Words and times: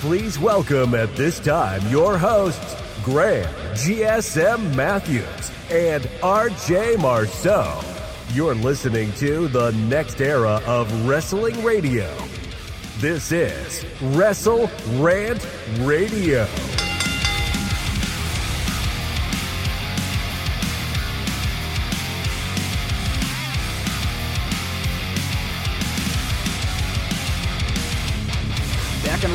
Please 0.00 0.38
welcome 0.38 0.94
at 0.94 1.14
this 1.14 1.38
time 1.38 1.86
your 1.88 2.16
hosts, 2.16 2.74
Graham 3.04 3.44
GSM 3.74 4.74
Matthews 4.74 5.50
and 5.70 6.04
RJ 6.22 6.98
Marceau. 6.98 7.78
You're 8.32 8.54
listening 8.54 9.12
to 9.14 9.46
the 9.48 9.72
next 9.72 10.22
era 10.22 10.62
of 10.66 11.06
wrestling 11.06 11.62
radio. 11.62 12.10
This 12.96 13.30
is 13.30 13.84
Wrestle 14.00 14.70
Rant 14.96 15.46
Radio. 15.80 16.46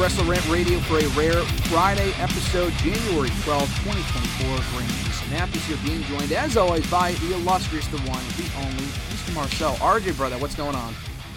Wrestle 0.06 0.26
Rant 0.26 0.48
Radio 0.50 0.78
for 0.82 1.00
a 1.00 1.08
rare 1.18 1.42
Friday 1.66 2.12
episode, 2.20 2.72
January 2.74 3.32
12, 3.42 3.68
2024. 3.86 4.56
Graham. 4.70 5.32
Matthews 5.32 5.66
here 5.66 5.78
being 5.84 6.04
joined, 6.04 6.32
as 6.32 6.58
always, 6.58 6.86
by 6.92 7.14
the 7.14 7.34
illustrious, 7.34 7.88
the 7.88 7.98
one, 8.02 8.22
the 8.38 8.48
only, 8.60 8.86
Mr. 9.10 9.34
Marceau. 9.34 9.72
RJ, 9.84 10.16
brother, 10.16 10.38
what's 10.38 10.54
going 10.54 10.76
on? 10.76 10.94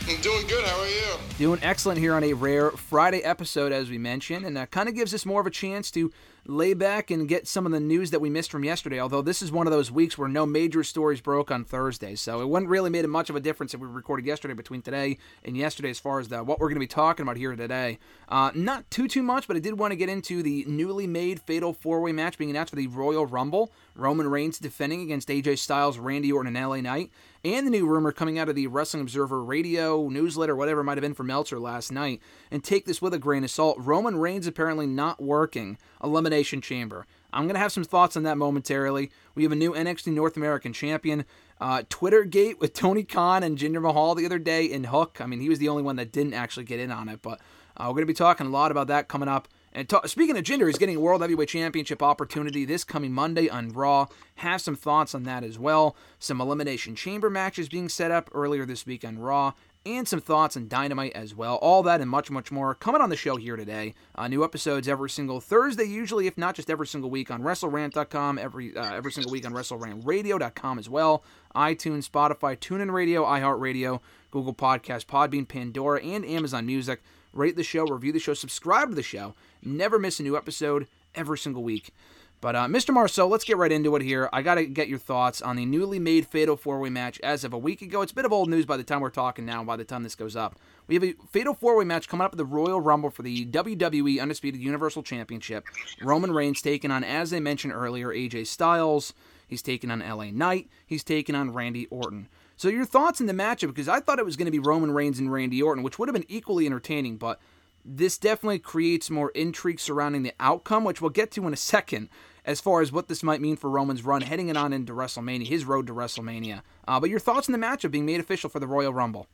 I'm 0.09 0.20
doing 0.23 0.47
good. 0.47 0.64
How 0.64 0.81
are 0.81 0.89
you? 0.89 1.19
Doing 1.37 1.61
excellent 1.62 1.98
here 1.98 2.14
on 2.14 2.25
a 2.25 2.33
rare 2.33 2.70
Friday 2.70 3.20
episode, 3.20 3.73
as 3.73 3.91
we 3.91 3.98
mentioned, 3.98 4.47
and 4.47 4.56
that 4.56 4.70
kind 4.70 4.89
of 4.89 4.95
gives 4.95 5.12
us 5.12 5.27
more 5.27 5.41
of 5.41 5.47
a 5.47 5.51
chance 5.51 5.91
to 5.91 6.11
lay 6.47 6.73
back 6.73 7.11
and 7.11 7.28
get 7.28 7.47
some 7.47 7.67
of 7.67 7.73
the 7.73 7.81
news 7.81 8.11
that 8.11 8.20
we 8.20 8.31
missed 8.31 8.51
from 8.51 8.64
yesterday. 8.64 8.98
Although 8.98 9.20
this 9.20 9.42
is 9.42 9.53
one 9.53 9.67
of 9.67 9.70
those 9.70 9.91
weeks 9.91 10.17
where 10.17 10.29
no 10.29 10.47
major 10.47 10.83
stories 10.83 11.20
broke 11.20 11.51
on 11.51 11.62
Thursday, 11.62 12.14
so 12.14 12.41
it 12.41 12.48
wouldn't 12.48 12.70
really 12.70 12.89
made 12.89 13.06
much 13.06 13.29
of 13.29 13.36
a 13.36 13.41
difference 13.41 13.75
if 13.75 13.81
we 13.81 13.86
recorded 13.86 14.25
yesterday 14.25 14.55
between 14.55 14.81
today 14.81 15.19
and 15.45 15.59
yesterday 15.59 15.91
as 15.91 15.98
far 15.98 16.20
as 16.20 16.29
the, 16.29 16.42
what 16.42 16.59
we're 16.59 16.69
going 16.69 16.77
to 16.77 16.81
be 16.81 16.86
talking 16.86 17.23
about 17.23 17.36
here 17.36 17.55
today. 17.55 17.98
Uh, 18.31 18.51
not 18.55 18.91
too 18.91 19.09
too 19.09 19.23
much, 19.23 19.47
but 19.47 19.56
I 19.56 19.61
did 19.61 19.79
want 19.79 19.92
to 19.92 19.97
get 19.97 20.09
into 20.09 20.42
the 20.42 20.64
newly 20.67 21.06
made 21.06 21.41
Fatal 21.41 21.75
Four 21.75 22.01
Way 22.01 22.12
match 22.12 22.39
being 22.39 22.51
announced 22.51 22.70
for 22.70 22.77
the 22.77 22.86
Royal 22.86 23.27
Rumble. 23.27 23.70
Roman 23.95 24.29
Reigns 24.29 24.59
defending 24.59 25.03
against 25.03 25.29
AJ 25.29 25.59
Styles, 25.59 25.98
Randy 25.98 26.33
Orton, 26.33 26.56
and 26.56 26.67
LA 26.67 26.81
Knight 26.81 27.11
and 27.44 27.67
the 27.67 27.70
new 27.70 27.86
rumor 27.86 28.12
coming 28.12 28.39
out 28.39 28.48
of 28.48 28.55
the 28.55 28.67
Wrestling 28.67 29.03
Observer 29.03 29.42
radio 29.42 30.08
newsletter, 30.08 30.56
whatever 30.56 30.81
it 30.81 30.84
might 30.84 30.97
have 30.97 31.03
been 31.03 31.14
from 31.14 31.28
Meltzer 31.28 31.58
last 31.58 31.92
night, 31.92 32.20
and 32.50 32.62
take 32.62 32.84
this 32.84 33.00
with 33.00 33.14
a 33.14 33.19
grain 33.19 33.45
of 33.45 33.50
salt. 33.50 33.77
Roman 33.78 34.17
Reigns 34.17 34.47
apparently 34.47 34.86
not 34.86 35.22
working 35.22 35.78
Elimination 36.03 36.61
Chamber. 36.61 37.06
I'm 37.33 37.45
going 37.45 37.55
to 37.55 37.61
have 37.61 37.72
some 37.72 37.84
thoughts 37.84 38.17
on 38.17 38.22
that 38.22 38.39
momentarily. 38.39 39.11
We 39.34 39.42
have 39.42 39.53
a 39.53 39.56
new 39.56 39.72
NXT 39.72 40.12
North 40.12 40.36
American 40.36 40.72
champion. 40.72 41.25
Uh, 41.61 41.83
Twitter 41.89 42.25
gate 42.25 42.58
with 42.61 42.72
Tony 42.72 43.03
Khan 43.03 43.42
and 43.42 43.58
Jinder 43.58 43.83
Mahal 43.83 44.14
the 44.14 44.25
other 44.27 44.39
day 44.39 44.64
in 44.64 44.84
Hook. 44.84 45.19
I 45.20 45.27
mean, 45.27 45.41
he 45.41 45.48
was 45.48 45.58
the 45.58 45.69
only 45.69 45.83
one 45.83 45.97
that 45.97 46.12
didn't 46.12 46.34
actually 46.34 46.64
get 46.64 46.80
in 46.80 46.91
on 46.91 47.08
it, 47.08 47.20
but 47.20 47.41
uh, 47.77 47.84
we're 47.84 47.95
going 47.95 48.02
to 48.02 48.06
be 48.06 48.14
talking 48.14 48.47
a 48.47 48.50
lot 48.50 48.70
about 48.70 48.86
that 48.86 49.08
coming 49.08 49.28
up. 49.28 49.48
And 49.72 49.88
t- 49.88 49.97
speaking 50.06 50.36
of 50.36 50.44
Jinder, 50.44 50.66
he's 50.66 50.78
getting 50.78 50.97
a 50.97 51.00
World 51.00 51.20
Heavyweight 51.20 51.48
Championship 51.48 52.02
opportunity 52.02 52.64
this 52.64 52.84
coming 52.84 53.12
Monday 53.12 53.48
on 53.48 53.69
Raw. 53.69 54.06
Have 54.36 54.61
some 54.61 54.77
thoughts 54.77 55.14
on 55.14 55.24
that 55.24 55.44
as 55.44 55.58
well. 55.58 55.96
Some 56.18 56.40
Elimination 56.40 56.95
Chamber 56.96 57.30
matches 57.30 57.68
being 57.68 57.89
set 57.89 58.11
up 58.11 58.30
earlier 58.33 58.64
this 58.67 58.86
week 58.86 59.05
on 59.05 59.18
Raw. 59.18 59.52
And 59.86 60.07
some 60.08 60.20
thoughts 60.20 60.57
on 60.57 60.68
Dynamite 60.68 61.12
as 61.14 61.34
well. 61.34 61.55
All 61.57 61.83
that 61.84 62.01
and 62.02 62.11
much, 62.11 62.30
much 62.30 62.51
more 62.51 62.74
coming 62.74 63.01
on 63.01 63.08
the 63.08 63.17
show 63.17 63.36
here 63.36 63.57
today. 63.57 63.95
Uh, 64.14 64.28
new 64.28 64.45
episodes 64.45 64.86
every 64.89 65.08
single 65.08 65.40
Thursday, 65.40 65.84
usually, 65.84 66.27
if 66.27 66.36
not 66.36 66.57
just 66.57 66.68
every 66.68 66.86
single 66.86 67.08
week 67.08 67.30
on 67.30 67.42
WrestleRant.com, 67.42 68.39
every 68.39 68.77
uh, 68.77 68.95
every 68.95 69.12
single 69.12 69.33
week 69.33 69.46
on 69.46 69.52
WrestleRantRadio.com 69.52 70.78
as 70.78 70.90
well. 70.90 71.23
iTunes, 71.55 72.08
Spotify, 72.08 72.58
TuneIn 72.58 72.92
Radio, 72.92 73.24
iHeartRadio, 73.24 74.01
Google 74.30 74.55
Podcast, 74.55 75.07
Podbean, 75.07 75.48
Pandora, 75.48 76.02
and 76.02 76.24
Amazon 76.27 76.67
Music. 76.67 77.01
Rate 77.33 77.56
the 77.56 77.62
show, 77.62 77.84
review 77.84 78.12
the 78.12 78.18
show, 78.18 78.34
subscribe 78.34 78.90
to 78.90 78.94
the 78.94 79.02
show. 79.02 79.34
Never 79.62 79.98
miss 79.98 80.20
a 80.20 80.22
new 80.22 80.36
episode 80.36 80.86
every 81.14 81.39
single 81.39 81.62
week. 81.62 81.92
But 82.40 82.55
uh, 82.55 82.66
Mr. 82.66 82.94
Marceau, 82.94 83.27
let's 83.27 83.42
get 83.42 83.56
right 83.56 83.72
into 83.72 83.96
it 83.96 84.02
here. 84.02 84.28
I 84.33 84.42
got 84.42 84.55
to 84.56 84.66
get 84.66 84.89
your 84.89 85.00
thoughts 85.00 85.42
on 85.42 85.56
the 85.56 85.66
newly 85.66 85.98
made 85.98 86.27
Fatal 86.27 86.56
4 86.56 86.78
Way 86.78 86.89
match 86.89 87.18
as 87.20 87.42
of 87.42 87.52
a 87.52 87.58
week 87.58 87.83
ago. 87.83 88.00
It's 88.00 88.12
a 88.12 88.14
bit 88.14 88.24
of 88.24 88.33
old 88.33 88.48
news 88.48 88.64
by 88.64 88.77
the 88.77 88.84
time 88.84 89.00
we're 89.00 89.11
talking 89.11 89.44
now, 89.44 89.64
by 89.64 89.77
the 89.77 89.84
time 89.84 90.05
this 90.05 90.14
goes 90.14 90.36
up. 90.36 90.56
We 90.86 90.94
have 90.94 91.02
a 91.02 91.14
Fatal 91.30 91.52
4 91.52 91.77
Way 91.77 91.84
match 91.84 92.08
coming 92.08 92.24
up 92.24 92.33
at 92.33 92.39
the 92.39 92.44
Royal 92.44 92.80
Rumble 92.80 93.11
for 93.11 93.22
the 93.22 93.45
WWE 93.46 94.22
Undisputed 94.22 94.60
Universal 94.60 95.02
Championship. 95.02 95.64
Roman 96.00 96.30
Reigns 96.30 96.62
taking 96.62 96.92
on, 96.92 97.02
as 97.02 97.33
I 97.34 97.40
mentioned 97.40 97.72
earlier, 97.72 98.08
AJ 98.08 98.46
Styles. 98.46 99.14
He's 99.48 99.62
taking 99.62 99.90
on 99.90 100.00
LA 100.00 100.30
Knight. 100.30 100.68
He's 100.86 101.02
taking 101.02 101.34
on 101.34 101.52
Randy 101.52 101.86
Orton. 101.86 102.28
So 102.58 102.67
your 102.67 102.85
thoughts 102.85 103.20
in 103.20 103.27
the 103.27 103.33
matchup? 103.33 103.69
Because 103.69 103.89
I 103.89 104.01
thought 104.01 104.19
it 104.19 104.24
was 104.24 104.36
going 104.36 104.46
to 104.46 104.52
be 104.52 104.58
Roman 104.58 104.91
Reigns 104.91 105.20
and 105.20 105.33
Randy 105.33 105.63
Orton, 105.63 105.85
which 105.85 105.96
would 105.96 106.08
have 106.08 106.14
been 106.14 106.27
equally 106.27 106.67
entertaining, 106.67 107.17
but 107.17 107.41
this 107.85 108.19
definitely 108.19 108.58
creates 108.58 109.08
more 109.08 109.30
intrigue 109.30 109.79
surrounding 109.79 110.24
the 110.24 110.35
outcome, 110.41 110.83
which 110.83 111.01
we'll 111.01 111.11
get 111.11 111.30
to 111.33 111.46
in 111.46 111.52
a 111.52 111.57
second, 111.57 112.08
as 112.45 112.61
far 112.61 112.80
as 112.80 112.91
what 112.91 113.07
this 113.07 113.23
might 113.23 113.41
mean 113.41 113.55
for 113.55 113.70
Roman's 113.70 114.05
run 114.05 114.23
heading 114.23 114.48
it 114.48 114.57
on 114.57 114.73
into 114.73 114.92
WrestleMania, 114.92 115.46
his 115.46 115.64
road 115.64 115.86
to 115.86 115.95
WrestleMania. 115.95 116.63
Uh, 116.89 116.98
but 116.98 117.11
your 117.11 117.20
thoughts 117.20 117.48
on 117.48 117.52
the 117.52 117.64
matchup 117.64 117.92
being 117.92 118.05
made 118.05 118.19
official 118.19 118.51
for 118.51 118.58
the 118.58 118.67
Royal 118.67 118.92
Rumble? 118.92 119.29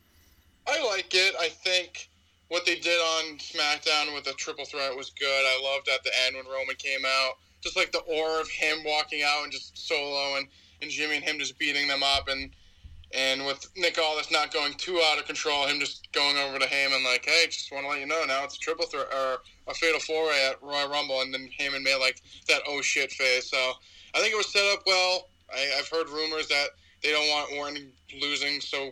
I 0.66 0.84
like 0.84 1.14
it. 1.14 1.34
I 1.40 1.48
think 1.48 2.10
what 2.48 2.66
they 2.66 2.74
did 2.74 3.00
on 3.00 3.38
SmackDown 3.38 4.14
with 4.14 4.24
the 4.24 4.34
triple 4.36 4.66
threat 4.66 4.94
was 4.94 5.08
good. 5.18 5.26
I 5.26 5.62
loved 5.64 5.88
at 5.88 6.04
the 6.04 6.10
end 6.26 6.36
when 6.36 6.44
Roman 6.44 6.76
came 6.76 7.06
out, 7.06 7.38
just 7.62 7.74
like 7.74 7.90
the 7.90 8.00
aura 8.00 8.42
of 8.42 8.50
him 8.50 8.84
walking 8.84 9.22
out 9.22 9.44
and 9.44 9.52
just 9.52 9.78
solo 9.78 10.36
and, 10.36 10.46
and 10.82 10.90
Jimmy 10.90 11.16
and 11.16 11.24
him 11.24 11.38
just 11.38 11.58
beating 11.58 11.88
them 11.88 12.02
up 12.02 12.28
and 12.28 12.50
and 13.14 13.46
with 13.46 13.68
Nick 13.76 13.98
Aldis 13.98 14.30
not 14.30 14.52
going 14.52 14.74
too 14.74 15.00
out 15.04 15.18
of 15.18 15.26
control, 15.26 15.66
him 15.66 15.78
just 15.78 16.10
going 16.12 16.36
over 16.36 16.58
to 16.58 16.66
Heyman 16.66 17.04
like, 17.04 17.24
"Hey, 17.24 17.46
just 17.46 17.70
want 17.70 17.84
to 17.84 17.88
let 17.88 18.00
you 18.00 18.06
know 18.06 18.24
now 18.24 18.44
it's 18.44 18.56
a 18.56 18.58
triple 18.58 18.86
threat 18.86 19.06
or 19.14 19.42
a 19.68 19.74
fatal 19.74 20.00
four 20.00 20.26
way 20.26 20.48
at 20.50 20.62
Royal 20.62 20.88
Rumble," 20.88 21.20
and 21.20 21.32
then 21.32 21.48
Heyman 21.58 21.82
made 21.82 21.96
like 21.96 22.20
that 22.48 22.62
oh 22.66 22.80
shit 22.82 23.12
face. 23.12 23.50
So 23.50 23.74
I 24.14 24.20
think 24.20 24.32
it 24.32 24.36
was 24.36 24.52
set 24.52 24.66
up 24.72 24.82
well. 24.86 25.28
I, 25.54 25.58
have 25.76 25.88
heard 25.88 26.08
rumors 26.08 26.48
that 26.48 26.68
they 27.02 27.12
don't 27.12 27.28
want 27.28 27.52
Orton 27.52 27.92
losing 28.20 28.60
so 28.60 28.90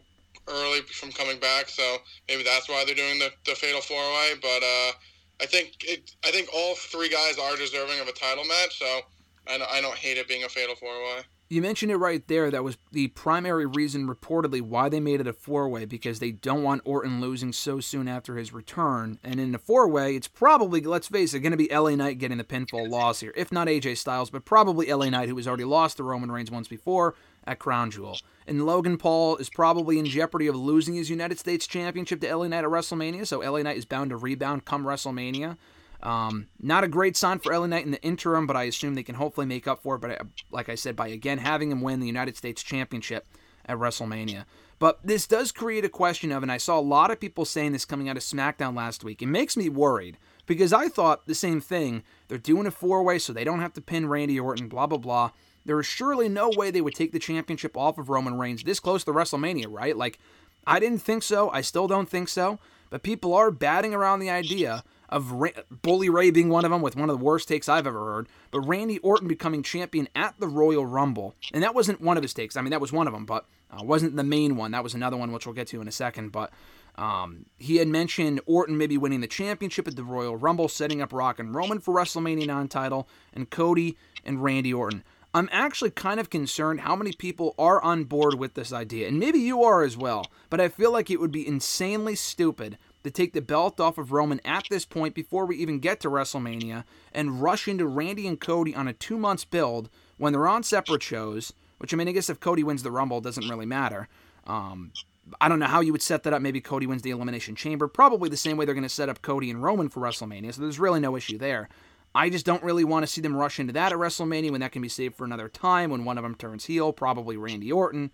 early 0.49 0.83
from 0.83 1.11
coming 1.13 1.39
back, 1.39 1.69
so 1.69 1.99
maybe 2.29 2.43
that's 2.43 2.69
why 2.69 2.85
they're 2.85 2.95
doing 2.95 3.19
the, 3.19 3.31
the 3.47 3.55
fatal 3.55 3.81
four 3.81 3.99
way. 3.99 4.35
But 4.41 4.63
uh, 4.63 4.93
I 5.41 5.47
think 5.47 5.77
it. 5.81 6.15
I 6.25 6.31
think 6.31 6.49
all 6.55 6.75
three 6.77 7.09
guys 7.09 7.39
are 7.39 7.57
deserving 7.57 8.01
of 8.01 8.09
a 8.09 8.13
title 8.13 8.45
match, 8.45 8.79
so 8.79 9.01
I 9.49 9.59
don't, 9.59 9.71
I 9.71 9.81
don't 9.81 9.97
hate 9.97 10.19
it 10.19 10.29
being 10.29 10.45
a 10.45 10.49
fatal 10.49 10.77
four 10.77 10.95
way. 11.03 11.23
You 11.53 11.61
mentioned 11.61 11.93
it 11.93 11.99
right 11.99 12.27
there. 12.29 12.51
That 12.51 12.65
was 12.65 12.79
the 12.93 13.09
primary 13.09 13.67
reason, 13.67 14.09
reportedly, 14.09 14.63
why 14.63 14.89
they 14.89 15.01
made 15.01 15.21
it 15.21 15.27
a 15.27 15.35
four 15.35 15.69
way 15.69 15.85
because 15.85 16.19
they 16.19 16.31
don't 16.31 16.63
want 16.63 16.81
Orton 16.87 17.21
losing 17.21 17.53
so 17.53 17.79
soon 17.79 18.09
after 18.09 18.39
his 18.39 18.55
return. 18.55 19.19
And 19.23 19.39
in 19.39 19.53
the 19.53 19.59
four 19.59 19.87
way, 19.87 20.17
it's 20.17 20.29
probably, 20.29 20.81
let's 20.81 21.09
face 21.09 21.35
it, 21.35 21.41
going 21.41 21.51
to 21.51 21.59
be 21.59 21.69
LA 21.71 21.95
Knight 21.95 22.17
getting 22.17 22.39
the 22.39 22.45
pinfall 22.45 22.89
loss 22.89 23.21
here. 23.21 23.35
If 23.37 23.53
not 23.53 23.69
AJ 23.69 23.99
Styles, 23.99 24.31
but 24.31 24.47
probably 24.47 24.91
LA 24.91 25.11
Knight, 25.11 25.29
who 25.29 25.37
has 25.37 25.47
already 25.47 25.65
lost 25.65 25.99
to 25.99 26.05
Roman 26.05 26.33
Reigns 26.33 26.51
once 26.51 26.69
before 26.69 27.15
at 27.47 27.59
Crown 27.59 27.91
Jewel. 27.91 28.17
And 28.47 28.65
Logan 28.65 28.97
Paul 28.97 29.37
is 29.37 29.51
probably 29.51 29.99
in 29.99 30.07
jeopardy 30.07 30.47
of 30.47 30.57
losing 30.57 30.95
his 30.95 31.11
United 31.11 31.39
States 31.39 31.67
Championship 31.67 32.23
to 32.23 32.35
LA 32.35 32.49
Knight 32.49 32.65
at 32.65 32.71
WrestleMania, 32.71 33.27
so 33.27 33.41
LA 33.41 33.61
Knight 33.61 33.77
is 33.77 33.85
bound 33.85 34.09
to 34.09 34.17
rebound 34.17 34.65
come 34.65 34.85
WrestleMania. 34.85 35.59
Um, 36.03 36.49
not 36.61 36.85
a 36.85 36.89
great 36.89 37.17
sign 37.17 37.39
for 37.39 37.57
LA 37.57 37.67
Knight 37.67 37.85
in 37.85 37.93
the 37.93 38.03
interim, 38.03 38.47
but 38.47 38.57
I 38.57 38.65
assume 38.65 38.95
they 38.95 39.03
can 39.03 39.15
hopefully 39.15 39.47
make 39.47 39.69
up 39.69 39.83
for 39.83 39.97
it. 39.97 40.01
But 40.01 40.21
uh, 40.21 40.25
like 40.51 40.69
I 40.69 40.75
said, 40.75 40.97
by 40.97 41.09
again 41.09 41.39
having 41.39 41.71
him 41.71 41.81
win 41.81 42.01
the 42.01 42.07
United 42.07 42.37
States 42.37 42.63
Championship 42.63 43.27
at 43.67 43.79
WrestleMania. 43.79 44.45
But 44.79 44.99
this 45.05 45.29
does 45.29 45.53
create 45.53 45.85
a 45.85 45.89
question 45.89 46.33
of, 46.33 46.43
and 46.43 46.51
I 46.51 46.57
saw 46.57 46.79
a 46.79 46.81
lot 46.81 47.13
of 47.13 47.21
people 47.21 47.45
saying 47.45 47.71
this 47.71 47.85
coming 47.85 48.09
out 48.09 48.17
of 48.17 48.25
SmackDown 48.25 48.77
last 48.77 49.05
week. 49.05 49.23
It 49.23 49.27
makes 49.27 49.57
me 49.57 49.69
worried 49.69 50.19
because 50.45 50.73
I 50.73 50.89
thought 50.89 51.27
the 51.27 51.37
same 51.37 51.61
thing. 51.61 52.03
They're 52.27 52.39
doing 52.39 52.67
a 52.67 52.73
four 52.73 53.05
way 53.05 53.21
so 53.21 53.33
they 53.33 53.45
don't 53.45 53.61
have 53.61 53.75
to 53.75 53.81
pin 53.81 54.09
Randy 54.09 54.41
Orton, 54.41 54.69
blah, 54.69 54.89
blah, 54.89 54.99
blah. 54.99 55.31
There 55.65 55.79
is 55.79 55.87
surely 55.87 56.29
no 56.29 56.51
way 56.51 56.73
they 56.73 56.81
would 56.81 56.97
take 56.97 57.13
the 57.13 57.21
championship 57.21 57.77
off 57.77 57.97
of 57.97 58.09
Roman 58.09 58.37
Reigns 58.37 58.65
this 58.65 58.81
close 58.81 59.05
to 59.05 59.13
WrestleMania, 59.13 59.67
right? 59.69 59.97
Like, 59.97 60.19
I 60.67 60.81
didn't 60.81 60.99
think 60.99 61.23
so. 61.23 61.49
I 61.51 61.61
still 61.61 61.87
don't 61.87 62.09
think 62.09 62.29
so. 62.29 62.59
But 62.91 63.05
people 63.05 63.35
are 63.35 63.53
batting 63.53 63.95
around 63.95 64.19
the 64.19 64.31
idea 64.31 64.83
of 65.13 65.31
Ra- 65.33 65.51
Bully 65.71 66.09
Ray 66.09 66.31
being 66.31 66.49
one 66.49 66.65
of 66.65 66.71
them 66.71 66.83
with 66.83 66.97
one 66.97 67.09
of 67.09 67.19
the 67.19 67.25
worst 67.25 67.47
takes 67.47 67.69
I've 67.69 67.87
ever 67.87 68.05
heard, 68.05 68.29
but 68.51 68.61
Randy 68.63 68.99
Orton 68.99 69.29
becoming 69.29 69.63
champion 69.63 70.09
at 70.17 70.35
the 70.41 70.49
Royal 70.49 70.85
Rumble. 70.85 71.35
And 71.53 71.63
that 71.63 71.75
wasn't 71.75 72.01
one 72.01 72.17
of 72.17 72.23
his 72.23 72.35
takes. 72.35 72.57
I 72.57 72.63
mean, 72.63 72.71
that 72.71 72.81
was 72.81 72.93
one 72.93 73.07
of 73.07 73.13
them, 73.13 73.27
but 73.27 73.47
uh, 73.71 73.85
wasn't 73.85 74.17
the 74.17 74.25
main 74.25 74.57
one. 74.57 74.73
That 74.73 74.83
was 74.83 74.95
another 74.95 75.17
one, 75.17 75.31
which 75.31 75.47
we'll 75.47 75.55
get 75.55 75.69
to 75.69 75.81
in 75.81 75.89
a 75.89 75.93
second. 75.93 76.33
But 76.33 76.51
Um, 76.97 77.47
he 77.57 77.77
had 77.77 77.89
mentioned 77.89 78.41
Orton 78.45 78.77
maybe 78.77 78.99
winning 78.99 79.23
the 79.23 79.27
championship 79.27 79.89
at 79.89 79.97
the 79.97 80.05
Royal 80.05 80.37
Rumble, 80.37 80.69
setting 80.69 81.01
up 81.01 81.13
Rock 81.13 81.39
and 81.39 81.55
Roman 81.55 81.81
for 81.81 81.95
WrestleMania 81.95 82.47
9 82.47 82.69
title, 82.69 83.09
and 83.33 83.49
Cody 83.49 83.97
and 84.27 84.43
Randy 84.43 84.75
Orton. 84.75 85.03
I'm 85.35 85.49
actually 85.51 85.91
kind 85.91 86.21
of 86.21 86.29
concerned 86.29 86.81
how 86.81 86.95
many 86.95 87.15
people 87.15 87.55
are 87.59 87.81
on 87.83 88.05
board 88.05 88.39
with 88.39 88.53
this 88.53 88.71
idea, 88.75 89.09
and 89.09 89.19
maybe 89.19 89.39
you 89.39 89.63
are 89.63 89.83
as 89.83 89.97
well, 89.97 90.27
but 90.51 90.61
I 90.61 90.69
feel 90.69 90.93
like 90.93 91.11
it 91.11 91.19
would 91.21 91.33
be 91.33 91.49
insanely 91.49 92.15
stupid 92.15 92.77
to 93.05 93.11
take 93.11 93.33
the 93.33 93.41
belt 93.41 93.81
off 93.81 93.99
of 93.99 94.13
Roman 94.13 94.41
at 94.45 94.65
this 94.71 94.85
point 94.85 95.15
before 95.15 95.47
we 95.47 95.57
even 95.57 95.79
get 95.79 96.01
to 96.01 96.09
WrestleMania 96.09 96.85
and 97.13 97.43
rush 97.43 97.69
into 97.69 97.87
Randy 97.87 98.27
and 98.27 98.41
Cody 98.41 98.75
on 98.75 98.89
a 98.89 98.93
two 98.93 99.19
months 99.19 99.45
build 99.45 99.91
when 100.19 100.33
they're 100.33 100.47
on 100.49 100.63
separate 100.63 101.03
shows. 101.03 101.53
Which 101.79 101.93
I 101.93 101.97
mean, 101.97 102.09
I 102.09 102.13
guess 102.13 102.31
if 102.31 102.39
Cody 102.39 102.63
wins 102.63 102.85
the 102.85 102.93
Rumble, 102.93 103.19
it 103.19 103.25
doesn't 103.25 103.49
really 103.49 103.67
matter. 103.67 104.09
Um, 104.47 104.93
I 105.41 105.49
don't 105.49 105.59
know 105.59 105.67
how 105.67 105.81
you 105.81 105.93
would 105.93 106.03
set 106.03 106.23
that 106.23 106.33
up. 106.33 106.43
Maybe 106.43 106.61
Cody 106.61 106.87
wins 106.87 107.03
the 107.03 107.11
Elimination 107.11 107.57
Chamber. 107.57 107.89
Probably 107.89 108.29
the 108.29 108.37
same 108.37 108.57
way 108.57 108.65
they're 108.65 108.75
going 108.75 108.83
to 108.83 108.89
set 108.89 109.09
up 109.09 109.23
Cody 109.23 109.51
and 109.51 109.63
Roman 109.63 109.89
for 109.89 110.01
WrestleMania. 110.01 110.55
So 110.55 110.63
there's 110.63 110.79
really 110.79 111.01
no 111.01 111.17
issue 111.17 111.39
there. 111.39 111.69
I 112.15 112.29
just 112.29 112.45
don't 112.45 112.63
really 112.63 112.85
want 112.85 113.05
to 113.05 113.07
see 113.07 113.21
them 113.21 113.35
rush 113.35 113.59
into 113.59 113.73
that 113.73 113.93
at 113.93 113.99
WrestleMania 113.99 114.51
when 114.51 114.61
that 114.61 114.73
can 114.73 114.83
be 114.83 114.89
saved 114.89 115.17
for 115.17 115.25
another 115.25 115.49
time 115.49 115.91
when 115.91 116.05
one 116.05 116.19
of 116.19 116.23
them 116.23 116.35
turns 116.35 116.67
heel, 116.67 116.93
probably 116.93 117.37
Randy 117.37 117.73
Orton. 117.73 118.11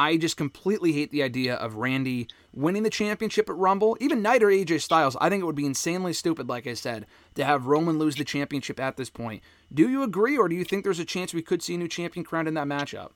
I 0.00 0.16
just 0.16 0.38
completely 0.38 0.92
hate 0.92 1.10
the 1.10 1.22
idea 1.22 1.56
of 1.56 1.74
Randy 1.74 2.26
winning 2.54 2.84
the 2.84 2.88
championship 2.88 3.50
at 3.50 3.56
Rumble, 3.56 3.98
even 4.00 4.22
Knight 4.22 4.42
or 4.42 4.46
AJ 4.46 4.80
Styles. 4.80 5.14
I 5.20 5.28
think 5.28 5.42
it 5.42 5.44
would 5.44 5.54
be 5.54 5.66
insanely 5.66 6.14
stupid, 6.14 6.48
like 6.48 6.66
I 6.66 6.72
said, 6.72 7.04
to 7.34 7.44
have 7.44 7.66
Roman 7.66 7.98
lose 7.98 8.16
the 8.16 8.24
championship 8.24 8.80
at 8.80 8.96
this 8.96 9.10
point. 9.10 9.42
Do 9.74 9.90
you 9.90 10.02
agree, 10.02 10.38
or 10.38 10.48
do 10.48 10.56
you 10.56 10.64
think 10.64 10.84
there's 10.84 11.00
a 11.00 11.04
chance 11.04 11.34
we 11.34 11.42
could 11.42 11.62
see 11.62 11.74
a 11.74 11.78
new 11.78 11.86
champion 11.86 12.24
crowned 12.24 12.48
in 12.48 12.54
that 12.54 12.66
matchup? 12.66 13.10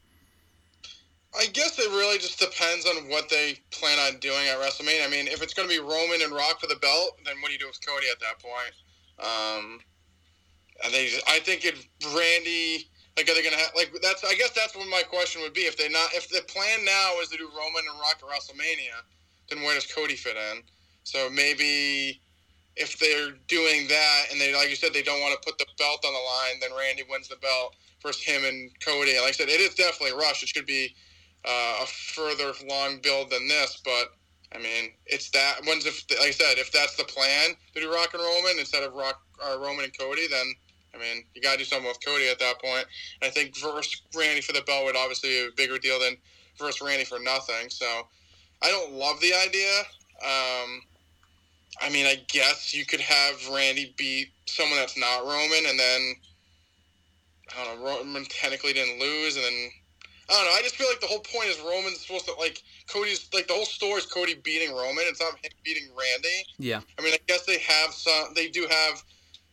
I 1.35 1.47
guess 1.47 1.79
it 1.79 1.89
really 1.89 2.19
just 2.19 2.39
depends 2.39 2.85
on 2.85 3.09
what 3.09 3.31
they 3.31 3.61
plan 3.71 3.99
on 4.01 4.21
doing 4.21 4.47
at 4.49 4.59
WrestleMania. 4.59 5.07
I 5.07 5.11
mean, 5.11 5.27
if 5.27 5.43
it's 5.43 5.55
going 5.55 5.67
to 5.67 5.75
be 5.75 5.81
Roman 5.81 6.21
and 6.21 6.35
Rock 6.35 6.61
for 6.61 6.67
the 6.67 6.77
belt, 6.77 7.19
then 7.25 7.37
what 7.41 7.49
do 7.49 7.55
you 7.55 7.59
do 7.61 7.67
with 7.67 7.81
Cody 7.85 8.09
at 8.13 8.21
that 8.21 8.39
point? 8.41 8.75
Um, 9.19 9.81
and 10.85 10.93
they, 10.93 11.13
I 11.29 11.39
think 11.39 11.65
if 11.65 11.89
Randy, 12.15 12.91
like, 13.17 13.29
are 13.29 13.35
they 13.35 13.43
going 13.43 13.55
to 13.55 13.61
have 13.61 13.73
like 13.77 13.93
that's? 14.03 14.25
I 14.25 14.35
guess 14.35 14.51
that's 14.51 14.75
what 14.75 14.89
my 14.89 15.03
question 15.03 15.43
would 15.43 15.55
be. 15.55 15.63
If 15.63 15.77
they 15.77 15.89
not, 15.89 16.13
if 16.15 16.29
the 16.29 16.43
plan 16.49 16.85
now 16.85 17.13
is 17.23 17.29
to 17.29 17.37
do 17.37 17.49
Roman 17.49 17.85
and 17.89 18.01
Rock 18.01 18.19
at 18.19 18.29
WrestleMania, 18.29 19.03
then 19.51 19.63
where 19.63 19.75
does 19.75 19.87
Cody 19.87 20.17
fit 20.17 20.37
in? 20.37 20.63
So 21.05 21.31
maybe 21.31 22.21
if 22.77 22.99
they're 22.99 23.33
doing 23.47 23.87
that 23.89 24.23
and 24.33 24.41
they, 24.41 24.53
like 24.55 24.69
you 24.69 24.77
said, 24.77 24.93
they 24.93 25.03
don't 25.03 25.21
want 25.21 25.41
to 25.41 25.47
put 25.47 25.59
the 25.59 25.67
belt 25.79 26.05
on 26.05 26.13
the 26.13 26.19
line, 26.19 26.61
then 26.61 26.71
Randy 26.77 27.05
wins 27.09 27.29
the 27.29 27.37
belt 27.37 27.77
versus 28.03 28.23
him 28.23 28.45
and 28.45 28.71
Cody. 28.85 29.17
Like 29.19 29.29
I 29.29 29.33
said, 29.33 29.49
it 29.49 29.61
is 29.61 29.75
definitely 29.75 30.11
a 30.11 30.17
rush. 30.17 30.43
It 30.43 30.49
should 30.49 30.67
be 30.67 30.95
uh, 31.45 31.81
a 31.83 31.87
further 31.87 32.53
long 32.69 32.99
build 33.01 33.31
than 33.31 33.47
this, 33.47 33.81
but 33.85 34.17
I 34.55 34.59
mean, 34.59 34.93
it's 35.07 35.31
that. 35.31 35.61
Once 35.67 35.87
if, 35.87 36.05
like 36.19 36.29
I 36.29 36.31
said, 36.31 36.59
if 36.59 36.71
that's 36.73 36.97
the 36.97 37.05
plan 37.05 37.51
to 37.75 37.81
do 37.81 37.93
Rock 37.93 38.15
and 38.15 38.23
Roman 38.23 38.59
instead 38.59 38.83
of 38.83 38.95
Rock 38.95 39.21
uh, 39.45 39.59
Roman 39.59 39.85
and 39.85 39.99
Cody, 39.99 40.27
then 40.29 40.55
I 40.95 40.99
mean, 40.99 41.25
you 41.35 41.43
got 41.43 41.53
to 41.53 41.59
do 41.59 41.65
something 41.65 41.89
with 41.89 42.05
Cody 42.05 42.29
at 42.29 42.39
that 42.39 42.61
point. 42.61 42.87
And 43.21 43.29
I 43.29 43.31
think 43.31 43.57
versus 43.57 44.01
Randy 44.17 44.41
for 44.41 44.53
the 44.53 44.63
belt 44.63 44.85
would 44.85 44.97
obviously 44.97 45.31
be 45.31 45.49
a 45.49 45.57
bigger 45.57 45.79
deal 45.79 45.99
than 45.99 46.17
versus 46.59 46.81
Randy 46.81 47.05
for 47.05 47.19
nothing. 47.19 47.69
So 47.69 47.87
I 48.63 48.71
don't 48.71 48.93
love 48.93 49.21
the 49.21 49.33
idea. 49.35 49.81
Um, 50.23 50.83
I 51.81 51.91
mean, 51.91 52.07
I 52.07 52.23
guess 52.29 52.73
you 52.73 52.87
could 52.87 53.01
have 53.01 53.49
Randy 53.49 53.95
beat 53.97 54.29
someone 54.47 54.79
that's 54.79 54.99
not 54.99 55.25
Roman, 55.25 55.67
and 55.69 55.79
then 55.79 56.15
I 57.59 57.65
don't 57.65 57.81
know. 57.81 57.87
Roman 57.87 58.25
technically 58.27 58.73
didn't 58.73 59.01
lose, 59.01 59.37
and 59.37 59.45
then 59.45 59.71
I 60.31 60.33
don't 60.35 60.45
know. 60.45 60.53
I 60.53 60.63
just 60.63 60.77
feel 60.77 60.87
like 60.89 61.01
the 61.01 61.07
whole 61.07 61.21
point 61.21 61.49
is 61.49 61.61
Roman's 61.61 62.01
supposed 62.01 62.27
to 62.27 62.35
like 62.35 62.63
Cody's 62.89 63.29
like 63.35 63.49
the 63.49 63.55
whole 63.55 63.65
story 63.65 63.99
is 63.99 64.07
Cody 64.07 64.35
beating 64.35 64.75
Roman. 64.75 65.05
It's 65.07 65.21
not 65.21 65.33
him 65.43 65.51
beating 65.65 65.89
Randy. 65.89 66.47
Yeah. 66.59 66.81
I 66.99 67.03
mean, 67.03 67.13
I 67.13 67.19
guess 67.27 67.45
they 67.45 67.59
have 67.59 67.93
some. 67.93 68.35
They 68.35 68.49
do 68.49 68.67
have 68.71 69.03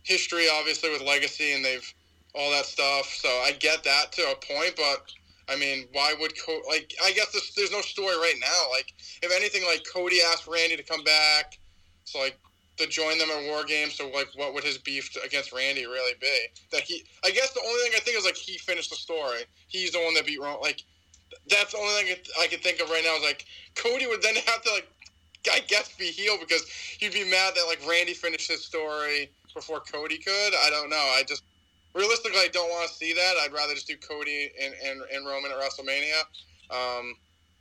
history, 0.03 0.47
obviously, 0.51 0.89
with 0.89 1.01
legacy, 1.01 1.53
and 1.53 1.63
they've 1.63 1.93
all 2.33 2.51
that 2.51 2.65
stuff. 2.65 3.07
So 3.07 3.27
I 3.27 3.51
get 3.59 3.83
that 3.83 4.11
to 4.13 4.21
a 4.31 4.35
point, 4.35 4.75
but 4.75 5.11
I 5.49 5.55
mean, 5.57 5.87
why 5.91 6.13
would 6.19 6.33
Co- 6.39 6.61
like? 6.69 6.93
I 7.03 7.11
guess 7.11 7.31
there's, 7.31 7.53
there's 7.55 7.71
no 7.71 7.81
story 7.81 8.15
right 8.15 8.39
now. 8.39 8.69
Like, 8.71 8.93
if 9.21 9.31
anything, 9.35 9.63
like 9.65 9.83
Cody 9.93 10.19
asked 10.31 10.47
Randy 10.47 10.77
to 10.77 10.83
come 10.83 11.03
back, 11.03 11.57
so 12.05 12.19
like 12.19 12.39
to 12.77 12.87
join 12.87 13.17
them 13.17 13.29
in 13.29 13.47
War 13.47 13.63
Games. 13.63 13.95
So 13.95 14.09
like, 14.09 14.29
what 14.35 14.53
would 14.53 14.63
his 14.63 14.77
beef 14.77 15.15
against 15.23 15.51
Randy 15.51 15.85
really 15.85 16.13
be? 16.19 16.45
That 16.71 16.81
he, 16.81 17.03
I 17.23 17.31
guess 17.31 17.51
the 17.51 17.61
only 17.65 17.81
thing 17.81 17.91
I 17.95 17.99
think 17.99 18.17
is 18.17 18.25
like 18.25 18.37
he 18.37 18.57
finished 18.57 18.89
the 18.89 18.95
story. 18.95 19.41
He's 19.67 19.91
the 19.91 19.99
one 19.99 20.13
that 20.15 20.25
beat 20.25 20.39
Roman. 20.39 20.61
Like, 20.61 20.83
that's 21.49 21.73
the 21.73 21.79
only 21.79 22.03
thing 22.03 22.15
I 22.39 22.47
can 22.47 22.59
think 22.59 22.81
of 22.81 22.89
right 22.89 23.03
now 23.03 23.15
is 23.15 23.23
like 23.23 23.45
Cody 23.75 24.07
would 24.07 24.21
then 24.21 24.35
have 24.35 24.61
to 24.63 24.71
like, 24.71 24.87
I 25.51 25.59
guess, 25.67 25.93
be 25.95 26.05
heeled 26.05 26.39
because 26.39 26.67
he'd 26.69 27.13
be 27.13 27.29
mad 27.29 27.53
that 27.55 27.65
like 27.67 27.79
Randy 27.87 28.13
finished 28.13 28.49
his 28.49 28.63
story 28.63 29.29
before 29.53 29.79
Cody 29.79 30.17
could. 30.17 30.53
I 30.55 30.69
don't 30.69 30.89
know. 30.89 30.95
I 30.95 31.23
just 31.27 31.43
realistically, 31.93 32.39
I 32.39 32.49
don't 32.51 32.69
want 32.69 32.89
to 32.89 32.95
see 32.95 33.13
that. 33.13 33.33
I'd 33.41 33.53
rather 33.53 33.73
just 33.73 33.87
do 33.87 33.97
Cody 33.97 34.51
and, 34.61 34.73
and, 34.85 35.01
and 35.13 35.25
Roman 35.25 35.51
at 35.51 35.57
WrestleMania. 35.57 36.21
Um, 36.69 37.15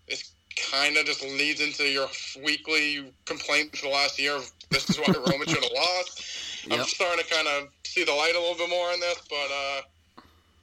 it's 0.07 0.33
kind 0.57 0.97
of 0.97 1.07
just 1.07 1.23
leads 1.23 1.61
into 1.61 1.85
your 1.85 2.09
weekly 2.45 3.13
complaint 3.25 3.77
for 3.77 3.87
the 3.87 3.93
last 3.93 4.19
year 4.19 4.37
of 4.37 4.51
this 4.71 4.89
is 4.91 4.99
why 4.99 5.15
Roman 5.31 5.47
should 5.47 5.63
have 5.63 5.73
lost. 5.73 6.67
Yep. 6.67 6.79
I'm 6.79 6.87
starting 6.87 7.25
to 7.25 7.31
kind 7.31 7.49
of 7.49 7.69
see 7.85 8.05
the 8.05 8.13
light 8.13 8.35
a 8.37 8.41
little 8.41 8.57
bit 8.57 8.69
more 8.69 8.93
in 8.93 9.01
this, 9.01 9.21
but 9.29 9.49
uh, 9.53 9.81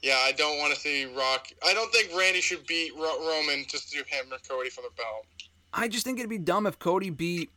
yeah, 0.02 0.18
I 0.24 0.32
don't 0.32 0.58
want 0.58 0.74
to 0.74 0.80
see 0.80 1.06
Rock. 1.06 1.48
I 1.66 1.74
don't 1.74 1.92
think 1.92 2.16
Randy 2.16 2.40
should 2.40 2.66
beat 2.66 2.94
Ro- 2.94 3.26
Roman 3.26 3.64
just 3.68 3.90
to 3.90 3.98
do 3.98 4.04
him 4.06 4.26
or 4.32 4.38
Cody 4.48 4.70
for 4.70 4.82
the 4.82 4.90
belt. 4.96 5.26
I 5.72 5.88
just 5.88 6.04
think 6.04 6.18
it'd 6.18 6.30
be 6.30 6.38
dumb 6.38 6.66
if 6.66 6.78
Cody 6.78 7.10
beat 7.10 7.50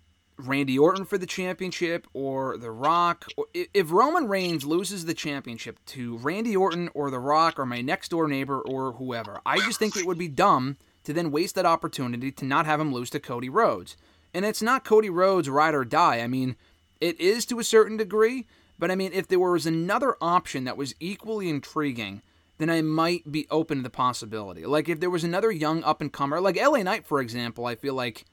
Randy 0.47 0.77
Orton 0.77 1.05
for 1.05 1.17
the 1.17 1.25
championship 1.25 2.07
or 2.13 2.57
The 2.57 2.71
Rock. 2.71 3.27
If 3.53 3.91
Roman 3.91 4.27
Reigns 4.27 4.65
loses 4.65 5.05
the 5.05 5.13
championship 5.13 5.79
to 5.87 6.17
Randy 6.17 6.55
Orton 6.55 6.89
or 6.93 7.11
The 7.11 7.19
Rock 7.19 7.59
or 7.59 7.65
my 7.65 7.81
next 7.81 8.09
door 8.09 8.27
neighbor 8.27 8.59
or 8.59 8.93
whoever, 8.93 9.41
I 9.45 9.57
just 9.59 9.79
think 9.79 9.95
it 9.95 10.05
would 10.05 10.17
be 10.17 10.27
dumb 10.27 10.77
to 11.03 11.13
then 11.13 11.31
waste 11.31 11.55
that 11.55 11.65
opportunity 11.65 12.31
to 12.31 12.45
not 12.45 12.65
have 12.65 12.79
him 12.79 12.93
lose 12.93 13.09
to 13.11 13.19
Cody 13.19 13.49
Rhodes. 13.49 13.97
And 14.33 14.45
it's 14.45 14.61
not 14.61 14.85
Cody 14.85 15.09
Rhodes 15.09 15.49
ride 15.49 15.73
or 15.73 15.83
die. 15.83 16.21
I 16.21 16.27
mean, 16.27 16.55
it 16.99 17.19
is 17.19 17.45
to 17.47 17.59
a 17.59 17.63
certain 17.63 17.97
degree, 17.97 18.45
but 18.77 18.91
I 18.91 18.95
mean, 18.95 19.11
if 19.13 19.27
there 19.27 19.39
was 19.39 19.65
another 19.65 20.15
option 20.21 20.63
that 20.65 20.77
was 20.77 20.95
equally 20.99 21.49
intriguing, 21.49 22.21
then 22.57 22.69
I 22.69 22.81
might 22.81 23.31
be 23.31 23.47
open 23.49 23.77
to 23.77 23.83
the 23.83 23.89
possibility. 23.89 24.65
Like 24.65 24.87
if 24.87 24.99
there 24.99 25.09
was 25.09 25.23
another 25.23 25.51
young 25.51 25.83
up 25.83 25.99
and 25.99 26.13
comer, 26.13 26.39
like 26.39 26.55
LA 26.55 26.83
Knight, 26.83 27.07
for 27.07 27.19
example, 27.19 27.65
I 27.65 27.75
feel 27.75 27.95
like, 27.95 28.25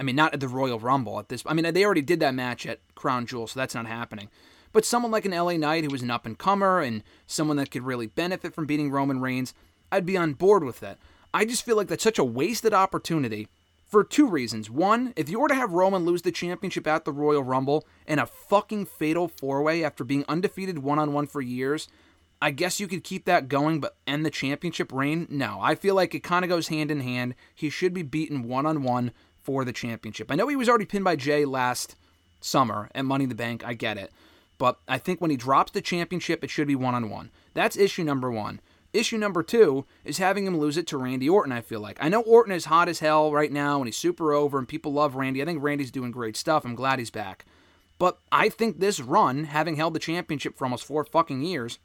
I 0.00 0.02
mean, 0.02 0.16
not 0.16 0.32
at 0.32 0.40
the 0.40 0.48
Royal 0.48 0.80
Rumble 0.80 1.18
at 1.18 1.28
this. 1.28 1.42
I 1.44 1.52
mean, 1.52 1.72
they 1.74 1.84
already 1.84 2.00
did 2.00 2.20
that 2.20 2.34
match 2.34 2.64
at 2.64 2.80
Crown 2.94 3.26
Jewel, 3.26 3.46
so 3.46 3.60
that's 3.60 3.74
not 3.74 3.86
happening. 3.86 4.30
But 4.72 4.86
someone 4.86 5.12
like 5.12 5.26
an 5.26 5.32
LA 5.32 5.58
Knight 5.58 5.84
who 5.84 5.90
was 5.90 6.00
an 6.00 6.10
up 6.10 6.24
and 6.24 6.38
comer 6.38 6.80
and 6.80 7.02
someone 7.26 7.58
that 7.58 7.70
could 7.70 7.82
really 7.82 8.06
benefit 8.06 8.54
from 8.54 8.64
beating 8.64 8.90
Roman 8.90 9.20
Reigns, 9.20 9.52
I'd 9.92 10.06
be 10.06 10.16
on 10.16 10.32
board 10.32 10.64
with 10.64 10.80
that. 10.80 10.98
I 11.34 11.44
just 11.44 11.64
feel 11.64 11.76
like 11.76 11.88
that's 11.88 12.02
such 12.02 12.18
a 12.18 12.24
wasted 12.24 12.72
opportunity 12.72 13.48
for 13.84 14.02
two 14.02 14.26
reasons. 14.26 14.70
One, 14.70 15.12
if 15.16 15.28
you 15.28 15.38
were 15.38 15.48
to 15.48 15.54
have 15.54 15.72
Roman 15.72 16.06
lose 16.06 16.22
the 16.22 16.32
championship 16.32 16.86
at 16.86 17.04
the 17.04 17.12
Royal 17.12 17.42
Rumble 17.42 17.84
in 18.06 18.18
a 18.18 18.26
fucking 18.26 18.86
fatal 18.86 19.28
four 19.28 19.62
way 19.62 19.84
after 19.84 20.02
being 20.02 20.24
undefeated 20.28 20.78
one 20.78 20.98
on 20.98 21.12
one 21.12 21.26
for 21.26 21.42
years, 21.42 21.88
I 22.40 22.52
guess 22.52 22.80
you 22.80 22.88
could 22.88 23.04
keep 23.04 23.26
that 23.26 23.48
going 23.48 23.80
but 23.80 23.96
end 24.06 24.24
the 24.24 24.30
championship 24.30 24.92
reign. 24.92 25.26
No, 25.28 25.58
I 25.60 25.74
feel 25.74 25.94
like 25.94 26.14
it 26.14 26.22
kind 26.22 26.42
of 26.44 26.48
goes 26.48 26.68
hand 26.68 26.90
in 26.90 27.00
hand. 27.00 27.34
He 27.54 27.68
should 27.68 27.92
be 27.92 28.02
beaten 28.02 28.44
one 28.44 28.64
on 28.64 28.82
one 28.82 29.12
for 29.42 29.64
the 29.64 29.72
championship. 29.72 30.30
I 30.30 30.34
know 30.34 30.48
he 30.48 30.56
was 30.56 30.68
already 30.68 30.84
pinned 30.84 31.04
by 31.04 31.16
Jey 31.16 31.44
last 31.44 31.96
summer 32.40 32.90
at 32.94 33.04
Money 33.04 33.24
in 33.24 33.28
the 33.28 33.34
Bank. 33.34 33.64
I 33.64 33.74
get 33.74 33.98
it. 33.98 34.12
But 34.58 34.78
I 34.86 34.98
think 34.98 35.20
when 35.20 35.30
he 35.30 35.36
drops 35.36 35.72
the 35.72 35.80
championship, 35.80 36.44
it 36.44 36.50
should 36.50 36.68
be 36.68 36.76
one 36.76 36.94
on 36.94 37.08
one. 37.08 37.30
That's 37.54 37.76
issue 37.76 38.04
number 38.04 38.30
one. 38.30 38.60
Issue 38.92 39.18
number 39.18 39.42
two 39.42 39.86
is 40.04 40.18
having 40.18 40.46
him 40.46 40.58
lose 40.58 40.76
it 40.76 40.86
to 40.88 40.98
Randy 40.98 41.28
Orton, 41.28 41.52
I 41.52 41.60
feel 41.60 41.80
like. 41.80 41.96
I 42.00 42.08
know 42.08 42.22
Orton 42.22 42.52
is 42.52 42.64
hot 42.64 42.88
as 42.88 42.98
hell 42.98 43.32
right 43.32 43.52
now 43.52 43.78
and 43.78 43.86
he's 43.86 43.96
super 43.96 44.32
over 44.32 44.58
and 44.58 44.68
people 44.68 44.92
love 44.92 45.14
Randy. 45.14 45.40
I 45.40 45.44
think 45.44 45.62
Randy's 45.62 45.92
doing 45.92 46.10
great 46.10 46.36
stuff. 46.36 46.64
I'm 46.64 46.74
glad 46.74 46.98
he's 46.98 47.10
back. 47.10 47.46
But 47.98 48.18
I 48.32 48.48
think 48.48 48.80
this 48.80 48.98
run, 49.00 49.44
having 49.44 49.76
held 49.76 49.94
the 49.94 50.00
championship 50.00 50.58
for 50.58 50.64
almost 50.64 50.84
four 50.84 51.04
fucking 51.04 51.42
years, 51.42 51.78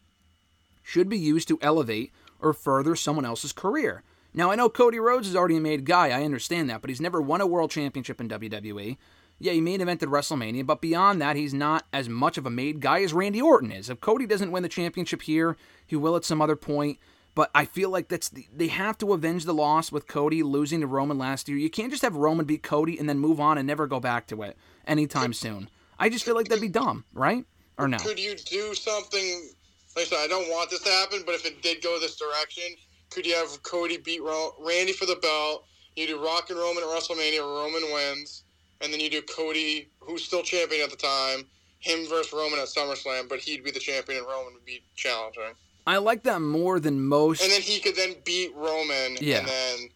should 0.82 1.10
be 1.10 1.18
used 1.18 1.48
to 1.50 1.60
elevate 1.62 2.12
or 2.40 2.54
further 2.54 2.96
someone 2.96 3.26
else's 3.26 3.54
career. 3.54 4.02
Now, 4.36 4.52
I 4.52 4.56
know 4.56 4.68
Cody 4.68 5.00
Rhodes 5.00 5.30
is 5.30 5.36
already 5.36 5.56
a 5.56 5.62
made 5.62 5.86
guy, 5.86 6.08
I 6.08 6.26
understand 6.26 6.70
that, 6.70 6.82
but 6.82 6.90
he's 6.90 7.00
never 7.00 7.22
won 7.22 7.40
a 7.40 7.48
world 7.48 7.72
championship 7.72 8.20
in 8.20 8.28
WWE. 8.28 8.98
Yeah, 9.40 9.54
he 9.54 9.62
main 9.62 9.80
evented 9.80 10.10
WrestleMania, 10.10 10.66
but 10.66 10.82
beyond 10.82 11.22
that, 11.22 11.38
he's 11.38 11.54
not 11.54 11.86
as 11.94 12.10
much 12.10 12.38
of 12.38 12.46
a 12.46 12.50
made 12.50 12.82
guy 12.82 13.02
as 13.02 13.14
Randy 13.14 13.42
Orton 13.42 13.72
is. 13.72 13.90
If 13.90 14.02
Cody 14.02 14.26
doesn't 14.26 14.52
win 14.52 14.64
the 14.64 14.70
championship 14.70 15.22
here, 15.22 15.56
he 15.88 15.96
will 15.96 16.18
at 16.18 16.26
some 16.26 16.42
other 16.42 16.58
point. 16.58 17.00
But 17.34 17.50
I 17.56 17.64
feel 17.64 17.90
like 17.90 18.10
that's 18.10 18.30
the, 18.30 18.46
they 18.54 18.68
have 18.68 18.98
to 19.00 19.14
avenge 19.14 19.46
the 19.46 19.54
loss 19.54 19.92
with 19.92 20.08
Cody 20.08 20.44
losing 20.44 20.82
to 20.82 20.88
Roman 20.88 21.18
last 21.18 21.48
year. 21.48 21.58
You 21.58 21.70
can't 21.70 21.92
just 21.92 22.02
have 22.02 22.16
Roman 22.16 22.46
beat 22.46 22.64
Cody 22.64 22.98
and 22.98 23.08
then 23.08 23.20
move 23.20 23.40
on 23.40 23.58
and 23.58 23.68
never 23.68 23.88
go 23.88 24.00
back 24.02 24.28
to 24.28 24.42
it 24.44 24.58
anytime 24.86 25.34
soon. 25.34 25.70
I 25.98 26.10
just 26.10 26.26
feel 26.26 26.36
like 26.36 26.48
that'd 26.48 26.62
be 26.62 26.70
dumb, 26.70 27.06
right? 27.14 27.46
Or 27.78 27.88
no? 27.88 27.98
Could 27.98 28.20
you 28.20 28.36
do 28.36 28.74
something? 28.74 29.50
Like 29.96 30.06
I 30.06 30.10
said, 30.10 30.20
I 30.24 30.28
don't 30.28 30.50
want 30.50 30.70
this 30.70 30.82
to 30.82 30.90
happen, 30.90 31.24
but 31.26 31.36
if 31.36 31.46
it 31.46 31.62
did 31.62 31.82
go 31.82 32.00
this 32.00 32.18
direction, 32.18 32.76
could 33.10 33.26
you 33.26 33.36
have 33.36 33.62
Cody 33.64 33.98
beat 33.98 34.22
Ro- 34.22 34.56
Randy 34.60 34.94
for 34.94 35.06
the 35.06 35.16
belt? 35.18 35.66
You 35.96 36.08
do 36.08 36.24
Rock 36.24 36.50
and 36.50 36.60
Roman 36.60 36.84
at 36.84 36.90
WrestleMania. 36.90 37.40
Roman 37.42 37.84
wins 37.94 38.44
and 38.82 38.92
then 38.92 39.00
you 39.00 39.10
do 39.10 39.22
Cody, 39.22 39.90
who's 40.00 40.24
still 40.24 40.44
champion 40.44 40.82
at 40.84 40.90
the 40.92 40.98
time, 40.98 41.48
him 41.80 42.08
versus 42.10 42.34
Roman 42.34 42.60
at 42.60 42.68
SummerSlam, 42.68 43.30
but 43.30 43.40
he'd 43.40 43.64
be 43.64 43.72
the 43.72 43.80
champion 43.80 44.20
and 44.20 44.28
Roman 44.28 44.54
would 44.54 44.66
be 44.66 44.84
challenging. 44.96 45.54
I 45.88 45.98
like 45.98 46.24
that 46.24 46.42
more 46.42 46.80
than 46.80 47.02
most. 47.02 47.42
And 47.42 47.52
then 47.52 47.62
he 47.62 47.80
could 47.80 47.96
then 47.96 48.16
beat 48.26 48.54
Roman, 48.56 49.18
Yeah. 49.22 49.40
and 49.40 49.48
then 49.48 49.90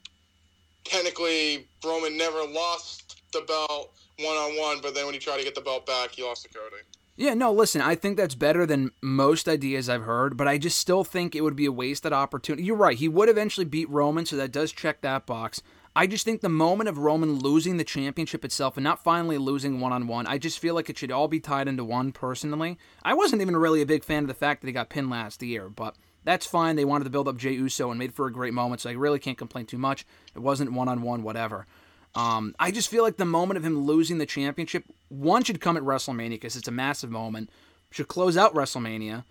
technically 0.85 1.67
Roman 1.83 2.17
never 2.17 2.43
lost 2.45 3.21
the 3.33 3.41
belt 3.41 3.93
one 4.19 4.35
on 4.37 4.57
one, 4.57 4.81
but 4.81 4.93
then 4.93 5.05
when 5.05 5.13
he 5.13 5.19
tried 5.19 5.37
to 5.37 5.43
get 5.43 5.55
the 5.55 5.61
belt 5.61 5.85
back, 5.85 6.11
he 6.11 6.23
lost 6.23 6.43
to 6.43 6.49
Cody. 6.49 6.83
Yeah, 7.19 7.33
no, 7.33 7.51
listen, 7.51 7.81
I 7.81 7.95
think 7.95 8.15
that's 8.15 8.33
better 8.33 8.65
than 8.65 8.91
most 9.01 9.49
ideas 9.49 9.89
I've 9.89 10.03
heard, 10.03 10.37
but 10.37 10.47
I 10.47 10.57
just 10.57 10.79
still 10.79 11.03
think 11.03 11.35
it 11.35 11.41
would 11.41 11.57
be 11.57 11.65
a 11.65 11.71
wasted 11.71 12.13
opportunity. 12.13 12.63
You're 12.63 12.77
right, 12.77 12.97
he 12.97 13.09
would 13.09 13.27
eventually 13.27 13.65
beat 13.65 13.89
Roman, 13.89 14.25
so 14.25 14.37
that 14.37 14.53
does 14.53 14.71
check 14.71 15.01
that 15.01 15.25
box. 15.25 15.61
I 15.93 16.07
just 16.07 16.23
think 16.23 16.39
the 16.39 16.47
moment 16.47 16.87
of 16.87 16.97
Roman 16.97 17.39
losing 17.39 17.75
the 17.75 17.83
championship 17.83 18.45
itself 18.45 18.77
and 18.77 18.85
not 18.85 19.03
finally 19.03 19.37
losing 19.37 19.81
one 19.81 19.91
on 19.91 20.07
one, 20.07 20.27
I 20.27 20.37
just 20.37 20.59
feel 20.59 20.75
like 20.75 20.89
it 20.89 20.97
should 20.97 21.11
all 21.11 21.27
be 21.27 21.41
tied 21.41 21.67
into 21.67 21.83
one 21.83 22.13
personally. 22.13 22.77
I 23.03 23.15
wasn't 23.15 23.41
even 23.41 23.57
really 23.57 23.81
a 23.81 23.85
big 23.85 24.05
fan 24.05 24.23
of 24.23 24.29
the 24.29 24.33
fact 24.33 24.61
that 24.61 24.67
he 24.67 24.71
got 24.71 24.89
pinned 24.89 25.09
last 25.09 25.43
year, 25.43 25.67
but 25.67 25.97
that's 26.23 26.45
fine. 26.45 26.77
They 26.77 26.85
wanted 26.85 27.03
to 27.03 27.09
build 27.09 27.27
up 27.27 27.35
Jey 27.35 27.51
Uso 27.51 27.89
and 27.89 27.99
made 27.99 28.13
for 28.13 28.27
a 28.27 28.31
great 28.31 28.53
moment, 28.53 28.79
so 28.79 28.91
I 28.91 28.93
really 28.93 29.19
can't 29.19 29.37
complain 29.37 29.65
too 29.65 29.77
much. 29.77 30.05
It 30.35 30.39
wasn't 30.39 30.71
one 30.71 30.87
on 30.87 31.01
one, 31.01 31.23
whatever. 31.23 31.67
Um, 32.15 32.55
I 32.59 32.71
just 32.71 32.89
feel 32.89 33.03
like 33.03 33.17
the 33.17 33.25
moment 33.25 33.57
of 33.57 33.63
him 33.63 33.85
losing 33.85 34.17
the 34.17 34.25
championship, 34.25 34.83
one 35.09 35.43
should 35.43 35.61
come 35.61 35.77
at 35.77 35.83
WrestleMania 35.83 36.31
because 36.31 36.55
it's 36.55 36.67
a 36.67 36.71
massive 36.71 37.11
moment. 37.11 37.49
Should 37.91 38.07
close 38.07 38.37
out 38.37 38.53
WrestleMania, 38.53 39.23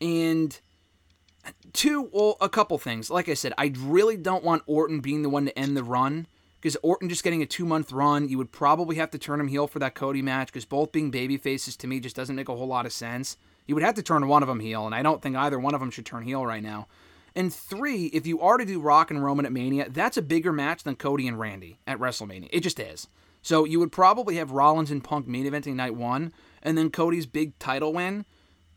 and 0.00 0.58
two, 1.72 2.08
well, 2.12 2.36
a 2.40 2.48
couple 2.48 2.78
things. 2.78 3.10
Like 3.10 3.28
I 3.28 3.34
said, 3.34 3.52
I 3.58 3.72
really 3.76 4.16
don't 4.16 4.44
want 4.44 4.62
Orton 4.66 5.00
being 5.00 5.22
the 5.22 5.28
one 5.28 5.46
to 5.46 5.58
end 5.58 5.76
the 5.76 5.84
run 5.84 6.26
because 6.60 6.76
Orton 6.82 7.10
just 7.10 7.22
getting 7.22 7.42
a 7.42 7.46
two 7.46 7.66
month 7.66 7.92
run, 7.92 8.28
you 8.28 8.38
would 8.38 8.52
probably 8.52 8.96
have 8.96 9.10
to 9.10 9.18
turn 9.18 9.38
him 9.38 9.48
heel 9.48 9.66
for 9.66 9.80
that 9.80 9.94
Cody 9.94 10.22
match 10.22 10.48
because 10.48 10.64
both 10.64 10.92
being 10.92 11.10
baby 11.10 11.36
faces 11.36 11.76
to 11.76 11.86
me 11.86 12.00
just 12.00 12.16
doesn't 12.16 12.36
make 12.36 12.48
a 12.48 12.56
whole 12.56 12.66
lot 12.66 12.86
of 12.86 12.92
sense. 12.92 13.36
You 13.66 13.74
would 13.74 13.84
have 13.84 13.94
to 13.96 14.02
turn 14.02 14.26
one 14.28 14.42
of 14.42 14.48
them 14.48 14.60
heel, 14.60 14.86
and 14.86 14.94
I 14.94 15.02
don't 15.02 15.20
think 15.20 15.36
either 15.36 15.58
one 15.58 15.74
of 15.74 15.80
them 15.80 15.90
should 15.90 16.06
turn 16.06 16.22
heel 16.22 16.44
right 16.44 16.62
now. 16.62 16.86
And 17.36 17.52
three, 17.52 18.06
if 18.06 18.26
you 18.26 18.40
are 18.40 18.58
to 18.58 18.64
do 18.64 18.80
Rock 18.80 19.10
and 19.10 19.22
Roman 19.22 19.46
at 19.46 19.52
Mania, 19.52 19.88
that's 19.88 20.16
a 20.16 20.22
bigger 20.22 20.52
match 20.52 20.84
than 20.84 20.96
Cody 20.96 21.26
and 21.26 21.38
Randy 21.38 21.78
at 21.86 21.98
WrestleMania. 21.98 22.48
It 22.52 22.60
just 22.60 22.78
is. 22.78 23.08
So 23.42 23.64
you 23.64 23.78
would 23.80 23.92
probably 23.92 24.36
have 24.36 24.52
Rollins 24.52 24.90
and 24.90 25.02
Punk 25.04 25.26
main 25.26 25.44
eventing 25.44 25.74
night 25.74 25.94
one, 25.94 26.32
and 26.62 26.78
then 26.78 26.90
Cody's 26.90 27.26
big 27.26 27.58
title 27.58 27.92
win 27.92 28.24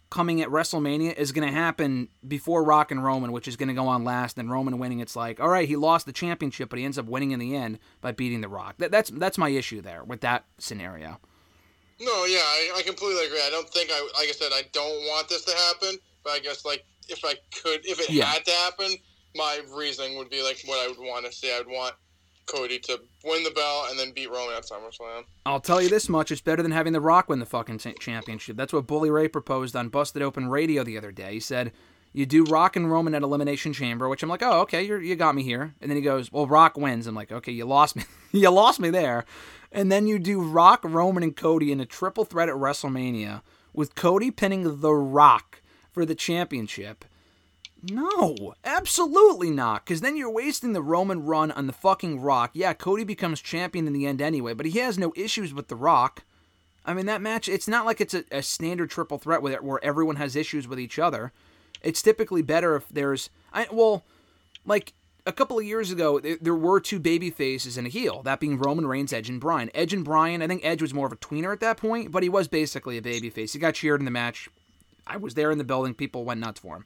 coming 0.09 0.41
at 0.41 0.49
WrestleMania 0.49 1.13
is 1.15 1.31
going 1.31 1.47
to 1.47 1.53
happen 1.53 2.09
before 2.25 2.63
Rock 2.63 2.91
and 2.91 3.03
Roman, 3.03 3.31
which 3.31 3.47
is 3.47 3.55
going 3.57 3.67
to 3.67 3.73
go 3.73 3.87
on 3.87 4.03
last. 4.03 4.37
And 4.37 4.49
Roman 4.49 4.79
winning, 4.79 4.99
it's 4.99 5.15
like, 5.15 5.39
all 5.39 5.49
right, 5.49 5.67
he 5.67 5.75
lost 5.75 6.05
the 6.05 6.13
championship, 6.13 6.69
but 6.69 6.79
he 6.79 6.85
ends 6.85 6.97
up 6.97 7.05
winning 7.05 7.31
in 7.31 7.39
the 7.39 7.55
end 7.55 7.79
by 8.01 8.11
beating 8.11 8.41
The 8.41 8.47
Rock. 8.47 8.75
That, 8.77 8.91
that's 8.91 9.09
that's 9.09 9.37
my 9.37 9.49
issue 9.49 9.81
there 9.81 10.03
with 10.03 10.21
that 10.21 10.45
scenario. 10.57 11.19
No, 11.99 12.25
yeah, 12.25 12.39
I, 12.39 12.73
I 12.77 12.81
completely 12.83 13.25
agree. 13.25 13.41
I 13.41 13.49
don't 13.49 13.69
think 13.69 13.89
I, 13.91 14.01
like 14.17 14.29
I 14.29 14.33
said, 14.33 14.51
I 14.53 14.61
don't 14.71 15.05
want 15.07 15.29
this 15.29 15.43
to 15.45 15.55
happen, 15.55 15.97
but 16.23 16.31
I 16.31 16.39
guess 16.39 16.63
like 16.63 16.85
if 17.09 17.23
I 17.25 17.35
could, 17.61 17.85
if 17.85 17.99
it 17.99 18.09
Yeah. 18.09 18.25
had 18.25 18.45
to 18.45 18.51
happen, 18.51 18.95
my 19.35 19.61
reasoning 19.75 20.17
would 20.17 20.29
be 20.29 20.41
like 20.43 20.61
what 20.65 20.79
I 20.79 20.87
would 20.87 20.99
want 20.99 21.25
to 21.25 21.31
see. 21.31 21.51
I 21.53 21.59
would 21.59 21.67
want 21.67 21.95
Cody 22.47 22.79
to 22.79 22.99
win 23.25 23.43
the 23.43 23.51
belt 23.51 23.87
and 23.89 23.99
then 23.99 24.11
beat 24.13 24.29
Roman 24.31 24.55
at 24.55 24.63
SummerSlam. 24.63 25.25
I'll 25.45 25.59
tell 25.59 25.81
you 25.81 25.89
this 25.89 26.07
much: 26.09 26.31
it's 26.31 26.41
better 26.41 26.63
than 26.63 26.71
having 26.71 26.93
The 26.93 27.01
Rock 27.01 27.27
win 27.29 27.39
the 27.39 27.45
fucking 27.45 27.79
cha- 27.79 27.91
championship. 27.99 28.55
That's 28.57 28.71
what 28.73 28.87
Bully 28.87 29.09
Ray 29.09 29.27
proposed 29.27 29.75
on 29.75 29.89
Busted 29.89 30.21
Open 30.21 30.47
Radio 30.49 30.83
the 30.83 30.97
other 30.97 31.11
day. 31.11 31.33
He 31.33 31.39
said, 31.41 31.73
"You 32.13 32.25
do 32.25 32.45
Rock 32.45 32.75
and 32.77 32.89
Roman 32.89 33.13
at 33.15 33.21
Elimination 33.21 33.73
Chamber," 33.73 34.07
which 34.07 34.23
I'm 34.23 34.29
like, 34.29 34.41
"Oh, 34.43 34.61
okay, 34.61 34.81
you 34.83 34.97
you 34.97 35.15
got 35.17 35.35
me 35.35 35.43
here." 35.43 35.75
And 35.81 35.91
then 35.91 35.97
he 35.97 36.01
goes, 36.01 36.31
"Well, 36.31 36.47
Rock 36.47 36.77
wins." 36.77 37.05
I'm 37.05 37.15
like, 37.15 37.31
"Okay, 37.33 37.51
you 37.51 37.65
lost 37.65 37.95
me. 37.97 38.03
you 38.31 38.49
lost 38.49 38.79
me 38.79 38.89
there." 38.89 39.25
And 39.69 39.91
then 39.91 40.07
you 40.07 40.17
do 40.17 40.41
Rock, 40.41 40.79
Roman, 40.85 41.23
and 41.23 41.35
Cody 41.35 41.73
in 41.73 41.81
a 41.81 41.85
triple 41.85 42.23
threat 42.23 42.47
at 42.47 42.55
WrestleMania 42.55 43.41
with 43.73 43.95
Cody 43.95 44.31
pinning 44.31 44.79
The 44.79 44.93
Rock 44.93 45.61
for 45.97 46.05
the 46.05 46.13
championship. 46.13 47.05
No, 47.81 48.53
absolutely 48.63 49.49
not. 49.49 49.83
Because 49.83 50.01
then 50.01 50.15
you're 50.15 50.29
wasting 50.29 50.73
the 50.73 50.81
Roman 50.83 51.25
run 51.25 51.49
on 51.49 51.65
the 51.65 51.73
fucking 51.73 52.21
Rock. 52.21 52.51
Yeah, 52.53 52.73
Cody 52.73 53.03
becomes 53.03 53.41
champion 53.41 53.87
in 53.87 53.93
the 53.93 54.05
end 54.05 54.21
anyway, 54.21 54.53
but 54.53 54.67
he 54.67 54.77
has 54.77 54.99
no 54.99 55.11
issues 55.15 55.55
with 55.55 55.69
the 55.69 55.75
Rock. 55.75 56.23
I 56.85 56.93
mean, 56.93 57.07
that 57.07 57.19
match, 57.19 57.49
it's 57.49 57.67
not 57.67 57.87
like 57.87 57.99
it's 57.99 58.13
a, 58.13 58.23
a 58.31 58.43
standard 58.43 58.91
triple 58.91 59.17
threat 59.17 59.41
with 59.41 59.53
it 59.53 59.63
where 59.63 59.83
everyone 59.83 60.17
has 60.17 60.35
issues 60.35 60.67
with 60.67 60.79
each 60.79 60.99
other. 60.99 61.31
It's 61.81 62.03
typically 62.03 62.43
better 62.43 62.75
if 62.75 62.87
there's. 62.89 63.31
I 63.51 63.65
Well, 63.71 64.05
like 64.67 64.93
a 65.25 65.33
couple 65.33 65.57
of 65.57 65.65
years 65.65 65.89
ago, 65.89 66.19
there, 66.19 66.37
there 66.39 66.53
were 66.53 66.79
two 66.79 66.99
baby 66.99 67.31
faces 67.31 67.75
and 67.75 67.87
a 67.87 67.89
heel, 67.89 68.21
that 68.21 68.39
being 68.39 68.59
Roman 68.59 68.85
Reigns, 68.85 69.11
Edge, 69.11 69.29
and 69.29 69.41
Bryan. 69.41 69.71
Edge 69.73 69.93
and 69.93 70.05
Bryan, 70.05 70.43
I 70.43 70.47
think 70.47 70.63
Edge 70.63 70.83
was 70.83 70.93
more 70.93 71.07
of 71.07 71.11
a 71.11 71.17
tweener 71.17 71.53
at 71.53 71.59
that 71.61 71.77
point, 71.77 72.11
but 72.11 72.21
he 72.21 72.29
was 72.29 72.47
basically 72.47 72.99
a 72.99 73.01
baby 73.01 73.31
face. 73.31 73.53
He 73.53 73.57
got 73.57 73.73
cheered 73.73 73.99
in 73.99 74.05
the 74.05 74.11
match. 74.11 74.47
I 75.07 75.17
was 75.17 75.33
there 75.33 75.51
in 75.51 75.57
the 75.57 75.63
building. 75.63 75.93
People 75.93 76.25
went 76.25 76.39
nuts 76.39 76.59
for 76.59 76.77
him. 76.77 76.85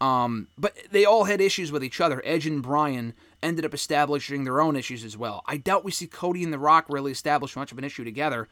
Um, 0.00 0.48
but 0.56 0.76
they 0.90 1.04
all 1.04 1.24
had 1.24 1.40
issues 1.40 1.70
with 1.70 1.84
each 1.84 2.00
other. 2.00 2.22
Edge 2.24 2.46
and 2.46 2.62
Bryan 2.62 3.14
ended 3.42 3.64
up 3.64 3.74
establishing 3.74 4.44
their 4.44 4.60
own 4.60 4.74
issues 4.74 5.04
as 5.04 5.16
well. 5.16 5.42
I 5.46 5.58
doubt 5.58 5.84
we 5.84 5.90
see 5.90 6.06
Cody 6.06 6.42
and 6.42 6.52
The 6.52 6.58
Rock 6.58 6.86
really 6.88 7.12
establish 7.12 7.54
much 7.54 7.70
of 7.70 7.78
an 7.78 7.84
issue 7.84 8.04
together. 8.04 8.48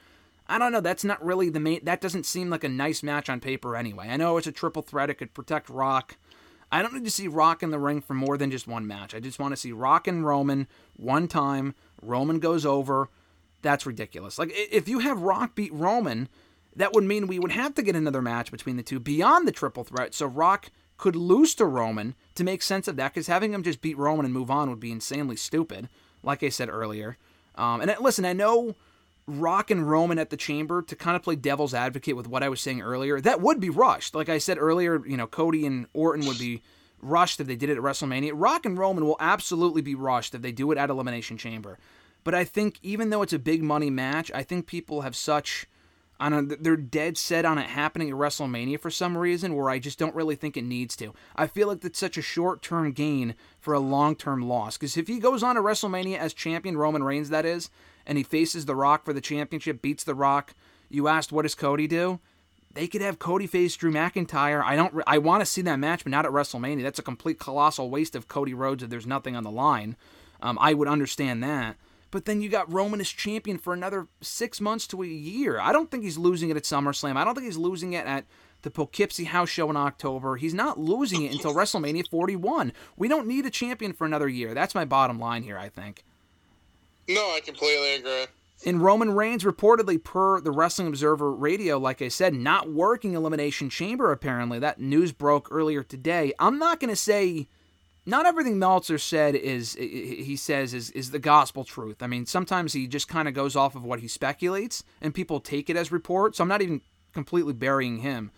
I 0.46 0.58
don't 0.58 0.72
know. 0.72 0.80
That's 0.80 1.04
not 1.04 1.25
really 1.25 1.50
the 1.50 1.60
main. 1.60 1.84
That 1.84 2.00
doesn't 2.00 2.26
seem 2.26 2.50
like 2.50 2.64
a 2.64 2.68
nice 2.68 3.02
match 3.02 3.28
on 3.28 3.40
paper 3.40 3.76
anyway. 3.76 4.08
I 4.08 4.16
know 4.16 4.37
it's 4.37 4.46
a 4.46 4.52
triple 4.52 4.82
threat. 4.82 5.10
It 5.10 5.14
could 5.14 5.34
protect 5.34 5.68
Rock. 5.68 6.16
I 6.70 6.82
don't 6.82 6.94
need 6.94 7.04
to 7.04 7.10
see 7.10 7.28
Rock 7.28 7.62
in 7.62 7.70
the 7.70 7.78
ring 7.78 8.00
for 8.00 8.14
more 8.14 8.37
than 8.37 8.50
just 8.50 8.66
one 8.68 8.87
match. 8.87 9.14
I 9.14 9.20
just 9.20 9.38
want 9.38 9.52
to 9.52 9.56
see 9.56 9.72
Rock 9.72 10.06
and 10.06 10.25
Roman 10.25 10.66
one 10.96 11.28
time. 11.28 11.75
Roman 12.02 12.40
goes 12.40 12.66
over. 12.66 13.08
That's 13.62 13.87
ridiculous. 13.87 14.38
Like 14.38 14.52
if 14.54 14.88
you 14.88 15.00
have 15.00 15.20
Rock 15.20 15.54
beat 15.54 15.72
Roman, 15.72 16.28
that 16.78 16.92
would 16.94 17.04
mean 17.04 17.26
we 17.26 17.38
would 17.38 17.52
have 17.52 17.75
to 17.75 17.82
get 17.82 17.94
another 17.94 18.23
match 18.23 18.50
between 18.50 18.76
the 18.76 18.82
two 18.82 18.99
beyond 18.99 19.47
the 19.47 19.52
triple 19.52 19.85
threat. 19.85 20.14
So 20.14 20.26
Rock 20.26 20.70
could 20.97 21.14
lose 21.14 21.54
to 21.56 21.64
Roman 21.64 22.14
to 22.35 22.42
make 22.42 22.62
sense 22.62 22.88
of 22.88 22.97
that, 22.97 23.12
because 23.12 23.26
having 23.26 23.52
him 23.52 23.62
just 23.62 23.80
beat 23.80 23.99
Roman 23.99 24.25
and 24.25 24.35
move 24.35 24.50
on 24.50 24.70
would 24.70 24.80
be 24.80 24.90
insanely 24.90 25.37
stupid. 25.37 25.88
Like 26.23 26.42
I 26.42 26.49
said 26.49 26.68
earlier. 26.68 27.16
Um, 27.54 27.80
and 27.80 27.90
uh, 27.90 27.97
listen, 28.00 28.25
I 28.25 28.32
know 28.32 28.75
Rock 29.28 29.70
and 29.70 29.88
Roman 29.88 30.18
at 30.18 30.30
the 30.30 30.37
Chamber 30.37 30.82
to 30.82 30.97
kind 30.97 31.14
of 31.14 31.23
play 31.23 31.37
devil's 31.37 31.75
advocate 31.75 32.16
with 32.16 32.26
what 32.26 32.42
I 32.42 32.49
was 32.49 32.61
saying 32.61 32.82
earlier. 32.82 33.20
That 33.20 33.40
would 33.40 33.61
be 33.61 33.70
rushed. 33.70 34.14
Like 34.14 34.28
I 34.28 34.38
said 34.38 34.58
earlier, 34.58 35.06
you 35.06 35.16
know, 35.16 35.28
Cody 35.28 35.66
and 35.66 35.87
Orton 35.92 36.26
would 36.26 36.38
be 36.38 36.62
rushed 37.00 37.38
if 37.38 37.47
they 37.47 37.54
did 37.54 37.70
it 37.70 37.76
at 37.76 37.82
WrestleMania. 37.82 38.32
Rock 38.35 38.66
and 38.66 38.76
Roman 38.76 39.04
will 39.04 39.16
absolutely 39.20 39.82
be 39.82 39.94
rushed 39.94 40.35
if 40.35 40.42
they 40.42 40.50
do 40.50 40.73
it 40.73 40.78
at 40.78 40.90
Elimination 40.90 41.38
Chamber. 41.38 41.78
But 42.25 42.35
I 42.35 42.44
think 42.44 42.80
even 42.82 43.11
though 43.11 43.23
it's 43.23 43.32
a 43.32 43.38
big 43.38 43.62
money 43.62 43.90
match, 43.90 44.32
I 44.35 44.42
think 44.42 44.66
people 44.66 45.02
have 45.02 45.14
such 45.14 45.66
on 46.20 46.32
a, 46.32 46.42
they're 46.42 46.76
dead 46.76 47.16
set 47.16 47.44
on 47.44 47.58
it 47.58 47.68
happening 47.68 48.08
at 48.08 48.14
WrestleMania 48.14 48.80
for 48.80 48.90
some 48.90 49.16
reason 49.16 49.54
where 49.54 49.70
I 49.70 49.78
just 49.78 49.98
don't 49.98 50.14
really 50.14 50.34
think 50.34 50.56
it 50.56 50.64
needs 50.64 50.96
to. 50.96 51.14
I 51.37 51.46
feel 51.46 51.68
like 51.68 51.80
that's 51.80 51.98
such 51.98 52.18
a 52.18 52.22
short-term 52.22 52.92
gain 52.92 53.34
for 53.60 53.75
a 53.75 53.80
long-term 53.80 54.42
loss 54.42 54.76
because 54.76 54.96
if 54.96 55.08
he 55.08 55.18
goes 55.18 55.42
on 55.42 55.54
to 55.54 55.60
WrestleMania 55.60 56.18
as 56.18 56.34
champion 56.34 56.76
Roman 56.76 57.04
Reigns 57.04 57.30
that 57.30 57.46
is 57.46 57.70
and 58.06 58.18
he 58.18 58.25
faces 58.25 58.66
The 58.66 58.75
Rock 58.75 59.04
for 59.04 59.12
the 59.12 59.20
championship, 59.20 59.80
beats 59.80 60.04
The 60.04 60.14
Rock, 60.14 60.54
you 60.88 61.08
asked 61.08 61.32
what 61.32 61.42
does 61.42 61.54
Cody 61.54 61.87
do? 61.87 62.20
They 62.75 62.87
could 62.87 63.00
have 63.00 63.18
Cody 63.18 63.46
face 63.46 63.76
Drew 63.76 63.90
McIntyre. 63.90 64.62
I 64.62 64.76
don't. 64.76 65.02
I 65.06 65.18
want 65.18 65.40
to 65.40 65.46
see 65.46 65.62
that 65.62 65.80
match, 65.80 66.04
but 66.04 66.10
not 66.10 66.26
at 66.26 66.32
WrestleMania. 66.32 66.82
That's 66.82 66.98
a 66.98 67.02
complete 67.02 67.38
colossal 67.38 67.90
waste 67.90 68.14
of 68.14 68.28
Cody 68.28 68.54
Rhodes 68.54 68.82
if 68.82 68.90
there's 68.90 69.06
nothing 69.06 69.34
on 69.34 69.42
the 69.42 69.50
line. 69.50 69.96
Um, 70.40 70.58
I 70.60 70.75
would 70.75 70.87
understand 70.87 71.42
that. 71.42 71.76
But 72.10 72.24
then 72.24 72.40
you 72.40 72.48
got 72.48 72.72
Roman 72.72 73.00
as 73.00 73.10
champion 73.10 73.58
for 73.58 73.74
another 73.74 74.08
six 74.20 74.60
months 74.60 74.86
to 74.88 75.02
a 75.02 75.06
year. 75.06 75.60
I 75.60 75.72
don't 75.72 75.90
think 75.90 76.04
he's 76.04 76.16
losing 76.16 76.48
it 76.48 76.56
at 76.56 76.62
SummerSlam. 76.62 77.16
I 77.16 77.24
don't 77.24 77.34
think 77.34 77.46
he's 77.46 77.58
losing 77.58 77.92
it 77.92 78.06
at 78.06 78.24
the 78.62 78.70
Poughkeepsie 78.70 79.24
House 79.24 79.50
Show 79.50 79.68
in 79.70 79.76
October. 79.76 80.36
He's 80.36 80.54
not 80.54 80.78
losing 80.78 81.22
it 81.22 81.32
until 81.32 81.54
WrestleMania 81.54 82.08
41. 82.08 82.72
We 82.96 83.08
don't 83.08 83.26
need 83.26 83.46
a 83.46 83.50
champion 83.50 83.92
for 83.92 84.04
another 84.04 84.28
year. 84.28 84.54
That's 84.54 84.74
my 84.74 84.84
bottom 84.84 85.18
line 85.18 85.42
here, 85.42 85.58
I 85.58 85.68
think. 85.68 86.02
No, 87.08 87.20
I 87.20 87.40
completely 87.44 87.94
agree. 87.94 88.26
And 88.66 88.82
Roman 88.82 89.12
Reigns 89.12 89.44
reportedly, 89.44 90.02
per 90.02 90.40
the 90.40 90.50
Wrestling 90.50 90.88
Observer 90.88 91.32
Radio, 91.32 91.78
like 91.78 92.02
I 92.02 92.08
said, 92.08 92.34
not 92.34 92.70
working 92.70 93.14
Elimination 93.14 93.70
Chamber 93.70 94.10
apparently. 94.10 94.58
That 94.58 94.80
news 94.80 95.12
broke 95.12 95.48
earlier 95.50 95.84
today. 95.84 96.32
I'm 96.40 96.58
not 96.58 96.80
going 96.80 96.90
to 96.90 96.96
say 96.96 97.48
not 98.07 98.26
everything 98.26 98.59
Meltzer 98.59 98.99
said 98.99 99.35
is 99.35 99.75
he 99.75 100.37
says 100.37 100.73
is 100.73 100.90
is 100.90 101.11
the 101.11 101.19
gospel 101.19 101.64
truth. 101.64 102.02
I 102.02 102.07
mean, 102.07 102.26
sometimes 102.26 102.73
he 102.73 102.87
just 102.87 103.09
kind 103.09 103.28
of 103.28 103.35
goes 103.35 103.55
off 103.55 103.75
of 103.75 103.85
what 103.85 104.00
he 104.00 104.09
speculates 104.09 104.83
and 105.00 105.14
people 105.14 105.40
take 105.40 105.69
it 105.69 105.76
as 105.76 105.93
report. 105.93 106.37
So 106.37 106.43
I'm 106.43 106.49
not 106.49 106.62
even 106.62 106.81
completely 107.12 107.52
burying 107.52 107.99
him. 107.99 108.31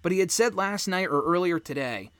But 0.00 0.12
he 0.12 0.20
had 0.20 0.30
said 0.30 0.54
last 0.54 0.86
night 0.86 1.08
or 1.08 1.22
earlier 1.22 1.58
today, 1.58 2.10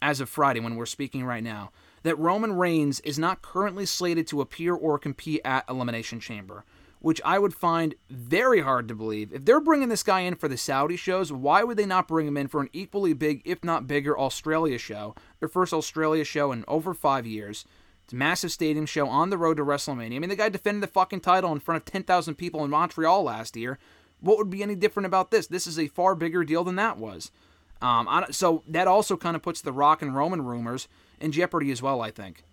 as 0.00 0.20
of 0.20 0.28
Friday 0.28 0.60
when 0.60 0.76
we're 0.76 0.86
speaking 0.86 1.24
right 1.24 1.42
now, 1.42 1.72
that 2.02 2.18
Roman 2.18 2.52
Reigns 2.54 3.00
is 3.00 3.18
not 3.18 3.42
currently 3.42 3.86
slated 3.86 4.26
to 4.28 4.40
appear 4.40 4.74
or 4.74 4.98
compete 4.98 5.40
at 5.44 5.64
Elimination 5.68 6.20
Chamber, 6.20 6.64
which 6.98 7.20
I 7.24 7.38
would 7.38 7.54
find 7.54 7.94
very 8.10 8.60
hard 8.60 8.88
to 8.88 8.94
believe. 8.94 9.32
If 9.32 9.44
they're 9.44 9.60
bringing 9.60 9.88
this 9.88 10.02
guy 10.02 10.20
in 10.20 10.34
for 10.34 10.48
the 10.48 10.56
Saudi 10.56 10.96
shows, 10.96 11.32
why 11.32 11.62
would 11.62 11.76
they 11.76 11.86
not 11.86 12.08
bring 12.08 12.26
him 12.26 12.36
in 12.36 12.48
for 12.48 12.60
an 12.60 12.70
equally 12.72 13.12
big, 13.12 13.42
if 13.44 13.64
not 13.64 13.86
bigger, 13.86 14.18
Australia 14.18 14.78
show? 14.78 15.14
Their 15.42 15.48
first 15.48 15.72
Australia 15.72 16.22
show 16.22 16.52
in 16.52 16.64
over 16.68 16.94
five 16.94 17.26
years. 17.26 17.64
It's 18.04 18.12
a 18.12 18.16
massive 18.16 18.52
stadium 18.52 18.86
show 18.86 19.08
on 19.08 19.30
the 19.30 19.36
road 19.36 19.56
to 19.56 19.64
WrestleMania. 19.64 20.14
I 20.14 20.18
mean, 20.20 20.30
the 20.30 20.36
guy 20.36 20.48
defended 20.48 20.84
the 20.84 20.86
fucking 20.86 21.18
title 21.18 21.50
in 21.50 21.58
front 21.58 21.82
of 21.82 21.84
10,000 21.84 22.36
people 22.36 22.62
in 22.62 22.70
Montreal 22.70 23.24
last 23.24 23.56
year. 23.56 23.80
What 24.20 24.38
would 24.38 24.50
be 24.50 24.62
any 24.62 24.76
different 24.76 25.08
about 25.08 25.32
this? 25.32 25.48
This 25.48 25.66
is 25.66 25.80
a 25.80 25.88
far 25.88 26.14
bigger 26.14 26.44
deal 26.44 26.62
than 26.62 26.76
that 26.76 26.96
was. 26.96 27.32
Um, 27.80 28.24
so 28.30 28.62
that 28.68 28.86
also 28.86 29.16
kind 29.16 29.34
of 29.34 29.42
puts 29.42 29.60
the 29.60 29.72
Rock 29.72 30.00
and 30.00 30.14
Roman 30.14 30.44
rumors 30.44 30.86
in 31.20 31.32
jeopardy 31.32 31.72
as 31.72 31.82
well, 31.82 32.02
I 32.02 32.12
think. 32.12 32.44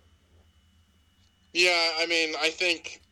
Yeah, 1.52 1.92
I 2.00 2.06
mean, 2.06 2.34
I 2.42 2.50
think, 2.50 3.02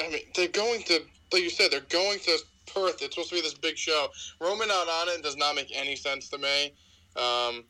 I 0.00 0.08
mean, 0.08 0.22
they're 0.34 0.48
going 0.48 0.82
to, 0.88 1.02
like 1.32 1.44
you 1.44 1.50
said, 1.50 1.70
they're 1.70 1.82
going 1.82 2.18
to 2.18 2.36
Perth. 2.74 3.00
It's 3.00 3.14
supposed 3.14 3.28
to 3.28 3.36
be 3.36 3.42
this 3.42 3.54
big 3.54 3.78
show. 3.78 4.08
Roman 4.40 4.66
not 4.66 4.88
on 4.88 5.08
it 5.10 5.22
does 5.22 5.36
not 5.36 5.54
make 5.54 5.70
any 5.72 5.94
sense 5.94 6.28
to 6.30 6.38
me. 6.38 6.74
Um, 7.14 7.62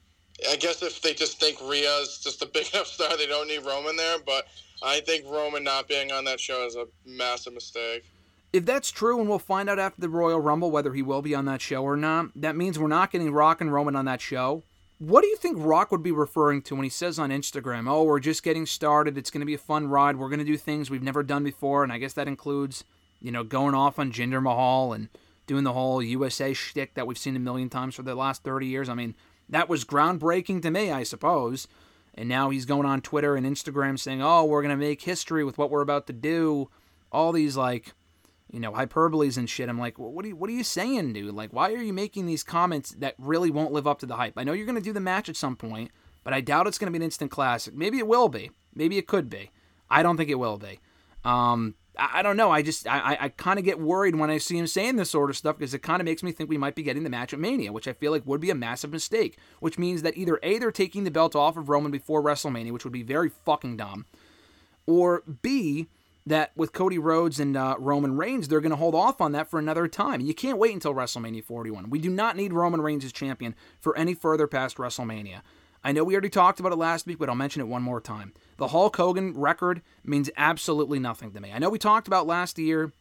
I 0.50 0.56
guess 0.56 0.82
if 0.82 1.02
they 1.02 1.14
just 1.14 1.40
think 1.40 1.58
Rhea's 1.58 2.18
just 2.22 2.42
a 2.42 2.46
big 2.46 2.68
enough 2.74 2.86
star, 2.86 3.16
they 3.16 3.26
don't 3.26 3.48
need 3.48 3.64
Roman 3.64 3.96
there. 3.96 4.18
But 4.24 4.46
I 4.82 5.00
think 5.00 5.26
Roman 5.26 5.64
not 5.64 5.88
being 5.88 6.12
on 6.12 6.24
that 6.24 6.40
show 6.40 6.66
is 6.66 6.76
a 6.76 6.86
massive 7.06 7.54
mistake. 7.54 8.04
If 8.52 8.66
that's 8.66 8.90
true, 8.90 9.20
and 9.20 9.28
we'll 9.28 9.38
find 9.38 9.70
out 9.70 9.78
after 9.78 10.00
the 10.00 10.08
Royal 10.08 10.40
Rumble 10.40 10.72
whether 10.72 10.92
he 10.92 11.02
will 11.02 11.22
be 11.22 11.36
on 11.36 11.44
that 11.44 11.60
show 11.60 11.84
or 11.84 11.96
not, 11.96 12.30
that 12.34 12.56
means 12.56 12.78
we're 12.78 12.88
not 12.88 13.12
getting 13.12 13.32
Rock 13.32 13.60
and 13.60 13.72
Roman 13.72 13.94
on 13.94 14.06
that 14.06 14.20
show. 14.20 14.64
What 14.98 15.22
do 15.22 15.28
you 15.28 15.36
think 15.36 15.56
Rock 15.58 15.92
would 15.92 16.02
be 16.02 16.12
referring 16.12 16.60
to 16.62 16.74
when 16.74 16.84
he 16.84 16.90
says 16.90 17.18
on 17.18 17.30
Instagram, 17.30 17.88
oh, 17.88 18.02
we're 18.02 18.20
just 18.20 18.42
getting 18.42 18.66
started, 18.66 19.16
it's 19.16 19.30
going 19.30 19.40
to 19.40 19.46
be 19.46 19.54
a 19.54 19.58
fun 19.58 19.88
ride, 19.88 20.16
we're 20.16 20.28
going 20.28 20.40
to 20.40 20.44
do 20.44 20.58
things 20.58 20.90
we've 20.90 21.02
never 21.02 21.22
done 21.22 21.42
before, 21.42 21.82
and 21.82 21.92
I 21.92 21.96
guess 21.96 22.12
that 22.14 22.28
includes, 22.28 22.84
you 23.22 23.30
know, 23.30 23.42
going 23.42 23.74
off 23.74 23.98
on 23.98 24.12
Jinder 24.12 24.42
Mahal 24.42 24.92
and 24.92 25.08
doing 25.46 25.64
the 25.64 25.72
whole 25.72 26.02
USA 26.02 26.52
shtick 26.52 26.94
that 26.94 27.06
we've 27.06 27.16
seen 27.16 27.34
a 27.34 27.38
million 27.38 27.70
times 27.70 27.94
for 27.94 28.02
the 28.02 28.14
last 28.14 28.42
30 28.42 28.66
years? 28.66 28.88
I 28.90 28.94
mean, 28.94 29.14
that 29.50 29.68
was 29.68 29.84
groundbreaking 29.84 30.62
to 30.62 30.70
me, 30.70 30.90
I 30.90 31.02
suppose. 31.02 31.68
And 32.14 32.28
now 32.28 32.50
he's 32.50 32.64
going 32.64 32.86
on 32.86 33.00
Twitter 33.00 33.36
and 33.36 33.46
Instagram 33.46 33.98
saying, 33.98 34.22
oh, 34.22 34.44
we're 34.44 34.62
going 34.62 34.76
to 34.76 34.84
make 34.84 35.02
history 35.02 35.44
with 35.44 35.58
what 35.58 35.70
we're 35.70 35.80
about 35.80 36.06
to 36.08 36.12
do. 36.12 36.70
All 37.12 37.32
these, 37.32 37.56
like, 37.56 37.92
you 38.52 38.60
know, 38.60 38.72
hyperboles 38.72 39.36
and 39.36 39.48
shit. 39.48 39.68
I'm 39.68 39.78
like, 39.78 39.98
what 39.98 40.24
are 40.24 40.28
you, 40.28 40.36
what 40.36 40.50
are 40.50 40.54
you 40.54 40.64
saying, 40.64 41.12
dude? 41.12 41.34
Like, 41.34 41.52
why 41.52 41.72
are 41.72 41.82
you 41.82 41.92
making 41.92 42.26
these 42.26 42.42
comments 42.42 42.90
that 42.98 43.14
really 43.18 43.50
won't 43.50 43.72
live 43.72 43.86
up 43.86 43.98
to 44.00 44.06
the 44.06 44.16
hype? 44.16 44.34
I 44.36 44.44
know 44.44 44.52
you're 44.52 44.66
going 44.66 44.78
to 44.78 44.82
do 44.82 44.92
the 44.92 45.00
match 45.00 45.28
at 45.28 45.36
some 45.36 45.56
point, 45.56 45.90
but 46.24 46.32
I 46.32 46.40
doubt 46.40 46.66
it's 46.66 46.78
going 46.78 46.92
to 46.92 46.96
be 46.96 47.02
an 47.02 47.06
instant 47.06 47.30
classic. 47.30 47.74
Maybe 47.74 47.98
it 47.98 48.06
will 48.06 48.28
be. 48.28 48.50
Maybe 48.74 48.98
it 48.98 49.06
could 49.06 49.30
be. 49.30 49.50
I 49.88 50.02
don't 50.02 50.16
think 50.16 50.30
it 50.30 50.36
will 50.36 50.58
be. 50.58 50.80
Um, 51.24 51.74
I, 52.00 52.22
don't 52.22 52.36
know. 52.36 52.50
I 52.50 52.62
just, 52.62 52.86
I, 52.86 53.16
I 53.20 53.28
kind 53.28 53.58
of 53.58 53.64
get 53.64 53.78
worried 53.78 54.16
when 54.16 54.30
I 54.30 54.38
see 54.38 54.56
him 54.56 54.66
saying 54.66 54.96
this 54.96 55.10
sort 55.10 55.30
of 55.30 55.36
stuff 55.36 55.58
because 55.58 55.74
it 55.74 55.82
kind 55.82 56.00
of 56.00 56.04
makes 56.04 56.22
me 56.22 56.32
think 56.32 56.48
we 56.48 56.58
might 56.58 56.74
be 56.74 56.82
getting 56.82 57.04
the 57.04 57.10
match 57.10 57.32
at 57.32 57.38
Mania, 57.38 57.72
which 57.72 57.86
I 57.86 57.92
feel 57.92 58.12
like 58.12 58.26
would 58.26 58.40
be 58.40 58.50
a 58.50 58.54
massive 58.54 58.90
mistake. 58.90 59.36
Which 59.60 59.78
means 59.78 60.02
that 60.02 60.16
either 60.16 60.38
A, 60.42 60.58
they're 60.58 60.72
taking 60.72 61.04
the 61.04 61.10
belt 61.10 61.36
off 61.36 61.56
of 61.56 61.68
Roman 61.68 61.90
before 61.90 62.22
WrestleMania, 62.22 62.72
which 62.72 62.84
would 62.84 62.92
be 62.92 63.02
very 63.02 63.28
fucking 63.28 63.76
dumb, 63.76 64.06
or 64.86 65.22
B, 65.42 65.88
that 66.26 66.52
with 66.56 66.72
Cody 66.72 66.98
Rhodes 66.98 67.40
and 67.40 67.56
uh, 67.56 67.76
Roman 67.78 68.16
Reigns, 68.16 68.48
they're 68.48 68.60
going 68.60 68.70
to 68.70 68.76
hold 68.76 68.94
off 68.94 69.20
on 69.20 69.32
that 69.32 69.50
for 69.50 69.58
another 69.58 69.88
time. 69.88 70.20
You 70.20 70.34
can't 70.34 70.58
wait 70.58 70.74
until 70.74 70.94
WrestleMania 70.94 71.44
41. 71.44 71.90
We 71.90 71.98
do 71.98 72.10
not 72.10 72.36
need 72.36 72.52
Roman 72.52 72.80
Reigns 72.80 73.04
as 73.04 73.12
champion 73.12 73.54
for 73.80 73.96
any 73.96 74.14
further 74.14 74.46
past 74.46 74.76
WrestleMania. 74.76 75.40
I 75.82 75.92
know 75.92 76.04
we 76.04 76.14
already 76.14 76.28
talked 76.28 76.60
about 76.60 76.72
it 76.72 76.76
last 76.76 77.06
week, 77.06 77.18
but 77.18 77.28
I'll 77.28 77.34
mention 77.34 77.60
it 77.60 77.68
one 77.68 77.82
more 77.82 78.00
time. 78.00 78.32
The 78.58 78.68
Hulk 78.68 78.96
Hogan 78.96 79.32
record 79.34 79.80
means 80.04 80.30
absolutely 80.36 80.98
nothing 80.98 81.32
to 81.32 81.40
me. 81.40 81.52
I 81.52 81.58
know 81.58 81.70
we 81.70 81.78
talked 81.78 82.06
about 82.06 82.26
last 82.26 82.58
year 82.58 82.92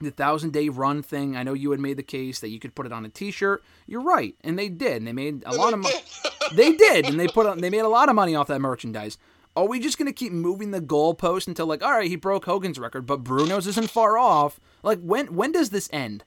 the 0.00 0.10
thousand 0.10 0.52
day 0.52 0.68
run 0.68 1.02
thing. 1.02 1.36
I 1.36 1.42
know 1.42 1.52
you 1.52 1.70
had 1.70 1.80
made 1.80 1.96
the 1.96 2.02
case 2.02 2.40
that 2.40 2.48
you 2.48 2.58
could 2.58 2.74
put 2.74 2.86
it 2.86 2.92
on 2.92 3.04
a 3.04 3.08
T-shirt. 3.08 3.62
You're 3.86 4.02
right, 4.02 4.34
and 4.42 4.58
they 4.58 4.68
did. 4.68 4.96
And 4.96 5.06
they 5.06 5.12
made 5.12 5.42
a 5.46 5.54
lot 5.54 5.72
of 5.72 5.80
money. 5.80 5.94
they 6.54 6.72
did, 6.72 7.06
and 7.06 7.20
they 7.20 7.28
put 7.28 7.46
on, 7.46 7.58
they 7.58 7.70
made 7.70 7.80
a 7.80 7.88
lot 7.88 8.08
of 8.08 8.14
money 8.14 8.34
off 8.34 8.48
that 8.48 8.60
merchandise. 8.60 9.18
Are 9.56 9.66
we 9.66 9.80
just 9.80 9.98
gonna 9.98 10.12
keep 10.12 10.32
moving 10.32 10.70
the 10.70 10.80
goalpost 10.80 11.48
until 11.48 11.66
like, 11.66 11.82
all 11.82 11.92
right, 11.92 12.08
he 12.08 12.16
broke 12.16 12.46
Hogan's 12.46 12.78
record, 12.78 13.04
but 13.06 13.24
Bruno's 13.24 13.66
isn't 13.66 13.90
far 13.90 14.16
off? 14.16 14.58
Like, 14.82 15.00
when 15.00 15.34
when 15.34 15.52
does 15.52 15.70
this 15.70 15.88
end? 15.92 16.24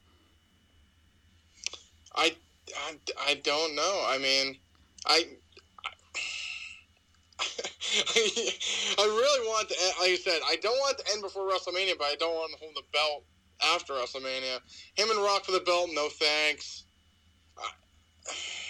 I, 2.14 2.36
I, 2.76 2.96
I 3.26 3.34
don't 3.42 3.74
know. 3.74 4.04
I 4.06 4.18
mean, 4.18 4.56
I. 5.06 5.26
I 8.98 9.04
really 9.04 9.46
want 9.48 9.68
to, 9.68 9.74
like 10.00 10.10
I 10.10 10.16
said, 10.16 10.40
I 10.46 10.56
don't 10.56 10.76
want 10.78 10.98
to 10.98 11.04
end 11.12 11.22
before 11.22 11.48
WrestleMania, 11.48 11.98
but 11.98 12.06
I 12.06 12.16
don't 12.18 12.34
want 12.34 12.52
to 12.52 12.58
hold 12.58 12.74
the 12.74 12.82
belt 12.92 13.24
after 13.74 13.92
WrestleMania. 13.94 14.60
Him 14.94 15.10
and 15.10 15.20
Rock 15.20 15.44
for 15.44 15.52
the 15.52 15.60
belt, 15.60 15.90
no 15.92 16.08
thanks. 16.08 16.84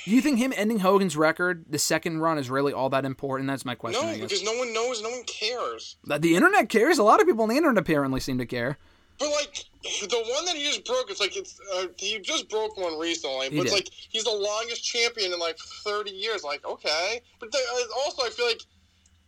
Do 0.05 0.11
you 0.11 0.21
think 0.21 0.39
him 0.39 0.53
ending 0.57 0.81
Hogan's 0.81 1.17
record, 1.17 1.65
the 1.71 1.79
second 1.79 2.19
run, 2.19 2.37
is 2.37 2.51
really 2.51 2.73
all 2.75 2.91
that 2.91 3.07
important? 3.07 3.49
That's 3.49 3.65
my 3.65 3.75
question. 3.75 4.07
No, 4.07 4.15
because 4.15 4.43
no 4.43 4.53
one 4.53 4.73
knows, 4.75 5.03
no 5.03 5.09
one 5.09 5.25
cares. 5.25 5.97
The 6.05 6.37
internet 6.37 6.69
cares. 6.69 6.99
A 6.99 7.03
lot 7.03 7.21
of 7.21 7.27
people 7.27 7.45
on 7.45 7.49
the 7.49 7.57
internet 7.57 7.81
apparently 7.81 8.21
seem 8.21 8.37
to 8.39 8.47
care. 8.47 8.79
But 9.19 9.31
like 9.31 9.65
the 9.83 10.25
one 10.35 10.45
that 10.47 10.57
he 10.57 10.65
just 10.65 10.85
broke, 10.85 11.11
it's 11.11 11.21
like 11.21 11.37
it's 11.37 11.61
uh, 11.75 11.87
he 11.97 12.19
just 12.19 12.49
broke 12.49 12.77
one 12.77 12.99
recently. 12.99 13.49
But 13.51 13.67
it's 13.67 13.73
like 13.73 13.89
he's 13.93 14.25
the 14.25 14.31
longest 14.31 14.85
champion 14.85 15.33
in 15.33 15.39
like 15.39 15.59
thirty 15.85 16.11
years. 16.11 16.43
Like 16.43 16.67
okay, 16.67 17.21
but 17.39 17.53
the, 17.53 17.59
uh, 17.59 18.01
also 18.05 18.23
I 18.25 18.31
feel 18.31 18.47
like 18.47 18.61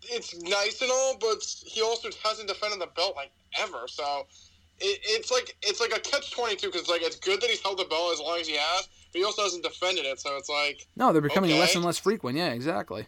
it's 0.02 0.36
nice 0.42 0.82
and 0.82 0.90
all, 0.90 1.16
but 1.20 1.38
he 1.64 1.82
also 1.82 2.08
hasn't 2.24 2.48
defended 2.48 2.80
the 2.80 2.88
belt 2.96 3.14
like 3.16 3.30
ever. 3.60 3.86
So 3.86 4.26
it, 4.80 5.00
it's 5.04 5.30
like 5.30 5.56
it's 5.62 5.80
like 5.80 5.92
a 5.96 6.00
catch 6.00 6.32
twenty 6.32 6.56
two 6.56 6.70
because 6.70 6.88
like 6.88 7.02
it's 7.02 7.16
good 7.16 7.40
that 7.40 7.48
he's 7.48 7.62
held 7.62 7.78
the 7.78 7.84
belt 7.84 8.12
as 8.12 8.20
long 8.20 8.40
as 8.40 8.48
he 8.48 8.56
has, 8.56 8.88
but 9.12 9.18
he 9.18 9.24
also 9.24 9.42
hasn't 9.42 9.62
defended 9.62 10.04
it. 10.04 10.20
So 10.20 10.36
it's 10.36 10.48
like 10.48 10.86
no, 10.96 11.12
they're 11.12 11.22
becoming 11.22 11.50
okay. 11.50 11.60
less 11.60 11.74
and 11.76 11.84
less 11.84 11.98
frequent. 11.98 12.36
Yeah, 12.36 12.48
exactly. 12.48 13.06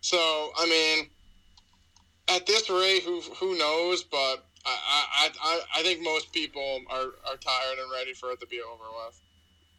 So 0.00 0.16
I 0.56 0.66
mean, 0.66 1.10
at 2.28 2.46
this 2.46 2.70
rate, 2.70 3.02
who 3.02 3.20
who 3.20 3.58
knows? 3.58 4.04
But 4.04 4.46
I 4.64 5.30
I, 5.42 5.60
I, 5.76 5.82
think 5.82 6.02
most 6.02 6.32
people 6.32 6.80
are, 6.90 7.14
are 7.28 7.36
tired 7.36 7.78
and 7.78 7.90
ready 7.92 8.12
for 8.12 8.30
it 8.30 8.40
to 8.40 8.46
be 8.46 8.60
over 8.60 8.84
with. 9.06 9.20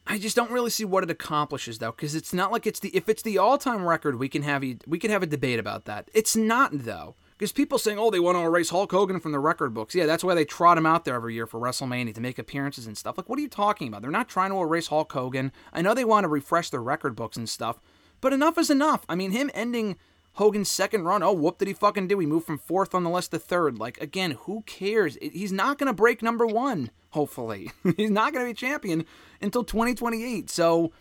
I 0.07 0.17
just 0.17 0.35
don't 0.35 0.51
really 0.51 0.71
see 0.71 0.85
what 0.85 1.03
it 1.03 1.11
accomplishes 1.11 1.79
though, 1.79 1.91
because 1.91 2.15
it's 2.15 2.33
not 2.33 2.51
like 2.51 2.65
it's 2.65 2.79
the 2.79 2.89
if 2.95 3.07
it's 3.07 3.21
the 3.21 3.37
all 3.37 3.57
time 3.57 3.85
record, 3.85 4.17
we 4.17 4.29
can 4.29 4.43
have 4.43 4.63
we 4.87 4.99
can 4.99 5.11
have 5.11 5.23
a 5.23 5.27
debate 5.27 5.59
about 5.59 5.85
that. 5.85 6.09
It's 6.13 6.35
not 6.35 6.71
though. 6.73 7.15
Because 7.37 7.51
people 7.51 7.79
saying, 7.79 7.97
oh, 7.97 8.11
they 8.11 8.19
want 8.19 8.37
to 8.37 8.43
erase 8.43 8.69
Hulk 8.69 8.91
Hogan 8.91 9.19
from 9.19 9.31
the 9.31 9.39
record 9.39 9.73
books. 9.73 9.95
Yeah, 9.95 10.05
that's 10.05 10.23
why 10.23 10.35
they 10.35 10.45
trot 10.45 10.77
him 10.77 10.85
out 10.85 11.05
there 11.05 11.15
every 11.15 11.33
year 11.33 11.47
for 11.47 11.59
WrestleMania 11.59 12.13
to 12.13 12.21
make 12.21 12.37
appearances 12.37 12.85
and 12.85 12.95
stuff. 12.95 13.17
Like, 13.17 13.27
what 13.27 13.39
are 13.39 13.41
you 13.41 13.47
talking 13.47 13.87
about? 13.87 14.03
They're 14.03 14.11
not 14.11 14.29
trying 14.29 14.51
to 14.51 14.61
erase 14.61 14.87
Hulk 14.87 15.11
Hogan. 15.11 15.51
I 15.73 15.81
know 15.81 15.95
they 15.95 16.05
want 16.05 16.25
to 16.25 16.27
refresh 16.27 16.69
their 16.69 16.83
record 16.83 17.15
books 17.15 17.37
and 17.37 17.49
stuff, 17.49 17.79
but 18.19 18.31
enough 18.31 18.59
is 18.59 18.69
enough. 18.69 19.07
I 19.09 19.15
mean, 19.15 19.31
him 19.31 19.49
ending 19.55 19.97
Hogan's 20.33 20.71
second 20.71 21.03
run, 21.03 21.23
oh, 21.23 21.33
whoop 21.33 21.57
did 21.57 21.67
he 21.67 21.73
fucking 21.73 22.07
do? 22.07 22.19
He 22.19 22.25
moved 22.25 22.45
from 22.45 22.57
fourth 22.57 22.95
on 22.95 23.03
the 23.03 23.09
list 23.09 23.31
to 23.31 23.39
third. 23.39 23.77
Like, 23.77 23.99
again, 24.01 24.31
who 24.41 24.61
cares? 24.65 25.17
He's 25.21 25.51
not 25.51 25.77
going 25.77 25.87
to 25.87 25.93
break 25.93 26.21
number 26.21 26.45
one, 26.45 26.89
hopefully. 27.09 27.71
He's 27.97 28.09
not 28.09 28.33
going 28.33 28.45
to 28.45 28.49
be 28.49 28.53
champion 28.53 29.05
until 29.41 29.63
2028. 29.63 30.49
So, 30.49 30.93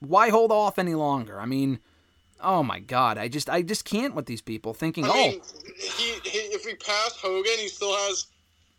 why 0.00 0.30
hold 0.30 0.50
off 0.50 0.78
any 0.78 0.94
longer? 0.94 1.38
I 1.38 1.46
mean, 1.46 1.78
Oh 2.42 2.62
my 2.62 2.80
god, 2.80 3.18
I 3.18 3.28
just 3.28 3.50
I 3.50 3.62
just 3.62 3.84
can't 3.84 4.14
with 4.14 4.26
these 4.26 4.40
people 4.40 4.72
thinking. 4.72 5.04
I 5.04 5.08
oh. 5.08 5.14
mean, 5.14 5.40
oh, 5.42 5.58
he, 5.76 6.12
he, 6.24 6.38
if 6.38 6.64
we 6.64 6.74
pass 6.74 7.16
Hogan, 7.20 7.52
he 7.58 7.68
still 7.68 7.92
has 7.92 8.26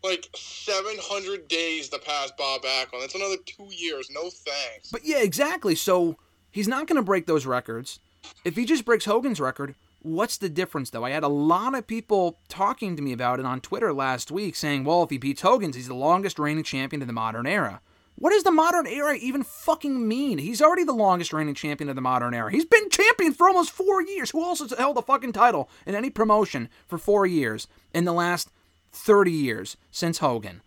like 0.02 0.28
700 0.34 1.46
days 1.48 1.88
to 1.90 1.98
pass 1.98 2.32
Bob 2.36 2.62
Backlund. 2.62 3.00
That's 3.00 3.14
another 3.14 3.36
two 3.46 3.68
years. 3.70 4.10
No 4.10 4.30
thanks. 4.30 4.90
But 4.90 5.04
yeah, 5.04 5.22
exactly. 5.22 5.74
So 5.74 6.16
he's 6.50 6.66
not 6.66 6.88
going 6.88 6.96
to 6.96 7.02
break 7.02 7.26
those 7.26 7.46
records. 7.46 8.00
If 8.44 8.56
he 8.56 8.64
just 8.64 8.84
breaks 8.84 9.04
Hogan's 9.04 9.40
record, 9.40 9.74
what's 10.02 10.36
the 10.36 10.48
difference 10.48 10.90
though? 10.90 11.04
I 11.04 11.10
had 11.10 11.22
a 11.22 11.28
lot 11.28 11.74
of 11.74 11.86
people 11.86 12.38
talking 12.48 12.96
to 12.96 13.02
me 13.02 13.12
about 13.12 13.40
it 13.40 13.46
on 13.46 13.60
Twitter 13.60 13.92
last 13.92 14.30
week, 14.30 14.56
saying, 14.56 14.84
"Well, 14.84 15.02
if 15.02 15.10
he 15.10 15.18
beats 15.18 15.42
Hogan's, 15.42 15.76
he's 15.76 15.88
the 15.88 15.94
longest 15.94 16.38
reigning 16.38 16.64
champion 16.64 17.02
in 17.02 17.08
the 17.08 17.14
modern 17.14 17.46
era." 17.46 17.80
What 18.16 18.30
does 18.30 18.44
the 18.44 18.50
modern 18.50 18.86
era 18.86 19.16
even 19.16 19.42
fucking 19.42 20.06
mean? 20.06 20.38
He's 20.38 20.60
already 20.60 20.84
the 20.84 20.92
longest 20.92 21.32
reigning 21.32 21.54
champion 21.54 21.88
of 21.88 21.96
the 21.96 22.02
modern 22.02 22.34
era. 22.34 22.52
He's 22.52 22.66
been 22.66 22.90
champion 22.90 23.32
for 23.32 23.48
almost 23.48 23.70
four 23.70 24.02
years. 24.02 24.30
Who 24.30 24.42
else 24.42 24.60
has 24.60 24.72
held 24.76 24.98
a 24.98 25.02
fucking 25.02 25.32
title 25.32 25.70
in 25.86 25.94
any 25.94 26.10
promotion 26.10 26.68
for 26.86 26.98
four 26.98 27.26
years 27.26 27.66
in 27.94 28.04
the 28.04 28.12
last 28.12 28.50
30 28.92 29.32
years 29.32 29.76
since 29.90 30.18
Hogan? 30.18 30.60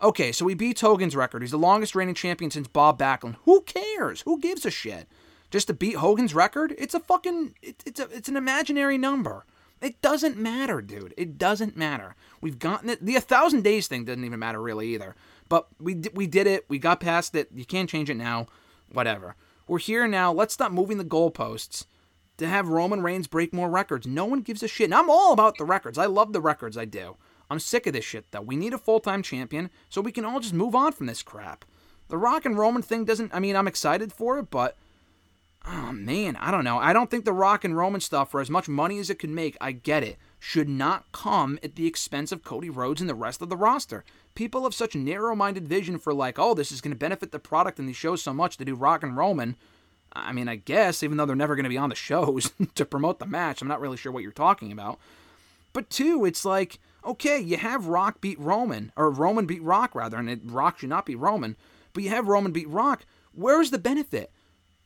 Okay, 0.00 0.32
so 0.32 0.46
he 0.46 0.54
beats 0.54 0.80
Hogan's 0.80 1.14
record. 1.14 1.42
He's 1.42 1.50
the 1.50 1.58
longest 1.58 1.94
reigning 1.94 2.14
champion 2.14 2.50
since 2.50 2.66
Bob 2.66 2.98
Backlund. 2.98 3.36
Who 3.44 3.62
cares? 3.62 4.22
Who 4.22 4.40
gives 4.40 4.64
a 4.64 4.70
shit? 4.70 5.06
Just 5.52 5.66
to 5.66 5.74
beat 5.74 5.96
Hogan's 5.96 6.34
record? 6.34 6.74
It's 6.78 6.94
a 6.94 7.00
fucking 7.00 7.54
it, 7.60 7.82
it's 7.84 8.00
a 8.00 8.08
it's 8.10 8.28
an 8.30 8.38
imaginary 8.38 8.96
number. 8.96 9.44
It 9.82 10.00
doesn't 10.00 10.38
matter, 10.38 10.80
dude. 10.80 11.12
It 11.18 11.36
doesn't 11.36 11.76
matter. 11.76 12.16
We've 12.40 12.58
gotten 12.58 12.88
it. 12.88 13.04
The 13.04 13.14
1000 13.14 13.62
days 13.62 13.86
thing 13.86 14.06
doesn't 14.06 14.24
even 14.24 14.38
matter 14.38 14.62
really 14.62 14.94
either. 14.94 15.14
But 15.50 15.66
we 15.78 16.00
we 16.14 16.26
did 16.26 16.46
it. 16.46 16.64
We 16.68 16.78
got 16.78 17.00
past 17.00 17.34
it. 17.34 17.50
You 17.54 17.66
can't 17.66 17.90
change 17.90 18.08
it 18.08 18.14
now. 18.14 18.46
Whatever. 18.90 19.36
We're 19.68 19.78
here 19.78 20.08
now. 20.08 20.32
Let's 20.32 20.54
stop 20.54 20.72
moving 20.72 20.96
the 20.96 21.04
goalposts 21.04 21.84
to 22.38 22.48
have 22.48 22.68
Roman 22.68 23.02
Reigns 23.02 23.26
break 23.26 23.52
more 23.52 23.68
records. 23.68 24.06
No 24.06 24.24
one 24.24 24.40
gives 24.40 24.62
a 24.62 24.68
shit. 24.68 24.86
And 24.86 24.94
I'm 24.94 25.10
all 25.10 25.34
about 25.34 25.58
the 25.58 25.66
records. 25.66 25.98
I 25.98 26.06
love 26.06 26.32
the 26.32 26.40
records. 26.40 26.78
I 26.78 26.86
do. 26.86 27.16
I'm 27.50 27.60
sick 27.60 27.86
of 27.86 27.92
this 27.92 28.06
shit 28.06 28.24
though. 28.30 28.40
We 28.40 28.56
need 28.56 28.72
a 28.72 28.78
full-time 28.78 29.22
champion 29.22 29.68
so 29.90 30.00
we 30.00 30.12
can 30.12 30.24
all 30.24 30.40
just 30.40 30.54
move 30.54 30.74
on 30.74 30.92
from 30.92 31.06
this 31.06 31.22
crap. 31.22 31.66
The 32.08 32.16
Rock 32.16 32.46
and 32.46 32.56
Roman 32.56 32.80
thing 32.80 33.04
doesn't 33.04 33.34
I 33.34 33.38
mean, 33.38 33.54
I'm 33.54 33.68
excited 33.68 34.14
for 34.14 34.38
it, 34.38 34.50
but 34.50 34.78
oh 35.66 35.92
man, 35.92 36.36
I 36.36 36.50
don't 36.50 36.64
know. 36.64 36.78
I 36.78 36.92
don't 36.92 37.10
think 37.10 37.24
the 37.24 37.32
Rock 37.32 37.64
and 37.64 37.76
Roman 37.76 38.00
stuff 38.00 38.30
for 38.30 38.40
as 38.40 38.50
much 38.50 38.68
money 38.68 38.98
as 38.98 39.10
it 39.10 39.18
could 39.18 39.30
make, 39.30 39.56
I 39.60 39.72
get 39.72 40.02
it 40.02 40.18
should 40.44 40.68
not 40.68 41.04
come 41.12 41.56
at 41.62 41.76
the 41.76 41.86
expense 41.86 42.32
of 42.32 42.42
Cody 42.42 42.68
Rhodes 42.68 43.00
and 43.00 43.08
the 43.08 43.14
rest 43.14 43.40
of 43.42 43.48
the 43.48 43.56
roster. 43.56 44.04
People 44.34 44.64
have 44.64 44.74
such 44.74 44.96
narrow 44.96 45.36
minded 45.36 45.68
vision 45.68 45.98
for, 45.98 46.12
like, 46.12 46.36
oh, 46.36 46.52
this 46.52 46.72
is 46.72 46.80
going 46.80 46.90
to 46.90 46.98
benefit 46.98 47.30
the 47.30 47.38
product 47.38 47.78
and 47.78 47.88
these 47.88 47.94
shows 47.94 48.22
so 48.22 48.34
much 48.34 48.56
to 48.56 48.64
do 48.64 48.74
Rock 48.74 49.04
and 49.04 49.16
Roman. 49.16 49.54
I 50.12 50.32
mean, 50.32 50.48
I 50.48 50.56
guess, 50.56 51.04
even 51.04 51.16
though 51.16 51.26
they're 51.26 51.36
never 51.36 51.54
going 51.54 51.62
to 51.62 51.70
be 51.70 51.78
on 51.78 51.90
the 51.90 51.94
shows 51.94 52.50
to 52.74 52.84
promote 52.84 53.20
the 53.20 53.26
match, 53.26 53.62
I'm 53.62 53.68
not 53.68 53.80
really 53.80 53.96
sure 53.96 54.10
what 54.10 54.24
you're 54.24 54.32
talking 54.32 54.72
about. 54.72 54.98
But 55.72 55.90
two, 55.90 56.24
it's 56.24 56.44
like, 56.44 56.80
okay, 57.06 57.38
you 57.38 57.56
have 57.56 57.86
Rock 57.86 58.20
beat 58.20 58.40
Roman, 58.40 58.90
or 58.96 59.10
Roman 59.10 59.46
beat 59.46 59.62
Rock, 59.62 59.94
rather, 59.94 60.16
and 60.16 60.28
it, 60.28 60.40
Rock 60.44 60.80
should 60.80 60.88
not 60.88 61.06
beat 61.06 61.20
Roman, 61.20 61.54
but 61.92 62.02
you 62.02 62.10
have 62.10 62.26
Roman 62.26 62.50
beat 62.50 62.68
Rock. 62.68 63.06
Where's 63.32 63.70
the 63.70 63.78
benefit? 63.78 64.31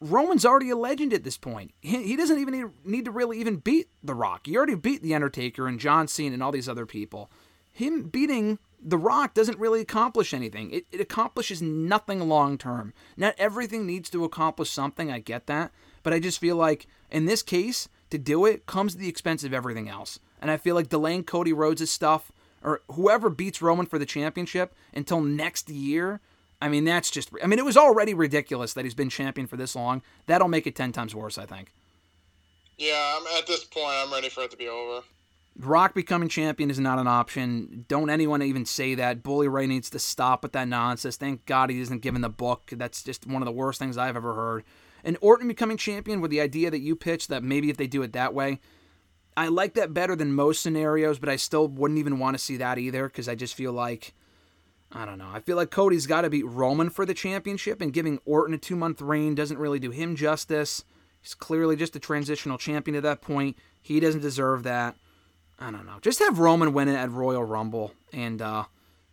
Roman's 0.01 0.45
already 0.45 0.71
a 0.71 0.77
legend 0.77 1.13
at 1.13 1.25
this 1.25 1.39
point. 1.39 1.73
He, 1.81 2.03
he 2.03 2.17
doesn't 2.17 2.39
even 2.39 2.55
need, 2.55 2.67
need 2.85 3.05
to 3.07 3.11
really 3.11 3.39
even 3.41 3.57
beat 3.57 3.89
The 4.03 4.15
Rock. 4.15 4.47
He 4.47 4.57
already 4.57 4.75
beat 4.75 5.03
The 5.03 5.15
Undertaker 5.15 5.67
and 5.67 5.81
John 5.81 6.07
Cena 6.09 6.35
and 6.35 6.43
all 6.43 6.53
these 6.53 6.69
other 6.69 6.87
people. 6.87 7.31
Him 7.73 8.05
beating 8.05 8.59
The 8.83 8.99
Rock 8.99 9.35
doesn't 9.35 9.59
really 9.59 9.81
accomplish 9.81 10.35
anything. 10.35 10.71
It, 10.71 10.87
it 10.93 11.01
accomplishes 11.01 11.63
nothing 11.63 12.21
long 12.29 12.59
term. 12.59 12.93
Not 13.17 13.35
everything 13.39 13.87
needs 13.87 14.11
to 14.11 14.25
accomplish 14.25 14.71
something, 14.71 15.11
I 15.11 15.19
get 15.19 15.47
that. 15.47 15.73
But 16.03 16.13
I 16.13 16.21
just 16.21 16.41
feel 16.41 16.57
like, 16.57 16.87
in 17.11 17.25
this 17.25 17.43
case, 17.43 17.89
to 18.11 18.19
do 18.19 18.45
it 18.45 18.67
comes 18.67 18.95
at 18.95 19.01
the 19.01 19.09
expense 19.09 19.45
of 19.45 19.55
everything 19.55 19.89
else. 19.89 20.21
And 20.41 20.51
I 20.51 20.57
feel 20.57 20.75
like 20.75 20.89
delaying 20.89 21.25
Cody 21.25 21.53
Rhodes' 21.53 21.91
stuff, 21.91 22.31
or 22.63 22.83
whoever 22.93 23.31
beats 23.31 23.63
Roman 23.63 23.87
for 23.87 23.99
the 23.99 24.07
championship 24.07 24.75
until 24.93 25.21
next 25.21 25.69
year, 25.71 26.21
I 26.61 26.69
mean, 26.69 26.85
that's 26.85 27.11
just. 27.11 27.31
I 27.43 27.47
mean, 27.47 27.59
it 27.59 27.65
was 27.65 27.77
already 27.77 28.15
ridiculous 28.15 28.73
that 28.75 28.85
he's 28.85 28.95
been 28.95 29.11
champion 29.11 29.47
for 29.47 29.57
this 29.57 29.77
long. 29.77 30.03
That'll 30.27 30.49
make 30.49 30.67
it 30.67 30.75
10 30.75 30.93
times 30.93 31.15
worse, 31.15 31.39
I 31.39 31.47
think. 31.47 31.73
Yeah, 32.79 33.19
I'm, 33.19 33.39
at 33.39 33.47
this 33.47 33.65
point, 33.65 33.87
I'm 33.91 34.13
ready 34.13 34.29
for 34.29 34.45
it 34.45 34.51
to 34.51 34.57
be 34.57 34.69
over. 34.69 35.03
Rock 35.59 35.95
becoming 35.95 36.29
champion 36.29 36.71
is 36.71 36.79
not 36.79 36.99
an 36.99 37.07
option. 37.07 37.87
Don't 37.89 38.11
anyone 38.11 38.43
even 38.43 38.67
say 38.67 38.95
that. 38.95 39.23
Bully 39.23 39.49
Ray 39.49 39.67
needs 39.67 39.89
to 39.91 39.99
stop 39.99 40.43
with 40.43 40.53
that 40.53 40.69
nonsense. 40.69 41.17
Thank 41.17 41.47
God 41.47 41.71
he 41.71 41.81
isn't 41.81 42.03
given 42.03 42.21
the 42.21 42.29
book. 42.29 42.71
That's 42.73 43.03
just 43.03 43.27
one 43.27 43.41
of 43.41 43.47
the 43.47 43.53
worst 43.53 43.79
things 43.79 43.97
I've 43.97 44.17
ever 44.17 44.35
heard. 44.35 44.65
And 45.03 45.17
Orton 45.21 45.49
becoming 45.49 45.79
champion 45.79 46.21
with 46.21 46.31
the 46.31 46.41
idea 46.41 46.71
that 46.71 46.81
you 46.81 46.95
pitched 46.95 47.29
that 47.29 47.43
maybe 47.43 47.71
if 47.71 47.79
they 47.79 47.87
do 47.87 48.03
it 48.03 48.13
that 48.13 48.35
way, 48.35 48.61
I 49.37 49.49
like 49.49 49.75
that 49.75 49.95
better 49.95 50.17
than 50.17 50.35
most 50.35 50.63
scenarios, 50.63 51.19
but 51.19 51.29
I 51.29 51.37
still 51.37 51.69
wouldn't 51.69 51.99
even 51.99 52.19
want 52.19 52.37
to 52.37 52.43
see 52.43 52.57
that 52.59 52.79
either 52.79 53.07
because 53.07 53.29
I 53.29 53.35
just 53.35 53.55
feel 53.55 53.73
like 53.73 54.15
I 54.93 55.05
don't 55.05 55.19
know. 55.19 55.29
I 55.33 55.41
feel 55.41 55.57
like 55.57 55.71
Cody's 55.71 56.07
got 56.07 56.23
to 56.23 56.31
beat 56.31 56.47
Roman 56.47 56.91
for 56.91 57.05
the 57.05 57.15
championship, 57.15 57.81
and 57.81 57.93
giving 57.93 58.21
Orton 58.25 58.55
a 58.55 58.59
two 58.59 58.77
month 58.77 59.01
reign 59.01 59.35
doesn't 59.35 59.59
really 59.59 59.79
do 59.79 59.91
him 59.91 60.17
justice. 60.17 60.85
He's 61.21 61.35
clearly 61.35 61.75
just 61.75 61.97
a 61.97 62.01
transitional 62.01 62.59
champion 62.59 62.97
at 62.97 63.03
that 63.03 63.21
point. 63.21 63.57
He 63.83 63.99
doesn't 63.99 64.21
deserve 64.21 64.63
that. 64.63 64.95
I 65.59 65.71
don't 65.71 65.87
know. 65.87 65.99
Just 66.01 66.21
have 66.21 66.39
Roman 66.39 66.73
win 66.73 66.89
it 66.89 66.95
at 66.95 67.11
Royal 67.11 67.43
Rumble, 67.43 67.95
and 68.13 68.41
uh, 68.41 68.65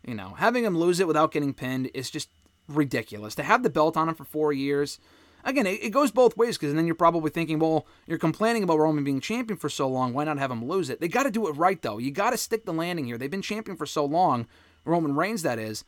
you 0.06 0.14
know, 0.14 0.36
having 0.38 0.64
him 0.64 0.78
lose 0.78 1.00
it 1.00 1.08
without 1.08 1.32
getting 1.32 1.54
pinned 1.54 1.90
is 1.94 2.12
just 2.12 2.30
ridiculous. 2.68 3.36
To 3.36 3.44
have 3.44 3.64
the 3.64 3.70
belt 3.70 3.98
on 3.98 4.10
him 4.10 4.16
for 4.16 4.26
four 4.26 4.54
years, 4.54 5.00
again, 5.44 5.66
it, 5.66 5.84
it 5.84 5.90
goes 5.90 6.12
both 6.12 6.38
ways 6.38 6.58
because 6.58 6.74
then 6.74 6.86
you're 6.86 6.96
probably 6.96 7.32
thinking, 7.32 7.60
well, 7.60 7.88
you're 8.06 8.18
complaining 8.18 8.64
about 8.64 8.80
Roman 8.80 9.04
being 9.04 9.22
champion 9.22 9.58
for 9.58 9.70
so 9.70 9.88
long. 9.88 10.14
Why 10.14 10.24
not 10.24 10.38
have 10.38 10.52
him 10.52 10.66
lose 10.66 10.90
it? 10.90 11.00
They 11.00 11.08
got 11.08 11.24
to 11.24 11.32
do 11.32 11.48
it 11.48 11.54
right 11.54 11.82
though. 11.82 11.98
You 11.98 12.12
got 12.12 12.32
to 12.32 12.38
stick 12.38 12.66
the 12.66 12.74
landing 12.74 13.06
here. 13.06 13.18
They've 13.18 13.32
been 13.32 13.42
champion 13.42 13.78
for 13.78 13.86
so 13.86 14.06
long. 14.06 14.48
Roman 14.86 15.16
Reigns 15.16 15.42
that 15.44 15.60
is, 15.60 15.84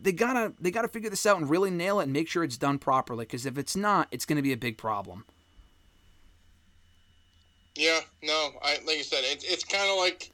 they 0.00 0.12
gotta 0.12 0.52
they 0.60 0.70
gotta 0.70 0.88
figure 0.88 1.10
this 1.10 1.26
out 1.26 1.38
and 1.38 1.50
really 1.50 1.70
nail 1.70 2.00
it 2.00 2.04
and 2.04 2.12
make 2.12 2.28
sure 2.28 2.44
it's 2.44 2.56
done 2.56 2.78
properly. 2.78 3.24
Because 3.24 3.46
if 3.46 3.58
it's 3.58 3.76
not, 3.76 4.08
it's 4.10 4.24
to 4.26 4.42
be 4.42 4.52
a 4.52 4.56
big 4.56 4.78
problem. 4.78 5.24
Yeah, 7.74 8.00
no, 8.22 8.50
I 8.62 8.78
like 8.86 8.98
you 8.98 9.04
said, 9.04 9.20
it's 9.22 9.44
it's 9.44 9.64
kind 9.64 9.88
of 9.90 9.96
like 9.98 10.30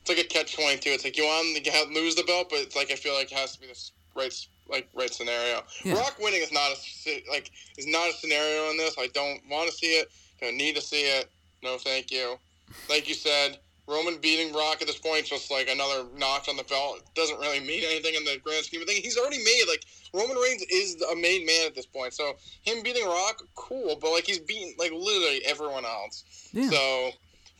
it's 0.00 0.08
like 0.08 0.18
a 0.18 0.24
catch 0.24 0.54
twenty 0.54 0.78
two. 0.78 0.90
It's 0.90 1.04
like 1.04 1.16
you 1.16 1.24
want 1.24 1.64
to 1.64 1.86
lose 1.92 2.14
the 2.14 2.24
belt, 2.24 2.48
but 2.50 2.60
it's 2.60 2.76
like 2.76 2.90
I 2.90 2.96
feel 2.96 3.14
like 3.14 3.32
it 3.32 3.38
has 3.38 3.54
to 3.54 3.60
be 3.60 3.66
this 3.66 3.92
right 4.14 4.32
like 4.68 4.88
right 4.94 5.12
scenario. 5.12 5.62
Yeah. 5.84 5.94
Rock 5.94 6.16
winning 6.20 6.42
is 6.42 6.52
not 6.52 6.70
a 6.70 7.22
like 7.30 7.50
is 7.78 7.86
not 7.86 8.08
a 8.08 8.12
scenario 8.12 8.70
in 8.70 8.76
this. 8.76 8.94
I 8.98 9.08
don't 9.08 9.40
want 9.48 9.70
to 9.70 9.76
see 9.76 9.98
it. 9.98 10.10
Don't 10.40 10.56
need 10.56 10.74
to 10.76 10.82
see 10.82 11.02
it. 11.02 11.30
No, 11.62 11.78
thank 11.78 12.10
you. 12.10 12.36
Like 12.88 13.08
you 13.08 13.14
said, 13.14 13.58
Roman 13.88 14.18
beating 14.18 14.54
Rock 14.54 14.80
at 14.80 14.86
this 14.86 14.98
point 14.98 15.26
just 15.26 15.50
like 15.50 15.68
another 15.68 16.04
notch 16.16 16.48
on 16.48 16.56
the 16.56 16.64
belt. 16.64 16.98
It 16.98 17.14
doesn't 17.14 17.38
really 17.38 17.60
mean 17.60 17.82
anything 17.84 18.14
in 18.14 18.24
the 18.24 18.38
grand 18.42 18.64
scheme 18.64 18.80
of 18.80 18.86
things. 18.86 19.00
He's 19.00 19.18
already 19.18 19.38
made 19.38 19.64
like 19.68 19.84
Roman 20.14 20.36
Reigns 20.36 20.62
is 20.70 21.02
a 21.02 21.16
main 21.16 21.44
man 21.44 21.66
at 21.66 21.74
this 21.74 21.86
point. 21.86 22.14
So 22.14 22.34
him 22.62 22.82
beating 22.82 23.06
Rock, 23.06 23.42
cool, 23.54 23.96
but 24.00 24.12
like 24.12 24.24
he's 24.24 24.38
beating 24.38 24.74
like 24.78 24.92
literally 24.92 25.42
everyone 25.46 25.84
else. 25.84 26.24
Yeah. 26.52 26.70
So 26.70 27.10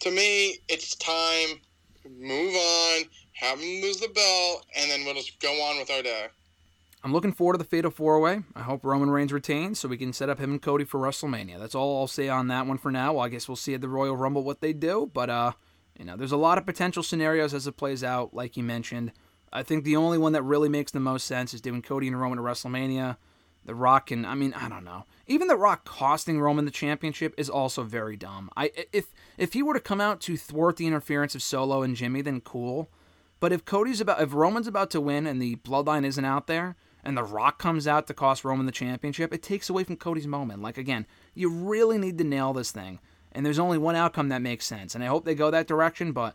to 0.00 0.10
me, 0.10 0.58
it's 0.68 0.94
time. 0.96 1.60
Move 2.04 2.54
on, 2.54 3.04
have 3.34 3.60
him 3.60 3.80
lose 3.80 3.98
the 4.00 4.08
belt, 4.08 4.66
and 4.76 4.90
then 4.90 5.04
we'll 5.04 5.14
just 5.14 5.38
go 5.38 5.52
on 5.62 5.78
with 5.78 5.88
our 5.88 6.02
day. 6.02 6.26
I'm 7.04 7.12
looking 7.12 7.32
forward 7.32 7.54
to 7.54 7.58
the 7.58 7.64
Fatal 7.64 7.90
Four 7.90 8.20
Way. 8.20 8.42
I 8.54 8.62
hope 8.62 8.84
Roman 8.84 9.10
Reigns 9.10 9.32
retains 9.32 9.80
so 9.80 9.88
we 9.88 9.96
can 9.96 10.12
set 10.12 10.28
up 10.28 10.38
him 10.38 10.52
and 10.52 10.62
Cody 10.62 10.84
for 10.84 11.00
WrestleMania. 11.00 11.58
That's 11.58 11.74
all 11.74 12.00
I'll 12.00 12.06
say 12.06 12.28
on 12.28 12.48
that 12.48 12.66
one 12.66 12.78
for 12.78 12.92
now. 12.92 13.14
Well, 13.14 13.24
I 13.24 13.28
guess 13.28 13.48
we'll 13.48 13.56
see 13.56 13.74
at 13.74 13.80
the 13.80 13.88
Royal 13.88 14.16
Rumble 14.16 14.42
what 14.42 14.60
they 14.60 14.72
do, 14.72 15.10
but 15.12 15.30
uh 15.30 15.52
you 15.98 16.04
know, 16.04 16.16
there's 16.16 16.32
a 16.32 16.36
lot 16.36 16.58
of 16.58 16.66
potential 16.66 17.02
scenarios 17.02 17.54
as 17.54 17.66
it 17.66 17.76
plays 17.76 18.02
out, 18.02 18.34
like 18.34 18.56
you 18.56 18.62
mentioned. 18.62 19.12
I 19.52 19.62
think 19.62 19.84
the 19.84 19.96
only 19.96 20.18
one 20.18 20.32
that 20.32 20.42
really 20.42 20.68
makes 20.68 20.92
the 20.92 21.00
most 21.00 21.26
sense 21.26 21.52
is 21.52 21.60
doing 21.60 21.82
Cody 21.82 22.08
and 22.08 22.18
Roman 22.18 22.38
at 22.38 22.44
WrestleMania. 22.44 23.16
The 23.64 23.74
Rock 23.74 24.10
and 24.10 24.26
I 24.26 24.34
mean, 24.34 24.54
I 24.54 24.68
don't 24.68 24.84
know. 24.84 25.04
Even 25.26 25.46
the 25.46 25.56
Rock 25.56 25.84
costing 25.84 26.40
Roman 26.40 26.64
the 26.64 26.70
championship 26.70 27.34
is 27.38 27.48
also 27.48 27.84
very 27.84 28.16
dumb. 28.16 28.50
I 28.56 28.72
if 28.92 29.12
if 29.38 29.52
he 29.52 29.62
were 29.62 29.74
to 29.74 29.80
come 29.80 30.00
out 30.00 30.20
to 30.22 30.36
thwart 30.36 30.78
the 30.78 30.86
interference 30.86 31.34
of 31.34 31.42
Solo 31.42 31.82
and 31.82 31.94
Jimmy, 31.94 32.22
then 32.22 32.40
cool. 32.40 32.90
But 33.38 33.52
if 33.52 33.64
Cody's 33.64 34.00
about 34.00 34.20
if 34.20 34.34
Roman's 34.34 34.66
about 34.66 34.90
to 34.92 35.00
win 35.00 35.26
and 35.26 35.40
the 35.40 35.56
bloodline 35.56 36.04
isn't 36.04 36.24
out 36.24 36.48
there, 36.48 36.74
and 37.04 37.16
The 37.16 37.22
Rock 37.22 37.58
comes 37.58 37.86
out 37.86 38.08
to 38.08 38.14
cost 38.14 38.44
Roman 38.44 38.66
the 38.66 38.72
championship, 38.72 39.32
it 39.32 39.42
takes 39.42 39.70
away 39.70 39.84
from 39.84 39.96
Cody's 39.96 40.26
moment. 40.26 40.62
Like 40.62 40.78
again, 40.78 41.06
you 41.34 41.48
really 41.48 41.98
need 41.98 42.18
to 42.18 42.24
nail 42.24 42.52
this 42.52 42.72
thing 42.72 42.98
and 43.34 43.44
there's 43.44 43.58
only 43.58 43.78
one 43.78 43.96
outcome 43.96 44.28
that 44.28 44.42
makes 44.42 44.66
sense. 44.66 44.94
And 44.94 45.02
I 45.02 45.08
hope 45.08 45.24
they 45.24 45.34
go 45.34 45.50
that 45.50 45.66
direction, 45.66 46.12
but 46.12 46.34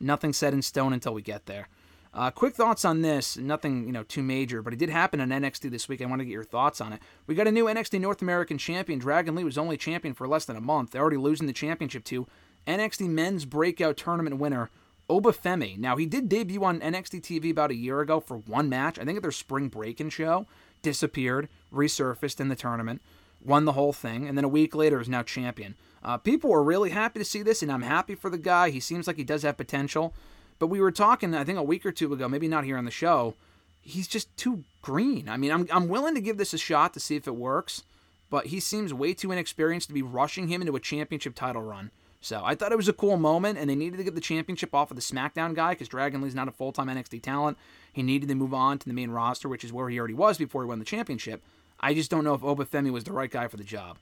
nothing 0.00 0.32
set 0.32 0.54
in 0.54 0.62
stone 0.62 0.92
until 0.92 1.14
we 1.14 1.22
get 1.22 1.46
there. 1.46 1.68
Uh, 2.12 2.30
quick 2.30 2.54
thoughts 2.54 2.84
on 2.84 3.02
this. 3.02 3.36
Nothing, 3.36 3.86
you 3.86 3.92
know, 3.92 4.02
too 4.02 4.22
major, 4.22 4.62
but 4.62 4.72
it 4.72 4.78
did 4.78 4.90
happen 4.90 5.20
on 5.20 5.28
NXT 5.28 5.70
this 5.70 5.88
week. 5.88 6.02
I 6.02 6.06
want 6.06 6.20
to 6.20 6.24
get 6.24 6.32
your 6.32 6.42
thoughts 6.42 6.80
on 6.80 6.92
it. 6.92 7.00
We 7.26 7.36
got 7.36 7.46
a 7.46 7.52
new 7.52 7.66
NXT 7.66 8.00
North 8.00 8.20
American 8.20 8.58
champion. 8.58 8.98
Dragon 8.98 9.36
Lee 9.36 9.44
was 9.44 9.58
only 9.58 9.76
champion 9.76 10.14
for 10.14 10.26
less 10.26 10.44
than 10.44 10.56
a 10.56 10.60
month. 10.60 10.90
They're 10.90 11.02
already 11.02 11.18
losing 11.18 11.46
the 11.46 11.52
championship 11.52 12.02
to 12.04 12.26
NXT 12.66 13.08
Men's 13.08 13.44
Breakout 13.44 13.96
Tournament 13.96 14.38
winner 14.38 14.70
Oba 15.08 15.30
Femi. 15.30 15.76
Now 15.76 15.96
he 15.96 16.06
did 16.06 16.28
debut 16.28 16.62
on 16.64 16.80
NXT 16.80 17.22
TV 17.22 17.50
about 17.50 17.72
a 17.72 17.76
year 17.76 18.00
ago 18.00 18.20
for 18.20 18.38
one 18.38 18.68
match. 18.68 18.98
I 18.98 19.04
think 19.04 19.16
at 19.16 19.22
their 19.22 19.32
spring 19.32 19.68
break-in 19.68 20.10
show. 20.10 20.46
Disappeared, 20.82 21.48
resurfaced 21.72 22.40
in 22.40 22.48
the 22.48 22.56
tournament, 22.56 23.02
won 23.44 23.66
the 23.66 23.72
whole 23.72 23.92
thing, 23.92 24.26
and 24.26 24.38
then 24.38 24.44
a 24.44 24.48
week 24.48 24.74
later 24.74 24.98
is 24.98 25.10
now 25.10 25.22
champion. 25.22 25.74
Uh, 26.02 26.16
people 26.16 26.50
were 26.50 26.62
really 26.62 26.90
happy 26.90 27.18
to 27.18 27.24
see 27.24 27.42
this, 27.42 27.62
and 27.62 27.70
I'm 27.70 27.82
happy 27.82 28.14
for 28.14 28.30
the 28.30 28.38
guy. 28.38 28.70
He 28.70 28.80
seems 28.80 29.06
like 29.06 29.16
he 29.16 29.24
does 29.24 29.42
have 29.42 29.56
potential. 29.56 30.14
But 30.58 30.68
we 30.68 30.80
were 30.80 30.92
talking, 30.92 31.34
I 31.34 31.44
think, 31.44 31.58
a 31.58 31.62
week 31.62 31.84
or 31.84 31.92
two 31.92 32.12
ago, 32.12 32.28
maybe 32.28 32.48
not 32.48 32.64
here 32.64 32.76
on 32.76 32.84
the 32.84 32.90
show. 32.90 33.34
He's 33.80 34.08
just 34.08 34.34
too 34.36 34.64
green. 34.82 35.28
I 35.28 35.36
mean, 35.36 35.50
I'm, 35.50 35.66
I'm 35.72 35.88
willing 35.88 36.14
to 36.14 36.20
give 36.20 36.36
this 36.36 36.52
a 36.52 36.58
shot 36.58 36.92
to 36.94 37.00
see 37.00 37.16
if 37.16 37.26
it 37.26 37.34
works, 37.34 37.82
but 38.28 38.46
he 38.46 38.60
seems 38.60 38.92
way 38.92 39.14
too 39.14 39.32
inexperienced 39.32 39.88
to 39.88 39.94
be 39.94 40.02
rushing 40.02 40.48
him 40.48 40.60
into 40.60 40.76
a 40.76 40.80
championship 40.80 41.34
title 41.34 41.62
run. 41.62 41.90
So 42.20 42.42
I 42.44 42.54
thought 42.54 42.72
it 42.72 42.76
was 42.76 42.88
a 42.88 42.92
cool 42.92 43.16
moment, 43.16 43.58
and 43.58 43.70
they 43.70 43.74
needed 43.74 43.96
to 43.96 44.04
get 44.04 44.14
the 44.14 44.20
championship 44.20 44.74
off 44.74 44.90
of 44.90 44.96
the 44.96 45.02
SmackDown 45.02 45.54
guy 45.54 45.72
because 45.72 45.88
Dragon 45.88 46.20
Lee's 46.20 46.34
not 46.34 46.48
a 46.48 46.52
full 46.52 46.72
time 46.72 46.88
NXT 46.88 47.22
talent. 47.22 47.56
He 47.92 48.02
needed 48.02 48.28
to 48.28 48.34
move 48.34 48.52
on 48.52 48.78
to 48.78 48.86
the 48.86 48.94
main 48.94 49.10
roster, 49.10 49.48
which 49.48 49.64
is 49.64 49.72
where 49.72 49.88
he 49.88 49.98
already 49.98 50.14
was 50.14 50.36
before 50.36 50.62
he 50.62 50.68
won 50.68 50.78
the 50.78 50.84
championship. 50.84 51.42
I 51.80 51.94
just 51.94 52.10
don't 52.10 52.24
know 52.24 52.34
if 52.34 52.44
Oba 52.44 52.66
Femi 52.66 52.92
was 52.92 53.04
the 53.04 53.12
right 53.12 53.30
guy 53.30 53.48
for 53.48 53.56
the 53.56 53.64
job. 53.64 53.98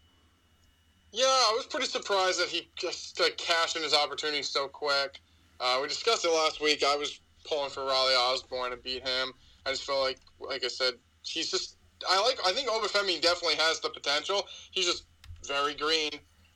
Yeah, 1.12 1.25
I 1.25 1.55
was 1.57 1.66
pretty 1.66 1.87
surprised 1.87 2.40
that 2.40 2.49
he 2.49 2.68
just 2.77 3.21
uh, 3.21 3.25
cashed 3.37 3.77
in 3.77 3.83
his 3.83 3.94
opportunity 3.94 4.42
so 4.42 4.68
quick. 4.68 5.21
Uh, 5.61 5.79
we 5.81 5.88
discussed 5.88 6.25
it 6.25 6.31
last 6.31 6.61
week. 6.61 6.85
I 6.85 6.97
was 6.97 7.21
pulling 7.44 7.71
for 7.71 7.85
Riley 7.85 8.14
Osborne 8.14 8.71
to 8.71 8.77
beat 8.77 9.07
him. 9.07 9.33
I 9.66 9.71
just 9.71 9.85
feel 9.85 10.01
like, 10.01 10.18
like 10.38 10.64
I 10.64 10.68
said, 10.68 10.94
he's 11.23 11.51
just. 11.51 11.77
I 12.09 12.21
like. 12.23 12.38
I 12.47 12.53
think 12.53 12.68
Oba 12.71 12.87
Femi 12.87 13.21
definitely 13.21 13.57
has 13.57 13.81
the 13.81 13.90
potential. 13.90 14.47
He's 14.71 14.87
just 14.87 15.05
very 15.47 15.75
green. 15.75 16.11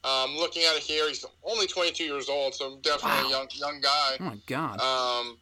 Um, 0.05 0.37
looking 0.37 0.63
at 0.65 0.77
it 0.77 0.83
here, 0.83 1.09
he's 1.09 1.25
only 1.45 1.67
22 1.67 2.05
years 2.05 2.29
old, 2.29 2.55
so 2.55 2.79
definitely 2.83 3.23
wow. 3.23 3.27
a 3.27 3.31
young 3.31 3.49
young 3.55 3.81
guy. 3.81 4.17
Oh 4.21 4.25
my 4.25 4.39
god. 4.47 4.81
Um, 4.81 5.39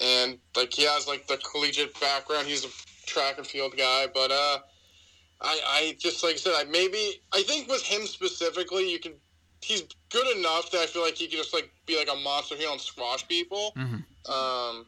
and 0.00 0.38
like 0.56 0.72
he 0.72 0.84
has 0.84 1.06
like 1.06 1.26
the 1.26 1.38
collegiate 1.38 1.98
background. 2.00 2.46
He's 2.46 2.64
a 2.64 2.68
track 3.06 3.38
and 3.38 3.46
field 3.46 3.76
guy, 3.76 4.06
but 4.12 4.30
uh, 4.30 4.58
I, 5.42 5.60
I 5.66 5.96
just 5.98 6.22
like 6.22 6.34
I 6.34 6.38
said, 6.38 6.54
I 6.56 6.64
maybe 6.64 7.20
I 7.32 7.42
think 7.42 7.68
with 7.68 7.82
him 7.82 8.06
specifically, 8.06 8.90
you 8.90 8.98
can 8.98 9.12
he's 9.62 9.84
good 10.10 10.36
enough 10.36 10.70
that 10.72 10.80
I 10.80 10.86
feel 10.86 11.02
like 11.02 11.14
he 11.14 11.26
could 11.28 11.38
just 11.38 11.54
like 11.54 11.70
be 11.86 11.96
like 11.96 12.08
a 12.12 12.16
monster 12.16 12.56
here 12.56 12.70
and 12.70 12.80
squash 12.80 13.26
people. 13.28 13.72
Mm-hmm. 13.76 14.32
Um, 14.32 14.86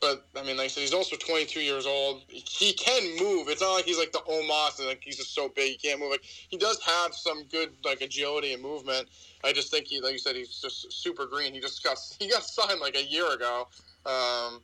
but 0.00 0.26
I 0.36 0.42
mean, 0.42 0.56
like 0.56 0.66
I 0.66 0.68
said, 0.68 0.80
he's 0.82 0.94
also 0.94 1.16
22 1.16 1.60
years 1.60 1.86
old. 1.86 2.22
He 2.28 2.72
can 2.72 3.02
move. 3.18 3.48
It's 3.48 3.60
not 3.60 3.72
like 3.72 3.84
he's 3.84 3.98
like 3.98 4.12
the 4.12 4.20
Omos 4.20 4.78
and 4.78 4.88
like 4.88 5.02
he's 5.02 5.16
just 5.16 5.34
so 5.34 5.48
big 5.48 5.72
he 5.72 5.88
can't 5.88 6.00
move. 6.00 6.10
Like 6.10 6.24
he 6.24 6.56
does 6.56 6.80
have 6.82 7.14
some 7.14 7.44
good 7.44 7.70
like 7.84 8.00
agility 8.00 8.52
and 8.52 8.62
movement. 8.62 9.08
I 9.44 9.52
just 9.52 9.70
think 9.70 9.86
he, 9.86 10.00
like 10.00 10.12
you 10.12 10.18
said, 10.18 10.36
he's 10.36 10.60
just 10.60 10.92
super 10.92 11.26
green. 11.26 11.52
He 11.52 11.60
just 11.60 11.82
got 11.82 11.98
he 12.18 12.30
got 12.30 12.44
signed 12.44 12.80
like 12.80 12.96
a 12.96 13.04
year 13.04 13.30
ago. 13.32 13.66
Um, 14.06 14.60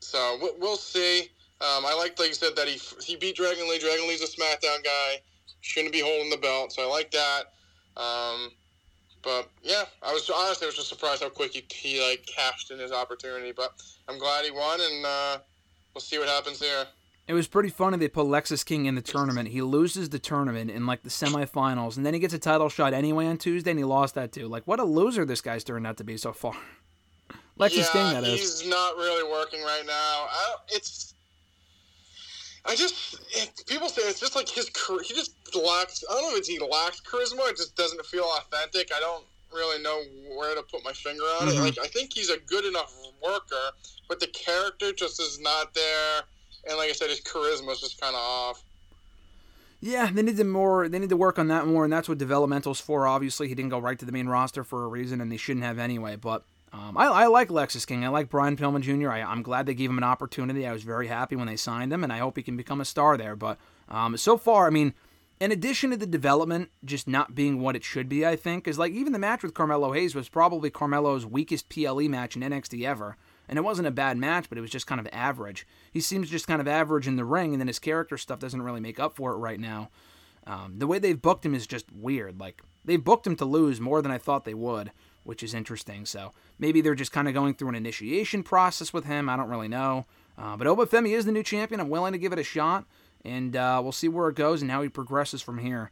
so 0.00 0.38
we'll, 0.40 0.54
we'll 0.58 0.76
see. 0.76 1.28
Um, 1.60 1.84
I 1.84 1.94
like, 1.94 2.18
like 2.18 2.28
you 2.28 2.34
said, 2.34 2.54
that 2.56 2.68
he 2.68 2.80
he 3.02 3.16
beat 3.16 3.36
Dragon 3.36 3.68
Lee. 3.68 3.78
Dragon 3.78 4.06
Lee's 4.08 4.22
a 4.22 4.26
SmackDown 4.26 4.82
guy. 4.84 5.20
Shouldn't 5.60 5.92
be 5.92 6.00
holding 6.00 6.30
the 6.30 6.36
belt, 6.36 6.72
so 6.72 6.82
I 6.82 6.86
like 6.86 7.10
that. 7.10 7.52
Um, 7.96 8.50
but 9.22 9.50
yeah, 9.62 9.84
I 10.02 10.12
was 10.12 10.30
honestly 10.30 10.66
I 10.66 10.68
was 10.68 10.76
just 10.76 10.88
surprised 10.88 11.22
how 11.22 11.28
quick 11.28 11.52
he, 11.52 11.64
he 11.72 12.00
like 12.00 12.24
cashed 12.26 12.70
in 12.70 12.78
his 12.78 12.92
opportunity. 12.92 13.52
But 13.52 13.72
I'm 14.08 14.18
glad 14.18 14.44
he 14.44 14.52
won, 14.52 14.80
and 14.80 15.04
uh, 15.04 15.38
we'll 15.94 16.00
see 16.00 16.18
what 16.18 16.28
happens 16.28 16.60
there. 16.60 16.86
It 17.26 17.34
was 17.34 17.46
pretty 17.46 17.68
funny 17.68 17.98
they 17.98 18.08
put 18.08 18.26
Lexis 18.26 18.64
King 18.64 18.86
in 18.86 18.94
the 18.94 19.02
tournament. 19.02 19.48
He 19.50 19.60
loses 19.60 20.08
the 20.08 20.18
tournament 20.18 20.70
in 20.70 20.86
like 20.86 21.02
the 21.02 21.10
semifinals, 21.10 21.98
and 21.98 22.06
then 22.06 22.14
he 22.14 22.20
gets 22.20 22.32
a 22.32 22.38
title 22.38 22.70
shot 22.70 22.94
anyway 22.94 23.26
on 23.26 23.36
Tuesday, 23.36 23.70
and 23.70 23.78
he 23.78 23.84
lost 23.84 24.14
that 24.14 24.32
too. 24.32 24.48
Like, 24.48 24.66
what 24.66 24.80
a 24.80 24.84
loser 24.84 25.26
this 25.26 25.42
guy's 25.42 25.62
turned 25.62 25.86
out 25.86 25.98
to 25.98 26.04
be 26.04 26.16
so 26.16 26.32
far. 26.32 26.54
Lexis 27.58 27.76
yeah, 27.76 27.84
King, 27.92 28.22
that 28.22 28.24
he's 28.24 28.66
not 28.66 28.96
really 28.96 29.30
working 29.30 29.60
right 29.62 29.82
now. 29.84 29.92
I, 30.30 30.54
it's. 30.68 31.07
I 32.68 32.74
just 32.74 33.66
people 33.66 33.88
say 33.88 34.02
it's 34.02 34.20
just 34.20 34.36
like 34.36 34.48
his 34.48 34.70
he 35.04 35.14
just 35.14 35.32
lacks. 35.54 36.04
I 36.08 36.14
don't 36.14 36.22
know 36.24 36.32
if 36.32 36.38
it's 36.38 36.48
he 36.48 36.58
lacks 36.58 37.00
charisma. 37.00 37.48
It 37.50 37.56
just 37.56 37.76
doesn't 37.76 38.04
feel 38.06 38.24
authentic. 38.24 38.92
I 38.94 39.00
don't 39.00 39.24
really 39.52 39.82
know 39.82 40.02
where 40.36 40.54
to 40.54 40.62
put 40.62 40.84
my 40.84 40.92
finger 40.92 41.22
on 41.40 41.48
Mhm. 41.48 41.56
it. 41.56 41.60
Like 41.60 41.78
I 41.78 41.86
think 41.86 42.12
he's 42.12 42.28
a 42.30 42.38
good 42.38 42.66
enough 42.66 42.92
worker, 43.22 43.70
but 44.08 44.20
the 44.20 44.26
character 44.28 44.92
just 44.92 45.20
is 45.20 45.40
not 45.40 45.72
there. 45.74 46.22
And 46.68 46.76
like 46.76 46.90
I 46.90 46.92
said, 46.92 47.08
his 47.08 47.20
charisma 47.22 47.72
is 47.72 47.80
just 47.80 48.00
kind 48.00 48.14
of 48.14 48.20
off. 48.20 48.62
Yeah, 49.80 50.10
they 50.12 50.22
need 50.22 50.36
to 50.36 50.44
more. 50.44 50.88
They 50.88 50.98
need 50.98 51.08
to 51.08 51.16
work 51.16 51.38
on 51.38 51.48
that 51.48 51.66
more, 51.66 51.84
and 51.84 51.92
that's 51.92 52.08
what 52.08 52.18
developmental's 52.18 52.80
for. 52.80 53.06
Obviously, 53.06 53.48
he 53.48 53.54
didn't 53.54 53.70
go 53.70 53.78
right 53.78 53.98
to 53.98 54.04
the 54.04 54.12
main 54.12 54.26
roster 54.26 54.64
for 54.64 54.84
a 54.84 54.88
reason, 54.88 55.20
and 55.20 55.30
they 55.30 55.36
shouldn't 55.36 55.64
have 55.64 55.78
anyway. 55.78 56.16
But 56.16 56.42
um, 56.78 56.96
I, 56.96 57.06
I 57.06 57.26
like 57.26 57.48
Lexis 57.48 57.86
King. 57.86 58.04
I 58.04 58.08
like 58.08 58.28
Brian 58.28 58.56
Pillman 58.56 58.82
Jr. 58.82 59.10
I, 59.10 59.22
I'm 59.22 59.42
glad 59.42 59.66
they 59.66 59.74
gave 59.74 59.90
him 59.90 59.98
an 59.98 60.04
opportunity. 60.04 60.66
I 60.66 60.72
was 60.72 60.84
very 60.84 61.08
happy 61.08 61.34
when 61.34 61.48
they 61.48 61.56
signed 61.56 61.92
him, 61.92 62.04
and 62.04 62.12
I 62.12 62.18
hope 62.18 62.36
he 62.36 62.42
can 62.42 62.56
become 62.56 62.80
a 62.80 62.84
star 62.84 63.16
there. 63.16 63.34
But 63.34 63.58
um, 63.88 64.16
so 64.16 64.36
far, 64.36 64.66
I 64.66 64.70
mean, 64.70 64.94
in 65.40 65.50
addition 65.50 65.90
to 65.90 65.96
the 65.96 66.06
development 66.06 66.70
just 66.84 67.08
not 67.08 67.34
being 67.34 67.60
what 67.60 67.74
it 67.74 67.82
should 67.82 68.08
be, 68.08 68.24
I 68.24 68.36
think 68.36 68.68
is 68.68 68.78
like 68.78 68.92
even 68.92 69.12
the 69.12 69.18
match 69.18 69.42
with 69.42 69.54
Carmelo 69.54 69.92
Hayes 69.92 70.14
was 70.14 70.28
probably 70.28 70.70
Carmelo's 70.70 71.26
weakest 71.26 71.68
PLE 71.68 72.08
match 72.08 72.36
in 72.36 72.42
NXT 72.42 72.86
ever. 72.86 73.16
And 73.48 73.58
it 73.58 73.62
wasn't 73.62 73.88
a 73.88 73.92
bad 73.92 74.18
match, 74.18 74.48
but 74.48 74.58
it 74.58 74.60
was 74.60 74.70
just 74.70 74.86
kind 74.86 75.00
of 75.00 75.08
average. 75.10 75.66
He 75.90 76.00
seems 76.00 76.30
just 76.30 76.46
kind 76.46 76.60
of 76.60 76.68
average 76.68 77.08
in 77.08 77.16
the 77.16 77.24
ring, 77.24 77.54
and 77.54 77.60
then 77.60 77.68
his 77.68 77.78
character 77.78 78.18
stuff 78.18 78.38
doesn't 78.38 78.62
really 78.62 78.80
make 78.80 79.00
up 79.00 79.16
for 79.16 79.32
it 79.32 79.38
right 79.38 79.58
now. 79.58 79.88
Um, 80.46 80.78
the 80.78 80.86
way 80.86 80.98
they've 80.98 81.20
booked 81.20 81.46
him 81.46 81.54
is 81.54 81.66
just 81.66 81.90
weird. 81.92 82.38
Like 82.38 82.62
they've 82.84 83.02
booked 83.02 83.26
him 83.26 83.36
to 83.36 83.44
lose 83.44 83.80
more 83.80 84.00
than 84.02 84.12
I 84.12 84.18
thought 84.18 84.44
they 84.44 84.54
would, 84.54 84.92
which 85.24 85.42
is 85.42 85.54
interesting. 85.54 86.06
So 86.06 86.32
maybe 86.58 86.80
they're 86.80 86.94
just 86.94 87.12
kind 87.12 87.28
of 87.28 87.34
going 87.34 87.54
through 87.54 87.68
an 87.68 87.74
initiation 87.74 88.42
process 88.42 88.92
with 88.92 89.04
him. 89.04 89.28
I 89.28 89.36
don't 89.36 89.48
really 89.48 89.68
know. 89.68 90.06
Uh, 90.36 90.56
but 90.56 90.66
Oba 90.66 90.86
Femi 90.86 91.10
is 91.10 91.24
the 91.24 91.32
new 91.32 91.42
champion. 91.42 91.80
I'm 91.80 91.88
willing 91.88 92.12
to 92.12 92.18
give 92.18 92.32
it 92.32 92.38
a 92.38 92.44
shot, 92.44 92.84
and 93.24 93.56
uh, 93.56 93.80
we'll 93.82 93.92
see 93.92 94.08
where 94.08 94.28
it 94.28 94.36
goes 94.36 94.62
and 94.62 94.70
how 94.70 94.82
he 94.82 94.88
progresses 94.88 95.42
from 95.42 95.58
here. 95.58 95.90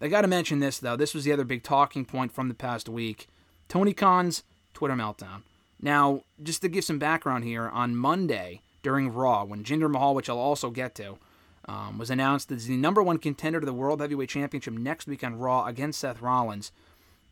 I 0.00 0.08
got 0.08 0.22
to 0.22 0.28
mention 0.28 0.58
this 0.58 0.78
though. 0.78 0.96
This 0.96 1.14
was 1.14 1.24
the 1.24 1.32
other 1.32 1.44
big 1.44 1.62
talking 1.62 2.04
point 2.04 2.32
from 2.32 2.48
the 2.48 2.54
past 2.54 2.88
week. 2.88 3.28
Tony 3.68 3.92
Khan's 3.92 4.42
Twitter 4.72 4.94
meltdown. 4.94 5.42
Now, 5.80 6.22
just 6.42 6.62
to 6.62 6.68
give 6.68 6.84
some 6.84 6.98
background 6.98 7.44
here, 7.44 7.68
on 7.68 7.96
Monday 7.96 8.62
during 8.82 9.12
Raw, 9.12 9.44
when 9.44 9.64
Jinder 9.64 9.90
Mahal, 9.90 10.14
which 10.14 10.28
I'll 10.28 10.38
also 10.38 10.70
get 10.70 10.94
to, 10.96 11.18
um, 11.66 11.98
was 11.98 12.10
announced 12.10 12.50
as 12.52 12.66
the 12.66 12.76
number 12.76 13.02
one 13.02 13.18
contender 13.18 13.60
to 13.60 13.66
the 13.66 13.72
World 13.72 14.00
Heavyweight 14.00 14.28
Championship 14.28 14.74
next 14.74 15.06
week 15.06 15.24
on 15.24 15.38
Raw 15.38 15.64
against 15.66 16.00
Seth 16.00 16.20
Rollins. 16.20 16.72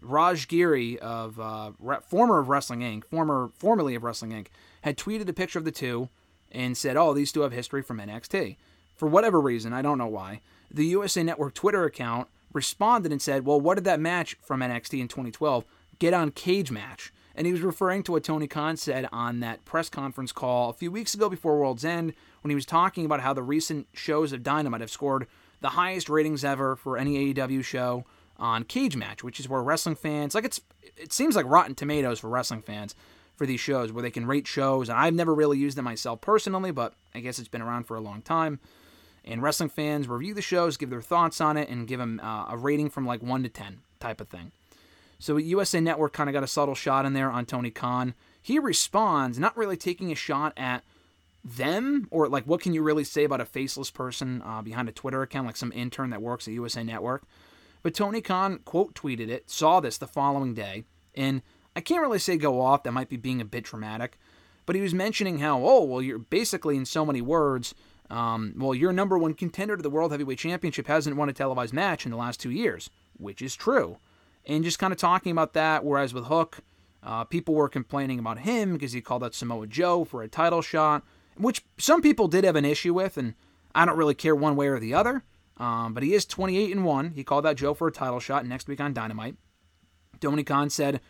Raj 0.02 0.48
Giri 0.48 0.98
of 0.98 1.38
uh, 1.38 1.72
re- 1.78 1.98
former 2.06 2.38
of 2.38 2.48
Wrestling 2.48 2.80
Inc., 2.80 3.04
former 3.04 3.50
formerly 3.54 3.94
of 3.94 4.04
Wrestling 4.04 4.32
Inc., 4.32 4.48
had 4.82 4.96
tweeted 4.96 5.28
a 5.28 5.32
picture 5.32 5.58
of 5.58 5.64
the 5.64 5.70
two 5.70 6.08
and 6.50 6.76
said, 6.76 6.96
"Oh, 6.96 7.14
these 7.14 7.32
two 7.32 7.40
have 7.40 7.52
history 7.52 7.82
from 7.82 7.98
NXT." 7.98 8.56
For 8.96 9.08
whatever 9.08 9.40
reason, 9.40 9.72
I 9.72 9.82
don't 9.82 9.98
know 9.98 10.06
why, 10.06 10.40
the 10.70 10.86
USA 10.86 11.22
Network 11.22 11.54
Twitter 11.54 11.84
account 11.84 12.28
responded 12.52 13.12
and 13.12 13.22
said, 13.22 13.46
"Well, 13.46 13.60
what 13.60 13.76
did 13.76 13.84
that 13.84 14.00
match 14.00 14.36
from 14.42 14.60
NXT 14.60 15.00
in 15.00 15.08
2012 15.08 15.64
get 15.98 16.14
on 16.14 16.30
Cagematch?" 16.30 17.10
And 17.34 17.46
he 17.46 17.52
was 17.52 17.62
referring 17.62 18.02
to 18.04 18.12
what 18.12 18.24
Tony 18.24 18.46
Khan 18.46 18.76
said 18.76 19.08
on 19.10 19.40
that 19.40 19.64
press 19.64 19.88
conference 19.88 20.32
call 20.32 20.68
a 20.68 20.74
few 20.74 20.90
weeks 20.90 21.14
ago 21.14 21.30
before 21.30 21.58
World's 21.58 21.84
End 21.84 22.12
when 22.42 22.50
he 22.50 22.54
was 22.54 22.66
talking 22.66 23.06
about 23.06 23.20
how 23.20 23.32
the 23.32 23.42
recent 23.42 23.86
shows 23.94 24.32
of 24.32 24.42
Dynamite 24.42 24.82
have 24.82 24.90
scored 24.90 25.26
the 25.62 25.70
highest 25.70 26.10
ratings 26.10 26.44
ever 26.44 26.76
for 26.76 26.98
any 26.98 27.32
AEW 27.32 27.64
show 27.64 28.04
on 28.42 28.64
Cagematch, 28.64 29.22
which 29.22 29.40
is 29.40 29.48
where 29.48 29.62
wrestling 29.62 29.94
fans 29.94 30.34
like 30.34 30.44
it's 30.44 30.60
it 30.96 31.12
seems 31.12 31.36
like 31.36 31.46
Rotten 31.46 31.74
Tomatoes 31.74 32.18
for 32.18 32.28
wrestling 32.28 32.60
fans 32.62 32.94
for 33.36 33.46
these 33.46 33.60
shows 33.60 33.92
where 33.92 34.02
they 34.02 34.10
can 34.10 34.26
rate 34.26 34.46
shows. 34.46 34.88
And 34.88 34.98
I've 34.98 35.14
never 35.14 35.34
really 35.34 35.58
used 35.58 35.78
it 35.78 35.82
myself 35.82 36.20
personally, 36.20 36.70
but 36.70 36.94
I 37.14 37.20
guess 37.20 37.38
it's 37.38 37.48
been 37.48 37.62
around 37.62 37.84
for 37.84 37.96
a 37.96 38.00
long 38.00 38.20
time. 38.20 38.60
And 39.24 39.42
wrestling 39.42 39.70
fans 39.70 40.08
review 40.08 40.34
the 40.34 40.42
shows, 40.42 40.76
give 40.76 40.90
their 40.90 41.00
thoughts 41.00 41.40
on 41.40 41.56
it, 41.56 41.68
and 41.68 41.86
give 41.86 42.00
them 42.00 42.20
uh, 42.22 42.46
a 42.50 42.56
rating 42.56 42.90
from 42.90 43.06
like 43.06 43.22
one 43.22 43.42
to 43.44 43.48
ten 43.48 43.80
type 44.00 44.20
of 44.20 44.28
thing. 44.28 44.52
So 45.18 45.36
USA 45.36 45.80
Network 45.80 46.12
kind 46.12 46.28
of 46.28 46.34
got 46.34 46.42
a 46.42 46.48
subtle 46.48 46.74
shot 46.74 47.06
in 47.06 47.12
there 47.12 47.30
on 47.30 47.46
Tony 47.46 47.70
Khan. 47.70 48.14
He 48.42 48.58
responds, 48.58 49.38
not 49.38 49.56
really 49.56 49.76
taking 49.76 50.10
a 50.10 50.16
shot 50.16 50.52
at 50.56 50.82
them 51.44 52.08
or 52.10 52.28
like 52.28 52.44
what 52.44 52.60
can 52.60 52.72
you 52.72 52.82
really 52.82 53.04
say 53.04 53.24
about 53.24 53.40
a 53.40 53.44
faceless 53.44 53.90
person 53.90 54.42
uh, 54.44 54.62
behind 54.62 54.88
a 54.88 54.92
Twitter 54.92 55.22
account, 55.22 55.46
like 55.46 55.56
some 55.56 55.72
intern 55.72 56.10
that 56.10 56.22
works 56.22 56.48
at 56.48 56.54
USA 56.54 56.82
Network. 56.82 57.22
But 57.82 57.94
Tony 57.94 58.20
Khan 58.20 58.60
quote 58.64 58.94
tweeted 58.94 59.28
it, 59.28 59.50
saw 59.50 59.80
this 59.80 59.98
the 59.98 60.06
following 60.06 60.54
day, 60.54 60.84
and 61.14 61.42
I 61.74 61.80
can't 61.80 62.02
really 62.02 62.18
say 62.18 62.36
go 62.36 62.60
off. 62.60 62.82
That 62.82 62.92
might 62.92 63.08
be 63.08 63.16
being 63.16 63.40
a 63.40 63.46
bit 63.46 63.64
dramatic, 63.64 64.18
but 64.66 64.76
he 64.76 64.82
was 64.82 64.94
mentioning 64.94 65.38
how 65.38 65.62
oh 65.64 65.84
well 65.84 66.02
you're 66.02 66.18
basically 66.18 66.76
in 66.76 66.84
so 66.84 67.04
many 67.04 67.20
words. 67.20 67.74
Um, 68.10 68.54
well, 68.58 68.74
your 68.74 68.92
number 68.92 69.16
one 69.16 69.32
contender 69.32 69.76
to 69.76 69.82
the 69.82 69.88
World 69.88 70.12
Heavyweight 70.12 70.38
Championship 70.38 70.86
hasn't 70.86 71.16
won 71.16 71.30
a 71.30 71.32
televised 71.32 71.72
match 71.72 72.04
in 72.04 72.10
the 72.10 72.18
last 72.18 72.40
two 72.40 72.50
years, 72.50 72.90
which 73.16 73.40
is 73.40 73.56
true 73.56 73.96
and 74.46 74.64
just 74.64 74.78
kind 74.78 74.92
of 74.92 74.98
talking 74.98 75.32
about 75.32 75.52
that. 75.54 75.84
Whereas 75.84 76.14
with 76.14 76.24
Hook, 76.24 76.60
uh, 77.02 77.24
people 77.24 77.54
were 77.54 77.68
complaining 77.68 78.18
about 78.18 78.40
him 78.40 78.74
because 78.74 78.92
he 78.92 79.00
called 79.00 79.24
out 79.24 79.34
Samoa 79.34 79.66
Joe 79.66 80.04
for 80.04 80.22
a 80.22 80.28
title 80.28 80.62
shot, 80.62 81.02
which 81.36 81.64
some 81.78 82.02
people 82.02 82.28
did 82.28 82.44
have 82.44 82.56
an 82.56 82.64
issue 82.64 82.94
with, 82.94 83.16
and 83.16 83.34
I 83.74 83.84
don't 83.84 83.96
really 83.96 84.14
care 84.14 84.34
one 84.34 84.56
way 84.56 84.68
or 84.68 84.78
the 84.78 84.94
other. 84.94 85.24
Um, 85.58 85.94
but 85.94 86.02
he 86.02 86.14
is 86.14 86.24
28 86.24 86.72
and 86.72 86.84
one. 86.84 87.10
He 87.10 87.24
called 87.24 87.46
out 87.46 87.56
Joe 87.56 87.74
for 87.74 87.88
a 87.88 87.92
title 87.92 88.20
shot 88.20 88.46
next 88.46 88.68
week 88.68 88.80
on 88.80 88.94
Dynamite. 88.94 89.36
Tony 90.20 90.44
Khan 90.44 90.70
said, 90.70 91.00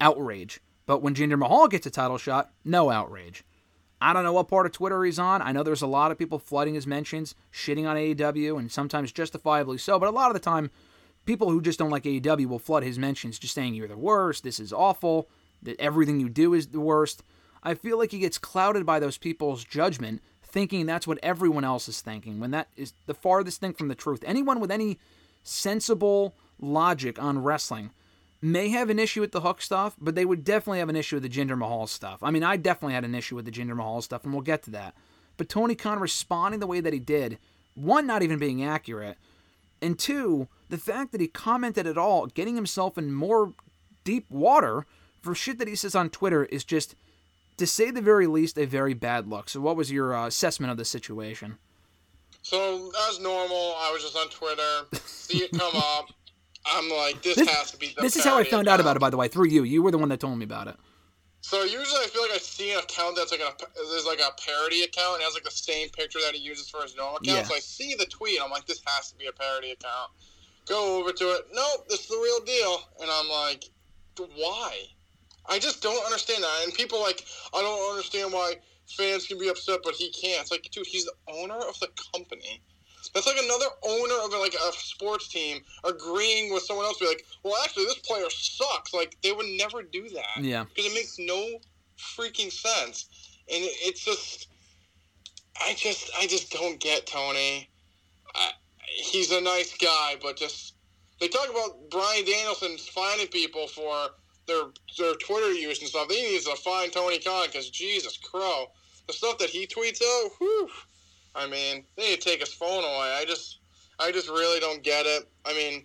outrage. 0.00 0.60
But 0.86 1.02
when 1.02 1.14
Jinder 1.14 1.38
Mahal 1.38 1.68
gets 1.68 1.86
a 1.86 1.90
title 1.90 2.18
shot, 2.18 2.50
no 2.64 2.90
outrage. 2.90 3.44
I 4.00 4.12
don't 4.12 4.24
know 4.24 4.32
what 4.32 4.48
part 4.48 4.66
of 4.66 4.72
Twitter 4.72 5.04
he's 5.04 5.18
on. 5.18 5.42
I 5.42 5.52
know 5.52 5.62
there's 5.62 5.82
a 5.82 5.86
lot 5.86 6.10
of 6.10 6.18
people 6.18 6.38
flooding 6.38 6.74
his 6.74 6.86
mentions, 6.86 7.34
shitting 7.52 7.86
on 7.86 7.96
AEW, 7.96 8.58
and 8.58 8.72
sometimes 8.72 9.12
justifiably 9.12 9.76
so. 9.76 9.98
But 9.98 10.08
a 10.08 10.12
lot 10.12 10.30
of 10.30 10.34
the 10.34 10.40
time, 10.40 10.70
people 11.26 11.50
who 11.50 11.60
just 11.60 11.78
don't 11.78 11.90
like 11.90 12.04
AEW 12.04 12.46
will 12.46 12.58
flood 12.58 12.82
his 12.82 12.98
mentions 12.98 13.38
just 13.38 13.54
saying 13.54 13.74
you're 13.74 13.88
the 13.88 13.96
worst, 13.98 14.42
this 14.42 14.58
is 14.58 14.72
awful, 14.72 15.28
that 15.62 15.78
everything 15.78 16.18
you 16.18 16.30
do 16.30 16.54
is 16.54 16.68
the 16.68 16.80
worst. 16.80 17.22
I 17.62 17.74
feel 17.74 17.98
like 17.98 18.10
he 18.10 18.18
gets 18.20 18.38
clouded 18.38 18.86
by 18.86 19.00
those 19.00 19.18
people's 19.18 19.64
judgment, 19.64 20.22
thinking 20.50 20.86
that's 20.86 21.06
what 21.06 21.18
everyone 21.22 21.64
else 21.64 21.88
is 21.88 22.00
thinking, 22.00 22.40
when 22.40 22.50
that 22.50 22.68
is 22.76 22.92
the 23.06 23.14
farthest 23.14 23.60
thing 23.60 23.72
from 23.72 23.88
the 23.88 23.94
truth. 23.94 24.22
Anyone 24.26 24.60
with 24.60 24.70
any 24.70 24.98
sensible 25.42 26.34
logic 26.60 27.20
on 27.22 27.42
wrestling 27.42 27.90
may 28.42 28.70
have 28.70 28.90
an 28.90 28.98
issue 28.98 29.20
with 29.20 29.32
the 29.32 29.42
Hook 29.42 29.60
stuff, 29.60 29.96
but 30.00 30.14
they 30.14 30.24
would 30.24 30.44
definitely 30.44 30.78
have 30.78 30.88
an 30.88 30.96
issue 30.96 31.16
with 31.16 31.22
the 31.22 31.28
Jinder 31.28 31.58
Mahal 31.58 31.86
stuff. 31.86 32.22
I 32.22 32.30
mean, 32.30 32.42
I 32.42 32.56
definitely 32.56 32.94
had 32.94 33.04
an 33.04 33.14
issue 33.14 33.36
with 33.36 33.44
the 33.44 33.50
Jinder 33.50 33.76
Mahal 33.76 34.02
stuff, 34.02 34.24
and 34.24 34.32
we'll 34.32 34.42
get 34.42 34.62
to 34.64 34.70
that. 34.70 34.94
But 35.36 35.48
Tony 35.48 35.74
Khan 35.74 35.98
responding 35.98 36.60
the 36.60 36.66
way 36.66 36.80
that 36.80 36.92
he 36.92 36.98
did, 36.98 37.38
one, 37.74 38.06
not 38.06 38.22
even 38.22 38.38
being 38.38 38.64
accurate, 38.64 39.16
and 39.82 39.98
two, 39.98 40.48
the 40.68 40.78
fact 40.78 41.12
that 41.12 41.20
he 41.20 41.28
commented 41.28 41.86
at 41.86 41.98
all, 41.98 42.26
getting 42.26 42.54
himself 42.54 42.98
in 42.98 43.12
more 43.12 43.54
deep 44.04 44.26
water 44.30 44.86
for 45.20 45.34
shit 45.34 45.58
that 45.58 45.68
he 45.68 45.74
says 45.74 45.94
on 45.94 46.10
Twitter 46.10 46.44
is 46.46 46.64
just, 46.64 46.94
to 47.60 47.66
say 47.66 47.90
the 47.92 48.02
very 48.02 48.26
least, 48.26 48.58
a 48.58 48.66
very 48.66 48.92
bad 48.94 49.28
look. 49.28 49.48
So, 49.48 49.60
what 49.60 49.76
was 49.76 49.90
your 49.92 50.14
uh, 50.14 50.26
assessment 50.26 50.70
of 50.72 50.76
the 50.76 50.84
situation? 50.84 51.56
So 52.42 52.90
as 53.10 53.20
normal, 53.20 53.74
I 53.78 53.90
was 53.92 54.02
just 54.02 54.16
on 54.16 54.28
Twitter, 54.30 54.98
see 55.06 55.44
it 55.44 55.52
come 55.52 55.72
up. 55.76 56.06
I'm 56.66 56.88
like, 56.90 57.22
this, 57.22 57.36
This- 57.36 57.48
has 57.48 57.70
to 57.70 57.76
be. 57.78 57.92
The 57.94 58.02
This 58.02 58.16
is 58.16 58.24
how 58.24 58.36
I 58.38 58.44
found 58.44 58.66
out 58.68 58.80
about 58.80 58.96
it, 58.96 59.00
by 59.00 59.10
the 59.10 59.16
way, 59.16 59.28
through 59.28 59.46
you. 59.48 59.62
You 59.62 59.82
were 59.82 59.90
the 59.90 59.98
one 59.98 60.08
that 60.08 60.20
told 60.20 60.36
me 60.38 60.44
about 60.44 60.66
it. 60.68 60.76
So 61.42 61.62
usually 61.62 62.00
I 62.04 62.06
feel 62.12 62.22
like 62.22 62.32
I 62.32 62.38
see 62.38 62.72
an 62.72 62.80
account 62.80 63.16
that's 63.16 63.30
like 63.32 63.40
a 63.40 63.52
there's 63.90 64.04
like 64.04 64.20
a 64.20 64.30
parody 64.42 64.82
account 64.82 65.14
and 65.14 65.22
it 65.22 65.24
has 65.24 65.32
like 65.34 65.42
the 65.44 65.50
same 65.50 65.88
picture 65.88 66.18
that 66.24 66.34
he 66.34 66.40
uses 66.42 66.68
for 66.68 66.82
his 66.82 66.94
normal 66.96 67.16
account. 67.16 67.38
Yeah. 67.38 67.42
So 67.44 67.54
I 67.54 67.60
see 67.60 67.94
the 67.94 68.04
tweet. 68.06 68.38
I'm 68.42 68.50
like, 68.50 68.66
this 68.66 68.82
has 68.86 69.10
to 69.12 69.16
be 69.16 69.26
a 69.26 69.32
parody 69.32 69.70
account. 69.70 70.10
Go 70.68 70.98
over 71.00 71.12
to 71.12 71.24
it. 71.36 71.46
Nope, 71.52 71.88
this 71.88 72.00
is 72.00 72.08
the 72.08 72.16
real 72.22 72.40
deal. 72.44 72.80
And 73.00 73.10
I'm 73.10 73.28
like, 73.28 73.64
why? 74.36 74.80
I 75.50 75.58
just 75.58 75.82
don't 75.82 76.04
understand 76.04 76.44
that. 76.44 76.64
And 76.64 76.72
people 76.72 77.00
like, 77.00 77.24
I 77.54 77.60
don't 77.60 77.90
understand 77.90 78.32
why 78.32 78.54
fans 78.86 79.26
can 79.26 79.38
be 79.38 79.48
upset, 79.48 79.80
but 79.84 79.94
he 79.94 80.10
can't. 80.10 80.40
It's 80.42 80.50
like, 80.50 80.68
dude, 80.70 80.86
he's 80.86 81.04
the 81.04 81.12
owner 81.28 81.56
of 81.56 81.78
the 81.80 81.88
company. 82.14 82.62
That's 83.14 83.26
like 83.26 83.38
another 83.42 83.66
owner 83.82 84.14
of 84.24 84.32
like 84.40 84.54
a 84.54 84.72
sports 84.72 85.28
team 85.28 85.60
agreeing 85.84 86.52
with 86.52 86.62
someone 86.62 86.86
else. 86.86 86.98
Be 86.98 87.06
like, 87.06 87.24
well, 87.42 87.56
actually, 87.64 87.86
this 87.86 87.98
player 87.98 88.30
sucks. 88.30 88.94
Like 88.94 89.16
they 89.22 89.32
would 89.32 89.46
never 89.58 89.82
do 89.82 90.08
that. 90.10 90.42
Yeah. 90.42 90.64
Because 90.64 90.92
it 90.92 90.94
makes 90.94 91.18
no 91.18 91.58
freaking 91.98 92.52
sense, 92.52 93.08
and 93.52 93.62
it's 93.64 94.04
just, 94.04 94.48
I 95.60 95.74
just, 95.74 96.10
I 96.20 96.26
just 96.26 96.52
don't 96.52 96.78
get 96.78 97.06
Tony. 97.06 97.68
I, 98.34 98.50
he's 98.86 99.32
a 99.32 99.40
nice 99.40 99.76
guy, 99.76 100.16
but 100.22 100.36
just 100.36 100.74
they 101.20 101.28
talk 101.28 101.50
about 101.50 101.90
Bryan 101.90 102.24
Danielson 102.24 102.78
finding 102.78 103.26
people 103.28 103.66
for 103.66 104.10
their 104.50 104.64
their 104.98 105.14
Twitter 105.16 105.52
use 105.52 105.78
and 105.80 105.88
stuff. 105.88 106.08
They 106.08 106.20
need 106.22 106.40
to 106.42 106.56
find 106.56 106.92
Tony 106.92 107.18
Khan 107.18 107.46
because 107.46 107.70
Jesus 107.70 108.16
Crow, 108.16 108.66
the 109.06 109.12
stuff 109.12 109.38
that 109.38 109.50
he 109.50 109.66
tweets 109.66 110.02
out, 110.02 110.30
whew. 110.38 110.68
I 111.34 111.46
mean, 111.46 111.84
they 111.96 112.10
need 112.10 112.20
to 112.20 112.28
take 112.28 112.40
his 112.40 112.52
phone 112.52 112.82
away. 112.82 113.18
I 113.20 113.24
just, 113.26 113.58
I 114.00 114.10
just 114.10 114.28
really 114.28 114.58
don't 114.60 114.82
get 114.82 115.06
it. 115.06 115.28
I 115.46 115.54
mean, 115.54 115.84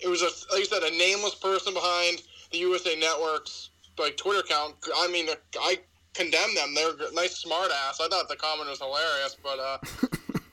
it 0.00 0.08
was 0.08 0.22
a 0.22 0.26
like 0.52 0.60
you 0.60 0.64
said, 0.64 0.82
a 0.82 0.90
nameless 0.96 1.36
person 1.36 1.72
behind 1.74 2.22
the 2.50 2.58
USA 2.58 2.96
Network's 2.98 3.70
like 3.98 4.16
Twitter 4.16 4.40
account. 4.40 4.74
I 4.96 5.08
mean, 5.08 5.28
I 5.60 5.78
condemn 6.14 6.54
them. 6.54 6.74
They're 6.74 7.08
a 7.08 7.14
nice 7.14 7.36
smart 7.36 7.70
ass. 7.86 8.00
I 8.00 8.08
thought 8.08 8.28
the 8.28 8.36
comment 8.36 8.68
was 8.70 8.80
hilarious, 8.80 9.36
but 9.42 9.58
uh, 9.58 9.78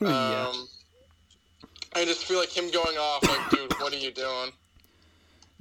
Yeah. 0.00 0.48
um, 0.48 0.68
I 1.94 2.04
just 2.04 2.24
feel 2.24 2.38
like 2.38 2.48
him 2.56 2.70
going 2.70 2.96
off 2.96 3.22
like, 3.22 3.50
dude, 3.50 3.72
what 3.80 3.92
are 3.92 3.96
you 3.98 4.10
doing? 4.12 4.50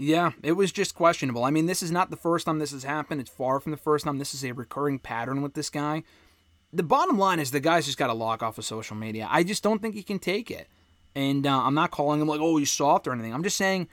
Yeah, 0.01 0.31
it 0.41 0.53
was 0.53 0.71
just 0.71 0.95
questionable. 0.95 1.43
I 1.43 1.51
mean, 1.51 1.67
this 1.67 1.83
is 1.83 1.91
not 1.91 2.09
the 2.09 2.17
first 2.17 2.47
time 2.47 2.57
this 2.57 2.71
has 2.71 2.83
happened. 2.83 3.21
It's 3.21 3.29
far 3.29 3.59
from 3.59 3.71
the 3.71 3.77
first 3.77 4.05
time. 4.05 4.17
This 4.17 4.33
is 4.33 4.43
a 4.43 4.51
recurring 4.51 4.97
pattern 4.97 5.43
with 5.43 5.53
this 5.53 5.69
guy. 5.69 6.01
The 6.73 6.81
bottom 6.81 7.19
line 7.19 7.39
is 7.39 7.51
the 7.51 7.59
guy's 7.59 7.85
just 7.85 7.99
got 7.99 8.07
to 8.07 8.13
lock 8.13 8.41
off 8.41 8.57
of 8.57 8.65
social 8.65 8.95
media. 8.95 9.27
I 9.29 9.43
just 9.43 9.61
don't 9.61 9.79
think 9.79 9.93
he 9.93 10.01
can 10.01 10.17
take 10.17 10.49
it. 10.49 10.67
And 11.13 11.45
uh, 11.45 11.61
I'm 11.61 11.75
not 11.75 11.91
calling 11.91 12.19
him 12.19 12.27
like, 12.27 12.39
oh, 12.39 12.57
he's 12.57 12.71
soft 12.71 13.05
or 13.05 13.11
anything. 13.11 13.31
I'm 13.31 13.43
just 13.43 13.57
saying, 13.57 13.89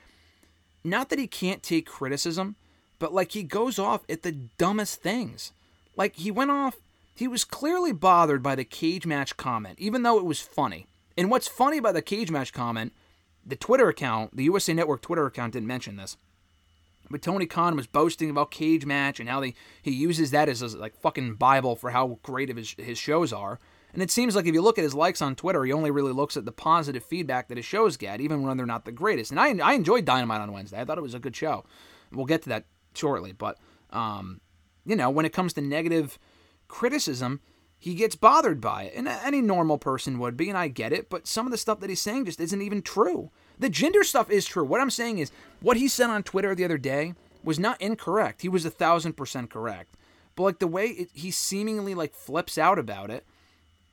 not 0.83 1.11
that 1.11 1.19
he 1.19 1.27
can't 1.27 1.63
take 1.63 1.85
criticism, 1.85 2.57
but 2.99 3.13
like 3.13 3.33
he 3.33 3.43
goes 3.43 3.79
off 3.79 4.01
at 4.09 4.23
the 4.23 4.33
dumbest 4.33 5.03
things. 5.03 5.53
Like 5.95 6.17
he 6.17 6.31
went 6.31 6.51
off, 6.51 6.77
he 7.15 7.29
was 7.29 7.45
clearly 7.45 7.93
bothered 7.93 8.43
by 8.43 8.55
the 8.55 8.65
Cagematch 8.65 9.37
comment, 9.37 9.79
even 9.79 10.05
though 10.05 10.17
it 10.17 10.25
was 10.25 10.41
funny. 10.41 10.87
And 11.19 11.31
what's 11.31 11.49
funny 11.49 11.77
about 11.77 11.93
the 11.93 12.01
Cagematch 12.01 12.55
comment, 12.55 12.95
the 13.49 13.57
Twitter 13.57 13.89
account, 13.89 14.37
the 14.37 14.45
USA 14.45 14.75
Network 14.75 15.01
Twitter 15.01 15.27
account 15.27 15.55
didn't 15.55 15.67
mention 15.67 15.97
this. 15.97 16.17
But 17.11 17.23
Tony 17.23 17.47
Khan 17.47 17.75
was 17.75 17.87
boasting 17.87 18.29
about 18.29 18.51
Cagematch 18.51 19.19
and 19.19 19.29
how 19.29 19.41
they, 19.41 19.55
he 19.81 19.91
uses 19.91 20.31
that 20.31 20.49
as 20.49 20.61
a 20.61 20.77
like 20.77 20.95
fucking 20.95 21.35
bible 21.35 21.75
for 21.75 21.91
how 21.91 22.19
great 22.23 22.51
of 22.51 22.57
his, 22.57 22.75
his 22.77 22.99
shows 22.99 23.33
are. 23.33 23.59
And 23.95 24.03
it 24.03 24.11
seems 24.11 24.37
like 24.37 24.45
if 24.45 24.53
you 24.53 24.61
look 24.61 24.77
at 24.77 24.85
his 24.85 24.95
likes 24.95 25.23
on 25.23 25.35
Twitter, 25.35 25.65
he 25.65 25.73
only 25.73 25.91
really 25.91 26.13
looks 26.13 26.37
at 26.37 26.45
the 26.45 26.53
positive 26.53 27.03
feedback 27.03 27.49
that 27.49 27.57
his 27.57 27.65
shows 27.65 27.97
get, 27.97 28.21
even 28.21 28.43
when 28.43 28.59
they're 28.59 28.67
not 28.67 28.85
the 28.85 28.93
greatest. 28.93 29.31
And 29.31 29.41
I, 29.41 29.57
I 29.67 29.73
enjoyed 29.73 30.05
Dynamite 30.05 30.43
on 30.43 30.53
Wednesday. 30.53 30.79
I 30.79 30.85
thought 30.85 30.99
it 30.99 31.03
was 31.03 31.15
a 31.15 31.19
good 31.19 31.35
show. 31.35 31.65
We'll 32.13 32.27
get 32.27 32.43
to 32.43 32.51
that 32.51 32.67
shortly. 32.95 33.33
But, 33.33 33.57
um, 33.91 34.43
you 34.85 34.95
know, 34.95 35.09
when 35.09 35.25
it 35.25 35.33
comes 35.33 35.55
to 35.55 35.63
negative 35.63 36.19
criticism, 36.69 37.41
he 37.79 37.95
gets 37.95 38.17
bothered 38.17 38.61
by 38.61 38.85
it. 38.85 38.95
And 38.97 39.07
any 39.07 39.41
normal 39.41 39.79
person 39.79 40.19
would 40.19 40.37
be, 40.37 40.49
and 40.49 40.59
I 40.59 40.69
get 40.69 40.93
it. 40.93 41.09
But 41.09 41.27
some 41.27 41.47
of 41.47 41.53
the 41.53 41.59
stuff 41.59 41.81
that 41.81 41.91
he's 41.91 42.01
saying 42.01 42.25
just 42.25 42.41
isn't 42.41 42.63
even 42.63 42.83
true. 42.83 43.31
The 43.59 43.71
Jinder 43.71 44.05
stuff 44.05 44.31
is 44.31 44.47
true. 44.47 44.65
What 44.65 44.81
I'm 44.81 44.91
saying 44.91 45.19
is, 45.19 45.31
what 45.61 45.77
he 45.77 45.89
said 45.89 46.11
on 46.11 46.23
Twitter 46.23 46.55
the 46.55 46.65
other 46.65 46.79
day 46.79 47.15
was 47.45 47.59
not 47.59 47.81
incorrect. 47.81 48.43
He 48.43 48.49
was 48.49 48.65
a 48.65 48.71
thousand 48.71 49.15
percent 49.15 49.51
correct. 49.51 49.95
But 50.35 50.43
like 50.43 50.59
the 50.59 50.67
way 50.67 50.87
it, 50.87 51.11
he 51.13 51.31
seemingly 51.31 51.95
like 51.95 52.15
flips 52.15 52.59
out 52.59 52.79
about 52.79 53.11
it, 53.11 53.25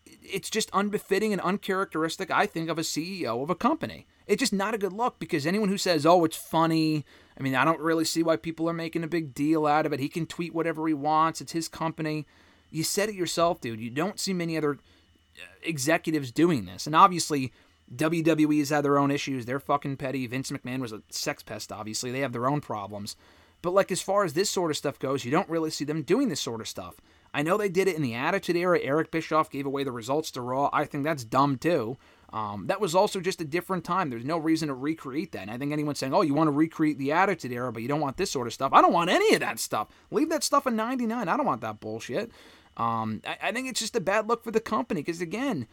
it's 0.06 0.50
just 0.50 0.70
unbefitting 0.74 1.32
and 1.32 1.42
uncharacteristic, 1.42 2.32
I 2.32 2.46
think, 2.46 2.70
of 2.70 2.78
a 2.78 2.82
CEO 2.82 3.42
of 3.42 3.50
a 3.50 3.56
company. 3.56 4.08
It's 4.28 4.40
just 4.40 4.54
not 4.54 4.74
a 4.74 4.80
good 4.80 4.94
look 4.94 5.20
because 5.20 5.46
anyone 5.46 5.70
who 5.70 5.78
says, 5.78 6.06
oh, 6.06 6.24
it's 6.26 6.38
funny, 6.38 7.06
I 7.40 7.44
mean, 7.44 7.56
I 7.56 7.66
don't 7.66 7.80
really 7.80 8.06
see 8.06 8.24
why 8.24 8.38
people 8.38 8.70
are 8.70 8.74
making 8.74 9.04
a 9.04 9.08
big 9.08 9.34
deal 9.34 9.66
out 9.66 9.86
of 9.86 9.94
it. 9.94 10.00
He 10.00 10.10
can 10.10 10.26
tweet 10.26 10.54
whatever 10.54 10.88
he 10.88 10.94
wants, 10.94 11.42
it's 11.42 11.52
his 11.52 11.68
company. 11.68 12.26
You 12.70 12.84
said 12.84 13.10
it 13.10 13.16
yourself, 13.16 13.62
dude. 13.62 13.80
You 13.80 13.90
don't 13.90 14.20
see 14.20 14.34
many 14.34 14.58
other 14.58 14.74
uh, 14.74 15.42
executives 15.64 16.32
doing 16.32 16.66
this. 16.66 16.86
And 16.86 16.96
obviously, 16.96 17.54
WWE 17.94 18.60
has 18.60 18.70
had 18.70 18.84
their 18.84 18.98
own 18.98 19.12
issues. 19.12 19.46
They're 19.46 19.60
fucking 19.60 19.98
petty. 19.98 20.26
Vince 20.28 20.52
McMahon 20.52 20.80
was 20.80 20.92
a 20.92 21.02
sex 21.10 21.44
pest, 21.44 21.72
obviously. 21.72 22.12
They 22.12 22.22
have 22.22 22.34
their 22.34 22.48
own 22.48 22.62
problems. 22.62 23.16
But, 23.62 23.74
like, 23.74 23.92
as 23.92 24.02
far 24.02 24.24
as 24.24 24.34
this 24.34 24.50
sort 24.50 24.72
of 24.72 24.78
stuff 24.78 25.00
goes, 25.00 25.26
you 25.26 25.32
don't 25.32 25.50
really 25.50 25.72
see 25.72 25.86
them 25.86 26.04
doing 26.04 26.30
this 26.30 26.42
sort 26.42 26.62
of 26.62 26.68
stuff. 26.68 26.96
I 27.34 27.42
know 27.42 27.58
they 27.58 27.70
did 27.70 27.88
it 27.88 27.96
in 27.96 28.02
the 28.02 28.14
Attitude 28.14 28.56
Era. 28.56 28.80
Eric 28.80 29.12
Bischoff 29.12 29.50
gave 29.50 29.66
away 29.66 29.84
the 29.84 29.92
results 29.92 30.32
to 30.32 30.42
Raw. 30.42 30.70
I 30.72 30.86
think 30.86 31.04
that's 31.04 31.24
dumb, 31.24 31.58
too. 31.58 31.98
Um, 32.36 32.68
that 32.68 32.82
was 32.82 32.94
also 32.94 33.22
just 33.22 33.40
a 33.40 33.46
different 33.46 33.86
time. 33.86 34.10
There's 34.10 34.26
no 34.26 34.38
reason 34.38 34.68
to 34.68 34.74
recreate 34.74 35.32
that. 35.32 35.44
And 35.44 35.52
I 35.52 35.58
think 35.58 35.72
anyone 35.72 35.96
saying, 35.96 36.14
oh, 36.14 36.22
you 36.22 36.34
want 36.34 36.50
to 36.50 36.52
recreate 36.52 36.98
the 36.98 37.14
Attitude 37.14 37.54
Era, 37.54 37.72
but 37.72 37.82
you 37.82 37.88
don't 37.88 38.02
want 38.02 38.18
this 38.18 38.30
sort 38.30 38.46
of 38.46 38.52
stuff. 38.54 38.74
I 38.74 38.82
don't 38.82 38.92
want 38.92 39.10
any 39.10 39.36
of 39.36 39.40
that 39.40 39.58
stuff. 39.58 39.88
Leave 40.12 40.28
that 40.32 40.44
stuff 40.44 40.68
in 40.68 40.76
99. 40.76 41.30
I 41.30 41.38
don't 41.38 41.46
want 41.46 41.62
that 41.62 41.80
bullshit. 41.80 42.30
Um, 42.76 43.22
I, 43.26 43.38
I 43.42 43.52
think 43.54 43.70
it's 43.70 43.80
just 43.80 43.96
a 43.96 44.02
bad 44.02 44.28
look 44.28 44.44
for 44.44 44.52
the 44.52 44.60
company 44.60 45.02
because, 45.02 45.22
again, 45.22 45.66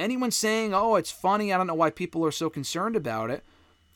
anyone 0.00 0.32
saying, 0.32 0.74
oh, 0.74 0.96
it's 0.96 1.12
funny, 1.12 1.52
I 1.52 1.56
don't 1.56 1.68
know 1.68 1.74
why 1.74 1.90
people 1.90 2.26
are 2.26 2.32
so 2.32 2.50
concerned 2.50 2.96
about 2.96 3.30
it. 3.30 3.44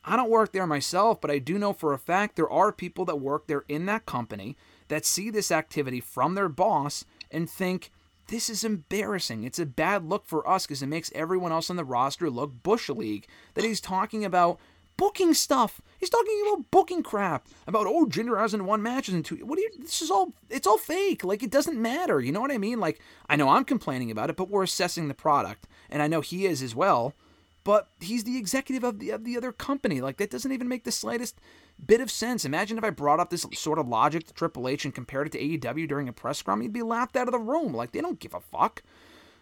I 0.05 0.15
don't 0.15 0.31
work 0.31 0.53
there 0.53 0.69
myself, 0.69 1.21
but 1.21 1.33
I 1.33 1.39
do 1.39 1.59
know 1.59 1.73
for 1.73 1.93
a 1.93 1.99
fact 1.99 2.37
there 2.37 2.49
are 2.49 2.71
people 2.71 3.05
that 3.07 3.17
work 3.17 3.49
there 3.49 3.65
in 3.69 3.87
that 3.87 4.07
company 4.07 4.57
that 4.87 5.05
see 5.05 5.31
this 5.31 5.51
activity 5.51 5.99
from 5.99 6.37
their 6.37 6.49
boss 6.49 7.05
and 7.33 7.51
think, 7.51 7.91
this 8.29 8.49
is 8.49 8.65
embarrassing. 8.65 9.45
It's 9.45 9.59
a 9.59 9.67
bad 9.67 10.05
look 10.05 10.27
for 10.27 10.49
us 10.49 10.67
because 10.67 10.83
it 10.83 10.87
makes 10.87 11.13
everyone 11.15 11.53
else 11.53 11.71
on 11.71 11.77
the 11.77 11.85
roster 11.85 12.31
look 12.31 12.63
Bush 12.63 12.89
League. 12.89 13.27
That 13.55 13.65
he's 13.65 13.81
talking 13.81 14.25
about 14.25 14.59
booking 14.97 15.35
stuff. 15.35 15.81
He's 15.99 16.11
talking 16.11 16.43
about 16.47 16.71
booking 16.71 17.03
crap. 17.03 17.47
About 17.67 17.87
oh, 17.87 18.07
Jinder 18.07 18.39
hasn't 18.39 18.65
won 18.65 18.83
matches 18.83 19.15
in 19.15 19.23
two. 19.23 19.37
What 19.37 19.57
do 19.57 19.63
you? 19.63 19.71
This 19.79 20.03
is 20.03 20.11
all. 20.11 20.33
It's 20.49 20.67
all 20.67 20.79
fake. 20.79 21.25
Like 21.25 21.43
it 21.43 21.51
doesn't 21.51 21.81
matter. 21.81 22.21
You 22.21 22.33
know 22.33 22.41
what 22.41 22.53
I 22.53 22.59
mean? 22.59 22.81
Like 22.81 23.01
I 23.29 23.37
know 23.37 23.49
I'm 23.49 23.65
complaining 23.65 24.11
about 24.11 24.31
it, 24.31 24.37
but 24.37 24.51
we're 24.51 24.63
assessing 24.63 25.09
the 25.09 25.15
product, 25.15 25.67
and 25.91 26.03
I 26.03 26.07
know 26.07 26.21
he 26.21 26.47
is 26.47 26.63
as 26.63 26.75
well. 26.75 27.15
But 27.65 27.89
he's 27.99 28.25
the 28.25 28.37
executive 28.37 28.85
of 28.85 28.99
the 28.99 29.11
of 29.11 29.25
the 29.25 29.37
other 29.37 29.51
company. 29.51 30.01
Like 30.01 30.19
that 30.19 30.31
doesn't 30.31 30.53
even 30.53 30.69
make 30.69 30.85
the 30.85 30.93
slightest 30.93 31.41
bit 31.85 32.01
of 32.01 32.11
sense. 32.11 32.45
Imagine 32.45 32.79
if 32.79 32.85
I 32.85 32.91
brought 32.91 33.21
up 33.21 33.31
this 33.31 33.47
sort 33.55 33.79
of 33.79 33.89
logic 33.89 34.27
to 34.27 34.35
Triple 34.35 34.69
H 34.69 34.85
and 34.85 34.95
compared 34.95 35.27
it 35.27 35.33
to 35.33 35.41
AEW 35.41 35.89
during 35.89 36.09
a 36.09 36.13
press 36.13 36.39
scrum. 36.39 36.61
He'd 36.61 36.73
be 36.73 36.83
laughed 36.83 37.17
out 37.17 37.27
of 37.27 37.33
the 37.33 37.39
room. 37.39 37.75
Like 37.75 37.93
they 37.93 38.03
don't 38.03 38.21
give 38.21 38.35
a 38.35 38.41
fuck. 38.41 38.83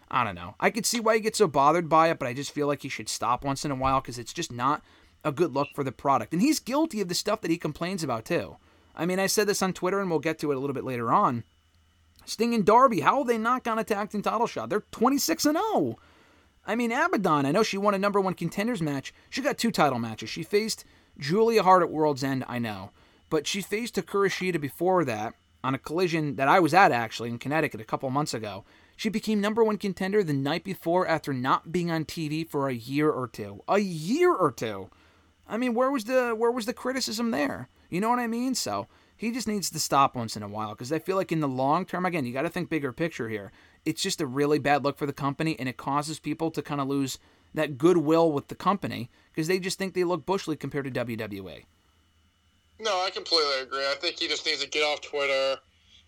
I 0.09 0.23
don't 0.23 0.35
know. 0.35 0.55
I 0.59 0.69
could 0.69 0.85
see 0.85 0.99
why 0.99 1.15
he 1.15 1.21
gets 1.21 1.39
so 1.39 1.47
bothered 1.47 1.89
by 1.89 2.09
it, 2.09 2.19
but 2.19 2.27
I 2.27 2.33
just 2.33 2.51
feel 2.51 2.67
like 2.67 2.83
he 2.83 2.89
should 2.89 3.09
stop 3.09 3.43
once 3.43 3.65
in 3.65 3.71
a 3.71 3.75
while 3.75 3.99
because 3.99 4.19
it's 4.19 4.33
just 4.33 4.51
not 4.51 4.83
a 5.23 5.31
good 5.31 5.53
look 5.53 5.69
for 5.73 5.83
the 5.83 5.91
product. 5.91 6.33
And 6.33 6.41
he's 6.41 6.59
guilty 6.59 7.01
of 7.01 7.07
the 7.07 7.15
stuff 7.15 7.41
that 7.41 7.51
he 7.51 7.57
complains 7.57 8.03
about 8.03 8.25
too. 8.25 8.57
I 8.95 9.05
mean, 9.05 9.19
I 9.19 9.27
said 9.27 9.47
this 9.47 9.61
on 9.61 9.73
Twitter, 9.73 9.99
and 9.99 10.09
we'll 10.09 10.19
get 10.19 10.37
to 10.39 10.51
it 10.51 10.55
a 10.55 10.59
little 10.59 10.73
bit 10.73 10.83
later 10.83 11.11
on. 11.11 11.43
Sting 12.25 12.53
and 12.53 12.65
Darby, 12.65 13.01
how 13.01 13.17
have 13.17 13.27
they 13.27 13.37
not 13.37 13.63
gone 13.63 13.79
a 13.79 13.83
tag 13.83 14.11
team 14.11 14.21
title 14.21 14.47
shot? 14.47 14.69
They're 14.69 14.85
26 14.91 15.45
and 15.45 15.57
0. 15.57 15.97
I 16.65 16.75
mean, 16.75 16.91
Abaddon, 16.91 17.45
I 17.45 17.51
know 17.51 17.63
she 17.63 17.77
won 17.77 17.93
a 17.93 17.99
number 17.99 18.21
one 18.21 18.33
contenders 18.33 18.81
match. 18.81 19.13
She 19.29 19.41
got 19.41 19.57
two 19.57 19.71
title 19.71 19.99
matches. 19.99 20.29
She 20.29 20.43
faced 20.43 20.85
Julia 21.17 21.63
Hart 21.63 21.83
at 21.83 21.91
World's 21.91 22.23
End, 22.23 22.45
I 22.47 22.59
know. 22.59 22.91
But 23.29 23.47
she 23.47 23.61
faced 23.61 23.95
Hikaru 23.95 24.29
Shida 24.29 24.61
before 24.61 25.03
that 25.05 25.33
on 25.63 25.75
a 25.75 25.79
collision 25.79 26.35
that 26.35 26.47
I 26.47 26.59
was 26.59 26.73
at 26.73 26.91
actually 26.91 27.29
in 27.29 27.39
Connecticut 27.39 27.81
a 27.81 27.85
couple 27.85 28.09
months 28.09 28.33
ago. 28.33 28.65
She 28.95 29.09
became 29.09 29.41
number 29.41 29.63
one 29.63 29.77
contender 29.77 30.23
the 30.23 30.33
night 30.33 30.63
before 30.63 31.07
after 31.07 31.33
not 31.33 31.71
being 31.71 31.89
on 31.89 32.05
TV 32.05 32.47
for 32.47 32.67
a 32.67 32.73
year 32.73 33.09
or 33.09 33.27
two. 33.27 33.63
A 33.67 33.79
year 33.79 34.33
or 34.33 34.51
two. 34.51 34.89
I 35.47 35.57
mean, 35.57 35.73
where 35.73 35.91
was 35.91 36.05
the 36.05 36.35
where 36.35 36.51
was 36.51 36.65
the 36.65 36.73
criticism 36.73 37.31
there? 37.31 37.69
You 37.89 38.01
know 38.01 38.09
what 38.09 38.19
I 38.19 38.27
mean? 38.27 38.55
So 38.55 38.87
he 39.15 39.31
just 39.31 39.47
needs 39.47 39.69
to 39.69 39.79
stop 39.79 40.15
once 40.15 40.35
in 40.35 40.43
a 40.43 40.47
while 40.47 40.69
because 40.69 40.91
I 40.91 40.99
feel 40.99 41.15
like 41.15 41.31
in 41.31 41.39
the 41.39 41.47
long 41.47 41.85
term, 41.85 42.05
again, 42.05 42.25
you 42.25 42.33
got 42.33 42.43
to 42.43 42.49
think 42.49 42.69
bigger 42.69 42.91
picture 42.91 43.29
here. 43.29 43.51
It's 43.85 44.01
just 44.01 44.21
a 44.21 44.25
really 44.25 44.59
bad 44.59 44.83
look 44.83 44.97
for 44.97 45.05
the 45.05 45.13
company, 45.13 45.57
and 45.59 45.67
it 45.67 45.77
causes 45.77 46.19
people 46.19 46.51
to 46.51 46.61
kind 46.61 46.79
of 46.79 46.87
lose 46.87 47.19
that 47.53 47.77
goodwill 47.77 48.31
with 48.31 48.47
the 48.47 48.55
company 48.55 49.09
because 49.31 49.47
they 49.47 49.59
just 49.59 49.77
think 49.77 49.93
they 49.93 50.03
look 50.03 50.25
bushly 50.25 50.55
compared 50.55 50.85
to 50.85 51.05
WWE. 51.05 51.65
No, 52.79 53.03
I 53.05 53.09
completely 53.11 53.61
agree. 53.61 53.85
I 53.85 53.95
think 53.99 54.19
he 54.19 54.27
just 54.27 54.45
needs 54.45 54.63
to 54.63 54.69
get 54.69 54.81
off 54.81 55.01
Twitter. 55.01 55.59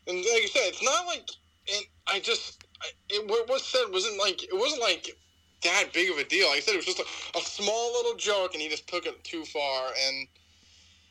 And 0.08 0.18
like 0.18 0.42
you 0.42 0.48
said, 0.48 0.64
it's 0.66 0.84
not 0.84 1.06
like, 1.06 1.30
and 1.74 1.86
I 2.08 2.20
just, 2.20 2.64
I, 2.82 2.88
it, 3.10 3.28
what 3.30 3.48
was 3.48 3.64
said 3.64 3.86
wasn't 3.92 4.20
like, 4.20 4.44
it 4.44 4.54
wasn't 4.54 4.82
like 4.82 5.16
that 5.64 5.94
big 5.94 6.12
of 6.12 6.18
a 6.18 6.24
deal. 6.24 6.48
Like 6.48 6.58
I 6.58 6.62
said, 6.62 6.74
it 6.74 6.78
was 6.78 6.86
just 6.86 7.00
a, 7.00 7.38
a 7.38 7.42
small 7.42 7.94
little 7.94 8.16
joke, 8.16 8.54
and 8.54 8.62
he 8.62 8.70
just 8.70 8.88
took 8.88 9.06
it 9.06 9.24
too 9.24 9.46
far. 9.46 9.88
And 10.08 10.28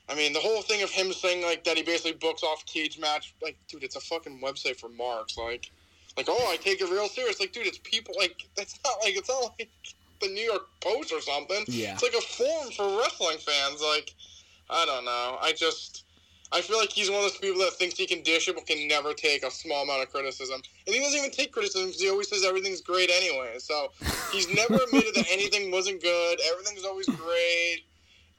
I 0.09 0.15
mean, 0.15 0.33
the 0.33 0.41
whole 0.41 0.63
thing 0.63 0.83
of 0.83 0.91
him 0.91 1.13
saying 1.13 1.43
like 1.43 1.65
that 1.65 1.77
he 1.77 1.83
basically 1.83 2.13
books 2.13 2.43
off 2.43 2.65
Cagematch, 2.67 3.33
like, 3.43 3.57
dude, 3.69 3.85
it's 3.85 3.97
a 3.97 4.01
fucking 4.01 4.41
website 4.41 4.79
for 4.79 4.89
marks. 4.89 5.37
Like, 5.37 5.71
like, 6.17 6.27
oh, 6.29 6.51
I 6.51 6.57
take 6.57 6.81
it 6.81 6.91
real 6.91 7.09
serious. 7.09 7.41
Like, 7.41 7.53
dude, 7.53 7.67
it's 7.67 7.79
people. 7.83 8.15
Like, 8.17 8.47
that's 8.57 8.79
not 8.85 8.95
like 9.03 9.17
it's 9.17 9.29
not 9.29 9.53
like 9.59 9.69
the 10.21 10.29
New 10.29 10.43
York 10.43 10.67
Post 10.81 11.13
or 11.13 11.21
something. 11.21 11.65
Yeah. 11.67 11.93
It's 11.93 12.03
like 12.03 12.15
a 12.15 12.21
forum 12.21 12.71
for 12.73 12.99
wrestling 12.99 13.39
fans. 13.39 13.83
Like, 13.83 14.15
I 14.71 14.85
don't 14.87 15.05
know. 15.05 15.39
I 15.43 15.53
just, 15.53 16.05
I 16.53 16.61
feel 16.61 16.79
like 16.79 16.91
he's 16.91 17.11
one 17.11 17.19
of 17.19 17.25
those 17.25 17.39
people 17.39 17.61
that 17.61 17.73
thinks 17.73 17.97
he 17.97 18.07
can 18.07 18.23
dish 18.23 18.49
it 18.49 18.55
but 18.55 18.67
can 18.67 18.87
never 18.87 19.13
take 19.13 19.45
a 19.45 19.51
small 19.51 19.83
amount 19.83 20.03
of 20.03 20.11
criticism. 20.11 20.63
And 20.87 20.95
he 20.95 21.01
doesn't 21.01 21.19
even 21.19 21.31
take 21.31 21.53
criticism 21.53 21.89
because 21.89 22.01
he 22.01 22.09
always 22.09 22.29
says 22.29 22.45
everything's 22.45 22.81
great 22.81 23.11
anyway. 23.11 23.57
So 23.59 23.91
he's 24.33 24.49
never 24.55 24.75
admitted 24.75 25.15
that 25.17 25.27
anything 25.31 25.71
wasn't 25.71 26.01
good. 26.01 26.39
Everything's 26.53 26.85
always 26.85 27.07
great. 27.07 27.83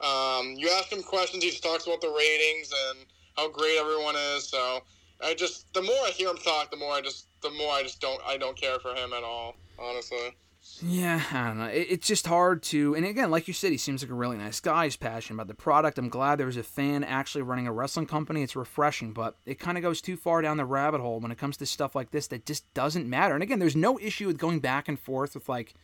Um, 0.00 0.54
you 0.56 0.68
ask 0.70 0.92
him 0.92 1.02
questions, 1.02 1.42
he 1.42 1.50
just 1.50 1.62
talks 1.62 1.86
about 1.86 2.00
the 2.00 2.08
ratings 2.08 2.70
and 2.88 3.06
how 3.36 3.50
great 3.50 3.78
everyone 3.78 4.14
is. 4.34 4.48
So 4.48 4.82
I 5.22 5.34
just 5.34 5.72
the 5.72 5.82
more 5.82 5.96
I 6.06 6.10
hear 6.10 6.28
him 6.28 6.36
talk, 6.36 6.70
the 6.70 6.76
more 6.76 6.92
I 6.92 7.00
just 7.00 7.25
the 7.42 7.50
more 7.50 7.72
I 7.72 7.82
just 7.82 8.00
don't 8.00 8.20
I 8.26 8.36
don't 8.36 8.56
care 8.56 8.78
for 8.78 8.94
him 8.94 9.12
at 9.12 9.24
all. 9.24 9.56
Honestly. 9.78 10.34
Yeah, 10.82 11.22
I 11.32 11.46
don't 11.46 11.58
know. 11.58 11.66
It, 11.66 11.86
it's 11.90 12.06
just 12.06 12.26
hard 12.26 12.62
to. 12.64 12.94
And 12.94 13.06
again, 13.06 13.30
like 13.30 13.48
you 13.48 13.54
said, 13.54 13.72
he 13.72 13.78
seems 13.78 14.02
like 14.02 14.10
a 14.10 14.14
really 14.14 14.36
nice 14.36 14.60
guy. 14.60 14.84
He's 14.84 14.96
passionate 14.96 15.36
about 15.36 15.48
the 15.48 15.54
product. 15.54 15.96
I'm 15.96 16.08
glad 16.08 16.36
there 16.36 16.46
was 16.46 16.56
a 16.56 16.62
fan 16.62 17.04
actually 17.04 17.42
running 17.42 17.66
a 17.66 17.72
wrestling 17.72 18.06
company. 18.06 18.42
It's 18.42 18.56
refreshing, 18.56 19.12
but 19.12 19.36
it 19.46 19.58
kind 19.58 19.78
of 19.78 19.82
goes 19.82 20.00
too 20.00 20.16
far 20.16 20.42
down 20.42 20.56
the 20.56 20.64
rabbit 20.64 21.00
hole 21.00 21.20
when 21.20 21.30
it 21.30 21.38
comes 21.38 21.56
to 21.58 21.66
stuff 21.66 21.94
like 21.94 22.10
this 22.10 22.26
that 22.28 22.46
just 22.46 22.72
doesn't 22.74 23.08
matter. 23.08 23.34
And 23.34 23.42
again, 23.42 23.58
there's 23.58 23.76
no 23.76 23.98
issue 24.00 24.26
with 24.26 24.38
going 24.38 24.60
back 24.60 24.88
and 24.88 24.98
forth 24.98 25.34
with 25.34 25.48
like 25.48 25.74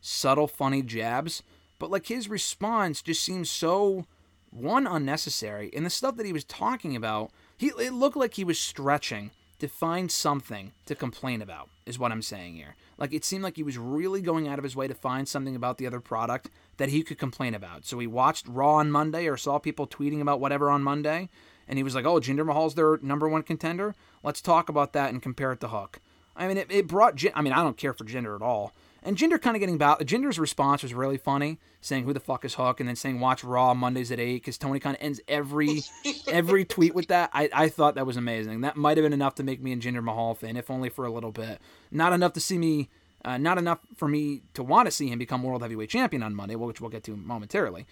subtle, 0.00 0.48
funny 0.48 0.82
jabs, 0.82 1.42
but 1.78 1.90
like 1.90 2.06
his 2.06 2.28
response 2.28 3.00
just 3.00 3.22
seems 3.22 3.48
so 3.48 4.06
one 4.50 4.86
unnecessary. 4.86 5.70
And 5.74 5.86
the 5.86 5.90
stuff 5.90 6.16
that 6.16 6.26
he 6.26 6.32
was 6.32 6.44
talking 6.44 6.94
about, 6.96 7.30
he 7.56 7.68
it 7.78 7.92
looked 7.92 8.16
like 8.16 8.34
he 8.34 8.44
was 8.44 8.58
stretching 8.58 9.30
to 9.62 9.68
find 9.68 10.10
something 10.10 10.72
to 10.86 10.96
complain 10.96 11.40
about. 11.40 11.68
Is 11.86 11.96
what 11.96 12.10
I'm 12.10 12.20
saying 12.20 12.56
here. 12.56 12.74
Like 12.98 13.12
it 13.12 13.24
seemed 13.24 13.44
like 13.44 13.54
he 13.54 13.62
was 13.62 13.78
really 13.78 14.20
going 14.20 14.48
out 14.48 14.58
of 14.58 14.64
his 14.64 14.74
way 14.74 14.88
to 14.88 14.94
find 14.94 15.28
something 15.28 15.54
about 15.54 15.78
the 15.78 15.86
other 15.86 16.00
product 16.00 16.50
that 16.78 16.88
he 16.88 17.04
could 17.04 17.16
complain 17.16 17.54
about. 17.54 17.84
So 17.84 18.00
he 18.00 18.08
watched 18.08 18.48
Raw 18.48 18.74
on 18.74 18.90
Monday 18.90 19.28
or 19.28 19.36
saw 19.36 19.60
people 19.60 19.86
tweeting 19.86 20.20
about 20.20 20.40
whatever 20.40 20.68
on 20.68 20.82
Monday, 20.82 21.28
and 21.68 21.78
he 21.78 21.84
was 21.84 21.94
like, 21.94 22.04
"Oh, 22.04 22.18
Jinder 22.18 22.44
Mahal's 22.44 22.74
their 22.74 22.98
number 23.02 23.28
one 23.28 23.44
contender. 23.44 23.94
Let's 24.24 24.40
talk 24.40 24.68
about 24.68 24.94
that 24.94 25.10
and 25.10 25.22
compare 25.22 25.52
it 25.52 25.60
to 25.60 25.68
Hook." 25.68 26.00
I 26.34 26.48
mean, 26.48 26.56
it, 26.56 26.66
it 26.68 26.88
brought. 26.88 27.22
I 27.32 27.40
mean, 27.40 27.52
I 27.52 27.62
don't 27.62 27.76
care 27.76 27.92
for 27.92 28.04
Jinder 28.04 28.34
at 28.34 28.42
all, 28.42 28.74
and 29.02 29.16
Jinder 29.16 29.40
kind 29.40 29.56
of 29.56 29.60
getting 29.60 29.74
about. 29.74 30.00
Jinder's 30.00 30.38
response 30.38 30.82
was 30.82 30.94
really 30.94 31.16
funny, 31.16 31.58
saying 31.80 32.04
"Who 32.04 32.12
the 32.12 32.20
fuck 32.20 32.44
is 32.44 32.54
Hook?" 32.54 32.80
and 32.80 32.88
then 32.88 32.96
saying 32.96 33.20
"Watch 33.20 33.42
Raw 33.44 33.74
Mondays 33.74 34.10
at 34.12 34.20
8 34.20 34.34
because 34.34 34.58
Tony 34.58 34.78
kind 34.78 34.96
of 34.96 35.02
ends 35.02 35.20
every 35.28 35.82
every 36.28 36.64
tweet 36.64 36.94
with 36.94 37.08
that. 37.08 37.30
I, 37.32 37.48
I 37.52 37.68
thought 37.68 37.94
that 37.96 38.06
was 38.06 38.16
amazing. 38.16 38.60
That 38.62 38.76
might 38.76 38.96
have 38.96 39.04
been 39.04 39.12
enough 39.12 39.34
to 39.36 39.42
make 39.42 39.62
me 39.62 39.72
a 39.72 39.76
Jinder 39.76 40.02
Mahal 40.02 40.34
fan, 40.34 40.56
if 40.56 40.70
only 40.70 40.88
for 40.88 41.04
a 41.04 41.12
little 41.12 41.32
bit. 41.32 41.60
Not 41.90 42.12
enough 42.12 42.32
to 42.34 42.40
see 42.40 42.58
me. 42.58 42.88
Uh, 43.24 43.38
not 43.38 43.56
enough 43.56 43.78
for 43.96 44.08
me 44.08 44.42
to 44.52 44.64
want 44.64 44.86
to 44.86 44.90
see 44.90 45.08
him 45.08 45.16
become 45.16 45.44
world 45.44 45.62
heavyweight 45.62 45.88
champion 45.88 46.24
on 46.24 46.34
Monday, 46.34 46.56
which 46.56 46.80
we'll 46.80 46.90
get 46.90 47.04
to 47.04 47.14
momentarily. 47.16 47.86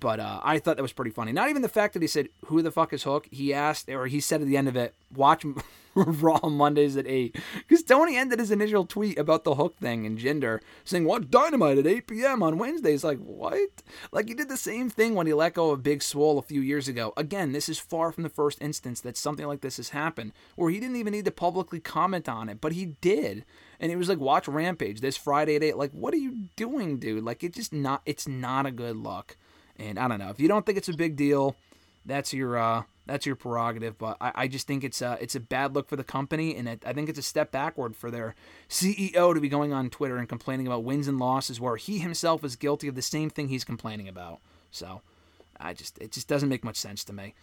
But 0.00 0.20
uh, 0.20 0.40
I 0.42 0.58
thought 0.58 0.76
that 0.76 0.82
was 0.82 0.92
pretty 0.92 1.10
funny. 1.10 1.32
Not 1.32 1.50
even 1.50 1.62
the 1.62 1.68
fact 1.68 1.94
that 1.94 2.02
he 2.02 2.08
said, 2.08 2.28
"Who 2.46 2.62
the 2.62 2.70
fuck 2.70 2.92
is 2.92 3.04
Hook?" 3.04 3.28
He 3.30 3.54
asked, 3.54 3.88
or 3.88 4.06
he 4.06 4.20
said 4.20 4.40
at 4.40 4.46
the 4.46 4.56
end 4.56 4.68
of 4.68 4.76
it, 4.76 4.94
"Watch 5.14 5.44
Raw 5.94 6.40
Mondays 6.48 6.96
at 6.96 7.06
8. 7.06 7.36
Because 7.68 7.84
Tony 7.84 8.16
ended 8.16 8.40
his 8.40 8.50
initial 8.50 8.84
tweet 8.84 9.18
about 9.18 9.44
the 9.44 9.54
Hook 9.54 9.76
thing 9.78 10.04
and 10.04 10.18
Jinder, 10.18 10.60
saying, 10.84 11.04
"Watch 11.04 11.30
Dynamite 11.30 11.78
at 11.78 11.86
8 11.86 12.06
p.m. 12.06 12.42
on 12.42 12.58
Wednesdays." 12.58 13.04
Like 13.04 13.18
what? 13.18 13.82
Like 14.10 14.28
he 14.28 14.34
did 14.34 14.48
the 14.48 14.56
same 14.56 14.90
thing 14.90 15.14
when 15.14 15.26
he 15.26 15.32
let 15.32 15.54
go 15.54 15.70
of 15.70 15.82
Big 15.82 16.02
Swole 16.02 16.38
a 16.38 16.42
few 16.42 16.60
years 16.60 16.88
ago. 16.88 17.12
Again, 17.16 17.52
this 17.52 17.68
is 17.68 17.78
far 17.78 18.10
from 18.10 18.24
the 18.24 18.28
first 18.28 18.60
instance 18.60 19.00
that 19.02 19.16
something 19.16 19.46
like 19.46 19.60
this 19.60 19.76
has 19.76 19.90
happened, 19.90 20.32
where 20.56 20.70
he 20.70 20.80
didn't 20.80 20.96
even 20.96 21.12
need 21.12 21.24
to 21.26 21.30
publicly 21.30 21.80
comment 21.80 22.28
on 22.28 22.48
it, 22.48 22.60
but 22.60 22.72
he 22.72 22.86
did. 23.00 23.44
And 23.78 23.92
it 23.92 23.96
was 23.96 24.08
like, 24.08 24.18
"Watch 24.18 24.48
Rampage 24.48 25.00
this 25.00 25.16
Friday 25.16 25.56
at 25.56 25.62
8. 25.62 25.76
Like, 25.76 25.92
what 25.92 26.14
are 26.14 26.18
you 26.18 26.48
doing, 26.56 26.98
dude? 26.98 27.24
Like, 27.24 27.44
it's 27.44 27.56
just 27.56 27.72
not. 27.72 28.02
It's 28.04 28.26
not 28.26 28.66
a 28.66 28.72
good 28.72 28.96
look. 28.96 29.36
And 29.78 29.98
I 29.98 30.08
don't 30.08 30.18
know 30.18 30.30
if 30.30 30.38
you 30.40 30.48
don't 30.48 30.64
think 30.64 30.78
it's 30.78 30.88
a 30.88 30.94
big 30.94 31.16
deal, 31.16 31.56
that's 32.06 32.32
your 32.32 32.56
uh, 32.56 32.82
that's 33.06 33.26
your 33.26 33.36
prerogative. 33.36 33.98
But 33.98 34.16
I, 34.20 34.32
I 34.34 34.48
just 34.48 34.66
think 34.66 34.84
it's 34.84 35.02
a 35.02 35.18
it's 35.20 35.34
a 35.34 35.40
bad 35.40 35.74
look 35.74 35.88
for 35.88 35.96
the 35.96 36.04
company, 36.04 36.56
and 36.56 36.68
it, 36.68 36.82
I 36.86 36.92
think 36.92 37.08
it's 37.08 37.18
a 37.18 37.22
step 37.22 37.50
backward 37.50 37.96
for 37.96 38.10
their 38.10 38.34
CEO 38.68 39.34
to 39.34 39.40
be 39.40 39.48
going 39.48 39.72
on 39.72 39.90
Twitter 39.90 40.16
and 40.16 40.28
complaining 40.28 40.66
about 40.66 40.84
wins 40.84 41.08
and 41.08 41.18
losses 41.18 41.60
where 41.60 41.76
he 41.76 41.98
himself 41.98 42.44
is 42.44 42.56
guilty 42.56 42.88
of 42.88 42.94
the 42.94 43.02
same 43.02 43.30
thing 43.30 43.48
he's 43.48 43.64
complaining 43.64 44.08
about. 44.08 44.40
So 44.70 45.02
I 45.58 45.74
just 45.74 45.98
it 45.98 46.12
just 46.12 46.28
doesn't 46.28 46.48
make 46.48 46.64
much 46.64 46.76
sense 46.76 47.04
to 47.04 47.12
me. 47.12 47.34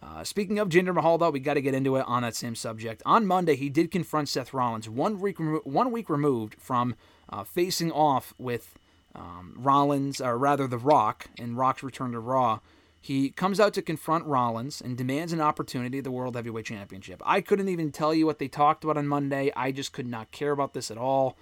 Uh, 0.00 0.22
speaking 0.22 0.60
of 0.60 0.68
Jinder 0.68 0.94
Mahal, 0.94 1.18
though, 1.18 1.30
we 1.30 1.40
got 1.40 1.54
to 1.54 1.60
get 1.60 1.74
into 1.74 1.96
it 1.96 2.04
on 2.06 2.22
that 2.22 2.36
same 2.36 2.54
subject. 2.54 3.02
On 3.04 3.26
Monday, 3.26 3.56
he 3.56 3.68
did 3.68 3.90
confront 3.90 4.28
Seth 4.28 4.54
Rollins, 4.54 4.88
one 4.88 5.18
week 5.18 5.40
remo- 5.40 5.60
one 5.64 5.90
week 5.90 6.08
removed 6.08 6.54
from 6.58 6.94
uh, 7.28 7.42
facing 7.42 7.90
off 7.90 8.32
with 8.38 8.78
um, 9.18 9.54
Rollins, 9.56 10.20
or 10.20 10.38
rather 10.38 10.66
The 10.66 10.78
Rock, 10.78 11.28
in 11.36 11.56
Rock's 11.56 11.82
return 11.82 12.12
to 12.12 12.20
Raw. 12.20 12.60
He 13.00 13.30
comes 13.30 13.60
out 13.60 13.74
to 13.74 13.82
confront 13.82 14.26
Rollins 14.26 14.80
and 14.80 14.96
demands 14.96 15.32
an 15.32 15.40
opportunity 15.40 15.98
at 15.98 16.04
the 16.04 16.10
World 16.10 16.36
Heavyweight 16.36 16.66
Championship. 16.66 17.22
I 17.24 17.40
couldn't 17.40 17.68
even 17.68 17.92
tell 17.92 18.12
you 18.12 18.26
what 18.26 18.38
they 18.38 18.48
talked 18.48 18.84
about 18.84 18.96
on 18.96 19.08
Monday. 19.08 19.52
I 19.56 19.72
just 19.72 19.92
could 19.92 20.06
not 20.06 20.30
care 20.30 20.52
about 20.52 20.74
this 20.74 20.90
at 20.90 20.98
all. 20.98 21.36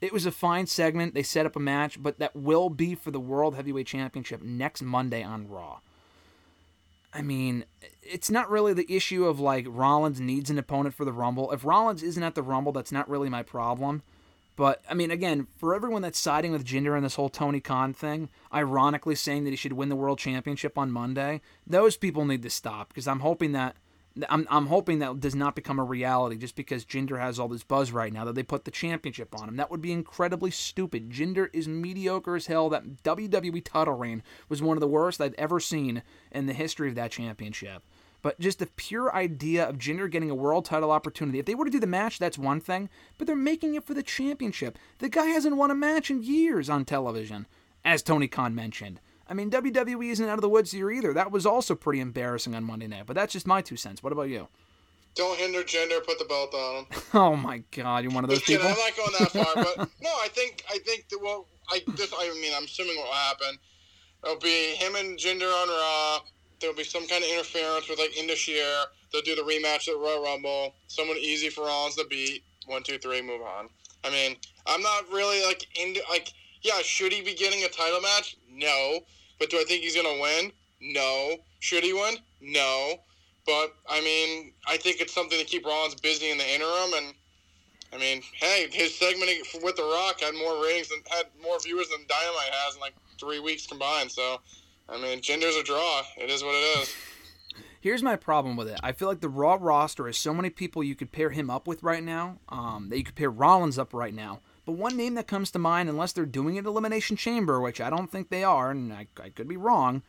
It 0.00 0.12
was 0.12 0.24
a 0.24 0.32
fine 0.32 0.66
segment. 0.66 1.14
They 1.14 1.22
set 1.22 1.46
up 1.46 1.56
a 1.56 1.60
match, 1.60 2.02
but 2.02 2.18
that 2.20 2.34
will 2.34 2.70
be 2.70 2.94
for 2.94 3.10
the 3.10 3.20
World 3.20 3.54
Heavyweight 3.54 3.86
Championship 3.86 4.40
next 4.40 4.82
Monday 4.82 5.22
on 5.22 5.48
Raw. 5.48 5.80
I 7.12 7.22
mean, 7.22 7.64
it's 8.02 8.30
not 8.30 8.48
really 8.48 8.72
the 8.72 8.90
issue 8.90 9.26
of 9.26 9.40
like 9.40 9.66
Rollins 9.68 10.20
needs 10.20 10.48
an 10.48 10.58
opponent 10.58 10.94
for 10.94 11.04
the 11.04 11.12
Rumble. 11.12 11.50
If 11.52 11.64
Rollins 11.64 12.02
isn't 12.02 12.22
at 12.22 12.34
the 12.34 12.42
Rumble, 12.42 12.72
that's 12.72 12.92
not 12.92 13.10
really 13.10 13.28
my 13.28 13.42
problem. 13.42 14.02
But 14.60 14.82
I 14.90 14.92
mean, 14.92 15.10
again, 15.10 15.46
for 15.56 15.74
everyone 15.74 16.02
that's 16.02 16.18
siding 16.18 16.52
with 16.52 16.66
Jinder 16.66 16.94
in 16.94 17.02
this 17.02 17.14
whole 17.14 17.30
Tony 17.30 17.60
Khan 17.60 17.94
thing, 17.94 18.28
ironically 18.52 19.14
saying 19.14 19.44
that 19.44 19.50
he 19.50 19.56
should 19.56 19.72
win 19.72 19.88
the 19.88 19.96
world 19.96 20.18
championship 20.18 20.76
on 20.76 20.92
Monday, 20.92 21.40
those 21.66 21.96
people 21.96 22.26
need 22.26 22.42
to 22.42 22.50
stop 22.50 22.88
because 22.88 23.08
I'm 23.08 23.20
hoping 23.20 23.52
that 23.52 23.76
I'm, 24.28 24.46
I'm 24.50 24.66
hoping 24.66 24.98
that 24.98 25.18
does 25.18 25.34
not 25.34 25.54
become 25.54 25.78
a 25.78 25.82
reality 25.82 26.36
just 26.36 26.56
because 26.56 26.84
Jinder 26.84 27.18
has 27.18 27.38
all 27.38 27.48
this 27.48 27.62
buzz 27.62 27.90
right 27.90 28.12
now 28.12 28.26
that 28.26 28.34
they 28.34 28.42
put 28.42 28.66
the 28.66 28.70
championship 28.70 29.34
on 29.34 29.48
him. 29.48 29.56
That 29.56 29.70
would 29.70 29.80
be 29.80 29.92
incredibly 29.92 30.50
stupid. 30.50 31.08
Jinder 31.08 31.48
is 31.54 31.66
mediocre 31.66 32.36
as 32.36 32.46
hell. 32.46 32.68
That 32.68 33.02
WWE 33.02 33.64
title 33.64 33.94
reign 33.94 34.22
was 34.50 34.60
one 34.60 34.76
of 34.76 34.82
the 34.82 34.88
worst 34.88 35.22
I've 35.22 35.32
ever 35.38 35.58
seen 35.58 36.02
in 36.30 36.44
the 36.44 36.52
history 36.52 36.90
of 36.90 36.96
that 36.96 37.12
championship. 37.12 37.82
But 38.22 38.38
just 38.38 38.58
the 38.58 38.66
pure 38.66 39.14
idea 39.14 39.68
of 39.68 39.78
Jinder 39.78 40.10
getting 40.10 40.30
a 40.30 40.34
world 40.34 40.64
title 40.64 40.90
opportunity. 40.90 41.38
If 41.38 41.46
they 41.46 41.54
were 41.54 41.64
to 41.64 41.70
do 41.70 41.80
the 41.80 41.86
match, 41.86 42.18
that's 42.18 42.38
one 42.38 42.60
thing. 42.60 42.90
But 43.18 43.26
they're 43.26 43.36
making 43.36 43.74
it 43.74 43.84
for 43.84 43.94
the 43.94 44.02
championship. 44.02 44.78
The 44.98 45.08
guy 45.08 45.26
hasn't 45.26 45.56
won 45.56 45.70
a 45.70 45.74
match 45.74 46.10
in 46.10 46.22
years 46.22 46.68
on 46.68 46.84
television, 46.84 47.46
as 47.84 48.02
Tony 48.02 48.28
Khan 48.28 48.54
mentioned. 48.54 49.00
I 49.28 49.34
mean, 49.34 49.50
WWE 49.50 50.10
isn't 50.10 50.28
out 50.28 50.34
of 50.38 50.42
the 50.42 50.48
woods 50.48 50.72
here 50.72 50.90
either. 50.90 51.12
That 51.12 51.30
was 51.30 51.46
also 51.46 51.74
pretty 51.74 52.00
embarrassing 52.00 52.54
on 52.54 52.64
Monday 52.64 52.88
night. 52.88 53.04
But 53.06 53.14
that's 53.14 53.32
just 53.32 53.46
my 53.46 53.62
two 53.62 53.76
cents. 53.76 54.02
What 54.02 54.12
about 54.12 54.28
you? 54.28 54.48
Don't 55.14 55.38
hinder 55.38 55.62
Jinder. 55.62 56.04
Put 56.04 56.18
the 56.18 56.24
belt 56.24 56.54
on 56.54 56.76
him. 56.76 56.86
oh 57.14 57.36
my 57.36 57.62
God, 57.70 58.04
you're 58.04 58.12
one 58.12 58.24
of 58.24 58.30
those 58.30 58.38
Just 58.40 58.48
kidding, 58.48 58.66
people. 58.66 58.82
I'm 58.82 58.90
not 58.90 58.96
going 58.96 59.44
that 59.44 59.54
far, 59.54 59.64
but 59.64 59.88
no, 60.02 60.10
I 60.22 60.28
think 60.28 60.64
I 60.68 60.78
think 60.78 61.08
that 61.08 61.20
well, 61.22 61.46
I 61.68 61.80
just 61.94 62.14
I 62.16 62.32
mean 62.40 62.52
I'm 62.56 62.64
assuming 62.64 62.96
what 62.96 63.06
will 63.06 63.14
happen. 63.14 63.58
It'll 64.24 64.36
be 64.36 64.74
him 64.74 64.94
and 64.96 65.18
Jinder 65.18 65.50
on 65.50 65.68
Raw. 65.68 66.20
There'll 66.60 66.76
be 66.76 66.84
some 66.84 67.06
kind 67.06 67.24
of 67.24 67.30
interference 67.30 67.88
with 67.88 67.98
like 67.98 68.16
Indus 68.16 68.46
They'll 68.46 69.22
do 69.22 69.34
the 69.34 69.42
rematch 69.42 69.88
at 69.88 69.96
Royal 69.96 70.22
Rumble. 70.22 70.74
Someone 70.86 71.16
easy 71.16 71.48
for 71.48 71.64
Rollins 71.64 71.96
to 71.96 72.06
beat. 72.08 72.44
One, 72.66 72.82
two, 72.82 72.98
three, 72.98 73.22
move 73.22 73.40
on. 73.42 73.68
I 74.04 74.10
mean, 74.10 74.36
I'm 74.66 74.82
not 74.82 75.10
really 75.10 75.44
like 75.44 75.66
into 75.80 76.00
like 76.10 76.32
yeah. 76.62 76.80
Should 76.82 77.12
he 77.12 77.22
be 77.22 77.34
getting 77.34 77.64
a 77.64 77.68
title 77.68 78.00
match? 78.00 78.36
No. 78.48 79.00
But 79.38 79.50
do 79.50 79.58
I 79.58 79.64
think 79.64 79.82
he's 79.82 79.96
gonna 79.96 80.20
win? 80.20 80.52
No. 80.80 81.36
Should 81.58 81.84
he 81.84 81.92
win? 81.92 82.16
No. 82.40 83.00
But 83.46 83.74
I 83.88 84.00
mean, 84.00 84.52
I 84.66 84.76
think 84.76 85.00
it's 85.00 85.14
something 85.14 85.38
to 85.38 85.44
keep 85.44 85.66
Rollins 85.66 85.94
busy 85.94 86.30
in 86.30 86.38
the 86.38 86.54
interim. 86.54 86.92
And 86.94 87.14
I 87.92 87.98
mean, 87.98 88.22
hey, 88.34 88.68
his 88.70 88.96
segment 88.96 89.30
with 89.62 89.76
The 89.76 89.82
Rock 89.82 90.20
had 90.20 90.34
more 90.34 90.62
ratings 90.62 90.90
and 90.90 91.02
had 91.10 91.26
more 91.42 91.58
viewers 91.58 91.88
than 91.88 92.00
Dynamite 92.08 92.52
has 92.52 92.74
in 92.74 92.80
like 92.80 92.94
three 93.18 93.40
weeks 93.40 93.66
combined. 93.66 94.12
So, 94.12 94.40
I 94.92 95.00
mean, 95.00 95.20
Jinder's 95.20 95.56
a 95.56 95.62
draw. 95.62 96.02
It 96.16 96.30
is 96.30 96.42
what 96.42 96.54
it 96.54 96.80
is. 96.80 96.94
Here's 97.80 98.02
my 98.02 98.16
problem 98.16 98.56
with 98.56 98.68
it. 98.68 98.78
I 98.82 98.92
feel 98.92 99.08
like 99.08 99.20
the 99.20 99.28
Raw 99.28 99.56
roster 99.58 100.06
has 100.06 100.18
so 100.18 100.34
many 100.34 100.50
people 100.50 100.82
you 100.82 100.94
could 100.94 101.12
pair 101.12 101.30
him 101.30 101.48
up 101.48 101.66
with 101.66 101.82
right 101.82 102.02
now, 102.02 102.38
um, 102.50 102.88
that 102.90 102.98
you 102.98 103.04
could 103.04 103.14
pair 103.14 103.30
Rollins 103.30 103.78
up 103.78 103.94
right 103.94 104.12
now. 104.12 104.40
But 104.66 104.72
one 104.72 104.96
name 104.96 105.14
that 105.14 105.26
comes 105.26 105.50
to 105.52 105.58
mind, 105.58 105.88
unless 105.88 106.12
they're 106.12 106.26
doing 106.26 106.58
an 106.58 106.66
Elimination 106.66 107.16
Chamber, 107.16 107.60
which 107.60 107.80
I 107.80 107.88
don't 107.88 108.10
think 108.10 108.28
they 108.28 108.44
are, 108.44 108.70
and 108.70 108.92
I, 108.92 109.06
I 109.22 109.30
could 109.30 109.48
be 109.48 109.56
wrong, 109.56 110.02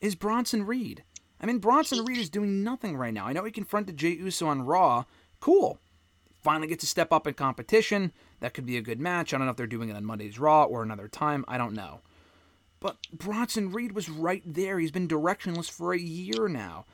is 0.00 0.14
Bronson 0.14 0.66
Reed. 0.66 1.02
I 1.40 1.46
mean, 1.46 1.58
Bronson 1.58 2.04
Reed 2.04 2.18
is 2.18 2.28
doing 2.28 2.62
nothing 2.62 2.96
right 2.96 3.14
now. 3.14 3.26
I 3.26 3.32
know 3.32 3.44
he 3.44 3.50
confronted 3.50 3.96
Jey 3.96 4.10
Uso 4.16 4.46
on 4.46 4.66
Raw. 4.66 5.04
Cool. 5.40 5.78
Finally 6.42 6.68
gets 6.68 6.82
to 6.82 6.86
step 6.86 7.10
up 7.10 7.26
in 7.26 7.34
competition. 7.34 8.12
That 8.40 8.52
could 8.52 8.66
be 8.66 8.76
a 8.76 8.82
good 8.82 9.00
match. 9.00 9.32
I 9.32 9.38
don't 9.38 9.46
know 9.46 9.50
if 9.50 9.56
they're 9.56 9.66
doing 9.66 9.88
it 9.88 9.96
on 9.96 10.04
Monday's 10.04 10.38
Raw 10.38 10.64
or 10.64 10.82
another 10.82 11.08
time. 11.08 11.44
I 11.48 11.56
don't 11.56 11.72
know. 11.72 12.00
But 12.84 12.98
Bronson 13.10 13.72
Reed 13.72 13.92
was 13.92 14.10
right 14.10 14.42
there. 14.44 14.78
He's 14.78 14.90
been 14.90 15.08
directionless 15.08 15.70
for 15.70 15.94
a 15.94 15.98
year 15.98 16.48
now. 16.48 16.84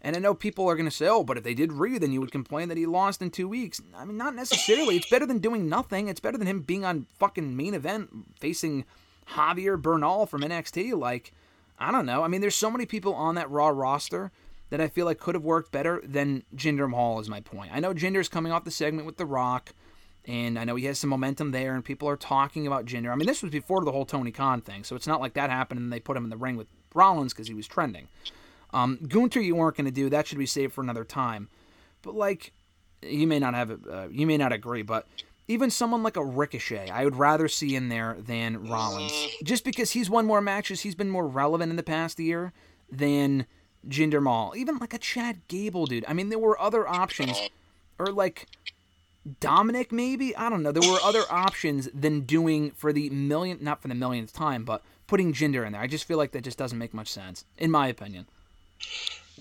And 0.00 0.14
I 0.14 0.20
know 0.20 0.32
people 0.32 0.70
are 0.70 0.76
going 0.76 0.88
to 0.88 0.94
say, 0.94 1.08
oh, 1.08 1.24
but 1.24 1.36
if 1.36 1.42
they 1.42 1.54
did 1.54 1.72
Reed, 1.72 2.02
then 2.02 2.12
you 2.12 2.20
would 2.20 2.30
complain 2.30 2.68
that 2.68 2.78
he 2.78 2.86
lost 2.86 3.20
in 3.20 3.30
two 3.30 3.48
weeks. 3.48 3.82
I 3.96 4.04
mean, 4.04 4.16
not 4.16 4.36
necessarily. 4.36 4.94
It's 4.94 5.10
better 5.10 5.26
than 5.26 5.40
doing 5.40 5.68
nothing. 5.68 6.06
It's 6.06 6.20
better 6.20 6.38
than 6.38 6.46
him 6.46 6.60
being 6.60 6.84
on 6.84 7.08
fucking 7.18 7.56
main 7.56 7.74
event 7.74 8.10
facing 8.38 8.84
Javier 9.30 9.76
Bernal 9.76 10.24
from 10.26 10.42
NXT. 10.42 10.96
Like, 10.96 11.32
I 11.80 11.90
don't 11.90 12.06
know. 12.06 12.22
I 12.22 12.28
mean, 12.28 12.42
there's 12.42 12.54
so 12.54 12.70
many 12.70 12.86
people 12.86 13.12
on 13.14 13.34
that 13.34 13.50
Raw 13.50 13.70
roster 13.70 14.30
that 14.68 14.80
I 14.80 14.86
feel 14.86 15.04
like 15.04 15.18
could 15.18 15.34
have 15.34 15.42
worked 15.42 15.72
better 15.72 16.00
than 16.04 16.44
Jinder 16.54 16.88
Mahal 16.88 17.18
is 17.18 17.28
my 17.28 17.40
point. 17.40 17.72
I 17.74 17.80
know 17.80 17.92
Jinder's 17.92 18.28
coming 18.28 18.52
off 18.52 18.62
the 18.62 18.70
segment 18.70 19.04
with 19.04 19.16
The 19.16 19.26
Rock, 19.26 19.74
and 20.26 20.58
I 20.58 20.64
know 20.64 20.76
he 20.76 20.84
has 20.86 20.98
some 20.98 21.10
momentum 21.10 21.50
there, 21.50 21.74
and 21.74 21.84
people 21.84 22.08
are 22.08 22.16
talking 22.16 22.66
about 22.66 22.84
Jinder. 22.84 23.10
I 23.10 23.14
mean, 23.14 23.26
this 23.26 23.42
was 23.42 23.50
before 23.50 23.84
the 23.84 23.92
whole 23.92 24.04
Tony 24.04 24.30
Khan 24.30 24.60
thing, 24.60 24.84
so 24.84 24.96
it's 24.96 25.06
not 25.06 25.20
like 25.20 25.34
that 25.34 25.50
happened 25.50 25.80
and 25.80 25.92
they 25.92 26.00
put 26.00 26.16
him 26.16 26.24
in 26.24 26.30
the 26.30 26.36
ring 26.36 26.56
with 26.56 26.68
Rollins 26.94 27.32
because 27.32 27.48
he 27.48 27.54
was 27.54 27.66
trending. 27.66 28.08
Um, 28.72 28.98
Gunther, 29.08 29.40
you 29.40 29.56
weren't 29.56 29.76
going 29.76 29.86
to 29.86 29.90
do 29.90 30.08
that; 30.10 30.26
should 30.26 30.38
be 30.38 30.46
saved 30.46 30.74
for 30.74 30.82
another 30.82 31.04
time. 31.04 31.48
But 32.02 32.14
like, 32.14 32.52
you 33.02 33.26
may 33.26 33.38
not 33.38 33.54
have, 33.54 33.78
uh, 33.90 34.08
you 34.10 34.26
may 34.26 34.36
not 34.36 34.52
agree, 34.52 34.82
but 34.82 35.06
even 35.48 35.70
someone 35.70 36.02
like 36.04 36.16
a 36.16 36.24
Ricochet, 36.24 36.90
I 36.90 37.04
would 37.04 37.16
rather 37.16 37.48
see 37.48 37.74
in 37.74 37.88
there 37.88 38.16
than 38.18 38.68
Rollins, 38.68 39.12
just 39.42 39.64
because 39.64 39.90
he's 39.90 40.08
won 40.08 40.24
more 40.24 40.40
matches, 40.40 40.82
he's 40.82 40.94
been 40.94 41.10
more 41.10 41.26
relevant 41.26 41.70
in 41.70 41.76
the 41.76 41.82
past 41.82 42.20
year 42.20 42.52
than 42.90 43.46
Jinder 43.88 44.22
Mahal. 44.22 44.54
Even 44.56 44.78
like 44.78 44.94
a 44.94 44.98
Chad 44.98 45.40
Gable, 45.48 45.86
dude. 45.86 46.04
I 46.06 46.12
mean, 46.12 46.28
there 46.28 46.38
were 46.38 46.60
other 46.60 46.86
options, 46.86 47.36
or 47.98 48.06
like 48.06 48.46
Dominic, 49.40 49.92
maybe. 49.92 50.34
I 50.34 50.48
don't 50.48 50.62
know. 50.62 50.72
There 50.72 50.90
were 50.90 50.98
other 51.02 51.24
options 51.30 51.88
than 51.92 52.20
doing 52.22 52.70
for 52.70 52.92
the 52.92 53.10
million, 53.10 53.58
not 53.60 53.82
for 53.82 53.88
the 53.88 53.94
millionth 53.94 54.32
time, 54.32 54.64
but 54.64 54.82
putting 55.06 55.32
Jinder 55.32 55.66
in 55.66 55.72
there. 55.72 55.80
I 55.80 55.86
just 55.86 56.04
feel 56.04 56.16
like 56.16 56.32
that 56.32 56.42
just 56.42 56.56
doesn't 56.58 56.78
make 56.78 56.94
much 56.94 57.08
sense, 57.08 57.44
in 57.58 57.70
my 57.70 57.88
opinion. 57.88 58.26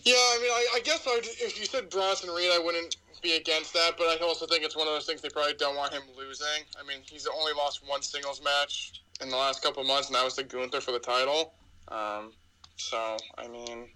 Yeah, 0.04 0.16
I 0.16 0.40
mean, 0.42 0.52
I, 0.52 0.68
I 0.76 0.80
guess 0.82 1.06
I 1.08 1.16
would, 1.16 1.26
if 1.26 1.60
you 1.60 1.66
said 1.66 1.90
Bronson 1.90 2.30
Reed, 2.30 2.50
I 2.54 2.60
wouldn't 2.60 2.98
be 3.22 3.36
against 3.36 3.74
that, 3.74 3.92
but 3.98 4.06
I 4.06 4.18
also 4.24 4.46
think 4.46 4.64
it's 4.64 4.76
one 4.76 4.88
of 4.88 4.94
those 4.94 5.06
things 5.06 5.22
they 5.22 5.30
probably 5.30 5.54
don't 5.54 5.76
want 5.76 5.94
him 5.94 6.04
losing. 6.18 6.64
I 6.80 6.88
mean, 6.88 7.00
he's 7.10 7.28
only 7.28 7.54
lost 7.54 7.82
one 7.86 8.02
singles 8.02 8.42
match 8.44 9.02
in 9.22 9.30
the 9.30 9.36
last 9.36 9.62
couple 9.62 9.82
of 9.82 9.88
months, 9.88 10.08
and 10.08 10.16
that 10.16 10.24
was 10.24 10.36
to 10.36 10.44
Gunther 10.44 10.82
for 10.82 10.92
the 10.92 11.00
title. 11.00 11.54
Um, 11.90 12.32
so, 12.78 13.18
I 13.38 13.48
mean, 13.48 13.90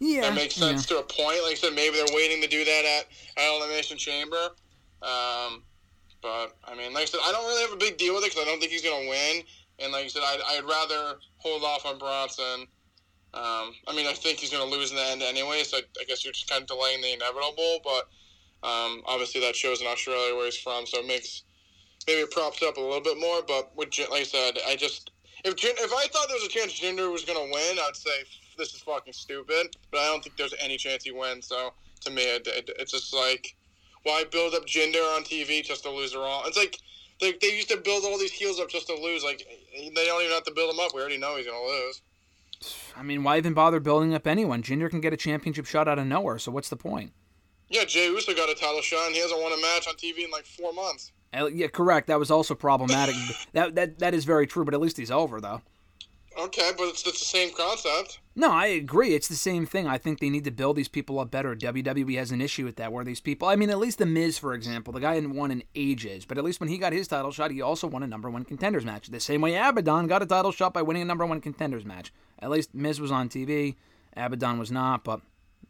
Yeah, 0.00 0.22
that 0.22 0.34
makes 0.34 0.54
sense 0.56 0.90
yeah. 0.90 0.96
to 0.96 1.02
a 1.02 1.06
point. 1.06 1.42
Like 1.42 1.52
I 1.52 1.54
said, 1.54 1.74
maybe 1.74 1.96
they're 1.96 2.16
waiting 2.16 2.42
to 2.42 2.48
do 2.48 2.64
that 2.64 2.84
at, 2.84 3.42
at 3.42 3.56
Elimination 3.56 3.96
Chamber. 3.96 4.50
Um, 5.04 5.62
but, 6.22 6.56
I 6.64 6.74
mean, 6.74 6.94
like 6.94 7.02
I 7.02 7.04
said, 7.04 7.20
I 7.22 7.32
don't 7.32 7.46
really 7.46 7.62
have 7.62 7.72
a 7.72 7.76
big 7.76 7.98
deal 7.98 8.14
with 8.14 8.24
it 8.24 8.30
because 8.30 8.42
I 8.42 8.50
don't 8.50 8.58
think 8.58 8.72
he's 8.72 8.82
going 8.82 9.04
to 9.04 9.10
win. 9.10 9.42
And 9.78 9.92
like 9.92 10.04
I 10.04 10.08
said, 10.08 10.22
I'd, 10.24 10.40
I'd 10.48 10.64
rather 10.64 11.18
hold 11.36 11.62
off 11.62 11.84
on 11.84 11.98
Bronson. 11.98 12.66
Um, 13.34 13.74
I 13.88 13.94
mean, 13.94 14.06
I 14.06 14.12
think 14.12 14.38
he's 14.38 14.50
going 14.50 14.68
to 14.68 14.76
lose 14.76 14.90
in 14.90 14.96
the 14.96 15.04
end 15.04 15.22
anyway, 15.22 15.64
so 15.64 15.78
I, 15.78 15.80
I 16.00 16.04
guess 16.04 16.24
you're 16.24 16.32
just 16.32 16.48
kind 16.48 16.62
of 16.62 16.68
delaying 16.68 17.02
the 17.02 17.12
inevitable. 17.12 17.80
But 17.82 18.08
um, 18.66 19.02
obviously, 19.06 19.40
that 19.40 19.56
shows 19.56 19.80
in 19.80 19.88
Australia 19.88 20.36
where 20.36 20.44
he's 20.44 20.56
from, 20.56 20.86
so 20.86 21.00
it 21.00 21.06
makes 21.06 21.42
maybe 22.06 22.20
it 22.20 22.30
props 22.30 22.62
up 22.62 22.76
a 22.76 22.80
little 22.80 23.00
bit 23.00 23.18
more. 23.18 23.42
But 23.42 23.76
with, 23.76 23.88
like 23.98 24.20
I 24.20 24.22
said, 24.22 24.58
I 24.68 24.76
just 24.76 25.10
if 25.44 25.54
if 25.54 25.92
I 25.92 26.06
thought 26.06 26.28
there 26.28 26.36
was 26.36 26.46
a 26.46 26.48
chance 26.48 26.78
Jinder 26.78 27.10
was 27.10 27.24
going 27.24 27.38
to 27.38 27.52
win, 27.52 27.78
I'd 27.84 27.96
say 27.96 28.22
this 28.56 28.72
is 28.72 28.82
fucking 28.82 29.12
stupid. 29.12 29.76
But 29.90 29.98
I 29.98 30.06
don't 30.06 30.22
think 30.22 30.36
there's 30.36 30.54
any 30.60 30.76
chance 30.76 31.02
he 31.02 31.10
wins. 31.10 31.48
So 31.48 31.72
to 32.02 32.10
me, 32.12 32.22
it, 32.22 32.46
it, 32.46 32.70
it's 32.78 32.92
just 32.92 33.12
like 33.12 33.56
why 34.04 34.24
build 34.30 34.54
up 34.54 34.66
Jinder 34.66 35.02
on 35.16 35.24
TV 35.24 35.62
just 35.64 35.82
to 35.82 35.90
lose 35.90 36.14
her 36.14 36.20
all? 36.20 36.44
It's 36.46 36.56
like 36.56 36.78
they, 37.20 37.32
they 37.40 37.54
used 37.54 37.68
to 37.70 37.76
build 37.78 38.04
all 38.04 38.18
these 38.18 38.32
heels 38.32 38.60
up 38.60 38.68
just 38.68 38.86
to 38.86 38.94
lose. 38.94 39.24
Like 39.24 39.44
they 39.76 40.06
don't 40.06 40.22
even 40.22 40.32
have 40.34 40.44
to 40.44 40.52
build 40.52 40.70
them 40.72 40.80
up. 40.80 40.94
We 40.94 41.00
already 41.00 41.18
know 41.18 41.36
he's 41.36 41.46
going 41.46 41.60
to 41.60 41.70
lose. 41.86 42.02
I 42.96 43.02
mean, 43.02 43.24
why 43.24 43.36
even 43.36 43.52
bother 43.54 43.80
building 43.80 44.14
up 44.14 44.26
anyone? 44.26 44.62
Jinder 44.62 44.88
can 44.88 45.00
get 45.00 45.12
a 45.12 45.16
championship 45.16 45.66
shot 45.66 45.88
out 45.88 45.98
of 45.98 46.06
nowhere, 46.06 46.38
so 46.38 46.52
what's 46.52 46.68
the 46.68 46.76
point? 46.76 47.12
Yeah, 47.68 47.84
Jey 47.84 48.06
Uso 48.06 48.34
got 48.34 48.48
a 48.48 48.54
title 48.54 48.80
shot, 48.82 49.06
and 49.06 49.14
he 49.14 49.20
hasn't 49.20 49.40
won 49.40 49.52
a 49.52 49.60
match 49.60 49.88
on 49.88 49.94
TV 49.94 50.24
in 50.24 50.30
like 50.30 50.46
four 50.46 50.72
months. 50.72 51.12
Uh, 51.36 51.46
Yeah, 51.46 51.66
correct. 51.66 52.06
That 52.06 52.18
was 52.18 52.30
also 52.30 52.54
problematic. 52.54 53.16
that 53.52 53.74
that 53.74 53.98
that 53.98 54.14
is 54.14 54.24
very 54.24 54.46
true, 54.46 54.64
but 54.64 54.74
at 54.74 54.80
least 54.80 54.96
he's 54.96 55.10
over 55.10 55.40
though. 55.40 55.62
Okay, 56.38 56.72
but 56.76 56.88
it's, 56.88 57.06
it's 57.06 57.20
the 57.20 57.24
same 57.24 57.52
concept. 57.52 58.18
No, 58.34 58.50
I 58.50 58.66
agree. 58.66 59.14
It's 59.14 59.28
the 59.28 59.36
same 59.36 59.66
thing. 59.66 59.86
I 59.86 59.98
think 59.98 60.18
they 60.18 60.30
need 60.30 60.44
to 60.44 60.50
build 60.50 60.76
these 60.76 60.88
people 60.88 61.20
up 61.20 61.30
better. 61.30 61.54
WWE 61.54 62.16
has 62.18 62.32
an 62.32 62.40
issue 62.40 62.64
with 62.64 62.76
that, 62.76 62.92
where 62.92 63.04
these 63.04 63.20
people. 63.20 63.46
I 63.46 63.54
mean, 63.54 63.70
at 63.70 63.78
least 63.78 63.98
the 63.98 64.06
Miz, 64.06 64.38
for 64.38 64.52
example, 64.54 64.92
the 64.92 65.00
guy 65.00 65.14
hadn't 65.14 65.34
won 65.36 65.52
in 65.52 65.62
ages, 65.76 66.24
but 66.24 66.36
at 66.36 66.42
least 66.42 66.58
when 66.58 66.68
he 66.68 66.76
got 66.76 66.92
his 66.92 67.06
title 67.06 67.30
shot, 67.30 67.52
he 67.52 67.62
also 67.62 67.86
won 67.86 68.02
a 68.02 68.06
number 68.08 68.28
one 68.28 68.44
contenders 68.44 68.84
match. 68.84 69.08
The 69.08 69.20
same 69.20 69.40
way 69.40 69.54
Abaddon 69.54 70.08
got 70.08 70.22
a 70.22 70.26
title 70.26 70.50
shot 70.50 70.74
by 70.74 70.82
winning 70.82 71.02
a 71.02 71.06
number 71.06 71.24
one 71.24 71.40
contenders 71.40 71.84
match. 71.84 72.12
At 72.40 72.50
least 72.50 72.74
Miz 72.74 73.00
was 73.00 73.12
on 73.12 73.28
TV, 73.28 73.76
Abaddon 74.16 74.58
was 74.58 74.72
not, 74.72 75.04
but 75.04 75.20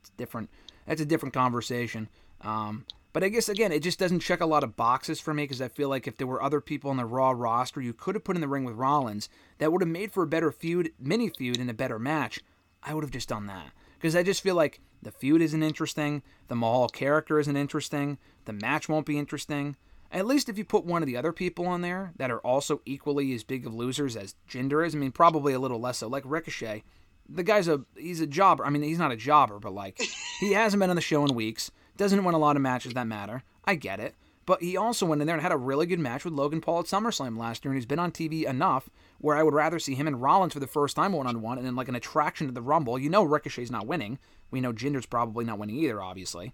it's 0.01 0.11
different. 0.11 0.49
That's 0.87 1.03
a 1.03 1.07
different 1.07 1.35
conversation. 1.35 2.09
Um, 2.41 2.87
but 3.15 3.23
I 3.23 3.29
guess 3.29 3.49
again, 3.49 3.71
it 3.71 3.81
just 3.81 4.01
doesn't 4.01 4.21
check 4.21 4.41
a 4.41 4.47
lot 4.47 4.65
of 4.65 4.77
boxes 4.77 5.21
for 5.21 5.33
me 5.33 5.45
because 5.45 5.63
I 5.63 5.69
feel 5.69 5.89
like 5.89 6.09
if 6.09 6.17
there 6.17 6.27
were 6.27 6.43
other 6.43 6.61
people 6.61 6.91
on 6.91 6.97
the 6.97 7.07
Raw 7.07 7.31
roster 7.31 7.81
you 7.81 7.93
could 7.93 8.17
have 8.17 8.25
put 8.25 8.37
in 8.37 8.43
the 8.43 8.49
ring 8.49 8.65
with 8.65 8.75
Rollins 8.75 9.29
that 9.59 9.71
would 9.71 9.83
have 9.83 9.89
made 9.89 10.11
for 10.13 10.25
a 10.25 10.27
better 10.27 10.51
feud, 10.51 10.93
mini 10.99 11.31
feud, 11.31 11.61
and 11.61 11.71
a 11.71 11.75
better 11.75 12.01
match, 12.01 12.41
I 12.83 12.93
would 12.93 13.05
have 13.05 13.13
just 13.13 13.29
done 13.29 13.47
that. 13.47 13.71
Because 13.95 14.17
I 14.17 14.25
just 14.25 14.43
feel 14.43 14.57
like 14.57 14.81
the 15.01 15.13
feud 15.13 15.43
isn't 15.43 15.63
interesting, 15.63 16.25
the 16.49 16.57
Mahal 16.57 16.89
character 16.89 17.39
isn't 17.39 17.57
interesting, 17.57 18.19
the 18.47 18.53
match 18.53 18.89
won't 18.89 19.07
be 19.07 19.17
interesting. 19.17 19.77
At 20.11 20.27
least 20.27 20.49
if 20.49 20.59
you 20.59 20.65
put 20.65 20.85
one 20.85 21.01
of 21.01 21.07
the 21.07 21.17
other 21.17 21.33
people 21.33 21.69
on 21.69 21.83
there 21.83 22.13
that 22.17 22.33
are 22.33 22.41
also 22.41 22.83
equally 22.85 23.33
as 23.33 23.45
big 23.45 23.65
of 23.65 23.73
losers 23.73 24.17
as 24.17 24.35
Jinder 24.51 24.85
is, 24.85 24.93
I 24.93 24.99
mean, 24.99 25.13
probably 25.13 25.53
a 25.53 25.61
little 25.61 25.81
less 25.81 25.99
so, 25.99 26.09
like 26.09 26.25
Ricochet. 26.27 26.83
The 27.29 27.43
guy's 27.45 27.69
a 27.69 27.85
he's 27.97 28.21
a 28.21 28.27
jobber. 28.27 28.67
I 28.67 28.71
mean, 28.71 28.83
he's 28.83 28.99
not 28.99 29.13
a 29.13 29.17
jobber, 29.17 29.61
but 29.61 29.73
like 29.73 30.01
he 30.41 30.53
hasn't 30.53 30.81
been 30.81 30.91
on 30.91 30.97
the 30.97 31.03
show 31.03 31.25
in 31.25 31.35
weeks. 31.35 31.71
Doesn't 31.97 32.25
win 32.25 32.35
a 32.35 32.39
lot 32.39 32.57
of 32.57 32.63
matches 32.63 32.95
that 32.95 33.07
matter. 33.07 33.43
I 33.65 33.75
get 33.75 34.01
it. 34.01 34.15
But 34.47 34.63
he 34.63 34.77
also 34.77 35.07
went 35.07 35.23
in 35.23 35.27
there 35.27 35.37
and 35.37 35.43
had 35.43 35.53
a 35.53 35.57
really 35.57 35.87
good 35.87 35.99
match 35.99 36.25
with 36.25 36.35
Logan 36.35 36.61
Paul 36.61 36.81
at 36.81 36.87
SummerSlam 36.87 37.39
last 37.39 37.65
year, 37.65 37.73
and 37.73 37.79
he's 37.79 37.87
been 37.87 37.99
on 37.99 38.13
TV 38.13 38.45
enough 38.45 38.91
where 39.19 39.37
I 39.37 39.43
would 39.43 39.55
rather 39.55 39.79
see 39.79 39.95
him 39.95 40.07
and 40.07 40.21
Rollins 40.21 40.53
for 40.53 40.61
the 40.61 40.67
first 40.67 40.97
time 40.97 41.13
one 41.13 41.27
on 41.27 41.41
one, 41.41 41.57
and 41.57 41.67
then 41.67 41.77
like 41.77 41.89
an 41.89 41.95
attraction 41.95 42.47
to 42.47 42.53
the 42.53 42.61
Rumble. 42.61 42.99
You 42.99 43.09
know 43.09 43.23
Ricochet's 43.23 43.71
not 43.71 43.87
winning. 43.87 44.19
We 44.51 44.61
know 44.61 44.73
Jinder's 44.73 45.07
probably 45.07 45.45
not 45.45 45.59
winning 45.59 45.77
either, 45.77 46.03
obviously. 46.03 46.53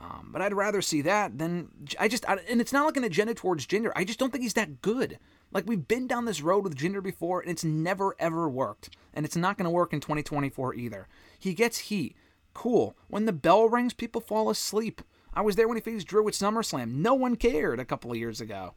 Um, 0.00 0.30
but 0.32 0.42
I'd 0.42 0.54
rather 0.54 0.80
see 0.80 1.02
that 1.02 1.38
than 1.38 1.68
I 1.98 2.06
just 2.08 2.28
I, 2.28 2.38
and 2.48 2.60
it's 2.60 2.72
not 2.72 2.86
like 2.86 2.96
an 2.96 3.04
agenda 3.04 3.34
towards 3.34 3.66
Jinder. 3.66 3.90
I 3.96 4.04
just 4.04 4.18
don't 4.18 4.30
think 4.30 4.42
he's 4.42 4.54
that 4.54 4.80
good. 4.80 5.18
Like 5.50 5.66
we've 5.66 5.88
been 5.88 6.06
down 6.06 6.24
this 6.24 6.42
road 6.42 6.62
with 6.62 6.76
Jinder 6.76 7.02
before, 7.02 7.40
and 7.40 7.50
it's 7.50 7.64
never 7.64 8.14
ever 8.18 8.48
worked, 8.48 8.96
and 9.12 9.24
it's 9.24 9.36
not 9.36 9.58
going 9.58 9.64
to 9.64 9.70
work 9.70 9.92
in 9.92 10.00
2024 10.00 10.74
either. 10.74 11.08
He 11.38 11.52
gets 11.52 11.78
heat, 11.78 12.16
cool. 12.58 12.96
When 13.06 13.24
the 13.24 13.32
bell 13.32 13.68
rings, 13.68 13.94
people 13.94 14.20
fall 14.20 14.50
asleep. 14.50 15.00
I 15.32 15.42
was 15.42 15.54
there 15.54 15.68
when 15.68 15.76
he 15.76 15.80
faced 15.80 16.08
Drew 16.08 16.26
at 16.26 16.34
SummerSlam. 16.34 16.94
No 16.94 17.14
one 17.14 17.36
cared 17.36 17.78
a 17.78 17.84
couple 17.84 18.10
of 18.10 18.16
years 18.16 18.40
ago. 18.40 18.74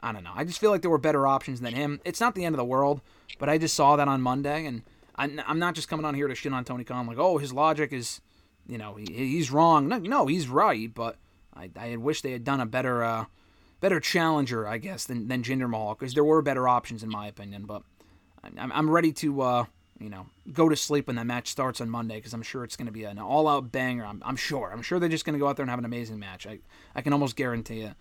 I 0.00 0.12
don't 0.12 0.22
know. 0.22 0.30
I 0.32 0.44
just 0.44 0.60
feel 0.60 0.70
like 0.70 0.82
there 0.82 0.92
were 0.92 0.98
better 0.98 1.26
options 1.26 1.60
than 1.60 1.74
him. 1.74 2.00
It's 2.04 2.20
not 2.20 2.36
the 2.36 2.44
end 2.44 2.54
of 2.54 2.58
the 2.58 2.64
world, 2.64 3.00
but 3.40 3.48
I 3.48 3.58
just 3.58 3.74
saw 3.74 3.96
that 3.96 4.06
on 4.06 4.22
Monday, 4.22 4.64
and 4.64 4.82
I'm 5.16 5.58
not 5.58 5.74
just 5.74 5.88
coming 5.88 6.06
on 6.06 6.14
here 6.14 6.28
to 6.28 6.36
shit 6.36 6.52
on 6.52 6.64
Tony 6.64 6.84
Khan 6.84 7.06
like, 7.08 7.18
oh, 7.18 7.38
his 7.38 7.52
logic 7.52 7.92
is, 7.92 8.20
you 8.68 8.78
know, 8.78 8.94
he's 8.94 9.50
wrong. 9.50 9.88
No, 9.88 9.98
no, 9.98 10.26
he's 10.26 10.48
right, 10.48 10.94
but 10.94 11.16
I 11.52 11.70
I 11.76 11.96
wish 11.96 12.22
they 12.22 12.32
had 12.32 12.44
done 12.44 12.60
a 12.60 12.66
better 12.66 13.02
uh 13.02 13.24
better 13.80 13.98
challenger, 13.98 14.68
I 14.68 14.78
guess, 14.78 15.04
than 15.04 15.26
than 15.26 15.42
Jinder 15.42 15.68
Mahal 15.68 15.94
because 15.94 16.14
there 16.14 16.24
were 16.24 16.42
better 16.42 16.68
options 16.68 17.02
in 17.02 17.08
my 17.08 17.26
opinion. 17.26 17.64
But 17.64 17.82
I'm 18.56 18.70
I'm 18.70 18.90
ready 18.90 19.12
to 19.14 19.40
uh 19.40 19.64
you 20.00 20.10
know 20.10 20.26
go 20.52 20.68
to 20.68 20.76
sleep 20.76 21.06
when 21.06 21.16
that 21.16 21.26
match 21.26 21.48
starts 21.48 21.80
on 21.80 21.88
Monday 21.88 22.16
because 22.16 22.34
I'm 22.34 22.42
sure 22.42 22.64
it's 22.64 22.76
going 22.76 22.86
to 22.86 22.92
be 22.92 23.04
an 23.04 23.18
all 23.18 23.48
out 23.48 23.72
banger. 23.72 24.04
I'm 24.04 24.22
I'm 24.24 24.36
sure. 24.36 24.70
I'm 24.72 24.82
sure 24.82 24.98
they're 24.98 25.08
just 25.08 25.24
going 25.24 25.34
to 25.34 25.38
go 25.38 25.48
out 25.48 25.56
there 25.56 25.64
and 25.64 25.70
have 25.70 25.78
an 25.78 25.84
amazing 25.84 26.18
match. 26.18 26.46
I 26.46 26.58
I 26.94 27.02
can 27.02 27.12
almost 27.12 27.36
guarantee 27.36 27.82
it. 27.82 27.94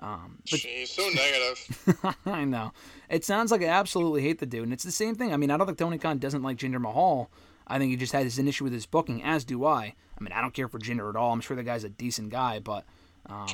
Um, 0.00 0.38
but 0.50 0.60
Jeez, 0.60 0.88
so 0.88 1.08
negative. 1.08 2.16
I 2.26 2.44
know. 2.44 2.72
It 3.08 3.24
sounds 3.24 3.50
like 3.50 3.62
I 3.62 3.66
absolutely 3.66 4.22
hate 4.22 4.38
the 4.38 4.46
dude, 4.46 4.64
and 4.64 4.72
it's 4.72 4.84
the 4.84 4.90
same 4.90 5.14
thing. 5.14 5.32
I 5.32 5.36
mean, 5.36 5.50
I 5.50 5.56
don't 5.56 5.66
think 5.66 5.78
Tony 5.78 5.98
Khan 5.98 6.18
doesn't 6.18 6.42
like 6.42 6.56
Jinder 6.58 6.80
Mahal. 6.80 7.30
I 7.66 7.78
think 7.78 7.90
he 7.90 7.96
just 7.96 8.12
has 8.12 8.38
an 8.38 8.48
issue 8.48 8.64
with 8.64 8.72
his 8.72 8.86
booking, 8.86 9.22
as 9.22 9.44
do 9.44 9.64
I. 9.64 9.94
I 10.18 10.22
mean, 10.22 10.32
I 10.32 10.40
don't 10.40 10.52
care 10.52 10.68
for 10.68 10.78
Jinder 10.78 11.08
at 11.08 11.16
all. 11.16 11.32
I'm 11.32 11.40
sure 11.40 11.56
the 11.56 11.62
guy's 11.62 11.84
a 11.84 11.88
decent 11.88 12.30
guy, 12.30 12.58
but 12.58 12.84
um, 13.26 13.46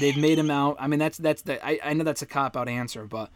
they've 0.00 0.16
made 0.16 0.38
him 0.38 0.50
out. 0.50 0.76
I 0.80 0.88
mean, 0.88 0.98
that's 0.98 1.18
that's 1.18 1.42
the. 1.42 1.64
I, 1.64 1.78
I 1.84 1.92
know 1.92 2.04
that's 2.04 2.22
a 2.22 2.26
cop 2.26 2.56
out 2.56 2.68
answer, 2.68 3.04
but 3.04 3.30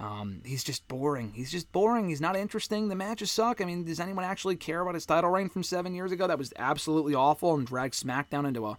um, 0.00 0.40
he's 0.46 0.64
just 0.64 0.88
boring. 0.88 1.32
He's 1.34 1.50
just 1.50 1.70
boring. 1.72 2.08
He's 2.08 2.22
not 2.22 2.34
interesting. 2.34 2.88
The 2.88 2.94
matches 2.94 3.30
suck. 3.30 3.60
I 3.60 3.66
mean, 3.66 3.84
does 3.84 4.00
anyone 4.00 4.24
actually 4.24 4.56
care 4.56 4.80
about 4.80 4.94
his 4.94 5.04
title 5.04 5.28
reign 5.28 5.50
from 5.50 5.62
seven 5.62 5.94
years 5.94 6.10
ago? 6.10 6.26
That 6.26 6.38
was 6.38 6.54
absolutely 6.56 7.14
awful 7.14 7.54
and 7.54 7.66
dragged 7.66 7.94
SmackDown 7.94 8.48
into 8.48 8.66
a 8.66 8.78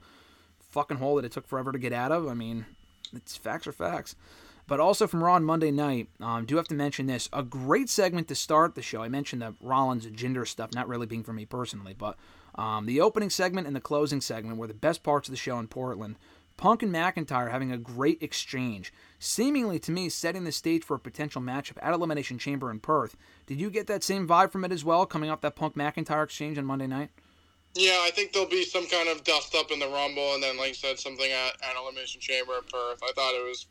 fucking 0.72 0.98
hole 0.98 1.18
that 1.18 1.26
it 1.26 1.32
took 1.32 1.48
forever 1.48 1.72
to 1.72 1.78
get 1.78 1.94
out 1.94 2.12
of. 2.12 2.28
I 2.28 2.34
mean, 2.34 2.66
it's 3.14 3.38
facts 3.38 3.68
are 3.68 3.72
facts. 3.72 4.16
But 4.66 4.80
also 4.80 5.06
from 5.06 5.24
Raw 5.24 5.36
on 5.36 5.44
Monday 5.44 5.70
night, 5.70 6.08
um, 6.20 6.46
do 6.46 6.56
have 6.56 6.68
to 6.70 6.76
mention 6.76 7.06
this. 7.06 7.30
A 7.34 7.44
great 7.44 7.90
segment 7.90 8.28
to 8.30 8.36
start 8.36 8.74
the 8.74 8.82
show. 8.82 9.04
I 9.04 9.10
mentioned 9.10 9.44
the 9.44 9.54
Rollins 9.60 10.08
Jinder 10.08 10.48
stuff, 10.48 10.74
not 10.74 10.88
really 10.88 11.06
being 11.06 11.24
for 11.24 11.34
me 11.34 11.46
personally, 11.46 11.94
but 11.96 12.16
um, 12.56 12.86
the 12.86 13.02
opening 13.02 13.30
segment 13.30 13.68
and 13.68 13.76
the 13.76 13.82
closing 13.82 14.22
segment 14.22 14.58
were 14.58 14.68
the 14.68 14.74
best 14.74 15.04
parts 15.04 15.28
of 15.28 15.34
the 15.34 15.38
show 15.38 15.60
in 15.60 15.68
Portland. 15.68 16.16
Punk 16.62 16.84
and 16.84 16.94
McIntyre 16.94 17.50
having 17.50 17.72
a 17.72 17.78
great 17.78 18.22
exchange, 18.22 18.94
seemingly 19.18 19.80
to 19.80 19.92
me 19.92 20.10
setting 20.10 20.44
the 20.44 20.52
stage 20.52 20.84
for 20.84 20.94
a 20.94 21.00
potential 21.00 21.42
matchup 21.42 21.80
at 21.82 21.92
Elimination 21.92 22.38
Chamber 22.38 22.70
in 22.70 22.80
Perth. 22.80 23.18
Did 23.48 23.60
you 23.60 23.72
get 23.72 23.88
that 23.88 24.04
same 24.04 24.28
vibe 24.28 24.52
from 24.52 24.64
it 24.64 24.72
as 24.72 24.86
well, 24.86 25.08
coming 25.08 25.32
off 25.32 25.42
that 25.42 25.56
Punk 25.56 25.74
McIntyre 25.74 26.24
exchange 26.24 26.60
on 26.60 26.66
Monday 26.66 26.86
night? 26.86 27.10
Yeah, 27.74 27.98
I 28.04 28.12
think 28.14 28.32
there'll 28.32 28.48
be 28.48 28.64
some 28.64 28.86
kind 28.86 29.10
of 29.10 29.24
dust 29.24 29.56
up 29.56 29.72
in 29.72 29.80
the 29.80 29.88
Rumble, 29.88 30.36
and 30.36 30.44
then, 30.44 30.56
like 30.60 30.68
you 30.68 30.74
said, 30.76 31.00
something 31.00 31.32
at, 31.32 31.56
at 31.68 31.76
Elimination 31.82 32.22
Chamber 32.22 32.54
in 32.54 32.64
Perth. 32.66 33.02
I 33.02 33.12
thought 33.16 33.34
it 33.34 33.44
was 33.44 33.66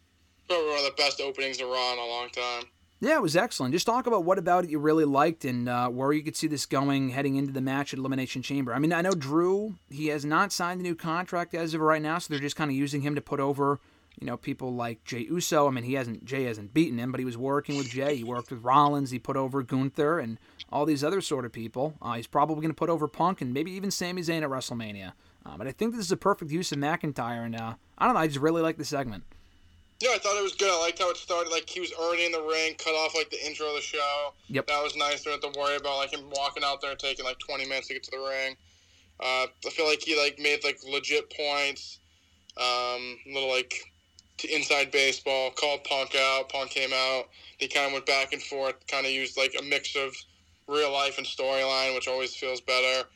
probably 0.49 0.70
one 0.70 0.78
of 0.78 0.84
the 0.84 0.95
best 1.01 1.20
openings 1.20 1.61
of 1.61 1.68
Raw 1.68 1.93
in 1.93 1.99
a 2.01 2.07
long 2.07 2.28
time. 2.30 2.64
Yeah, 3.03 3.16
it 3.16 3.22
was 3.22 3.34
excellent. 3.34 3.72
Just 3.72 3.86
talk 3.86 4.07
about 4.07 4.24
what 4.24 4.38
about 4.38 4.64
it 4.64 4.70
you 4.70 4.78
really 4.78 5.07
liked 5.07 5.46
and 5.46 5.70
uh, 5.70 5.88
where 5.88 6.12
you 6.12 6.22
could 6.22 6.36
see 6.36 6.46
this 6.46 6.66
going 6.66 7.09
heading 7.09 7.36
into 7.36 7.51
the 7.51 7.62
match 7.62 7.94
at 7.94 7.98
Elimination 7.98 8.42
Chamber. 8.42 8.74
I 8.74 8.78
mean, 8.78 8.92
I 8.92 9.01
know 9.01 9.12
Drew, 9.12 9.76
he 9.88 10.09
has 10.09 10.26
not 10.26 10.53
signed 10.53 10.80
a 10.80 10.82
new 10.82 10.94
contract 10.94 11.55
as 11.55 11.72
of 11.72 11.80
right 11.80 12.03
now, 12.03 12.18
so 12.18 12.30
they're 12.30 12.42
just 12.42 12.57
kind 12.57 12.70
of 12.70 12.76
using 12.76 13.01
him 13.01 13.14
to 13.14 13.22
put 13.22 13.40
over, 13.40 13.80
you 14.20 14.26
know, 14.26 14.36
people 14.36 14.74
like 14.74 15.03
Jey 15.05 15.20
Uso. 15.20 15.66
I 15.66 15.70
mean, 15.70 15.84
he 15.84 15.94
hasn't 15.94 16.26
Jey 16.26 16.44
hasn't 16.44 16.74
beaten 16.74 16.98
him, 16.98 17.11
but 17.11 17.20
he 17.20 17.24
was 17.24 17.38
working 17.38 17.78
with 17.78 17.88
Jey. 17.88 18.16
He 18.16 18.24
worked 18.24 18.51
with 18.51 18.62
Rollins. 18.62 19.11
He 19.11 19.18
put 19.18 19.38
over 19.38 19.62
Gunther 19.62 20.18
and 20.18 20.38
all 20.70 20.84
these 20.84 21.03
other 21.03 21.22
sort 21.22 21.46
of 21.46 21.53
people. 21.53 21.94
Uh, 22.03 22.12
he's 22.12 22.26
probably 22.26 22.57
going 22.57 22.68
to 22.68 22.74
put 22.74 22.90
over 22.90 23.09
Punk 23.09 23.40
and 23.40 23.55
maybe 23.55 23.70
even 23.72 23.90
Sami 23.90 24.20
Zayn 24.20 24.42
at 24.42 24.51
WrestleMania. 24.51 25.14
Uh, 25.46 25.57
but 25.57 25.66
I 25.66 25.72
think 25.72 25.94
this 25.94 26.05
is 26.05 26.12
a 26.12 26.18
perfect 26.18 26.51
use 26.51 26.70
of 26.70 26.76
McIntyre, 26.76 27.46
and 27.46 27.57
uh, 27.57 27.74
I 27.96 28.05
don't 28.05 28.12
know. 28.12 28.20
I 28.20 28.26
just 28.26 28.40
really 28.40 28.61
like 28.61 28.76
the 28.76 28.84
segment. 28.84 29.24
Yeah, 30.01 30.11
I 30.14 30.18
thought 30.18 30.38
it 30.38 30.42
was 30.42 30.55
good. 30.55 30.70
I 30.70 30.80
liked 30.80 30.98
how 30.98 31.11
it 31.11 31.18
started. 31.18 31.51
Like 31.51 31.68
he 31.68 31.78
was 31.78 31.92
already 31.92 32.24
in 32.24 32.32
the 32.32 32.42
ring, 32.42 32.74
cut 32.78 32.94
off 32.94 33.14
like 33.14 33.30
the 33.30 33.46
intro 33.46 33.68
of 33.68 33.74
the 33.74 33.82
show. 33.82 34.32
Yep. 34.48 34.66
That 34.66 34.82
was 34.82 34.96
nice. 34.96 35.22
Don't 35.22 35.42
have 35.42 35.53
to 35.53 35.61
worry 35.61 35.76
about 35.76 35.98
like 35.98 36.12
him 36.12 36.30
walking 36.32 36.64
out 36.64 36.80
there 36.80 36.90
and 36.90 36.98
taking 36.98 37.24
like 37.24 37.38
20 37.38 37.66
minutes 37.66 37.88
to 37.88 37.94
get 37.94 38.03
to 38.05 38.11
the 38.11 38.18
ring. 38.18 38.57
Uh, 39.20 39.46
I 39.66 39.70
feel 39.70 39.86
like 39.86 40.01
he 40.01 40.18
like 40.18 40.38
made 40.38 40.64
like 40.64 40.78
legit 40.88 41.30
points. 41.30 41.98
Um, 42.57 43.18
little 43.26 43.51
like 43.51 43.74
to 44.38 44.55
inside 44.55 44.90
baseball. 44.90 45.51
Called 45.51 45.84
Punk 45.84 46.14
out. 46.14 46.48
Punk 46.48 46.70
came 46.70 46.92
out. 46.94 47.28
They 47.61 47.68
kind 47.68 47.86
of 47.86 47.92
went 47.92 48.07
back 48.07 48.32
and 48.32 48.42
forth. 48.42 48.74
Kind 48.86 49.05
of 49.05 49.12
used 49.12 49.36
like 49.36 49.55
a 49.59 49.62
mix 49.62 49.96
of 49.96 50.14
real 50.66 50.92
life 50.92 51.18
and 51.18 51.26
storyline, 51.26 51.94
which 51.94 52.09
always 52.09 52.34
feels 52.34 52.62
better. 52.62 53.07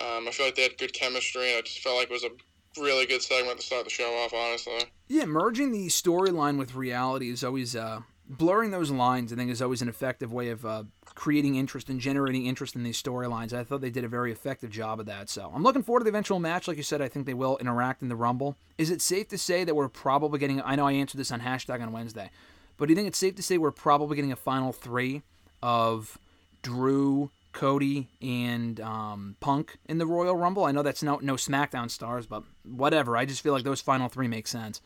Um, 0.00 0.26
I 0.26 0.32
feel 0.32 0.46
like 0.46 0.56
they 0.56 0.62
had 0.62 0.76
good 0.76 0.92
chemistry. 0.92 1.50
And 1.50 1.58
I 1.58 1.60
just 1.62 1.78
felt 1.78 1.98
like 1.98 2.10
it 2.10 2.12
was 2.12 2.24
a 2.24 2.30
really 2.78 3.06
good 3.06 3.22
segment 3.22 3.60
to 3.60 3.66
start 3.66 3.84
the 3.84 3.90
show 3.90 4.10
off. 4.18 4.32
Honestly. 4.34 4.84
Yeah, 5.08 5.26
merging 5.26 5.72
the 5.72 5.88
storyline 5.88 6.58
with 6.58 6.74
reality 6.74 7.30
is 7.30 7.44
always 7.44 7.76
uh, 7.76 8.00
blurring 8.28 8.70
those 8.70 8.90
lines. 8.90 9.32
I 9.32 9.36
think 9.36 9.50
is 9.50 9.62
always 9.62 9.82
an 9.82 9.88
effective 9.88 10.32
way 10.32 10.48
of 10.48 10.64
uh, 10.64 10.84
creating 11.14 11.56
interest 11.56 11.88
and 11.88 12.00
generating 12.00 12.46
interest 12.46 12.74
in 12.74 12.82
these 12.82 13.00
storylines. 13.00 13.52
I 13.52 13.64
thought 13.64 13.80
they 13.80 13.90
did 13.90 14.04
a 14.04 14.08
very 14.08 14.32
effective 14.32 14.70
job 14.70 15.00
of 15.00 15.06
that. 15.06 15.28
So 15.28 15.52
I'm 15.54 15.62
looking 15.62 15.82
forward 15.82 16.00
to 16.00 16.04
the 16.04 16.10
eventual 16.10 16.40
match. 16.40 16.66
Like 16.68 16.76
you 16.76 16.82
said, 16.82 17.02
I 17.02 17.08
think 17.08 17.26
they 17.26 17.34
will 17.34 17.58
interact 17.58 18.02
in 18.02 18.08
the 18.08 18.16
Rumble. 18.16 18.56
Is 18.78 18.90
it 18.90 19.02
safe 19.02 19.28
to 19.28 19.38
say 19.38 19.64
that 19.64 19.74
we're 19.74 19.88
probably 19.88 20.38
getting? 20.38 20.62
I 20.62 20.76
know 20.76 20.86
I 20.86 20.92
answered 20.92 21.18
this 21.18 21.32
on 21.32 21.40
hashtag 21.40 21.82
on 21.82 21.92
Wednesday, 21.92 22.30
but 22.76 22.86
do 22.86 22.92
you 22.92 22.96
think 22.96 23.08
it's 23.08 23.18
safe 23.18 23.36
to 23.36 23.42
say 23.42 23.58
we're 23.58 23.70
probably 23.70 24.16
getting 24.16 24.32
a 24.32 24.36
final 24.36 24.72
three 24.72 25.22
of 25.62 26.18
Drew, 26.62 27.30
Cody, 27.52 28.08
and 28.20 28.80
um, 28.80 29.36
Punk 29.40 29.78
in 29.86 29.98
the 29.98 30.06
Royal 30.06 30.36
Rumble? 30.36 30.64
I 30.64 30.72
know 30.72 30.82
that's 30.82 31.02
no 31.02 31.18
no 31.22 31.34
SmackDown 31.34 31.90
stars, 31.90 32.26
but 32.26 32.42
whatever. 32.64 33.16
I 33.16 33.24
just 33.24 33.42
feel 33.42 33.52
like 33.52 33.64
those 33.64 33.80
final 33.80 34.08
three 34.08 34.28
make 34.28 34.46
sense. 34.46 34.80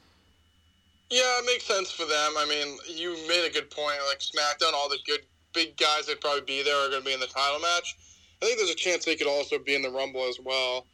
Yeah, 1.11 1.39
it 1.39 1.47
makes 1.47 1.65
sense 1.65 1.91
for 1.93 2.05
them. 2.05 2.33
I 2.37 2.47
mean, 2.49 2.79
you 2.89 3.17
made 3.29 3.47
a 3.47 3.53
good 3.53 3.71
point. 3.71 3.99
Like 4.09 4.19
SmackDown, 4.19 4.73
all 4.75 4.89
the 4.89 4.99
good 5.07 5.21
big 5.53 5.77
guys 5.77 6.07
that 6.07 6.21
probably 6.21 6.43
be 6.43 6.63
there 6.63 6.77
are 6.77 6.91
going 6.91 7.03
to 7.03 7.07
be 7.07 7.15
in 7.15 7.21
the 7.21 7.27
title 7.27 7.61
match. 7.61 7.97
I 8.43 8.47
think 8.47 8.59
there's 8.59 8.71
a 8.71 8.75
chance 8.75 9.05
they 9.05 9.17
could 9.17 9.29
also 9.29 9.59
be 9.59 9.75
in 9.75 9.83
the 9.83 9.91
Rumble 9.91 10.25
as 10.29 10.39
well. 10.45 10.87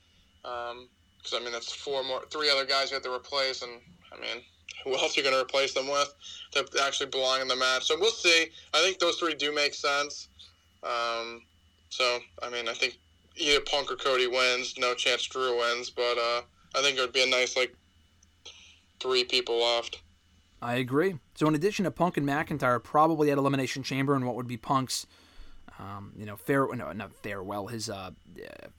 Because 0.43 1.35
I 1.35 1.41
mean, 1.41 1.53
that's 1.53 1.73
four 1.73 2.05
more, 2.05 2.23
three 2.31 2.51
other 2.51 2.67
guys 2.67 2.91
you 2.91 2.95
have 2.95 3.05
to 3.05 3.13
replace, 3.13 3.63
and 3.63 3.73
I 4.13 4.21
mean, 4.21 4.43
who 4.85 4.93
else 4.99 5.17
are 5.17 5.21
you 5.21 5.25
going 5.25 5.35
to 5.35 5.43
replace 5.43 5.75
them 5.75 5.89
with 5.89 6.15
to 6.53 6.67
actually 6.83 7.11
belong 7.11 7.41
in 7.41 7.49
the 7.49 7.57
match? 7.57 7.85
So 7.85 7.99
we'll 7.99 8.11
see. 8.11 8.47
I 8.75 8.83
think 8.83 8.99
those 8.99 9.17
three 9.17 9.35
do 9.35 9.55
make 9.55 9.75
sense. 9.75 10.29
Um, 10.83 11.43
so 11.93 12.21
I 12.43 12.49
mean, 12.49 12.69
I 12.69 12.73
think 12.73 12.99
either 13.37 13.61
Punk 13.61 13.93
or 13.93 13.97
Cody 13.97 14.27
wins. 14.27 14.79
No 14.79 14.95
chance 14.95 15.25
Drew 15.25 15.59
wins, 15.59 15.91
but 15.91 16.17
uh, 16.17 16.41
I 16.75 16.81
think 16.81 16.97
it 16.97 17.03
would 17.03 17.13
be 17.13 17.23
a 17.23 17.27
nice 17.27 17.55
like 17.55 17.77
three 18.99 19.25
people 19.25 19.61
left. 19.61 20.01
I 20.63 20.77
agree. 20.77 21.17
So, 21.35 21.47
in 21.49 21.55
addition 21.55 21.85
to 21.85 21.91
Punk 21.91 22.17
and 22.17 22.27
McIntyre, 22.27 22.83
probably 22.83 23.31
at 23.31 23.37
Elimination 23.37 23.83
Chamber 23.83 24.15
and 24.15 24.25
what 24.25 24.37
would 24.37 24.47
be 24.47 24.57
Punk's, 24.57 25.07
um, 25.79 26.13
you 26.17 26.25
know, 26.25 26.37
fair 26.37 26.67
no, 26.75 26.93
not 26.93 27.13
farewell, 27.13 27.67
his 27.67 27.91
uh, 27.91 28.13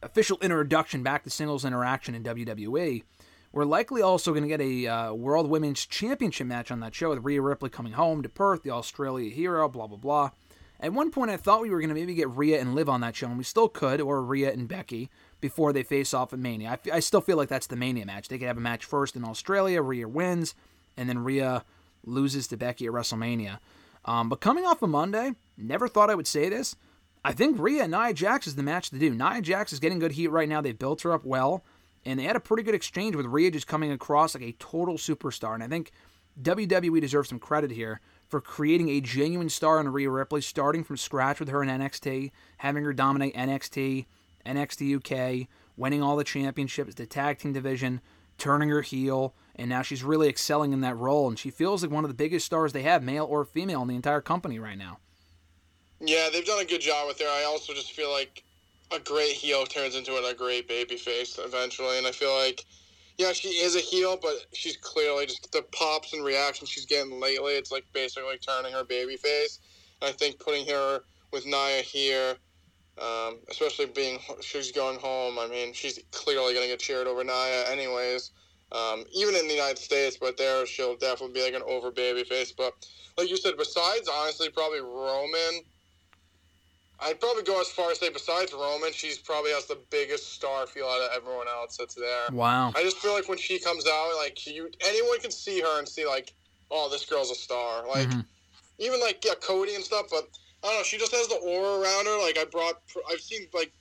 official 0.02 0.40
introduction 0.42 1.04
back 1.04 1.24
to 1.26 1.30
singles 1.30 1.66
interaction 1.66 2.16
in 2.16 2.24
WWE, 2.24 3.04
we're 3.52 3.66
likely 3.66 4.02
also 4.02 4.32
going 4.32 4.42
to 4.42 4.50
get 4.50 4.62
a 4.62 4.88
uh, 4.88 5.14
World 5.14 5.48
Women's 5.48 5.86
Championship 5.86 6.48
match 6.48 6.72
on 6.72 6.80
that 6.80 6.96
show 6.96 7.10
with 7.10 7.24
Rhea 7.24 7.42
Ripley 7.42 7.70
coming 7.70 7.94
home 7.94 8.24
to 8.24 8.30
Perth, 8.30 8.64
the 8.64 8.72
Australia 8.72 9.30
hero, 9.30 9.70
blah 9.70 9.86
blah 9.86 9.98
blah. 9.98 10.32
At 10.84 10.92
one 10.92 11.12
point, 11.12 11.32
I 11.32 11.38
thought 11.38 11.62
we 11.62 11.70
were 11.70 11.80
going 11.80 11.88
to 11.88 11.96
maybe 11.96 12.14
get 12.14 12.30
Rhea 12.30 12.60
and 12.60 12.76
Liv 12.76 12.90
on 12.90 13.00
that 13.02 13.16
show, 13.16 13.28
and 13.28 13.38
we 13.38 13.46
still 13.46 13.70
could, 13.70 14.02
or 14.02 14.22
Rhea 14.22 14.52
and 14.52 14.68
Becky 14.68 15.10
before 15.40 15.72
they 15.72 15.82
face 15.82 16.14
off 16.14 16.34
at 16.34 16.40
Mania. 16.40 16.72
I, 16.72 16.74
f- 16.74 16.92
I 16.92 17.00
still 17.00 17.22
feel 17.22 17.38
like 17.38 17.48
that's 17.48 17.68
the 17.68 17.78
Mania 17.78 18.06
match. 18.06 18.28
They 18.28 18.38
could 18.38 18.50
have 18.50 18.58
a 18.58 18.62
match 18.62 18.84
first 18.84 19.16
in 19.16 19.24
Australia, 19.24 19.82
Rhea 19.82 20.10
wins, 20.10 20.56
and 20.98 21.08
then 21.08 21.24
Rhea 21.24 21.64
loses 22.06 22.48
to 22.48 22.58
Becky 22.58 22.86
at 22.86 22.92
WrestleMania. 22.92 23.60
Um, 24.04 24.28
but 24.28 24.42
coming 24.42 24.66
off 24.66 24.82
of 24.82 24.90
Monday, 24.90 25.32
never 25.58 25.88
thought 25.88 26.10
I 26.10 26.16
would 26.16 26.28
say 26.28 26.50
this. 26.50 26.76
I 27.24 27.32
think 27.32 27.58
Rhea 27.58 27.84
and 27.84 27.92
Nia 27.94 28.14
Jax 28.14 28.46
is 28.46 28.56
the 28.56 28.64
match 28.64 28.90
to 28.90 29.00
do. 29.00 29.12
Nia 29.12 29.42
Jax 29.42 29.72
is 29.72 29.80
getting 29.80 30.00
good 30.00 30.12
heat 30.12 30.28
right 30.28 30.50
now. 30.50 30.60
They 30.60 30.74
built 30.74 31.04
her 31.04 31.14
up 31.14 31.24
well, 31.24 31.64
and 32.04 32.20
they 32.20 32.24
had 32.24 32.36
a 32.36 32.42
pretty 32.42 32.64
good 32.64 32.76
exchange 32.76 33.16
with 33.16 33.26
Rhea 33.28 33.52
just 33.52 33.68
coming 33.68 33.94
across 33.94 34.36
like 34.36 34.44
a 34.44 34.52
total 34.60 34.96
superstar. 34.98 35.54
And 35.54 35.64
I 35.64 35.70
think 35.70 35.94
WWE 36.42 37.00
deserves 37.00 37.30
some 37.30 37.40
credit 37.40 37.72
here 37.72 38.02
for 38.34 38.42
creating 38.42 38.90
a 38.90 39.00
genuine 39.00 39.48
star 39.48 39.80
in 39.80 39.88
Rhea 39.90 40.10
Ripley, 40.10 40.42
starting 40.42 40.84
from 40.84 40.98
scratch 40.98 41.40
with 41.40 41.50
her 41.50 41.62
in 41.62 41.70
NXT, 41.70 42.32
having 42.58 42.84
her 42.84 42.92
dominate 42.92 43.36
NXT, 43.36 44.08
NXT 44.44 44.96
UK, 44.96 45.48
winning 45.78 46.02
all 46.02 46.16
the 46.16 46.24
championships, 46.24 46.96
the 46.96 47.06
tag 47.06 47.38
team 47.38 47.54
division, 47.54 48.02
turning 48.40 48.70
her 48.70 48.82
heel, 48.82 49.36
and 49.56 49.70
now 49.70 49.84
she's 49.84 50.04
really 50.04 50.30
excelling 50.30 50.74
in 50.74 50.82
that 50.82 50.98
role. 50.98 51.28
And 51.28 51.38
she 51.38 51.52
feels 51.52 51.84
like 51.84 51.92
one 51.92 52.04
of 52.04 52.08
the 52.08 52.16
biggest 52.16 52.48
stars 52.48 52.74
they 52.74 52.82
have, 52.82 53.04
male 53.04 53.26
or 53.26 53.46
female, 53.46 53.84
in 53.84 53.88
the 53.88 53.96
entire 53.96 54.20
company 54.20 54.58
right 54.58 54.80
now. 54.80 54.98
Yeah, 56.00 56.30
they've 56.34 56.44
done 56.44 56.60
a 56.60 56.66
good 56.66 56.82
job 56.82 57.08
with 57.08 57.20
her. 57.20 57.28
I 57.28 57.44
also 57.44 57.72
just 57.74 57.92
feel 57.92 58.12
like 58.12 58.44
a 58.92 58.98
great 58.98 59.34
heel 59.34 59.64
turns 59.68 59.96
into 59.96 60.16
a 60.16 60.34
great 60.34 60.68
baby 60.68 60.98
face 60.98 61.38
eventually, 61.40 62.00
and 62.00 62.08
I 62.08 62.12
feel 62.12 62.36
like 62.36 62.66
yeah, 63.18 63.32
she 63.32 63.50
is 63.50 63.76
a 63.76 63.80
heel, 63.80 64.18
but 64.22 64.34
she's 64.54 64.78
clearly 64.78 65.26
just 65.26 65.52
the 65.52 65.62
pops 65.72 66.14
and 66.14 66.24
reactions 66.24 66.70
she's 66.70 66.86
getting 66.86 67.20
lately. 67.20 67.54
It's 67.54 67.72
like 67.72 67.86
basically 67.94 68.38
turning 68.38 68.74
her 68.74 68.84
baby 68.84 69.18
face. 69.18 69.60
And 70.02 70.10
I 70.10 70.12
think 70.14 70.40
putting 70.40 70.68
her 70.68 71.02
with 71.32 71.46
Nia 71.46 71.82
here, 71.82 72.36
um, 73.00 73.40
especially 73.50 73.86
being 73.88 74.20
she's 74.42 74.72
going 74.72 75.00
home. 75.00 75.38
I 75.38 75.48
mean, 75.48 75.74
she's 75.74 76.00
clearly 76.12 76.54
going 76.54 76.66
to 76.66 76.72
get 76.72 76.80
cheered 76.80 77.08
over 77.08 77.24
Nia, 77.24 77.70
anyways. 77.70 78.32
Um, 78.72 79.04
even 79.14 79.36
in 79.36 79.48
the 79.48 79.54
United 79.54 79.78
States, 79.78 80.18
but 80.20 80.36
there 80.36 80.66
she'll 80.66 80.96
definitely 80.96 81.34
be 81.34 81.44
like 81.44 81.54
an 81.54 81.68
over 81.68 81.92
baby 81.92 82.24
face. 82.24 82.52
But 82.52 82.74
like 83.18 83.30
you 83.30 83.38
said, 83.38 83.54
besides 83.58 84.10
honestly, 84.12 84.50
probably 84.50 84.82
Roman. 84.82 85.62
I'd 87.00 87.20
probably 87.20 87.44
go 87.44 87.60
as 87.60 87.68
far 87.70 87.92
as 87.92 88.00
say, 88.00 88.10
besides 88.10 88.54
Roman, 88.54 88.94
she's 88.94 89.18
probably 89.18 89.52
has 89.52 89.66
the 89.66 89.80
biggest 89.90 90.34
star 90.34 90.68
feel 90.68 90.86
out 90.86 91.02
of 91.02 91.10
everyone 91.16 91.48
else 91.48 91.78
that's 91.78 91.96
there. 91.96 92.32
Wow. 92.32 92.72
I 92.76 92.84
just 92.84 92.98
feel 92.98 93.14
like 93.14 93.28
when 93.28 93.38
she 93.38 93.60
comes 93.60 93.86
out, 93.88 94.14
like 94.18 94.46
you, 94.48 94.70
anyone 94.86 95.20
can 95.20 95.32
see 95.32 95.60
her 95.60 95.80
and 95.80 95.88
see 95.88 96.06
like, 96.06 96.34
oh, 96.72 96.90
this 96.90 97.06
girl's 97.06 97.32
a 97.32 97.36
star. 97.36 97.88
Like, 97.88 98.08
Mm-hmm. 98.08 98.22
even 98.80 99.00
like 99.02 99.24
yeah, 99.26 99.34
Cody 99.42 99.76
and 99.76 99.84
stuff. 99.84 100.06
But 100.10 100.28
I 100.64 100.68
don't 100.68 100.78
know, 100.78 100.84
she 100.84 100.98
just 100.98 101.12
has 101.14 101.28
the 101.28 101.36
aura 101.36 101.82
around 101.82 102.06
her. 102.06 102.20
Like 102.22 102.38
I 102.38 102.46
brought, 102.46 102.76
I've 103.12 103.20
seen 103.20 103.48
like 103.54 103.72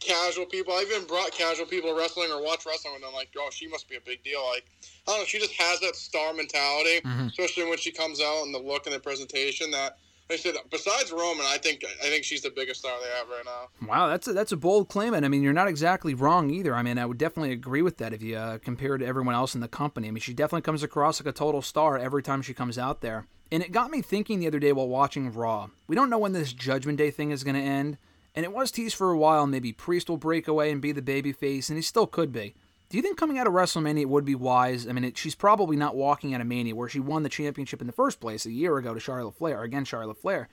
casual 0.00 0.44
people. 0.46 0.74
I've 0.74 0.90
even 0.90 1.06
brought 1.06 1.32
casual 1.32 1.66
people 1.66 1.90
to 1.90 1.96
wrestling 1.98 2.30
or 2.30 2.42
watch 2.42 2.66
wrestling, 2.66 2.96
and 2.96 3.04
I'm 3.04 3.14
like, 3.14 3.30
oh, 3.38 3.48
she 3.50 3.68
must 3.68 3.88
be 3.88 3.96
a 3.96 4.00
big 4.04 4.22
deal. 4.22 4.44
Like 4.50 4.66
I 5.08 5.12
don't 5.12 5.20
know, 5.20 5.24
she 5.24 5.38
just 5.38 5.54
has 5.54 5.80
that 5.80 5.96
star 5.96 6.34
mentality, 6.34 7.00
Mm-hmm. 7.06 7.28
especially 7.28 7.68
when 7.68 7.78
she 7.78 7.90
comes 7.92 8.20
out 8.20 8.42
and 8.44 8.54
the 8.54 8.58
look 8.58 8.86
and 8.86 8.94
the 8.94 9.00
presentation 9.00 9.70
that. 9.70 9.96
I 10.28 10.36
said, 10.36 10.54
besides 10.70 11.12
Roman, 11.12 11.46
I 11.46 11.58
think 11.58 11.84
I 11.84 12.08
think 12.08 12.24
she's 12.24 12.42
the 12.42 12.50
biggest 12.50 12.80
star 12.80 12.92
they 13.00 13.16
have 13.16 13.28
right 13.28 13.44
now. 13.44 13.88
Wow, 13.88 14.08
that's 14.08 14.26
a, 14.26 14.32
that's 14.32 14.52
a 14.52 14.56
bold 14.56 14.88
claim, 14.88 15.14
and 15.14 15.24
I 15.24 15.28
mean 15.28 15.42
you're 15.42 15.52
not 15.52 15.68
exactly 15.68 16.14
wrong 16.14 16.50
either. 16.50 16.74
I 16.74 16.82
mean 16.82 16.98
I 16.98 17.06
would 17.06 17.18
definitely 17.18 17.52
agree 17.52 17.82
with 17.82 17.98
that 17.98 18.12
if 18.12 18.22
you 18.22 18.36
uh, 18.36 18.58
compare 18.58 18.98
to 18.98 19.06
everyone 19.06 19.34
else 19.34 19.54
in 19.54 19.60
the 19.60 19.68
company. 19.68 20.08
I 20.08 20.10
mean 20.10 20.20
she 20.20 20.34
definitely 20.34 20.62
comes 20.62 20.82
across 20.82 21.20
like 21.20 21.32
a 21.32 21.36
total 21.36 21.62
star 21.62 21.96
every 21.96 22.22
time 22.22 22.42
she 22.42 22.54
comes 22.54 22.76
out 22.76 23.02
there, 23.02 23.26
and 23.52 23.62
it 23.62 23.70
got 23.70 23.90
me 23.90 24.02
thinking 24.02 24.40
the 24.40 24.48
other 24.48 24.58
day 24.58 24.72
while 24.72 24.88
watching 24.88 25.32
Raw. 25.32 25.68
We 25.86 25.94
don't 25.94 26.10
know 26.10 26.18
when 26.18 26.32
this 26.32 26.52
Judgment 26.52 26.98
Day 26.98 27.12
thing 27.12 27.30
is 27.30 27.44
going 27.44 27.56
to 27.56 27.60
end, 27.62 27.96
and 28.34 28.44
it 28.44 28.52
was 28.52 28.72
teased 28.72 28.96
for 28.96 29.12
a 29.12 29.18
while. 29.18 29.46
Maybe 29.46 29.72
Priest 29.72 30.10
will 30.10 30.16
break 30.16 30.48
away 30.48 30.72
and 30.72 30.82
be 30.82 30.90
the 30.92 31.02
babyface, 31.02 31.68
and 31.68 31.78
he 31.78 31.82
still 31.82 32.06
could 32.06 32.32
be. 32.32 32.54
Do 32.88 32.96
you 32.96 33.02
think 33.02 33.18
coming 33.18 33.38
out 33.38 33.48
of 33.48 33.52
WrestleMania 33.52 34.06
would 34.06 34.24
be 34.24 34.36
wise? 34.36 34.86
I 34.86 34.92
mean, 34.92 35.04
it, 35.04 35.18
she's 35.18 35.34
probably 35.34 35.76
not 35.76 35.96
walking 35.96 36.34
out 36.34 36.40
of 36.40 36.46
Mania 36.46 36.74
where 36.74 36.88
she 36.88 37.00
won 37.00 37.24
the 37.24 37.28
championship 37.28 37.80
in 37.80 37.88
the 37.88 37.92
first 37.92 38.20
place 38.20 38.46
a 38.46 38.52
year 38.52 38.76
ago 38.78 38.94
to 38.94 39.00
Charlotte 39.00 39.36
Flair 39.36 39.62
against 39.62 39.90
Charlotte 39.90 40.20
Flair. 40.20 40.48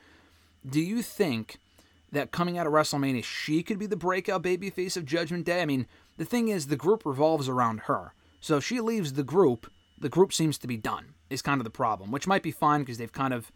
Do 0.67 0.81
you 0.81 1.03
think 1.03 1.57
that 2.11 2.31
coming 2.31 2.57
out 2.57 2.65
of 2.65 2.73
WrestleMania, 2.73 3.23
she 3.23 3.61
could 3.61 3.77
be 3.77 3.85
the 3.85 3.95
breakout 3.95 4.41
babyface 4.41 4.97
of 4.97 5.05
Judgment 5.05 5.45
Day? 5.45 5.61
I 5.61 5.65
mean, 5.65 5.85
the 6.17 6.25
thing 6.25 6.47
is, 6.47 6.67
the 6.67 6.75
group 6.75 7.05
revolves 7.05 7.47
around 7.47 7.81
her. 7.81 8.13
So 8.39 8.57
if 8.57 8.63
she 8.63 8.79
leaves 8.79 9.13
the 9.13 9.23
group, 9.23 9.71
the 9.99 10.09
group 10.09 10.33
seems 10.33 10.57
to 10.59 10.67
be 10.67 10.77
done, 10.77 11.13
is 11.29 11.41
kind 11.41 11.59
of 11.59 11.65
the 11.65 11.69
problem, 11.69 12.11
which 12.11 12.27
might 12.27 12.43
be 12.43 12.51
fine 12.51 12.81
because 12.81 12.97
they've 12.97 13.11
kind 13.11 13.33
of, 13.33 13.51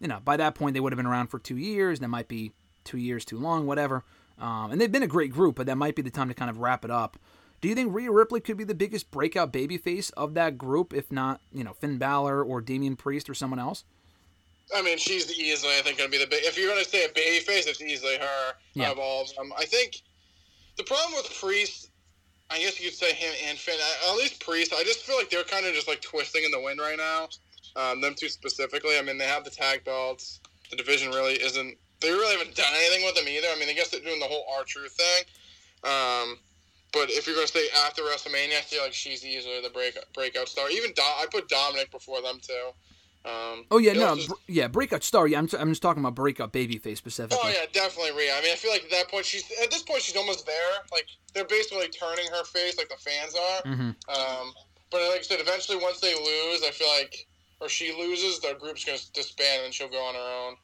you 0.00 0.08
know, 0.08 0.20
by 0.24 0.36
that 0.36 0.54
point 0.54 0.74
they 0.74 0.80
would 0.80 0.92
have 0.92 0.98
been 0.98 1.06
around 1.06 1.28
for 1.28 1.38
two 1.38 1.56
years. 1.56 1.98
That 1.98 2.08
might 2.08 2.28
be 2.28 2.52
two 2.84 2.98
years 2.98 3.24
too 3.24 3.38
long, 3.38 3.66
whatever. 3.66 4.04
Um, 4.38 4.70
and 4.70 4.80
they've 4.80 4.90
been 4.90 5.02
a 5.02 5.08
great 5.08 5.32
group, 5.32 5.56
but 5.56 5.66
that 5.66 5.76
might 5.76 5.96
be 5.96 6.02
the 6.02 6.10
time 6.10 6.28
to 6.28 6.34
kind 6.34 6.50
of 6.50 6.58
wrap 6.58 6.84
it 6.84 6.90
up. 6.90 7.18
Do 7.60 7.68
you 7.68 7.74
think 7.74 7.94
Rhea 7.94 8.10
Ripley 8.10 8.40
could 8.40 8.56
be 8.56 8.64
the 8.64 8.74
biggest 8.74 9.10
breakout 9.10 9.52
babyface 9.52 10.10
of 10.16 10.34
that 10.34 10.56
group, 10.56 10.94
if 10.94 11.12
not, 11.12 11.40
you 11.52 11.62
know, 11.62 11.74
Finn 11.74 11.98
Balor 11.98 12.42
or 12.42 12.60
Damian 12.60 12.96
Priest 12.96 13.28
or 13.28 13.34
someone 13.34 13.58
else? 13.58 13.84
I 14.74 14.82
mean, 14.82 14.98
she's 14.98 15.30
easily, 15.38 15.72
I 15.76 15.82
think, 15.82 15.98
going 15.98 16.10
to 16.10 16.16
be 16.16 16.22
the 16.22 16.30
big. 16.30 16.44
If 16.44 16.56
you're 16.56 16.68
going 16.72 16.82
to 16.82 16.88
say 16.88 17.04
a 17.04 17.08
baby 17.12 17.40
face, 17.44 17.66
it's 17.66 17.82
easily 17.82 18.16
her 18.18 18.52
Yeah. 18.74 18.90
of 18.92 18.98
all 18.98 19.22
of 19.22 19.34
them. 19.34 19.52
I 19.58 19.64
think 19.66 19.96
the 20.76 20.84
problem 20.84 21.14
with 21.16 21.30
Priest, 21.40 21.90
I 22.50 22.58
guess 22.58 22.80
you 22.80 22.88
could 22.88 22.98
say 22.98 23.12
him 23.12 23.32
and 23.48 23.58
Finn. 23.58 23.78
At 24.08 24.16
least 24.16 24.40
Priest, 24.44 24.72
I 24.72 24.82
just 24.84 25.00
feel 25.00 25.16
like 25.16 25.28
they're 25.28 25.44
kind 25.44 25.66
of 25.66 25.74
just 25.74 25.88
like 25.88 26.00
twisting 26.00 26.44
in 26.44 26.50
the 26.52 26.60
wind 26.60 26.80
right 26.80 26.96
now. 26.96 27.28
Um, 27.76 28.00
them 28.00 28.14
two 28.16 28.28
specifically. 28.28 28.96
I 28.98 29.02
mean, 29.02 29.18
they 29.18 29.26
have 29.26 29.44
the 29.44 29.50
tag 29.50 29.84
belts. 29.84 30.40
The 30.70 30.76
division 30.76 31.10
really 31.10 31.34
isn't. 31.34 31.76
They 32.00 32.10
really 32.10 32.36
haven't 32.38 32.56
done 32.56 32.72
anything 32.74 33.04
with 33.04 33.16
them 33.16 33.28
either. 33.28 33.48
I 33.54 33.58
mean, 33.58 33.68
I 33.68 33.74
guess 33.74 33.88
they're 33.90 34.00
doing 34.00 34.18
the 34.20 34.26
whole 34.26 34.44
R 34.56 34.64
Truth 34.64 34.92
thing. 34.92 35.24
Um, 35.84 36.38
but 36.92 37.10
if 37.10 37.26
you're 37.26 37.36
going 37.36 37.46
to 37.46 37.52
say 37.52 37.66
after 37.86 38.02
WrestleMania, 38.02 38.58
I 38.58 38.62
feel 38.62 38.82
like 38.82 38.92
she's 38.92 39.24
easily 39.24 39.60
the 39.62 39.70
break, 39.70 39.96
breakout 40.14 40.48
star. 40.48 40.70
Even 40.70 40.92
Do- 40.92 41.02
I 41.02 41.26
put 41.30 41.48
Dominic 41.48 41.90
before 41.90 42.20
them 42.22 42.38
too. 42.40 42.70
Um, 43.22 43.66
Oh 43.70 43.76
yeah, 43.76 43.92
no, 43.92 44.16
br- 44.16 44.32
yeah, 44.48 44.66
breakout 44.66 45.04
star. 45.04 45.28
Yeah, 45.28 45.38
I'm, 45.38 45.48
I'm 45.58 45.68
just 45.68 45.82
talking 45.82 46.02
about 46.02 46.14
breakout 46.14 46.54
babyface 46.54 46.96
specifically. 46.96 47.38
Oh 47.42 47.48
yeah, 47.50 47.66
definitely 47.70 48.12
Rhea. 48.12 48.34
I 48.34 48.40
mean, 48.40 48.50
I 48.50 48.56
feel 48.56 48.70
like 48.70 48.84
at 48.84 48.90
that 48.92 49.08
point 49.10 49.26
she's 49.26 49.44
at 49.62 49.70
this 49.70 49.82
point 49.82 50.00
she's 50.00 50.16
almost 50.16 50.46
there. 50.46 50.54
Like 50.90 51.04
they're 51.34 51.44
basically 51.44 51.86
turning 51.88 52.26
her 52.28 52.44
face, 52.44 52.78
like 52.78 52.88
the 52.88 52.96
fans 52.96 53.34
are. 53.34 53.62
Mhm. 53.70 53.94
Um, 54.08 54.52
but 54.90 55.02
like 55.10 55.18
I 55.18 55.22
said, 55.22 55.38
eventually 55.40 55.76
once 55.76 56.00
they 56.00 56.14
lose, 56.14 56.62
I 56.66 56.70
feel 56.72 56.88
like 56.88 57.26
or 57.60 57.68
she 57.68 57.92
loses, 57.92 58.40
the 58.40 58.56
group's 58.58 58.86
gonna 58.86 58.96
disband 59.12 59.64
and 59.66 59.74
she'll 59.74 59.90
go 59.90 60.02
on 60.02 60.14
her 60.14 60.46
own. 60.48 60.56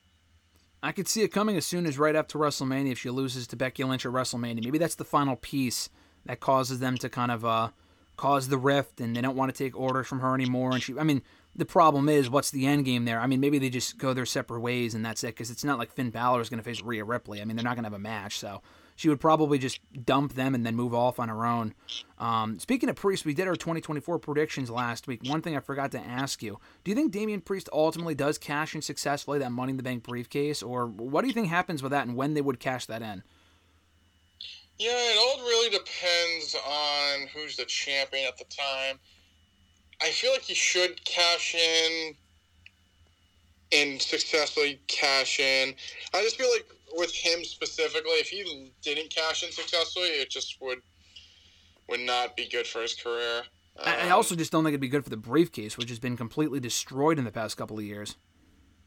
I 0.82 0.92
could 0.92 1.08
see 1.08 1.20
it 1.22 1.28
coming 1.28 1.58
as 1.58 1.66
soon 1.66 1.84
as 1.84 1.98
right 1.98 2.16
after 2.16 2.38
WrestleMania 2.38 2.92
if 2.92 2.98
she 3.00 3.10
loses 3.10 3.46
to 3.48 3.56
Becky 3.56 3.84
Lynch 3.84 4.06
at 4.06 4.12
WrestleMania. 4.12 4.64
Maybe 4.64 4.78
that's 4.78 4.94
the 4.94 5.04
final 5.04 5.36
piece 5.36 5.90
that 6.26 6.40
causes 6.40 6.78
them 6.78 6.96
to 6.98 7.08
kind 7.08 7.30
of 7.30 7.44
uh, 7.44 7.70
cause 8.16 8.48
the 8.48 8.58
rift, 8.58 9.00
and 9.00 9.16
they 9.16 9.20
don't 9.20 9.36
want 9.36 9.54
to 9.54 9.64
take 9.64 9.78
orders 9.78 10.06
from 10.06 10.20
her 10.20 10.34
anymore. 10.34 10.72
And 10.72 10.82
she, 10.82 10.98
I 10.98 11.02
mean, 11.02 11.22
the 11.54 11.64
problem 11.64 12.08
is, 12.08 12.28
what's 12.28 12.50
the 12.50 12.66
end 12.66 12.84
game 12.84 13.04
there? 13.04 13.20
I 13.20 13.26
mean, 13.26 13.40
maybe 13.40 13.58
they 13.58 13.70
just 13.70 13.98
go 13.98 14.12
their 14.12 14.26
separate 14.26 14.60
ways, 14.60 14.94
and 14.94 15.04
that's 15.04 15.24
it. 15.24 15.28
Because 15.28 15.50
it's 15.50 15.64
not 15.64 15.78
like 15.78 15.92
Finn 15.92 16.10
Balor 16.10 16.40
is 16.40 16.48
going 16.48 16.58
to 16.58 16.64
face 16.64 16.82
Rhea 16.82 17.04
Ripley. 17.04 17.40
I 17.40 17.44
mean, 17.44 17.56
they're 17.56 17.64
not 17.64 17.76
going 17.76 17.84
to 17.84 17.90
have 17.90 17.98
a 17.98 17.98
match, 17.98 18.38
so 18.38 18.62
she 18.96 19.08
would 19.08 19.20
probably 19.20 19.58
just 19.58 19.80
dump 20.04 20.34
them 20.34 20.54
and 20.54 20.64
then 20.64 20.74
move 20.74 20.94
off 20.94 21.20
on 21.20 21.28
her 21.28 21.44
own. 21.44 21.74
Um, 22.18 22.58
speaking 22.58 22.88
of 22.88 22.96
Priest, 22.96 23.24
we 23.24 23.34
did 23.34 23.46
our 23.46 23.56
2024 23.56 24.18
predictions 24.18 24.70
last 24.70 25.06
week. 25.06 25.20
One 25.24 25.42
thing 25.42 25.56
I 25.56 25.60
forgot 25.60 25.92
to 25.92 26.00
ask 26.00 26.42
you: 26.42 26.58
Do 26.84 26.90
you 26.90 26.94
think 26.94 27.12
Damian 27.12 27.42
Priest 27.42 27.68
ultimately 27.72 28.14
does 28.14 28.38
cash 28.38 28.74
in 28.74 28.82
successfully 28.82 29.38
that 29.38 29.52
Money 29.52 29.70
in 29.70 29.76
the 29.76 29.82
Bank 29.82 30.02
briefcase, 30.02 30.62
or 30.62 30.86
what 30.86 31.22
do 31.22 31.28
you 31.28 31.34
think 31.34 31.48
happens 31.48 31.82
with 31.82 31.92
that, 31.92 32.06
and 32.06 32.16
when 32.16 32.34
they 32.34 32.40
would 32.40 32.58
cash 32.58 32.86
that 32.86 33.02
in? 33.02 33.22
Yeah, 34.78 34.90
it 34.92 35.16
all 35.18 35.44
really 35.44 35.70
depends 35.70 36.54
on 36.54 37.28
who's 37.28 37.56
the 37.56 37.64
champion 37.64 38.26
at 38.26 38.36
the 38.36 38.44
time. 38.44 38.98
I 40.02 40.10
feel 40.10 40.32
like 40.32 40.42
he 40.42 40.54
should 40.54 41.02
cash 41.04 41.54
in 41.54 42.14
and 43.72 44.00
successfully 44.00 44.80
cash 44.86 45.40
in. 45.40 45.74
I 46.14 46.22
just 46.22 46.36
feel 46.36 46.50
like 46.50 46.66
with 46.96 47.12
him 47.14 47.44
specifically, 47.44 48.12
if 48.12 48.28
he 48.28 48.72
didn't 48.82 49.10
cash 49.14 49.42
in 49.42 49.50
successfully, 49.50 50.08
it 50.08 50.30
just 50.30 50.60
would 50.60 50.80
would 51.88 52.00
not 52.00 52.36
be 52.36 52.48
good 52.48 52.66
for 52.66 52.82
his 52.82 52.94
career. 52.94 53.42
I, 53.84 54.08
I 54.08 54.10
Um, 54.10 54.12
also 54.12 54.34
just 54.34 54.50
don't 54.52 54.64
think 54.64 54.72
it'd 54.72 54.80
be 54.80 54.88
good 54.88 55.04
for 55.04 55.10
the 55.10 55.16
briefcase, 55.16 55.78
which 55.78 55.88
has 55.88 55.98
been 55.98 56.16
completely 56.16 56.60
destroyed 56.60 57.18
in 57.18 57.24
the 57.24 57.32
past 57.32 57.56
couple 57.56 57.78
of 57.78 57.84
years. 57.84 58.16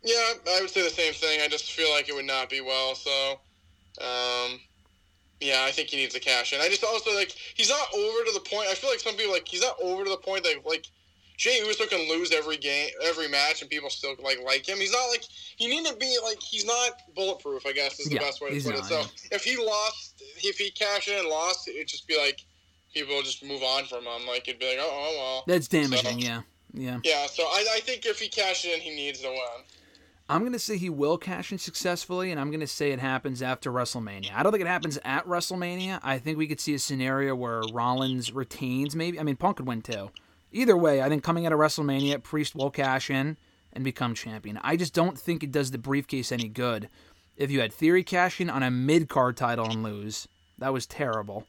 Yeah, 0.04 0.34
I 0.50 0.62
would 0.62 0.70
say 0.70 0.82
the 0.84 0.90
same 0.90 1.14
thing. 1.14 1.42
I 1.42 1.48
just 1.48 1.72
feel 1.72 1.90
like 1.92 2.10
it 2.10 2.16
would 2.16 2.26
not 2.26 2.50
be 2.50 2.62
well. 2.62 2.96
So, 2.96 3.40
um, 4.02 4.60
yeah, 5.42 5.64
I 5.66 5.72
think 5.72 5.90
he 5.90 5.98
needs 5.98 6.14
to 6.14 6.20
cash 6.20 6.54
in. 6.54 6.62
I 6.62 6.68
just 6.70 6.84
also 6.84 7.14
like 7.16 7.32
he's 7.56 7.70
not 7.70 7.88
over 7.94 8.24
to 8.26 8.32
the 8.34 8.42
point. 8.42 8.68
I 8.70 8.74
feel 8.76 8.90
like 8.90 9.00
some 9.00 9.16
people 9.16 9.34
like 9.34 9.48
he's 9.48 9.62
not 9.62 9.76
over 9.82 10.04
to 10.04 10.10
the 10.10 10.18
point 10.18 10.44
that 10.44 10.56
like 10.66 10.86
Jey 11.38 11.60
Uso 11.66 11.86
can 11.86 12.10
lose 12.10 12.34
every 12.34 12.58
game, 12.58 12.90
every 13.04 13.30
match, 13.30 13.62
and 13.62 13.70
people 13.70 13.90
still 13.90 14.16
like 14.24 14.40
like 14.44 14.68
him. 14.68 14.78
He's 14.78 14.92
not 14.92 15.06
like 15.08 15.24
he 15.58 15.68
need 15.68 15.86
to 15.86 15.96
be 15.96 16.18
like 16.24 16.42
he's 16.42 16.66
not 16.66 16.92
bulletproof. 17.16 17.66
I 17.66 17.72
guess 17.72 18.00
is 18.00 18.08
the 18.08 18.16
Yeah, 18.16 18.22
best 18.22 18.42
way 18.42 18.60
to 18.60 18.64
put 18.64 18.76
not, 18.76 18.84
it. 18.84 18.88
So 18.88 19.00
yeah. 19.00 19.06
if 19.32 19.44
he 19.44 19.58
lost, 19.58 20.22
if 20.44 20.58
he 20.58 20.72
cashed 20.72 21.08
in 21.08 21.18
and 21.20 21.28
lost, 21.30 21.68
it'd 21.68 21.88
just 21.88 22.08
be 22.08 22.18
like 22.18 22.42
people 22.94 23.16
would 23.16 23.26
just 23.26 23.44
move 23.44 23.64
on 23.64 23.86
from 23.86 24.04
him. 24.04 24.28
Like 24.28 24.48
it'd 24.48 24.60
be 24.60 24.68
like, 24.68 24.80
oh, 24.82 24.90
oh 24.92 25.18
well. 25.18 25.44
That's 25.48 25.68
damaging, 25.68 26.20
So- 26.20 26.26
yeah. 26.28 26.42
Yeah. 26.72 27.00
Yeah, 27.04 27.26
so 27.26 27.44
I, 27.44 27.66
I 27.78 27.80
think 27.80 28.06
if 28.06 28.20
he 28.20 28.28
cashed 28.30 28.64
in, 28.66 28.80
he 28.80 28.92
needs 28.96 29.22
to 29.22 29.28
win. 29.30 29.40
I'm 30.30 30.42
going 30.42 30.54
to 30.54 30.60
say 30.60 30.78
he 30.78 30.92
will 30.92 31.18
cash 31.18 31.52
in 31.52 31.58
successfully, 31.58 32.30
and 32.30 32.40
I'm 32.40 32.52
going 32.52 32.60
to 32.60 32.68
say 32.68 32.92
it 32.92 33.00
happens 33.00 33.42
after 33.42 33.72
WrestleMania. 33.72 34.32
I 34.32 34.44
don't 34.44 34.52
think 34.52 34.62
it 34.62 34.68
happens 34.68 35.00
at 35.04 35.26
WrestleMania. 35.26 36.00
I 36.04 36.20
think 36.20 36.38
we 36.38 36.46
could 36.46 36.60
see 36.60 36.76
a 36.76 36.80
scenario 36.80 37.34
where 37.34 37.64
Rollins 37.74 38.32
retains, 38.32 38.96
maybe. 38.96 39.20
I 39.20 39.24
mean, 39.24 39.38
Punk 39.38 39.58
could 39.58 39.68
win 39.68 39.82
too. 39.82 40.12
Either 40.52 40.78
way, 40.78 41.02
I 41.02 41.10
think 41.10 41.24
coming 41.24 41.48
out 41.48 41.52
of 41.52 41.58
WrestleMania, 41.58 42.22
Priest 42.22 42.54
will 42.54 42.70
cash 42.70 43.10
in 43.10 43.38
and 43.74 43.84
become 43.84 44.14
champion. 44.14 44.60
I 44.64 44.76
just 44.76 44.94
don't 44.94 45.18
think 45.18 45.44
it 45.44 45.52
does 45.52 45.72
the 45.72 45.80
briefcase 45.80 46.32
any 46.32 46.48
good. 46.48 46.90
If 47.36 47.50
you 47.50 47.62
had 47.62 47.74
Theory 47.74 48.04
cash 48.04 48.40
in 48.40 48.52
on 48.52 48.62
a 48.62 48.70
mid 48.70 49.10
card 49.10 49.36
title 49.36 49.66
and 49.66 49.82
lose, 49.82 50.28
that 50.60 50.74
was 50.74 50.86
terrible. 50.86 51.48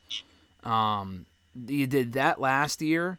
Um, 0.64 1.26
you 1.66 1.86
did 1.86 2.14
that 2.14 2.40
last 2.40 2.80
year. 2.80 3.18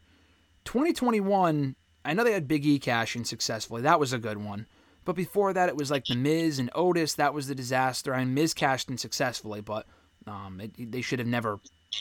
2021, 0.66 1.76
I 2.04 2.14
know 2.14 2.24
they 2.24 2.32
had 2.32 2.48
Big 2.48 2.66
E 2.66 2.80
cash 2.80 3.16
in 3.16 3.26
successfully. 3.26 3.84
That 3.84 4.00
was 4.00 4.12
a 4.12 4.18
good 4.18 4.38
one. 4.44 4.66
But 5.04 5.16
before 5.16 5.54
that, 5.54 5.70
it 5.70 5.76
was 5.76 5.90
like 5.90 6.06
The 6.06 6.16
Miz 6.16 6.60
and 6.60 6.70
Otis. 6.76 7.16
That 7.16 7.34
was 7.34 7.48
the 7.48 7.56
disaster. 7.56 8.14
I 8.14 8.24
mean, 8.24 8.34
Miz 8.34 8.54
cashed 8.54 8.90
in 8.90 8.98
successfully, 8.98 9.62
but 9.62 9.88
um, 10.28 10.62
it, 10.62 10.92
they 10.92 11.02
should 11.02 11.20
have 11.20 11.28
never 11.28 11.60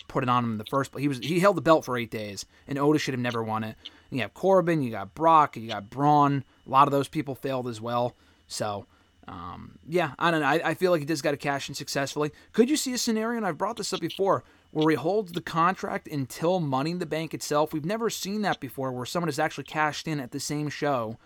put 0.08 0.22
it 0.22 0.28
on 0.28 0.44
him 0.44 0.52
in 0.52 0.58
the 0.58 0.64
first 0.64 0.92
place. 0.92 1.02
He 1.02 1.08
was 1.08 1.18
he 1.18 1.40
held 1.40 1.56
the 1.56 1.62
belt 1.62 1.84
for 1.84 1.96
eight 1.96 2.10
days, 2.10 2.44
and 2.68 2.78
Otis 2.78 3.02
should 3.02 3.14
have 3.14 3.20
never 3.20 3.42
won 3.42 3.64
it. 3.64 3.76
And 4.10 4.18
you 4.18 4.22
have 4.22 4.34
Corbin, 4.34 4.82
you 4.82 4.90
got 4.90 5.14
Brock, 5.14 5.56
you 5.56 5.68
got 5.68 5.90
Braun. 5.90 6.44
A 6.66 6.70
lot 6.70 6.88
of 6.88 6.92
those 6.92 7.08
people 7.08 7.34
failed 7.34 7.68
as 7.68 7.80
well. 7.80 8.16
So, 8.46 8.86
um, 9.26 9.78
yeah, 9.88 10.12
I 10.18 10.30
don't 10.30 10.40
know. 10.40 10.46
I, 10.46 10.70
I 10.70 10.74
feel 10.74 10.90
like 10.90 11.00
he 11.00 11.06
just 11.06 11.22
got 11.22 11.30
to 11.32 11.36
cash 11.36 11.68
in 11.68 11.74
successfully. 11.74 12.32
Could 12.52 12.68
you 12.68 12.76
see 12.76 12.92
a 12.92 12.98
scenario, 12.98 13.36
and 13.36 13.46
I've 13.46 13.58
brought 13.58 13.76
this 13.76 13.92
up 13.92 14.00
before, 14.00 14.44
where 14.72 14.90
he 14.90 14.96
holds 14.96 15.32
the 15.32 15.40
contract 15.40 16.08
until 16.08 16.60
Money 16.60 16.90
in 16.90 16.98
the 16.98 17.06
Bank 17.06 17.32
itself? 17.32 17.72
We've 17.72 17.84
never 17.84 18.10
seen 18.10 18.42
that 18.42 18.60
before, 18.60 18.92
where 18.92 19.06
someone 19.06 19.28
has 19.28 19.38
actually 19.38 19.64
cashed 19.64 20.06
in 20.06 20.20
at 20.20 20.32
the 20.32 20.40
same 20.40 20.68
show 20.68 21.18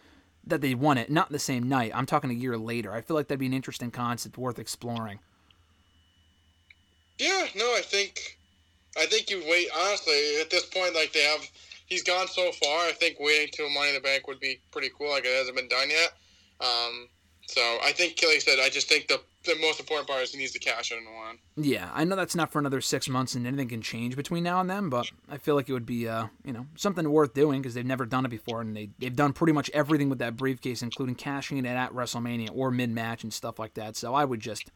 that 0.47 0.61
they 0.61 0.75
won 0.75 0.99
it, 0.99 1.11
not 1.11 1.31
the 1.31 1.39
same 1.39 1.69
night. 1.69 1.93
I'm 1.95 2.07
talking 2.07 2.31
a 2.31 2.35
year 2.35 2.57
later. 2.59 2.93
I 2.93 3.01
feel 3.01 3.17
like 3.17 3.29
that'd 3.29 3.39
be 3.39 3.47
an 3.47 3.55
interesting 3.55 3.91
concept 3.91 4.37
worth 4.37 4.59
exploring. 4.59 5.19
Yeah, 7.19 7.47
no, 7.55 7.65
I 7.77 7.81
think, 7.83 8.39
I 8.99 9.07
think 9.07 9.31
you 9.31 9.43
wait. 9.49 9.69
Honestly, 9.77 10.41
at 10.41 10.51
this 10.51 10.65
point, 10.67 10.95
like 10.95 11.13
they 11.13 11.23
have, 11.23 11.49
he's 11.87 12.03
gone 12.03 12.27
so 12.27 12.51
far. 12.53 12.87
I 12.87 12.93
think 12.93 13.19
waiting 13.21 13.49
till 13.53 13.71
Money 13.71 13.91
in 13.91 13.95
the 13.95 14.01
Bank 14.01 14.27
would 14.27 14.41
be 14.41 14.61
pretty 14.73 14.91
cool. 14.99 15.11
Like 15.11 15.25
it 15.25 15.37
hasn't 15.37 15.57
been 15.57 15.69
done 15.69 15.89
yet. 15.91 16.13
Um, 16.61 17.09
so 17.47 17.61
I 17.83 17.93
think, 17.93 18.19
I 18.25 18.39
said, 18.39 18.59
I 18.61 18.69
just 18.69 18.89
think 18.89 19.09
the 19.09 19.21
the 19.45 19.57
most 19.61 19.79
important 19.79 20.09
part 20.09 20.23
is 20.23 20.33
he 20.33 20.39
needs 20.39 20.53
to 20.53 20.59
cash 20.59 20.91
in 20.91 21.05
one. 21.05 21.39
Yeah, 21.57 21.91
I 21.93 22.05
know 22.05 22.17
that's 22.17 22.35
not 22.35 22.51
for 22.51 22.59
another 22.59 22.81
six 22.81 23.09
months, 23.09 23.35
and 23.35 23.47
anything 23.47 23.69
can 23.69 23.83
change 23.83 24.17
between 24.17 24.43
now 24.43 24.61
and 24.61 24.71
then. 24.71 24.89
But 24.89 25.11
I 25.29 25.37
feel 25.37 25.55
like 25.55 25.69
it 25.69 25.73
would 25.73 25.87
be, 25.87 26.09
uh, 26.09 26.29
you 26.45 26.53
know, 26.53 26.67
something 26.77 27.09
worth 27.09 27.35
doing 27.35 27.61
because 27.61 27.75
they've 27.75 27.85
never 27.85 28.07
done 28.07 28.25
it 28.25 28.31
before, 28.31 28.61
and 28.61 28.75
they 28.75 28.91
they've 28.99 29.15
done 29.15 29.33
pretty 29.33 29.53
much 29.53 29.71
everything 29.75 30.09
with 30.09 30.19
that 30.21 30.37
briefcase, 30.37 30.83
including 30.83 31.15
cashing 31.15 31.59
it 31.59 31.67
at 31.67 31.93
WrestleMania 31.93 32.51
or 32.55 32.71
mid 32.71 32.91
match 32.91 33.23
and 33.23 33.33
stuff 33.33 33.59
like 33.59 33.75
that. 33.75 33.97
So 33.97 34.15
I 34.15 34.25
would 34.25 34.41
just, 34.41 34.71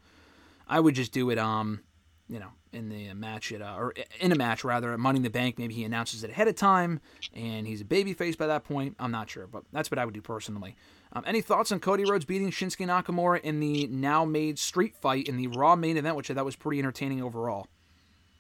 I 0.68 0.80
would 0.80 0.94
just 0.94 1.12
do 1.12 1.30
it, 1.30 1.38
um, 1.38 1.80
you 2.28 2.38
know, 2.38 2.50
in 2.72 2.90
the 2.90 3.14
match 3.14 3.52
at, 3.52 3.62
uh, 3.62 3.74
or 3.78 3.94
in 4.20 4.32
a 4.32 4.36
match 4.36 4.64
rather 4.64 4.92
at 4.92 4.98
Money 4.98 5.16
in 5.16 5.22
the 5.22 5.30
Bank. 5.30 5.58
Maybe 5.58 5.74
he 5.74 5.84
announces 5.84 6.24
it 6.24 6.30
ahead 6.30 6.46
of 6.46 6.56
time, 6.56 7.00
and 7.32 7.66
he's 7.66 7.80
a 7.80 7.84
babyface 7.84 8.36
by 8.36 8.48
that 8.48 8.64
point. 8.64 8.96
I'm 8.98 9.10
not 9.10 9.30
sure, 9.30 9.46
but 9.46 9.62
that's 9.72 9.90
what 9.90 9.98
I 9.98 10.04
would 10.04 10.14
do 10.14 10.20
personally. 10.20 10.76
Um, 11.12 11.24
any 11.26 11.40
thoughts 11.40 11.72
on 11.72 11.80
Cody 11.80 12.04
Rhodes 12.04 12.24
beating 12.24 12.50
Shinsuke 12.50 12.86
Nakamura 12.86 13.40
in 13.40 13.60
the 13.60 13.86
now 13.86 14.24
made 14.24 14.58
street 14.58 14.94
fight 14.94 15.28
in 15.28 15.36
the 15.36 15.46
Raw 15.46 15.74
main 15.74 15.96
event, 15.96 16.16
which 16.16 16.30
I 16.30 16.34
thought 16.34 16.44
was 16.44 16.56
pretty 16.56 16.78
entertaining 16.78 17.22
overall? 17.22 17.66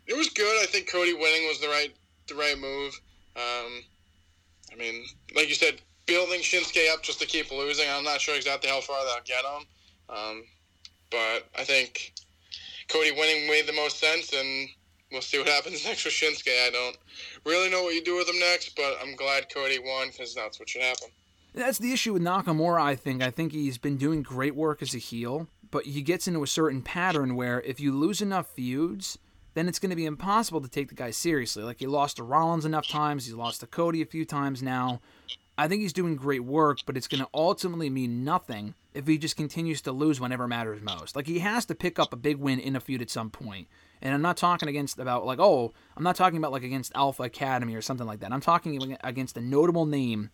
It 0.06 0.16
was 0.16 0.28
good. 0.30 0.62
I 0.62 0.66
think 0.66 0.90
Cody 0.90 1.14
winning 1.14 1.46
was 1.48 1.60
the 1.60 1.68
right 1.68 1.92
the 2.28 2.34
right 2.34 2.58
move. 2.58 3.00
Um, 3.36 3.82
I 4.72 4.76
mean, 4.78 5.04
like 5.34 5.48
you 5.48 5.54
said, 5.54 5.80
building 6.06 6.40
Shinsuke 6.40 6.92
up 6.92 7.02
just 7.02 7.20
to 7.20 7.26
keep 7.26 7.50
losing. 7.50 7.88
I'm 7.88 8.04
not 8.04 8.20
sure 8.20 8.36
exactly 8.36 8.70
how 8.70 8.80
far 8.80 9.04
that'll 9.04 9.24
get 9.24 9.44
him, 9.44 9.66
um, 10.08 10.44
but 11.10 11.48
I 11.58 11.64
think 11.64 12.12
Cody 12.88 13.12
winning 13.12 13.48
made 13.48 13.66
the 13.66 13.72
most 13.72 13.98
sense, 13.98 14.32
and 14.32 14.68
we'll 15.12 15.22
see 15.22 15.38
what 15.38 15.48
happens 15.56 15.84
next 15.84 16.04
with 16.04 16.14
Shinsuke. 16.14 16.66
I 16.66 16.70
don't 16.70 16.96
really 17.44 17.70
know 17.70 17.82
what 17.82 17.94
you 17.94 18.02
do 18.02 18.16
with 18.16 18.28
him 18.28 18.38
next, 18.38 18.76
but 18.76 18.98
I'm 19.02 19.16
glad 19.16 19.52
Cody 19.52 19.78
won 19.78 20.08
because 20.08 20.34
that's 20.34 20.58
what 20.58 20.68
should 20.68 20.82
happen. 20.82 21.08
That's 21.58 21.78
the 21.78 21.92
issue 21.92 22.12
with 22.12 22.22
Nakamura, 22.22 22.80
I 22.80 22.94
think. 22.94 23.20
I 23.20 23.32
think 23.32 23.50
he's 23.50 23.78
been 23.78 23.96
doing 23.96 24.22
great 24.22 24.54
work 24.54 24.80
as 24.80 24.94
a 24.94 24.98
heel, 24.98 25.48
but 25.72 25.86
he 25.86 26.02
gets 26.02 26.28
into 26.28 26.44
a 26.44 26.46
certain 26.46 26.82
pattern 26.82 27.34
where 27.34 27.60
if 27.62 27.80
you 27.80 27.92
lose 27.92 28.22
enough 28.22 28.46
feuds, 28.46 29.18
then 29.54 29.66
it's 29.66 29.80
going 29.80 29.90
to 29.90 29.96
be 29.96 30.06
impossible 30.06 30.60
to 30.60 30.68
take 30.68 30.88
the 30.88 30.94
guy 30.94 31.10
seriously. 31.10 31.64
Like 31.64 31.80
he 31.80 31.88
lost 31.88 32.18
to 32.18 32.22
Rollins 32.22 32.64
enough 32.64 32.86
times, 32.86 33.26
he's 33.26 33.34
lost 33.34 33.58
to 33.60 33.66
Cody 33.66 34.00
a 34.00 34.06
few 34.06 34.24
times 34.24 34.62
now. 34.62 35.00
I 35.58 35.66
think 35.66 35.82
he's 35.82 35.92
doing 35.92 36.14
great 36.14 36.44
work, 36.44 36.78
but 36.86 36.96
it's 36.96 37.08
going 37.08 37.24
to 37.24 37.30
ultimately 37.34 37.90
mean 37.90 38.22
nothing 38.22 38.74
if 38.94 39.08
he 39.08 39.18
just 39.18 39.36
continues 39.36 39.82
to 39.82 39.90
lose 39.90 40.20
whenever 40.20 40.46
matters 40.46 40.80
most. 40.80 41.16
Like 41.16 41.26
he 41.26 41.40
has 41.40 41.66
to 41.66 41.74
pick 41.74 41.98
up 41.98 42.12
a 42.12 42.16
big 42.16 42.36
win 42.36 42.60
in 42.60 42.76
a 42.76 42.80
feud 42.80 43.02
at 43.02 43.10
some 43.10 43.30
point. 43.30 43.66
And 44.00 44.14
I'm 44.14 44.22
not 44.22 44.36
talking 44.36 44.68
against 44.68 45.00
about 45.00 45.26
like 45.26 45.40
oh, 45.40 45.72
I'm 45.96 46.04
not 46.04 46.14
talking 46.14 46.38
about 46.38 46.52
like 46.52 46.62
against 46.62 46.92
Alpha 46.94 47.24
Academy 47.24 47.74
or 47.74 47.82
something 47.82 48.06
like 48.06 48.20
that. 48.20 48.32
I'm 48.32 48.40
talking 48.40 48.96
against 49.02 49.36
a 49.36 49.40
notable 49.40 49.86
name 49.86 50.30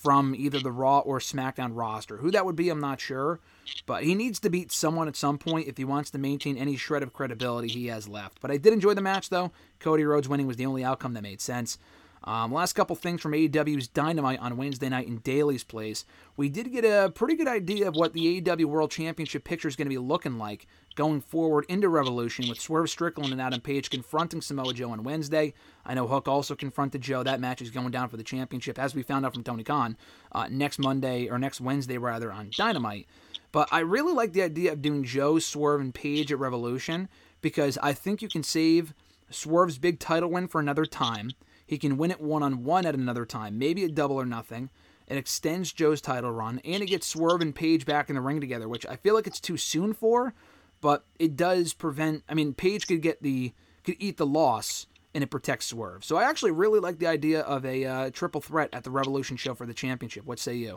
from 0.00 0.34
either 0.34 0.58
the 0.58 0.72
Raw 0.72 1.00
or 1.00 1.18
SmackDown 1.18 1.72
roster. 1.74 2.16
Who 2.18 2.30
that 2.30 2.46
would 2.46 2.56
be, 2.56 2.70
I'm 2.70 2.80
not 2.80 3.00
sure, 3.00 3.38
but 3.84 4.02
he 4.02 4.14
needs 4.14 4.40
to 4.40 4.50
beat 4.50 4.72
someone 4.72 5.08
at 5.08 5.16
some 5.16 5.36
point 5.36 5.68
if 5.68 5.76
he 5.76 5.84
wants 5.84 6.10
to 6.10 6.18
maintain 6.18 6.56
any 6.56 6.76
shred 6.76 7.02
of 7.02 7.12
credibility 7.12 7.68
he 7.68 7.86
has 7.88 8.08
left. 8.08 8.40
But 8.40 8.50
I 8.50 8.56
did 8.56 8.72
enjoy 8.72 8.94
the 8.94 9.02
match, 9.02 9.28
though. 9.28 9.52
Cody 9.78 10.04
Rhodes 10.04 10.28
winning 10.28 10.46
was 10.46 10.56
the 10.56 10.64
only 10.64 10.82
outcome 10.82 11.12
that 11.14 11.22
made 11.22 11.42
sense. 11.42 11.76
Um, 12.24 12.52
last 12.52 12.74
couple 12.74 12.96
things 12.96 13.20
from 13.20 13.32
AEW's 13.32 13.88
Dynamite 13.88 14.40
on 14.40 14.56
Wednesday 14.56 14.88
night 14.88 15.06
in 15.06 15.18
Daily's 15.18 15.64
Place. 15.64 16.04
We 16.36 16.48
did 16.48 16.72
get 16.72 16.84
a 16.84 17.10
pretty 17.10 17.34
good 17.34 17.48
idea 17.48 17.88
of 17.88 17.94
what 17.94 18.12
the 18.12 18.40
AEW 18.40 18.66
World 18.66 18.90
Championship 18.90 19.44
picture 19.44 19.68
is 19.68 19.76
going 19.76 19.86
to 19.86 19.90
be 19.90 19.98
looking 19.98 20.38
like 20.38 20.66
going 20.94 21.20
forward 21.20 21.64
into 21.68 21.88
Revolution 21.88 22.48
with 22.48 22.60
Swerve 22.60 22.90
Strickland 22.90 23.32
and 23.32 23.40
Adam 23.40 23.60
Page 23.60 23.90
confronting 23.90 24.40
Samoa 24.40 24.74
Joe 24.74 24.90
on 24.90 25.04
Wednesday. 25.04 25.54
I 25.84 25.94
know 25.94 26.06
Hook 26.06 26.28
also 26.28 26.54
confronted 26.54 27.00
Joe. 27.00 27.22
That 27.22 27.40
match 27.40 27.62
is 27.62 27.70
going 27.70 27.90
down 27.90 28.08
for 28.08 28.16
the 28.16 28.22
championship, 28.22 28.78
as 28.78 28.94
we 28.94 29.02
found 29.02 29.24
out 29.24 29.34
from 29.34 29.44
Tony 29.44 29.64
Khan, 29.64 29.96
uh, 30.32 30.48
next 30.50 30.78
Monday, 30.78 31.28
or 31.28 31.38
next 31.38 31.60
Wednesday 31.60 31.98
rather, 31.98 32.32
on 32.32 32.50
Dynamite. 32.56 33.06
But 33.52 33.68
I 33.72 33.80
really 33.80 34.12
like 34.12 34.32
the 34.32 34.42
idea 34.42 34.72
of 34.72 34.82
doing 34.82 35.04
Joe, 35.04 35.38
Swerve, 35.38 35.80
and 35.80 35.94
Page 35.94 36.30
at 36.32 36.38
Revolution 36.38 37.08
because 37.40 37.78
I 37.82 37.92
think 37.92 38.22
you 38.22 38.28
can 38.28 38.42
save 38.42 38.94
Swerve's 39.30 39.78
big 39.78 39.98
title 39.98 40.30
win 40.30 40.48
for 40.48 40.60
another 40.60 40.86
time. 40.86 41.30
He 41.66 41.78
can 41.78 41.96
win 41.96 42.10
it 42.10 42.20
one 42.20 42.42
on 42.42 42.64
one 42.64 42.84
at 42.84 42.94
another 42.94 43.24
time, 43.24 43.58
maybe 43.58 43.84
a 43.84 43.88
double 43.88 44.16
or 44.16 44.26
nothing. 44.26 44.70
It 45.06 45.16
extends 45.16 45.72
Joe's 45.72 46.00
title 46.00 46.30
run, 46.30 46.60
and 46.64 46.82
it 46.82 46.86
gets 46.86 47.06
Swerve 47.06 47.40
and 47.40 47.54
Page 47.54 47.84
back 47.84 48.08
in 48.08 48.14
the 48.14 48.20
ring 48.20 48.40
together, 48.40 48.68
which 48.68 48.86
I 48.86 48.96
feel 48.96 49.14
like 49.14 49.26
it's 49.26 49.40
too 49.40 49.56
soon 49.56 49.92
for, 49.92 50.34
but 50.80 51.04
it 51.18 51.36
does 51.36 51.72
prevent. 51.72 52.24
I 52.28 52.34
mean, 52.34 52.54
Page 52.54 52.86
could 52.86 53.02
get 53.02 53.22
the 53.22 53.52
could 53.84 53.96
eat 53.98 54.16
the 54.16 54.26
loss, 54.26 54.86
and 55.14 55.24
it 55.24 55.28
protects 55.28 55.66
Swerve. 55.66 56.04
So 56.04 56.16
I 56.16 56.24
actually 56.24 56.52
really 56.52 56.80
like 56.80 56.98
the 56.98 57.06
idea 57.06 57.40
of 57.40 57.64
a 57.64 57.84
uh, 57.84 58.10
triple 58.10 58.40
threat 58.40 58.70
at 58.72 58.84
the 58.84 58.90
Revolution 58.90 59.36
show 59.36 59.54
for 59.54 59.66
the 59.66 59.74
championship. 59.74 60.24
What 60.24 60.38
say 60.38 60.54
you? 60.54 60.76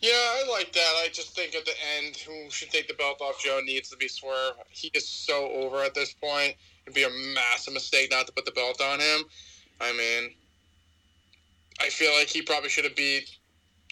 Yeah, 0.00 0.12
I 0.12 0.44
like 0.50 0.72
that. 0.72 0.94
I 1.04 1.08
just 1.12 1.34
think 1.34 1.54
at 1.54 1.64
the 1.64 1.74
end, 1.98 2.16
who 2.16 2.50
should 2.50 2.70
take 2.70 2.88
the 2.88 2.94
belt 2.94 3.20
off 3.20 3.42
Joe 3.42 3.60
needs 3.64 3.90
to 3.90 3.96
be 3.96 4.08
Swerve. 4.08 4.54
He 4.70 4.90
is 4.94 5.08
so 5.08 5.50
over 5.50 5.82
at 5.82 5.94
this 5.94 6.14
point. 6.14 6.54
It'd 6.86 6.94
be 6.94 7.02
a 7.02 7.34
massive 7.34 7.74
mistake 7.74 8.10
not 8.10 8.26
to 8.26 8.32
put 8.32 8.44
the 8.44 8.52
belt 8.52 8.80
on 8.80 9.00
him. 9.00 9.24
I 9.80 9.92
mean, 9.92 10.34
I 11.80 11.88
feel 11.88 12.12
like 12.14 12.28
he 12.28 12.42
probably 12.42 12.70
should 12.70 12.84
have 12.84 12.96
beat 12.96 13.28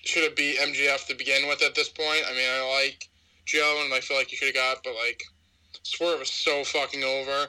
should 0.04 0.22
have 0.22 0.36
beat 0.36 0.58
MJF 0.58 1.06
to 1.08 1.14
begin 1.14 1.48
with 1.48 1.62
at 1.62 1.74
this 1.74 1.88
point. 1.88 2.22
I 2.28 2.32
mean, 2.32 2.48
I 2.48 2.84
like 2.84 3.08
Joe, 3.46 3.82
and 3.84 3.94
I 3.94 4.00
feel 4.00 4.16
like 4.16 4.30
you 4.30 4.38
should 4.38 4.54
have 4.54 4.54
got, 4.54 4.84
but 4.84 4.94
like 4.94 5.22
Swerve 5.82 6.20
is 6.20 6.30
so 6.30 6.64
fucking 6.64 7.02
over. 7.02 7.46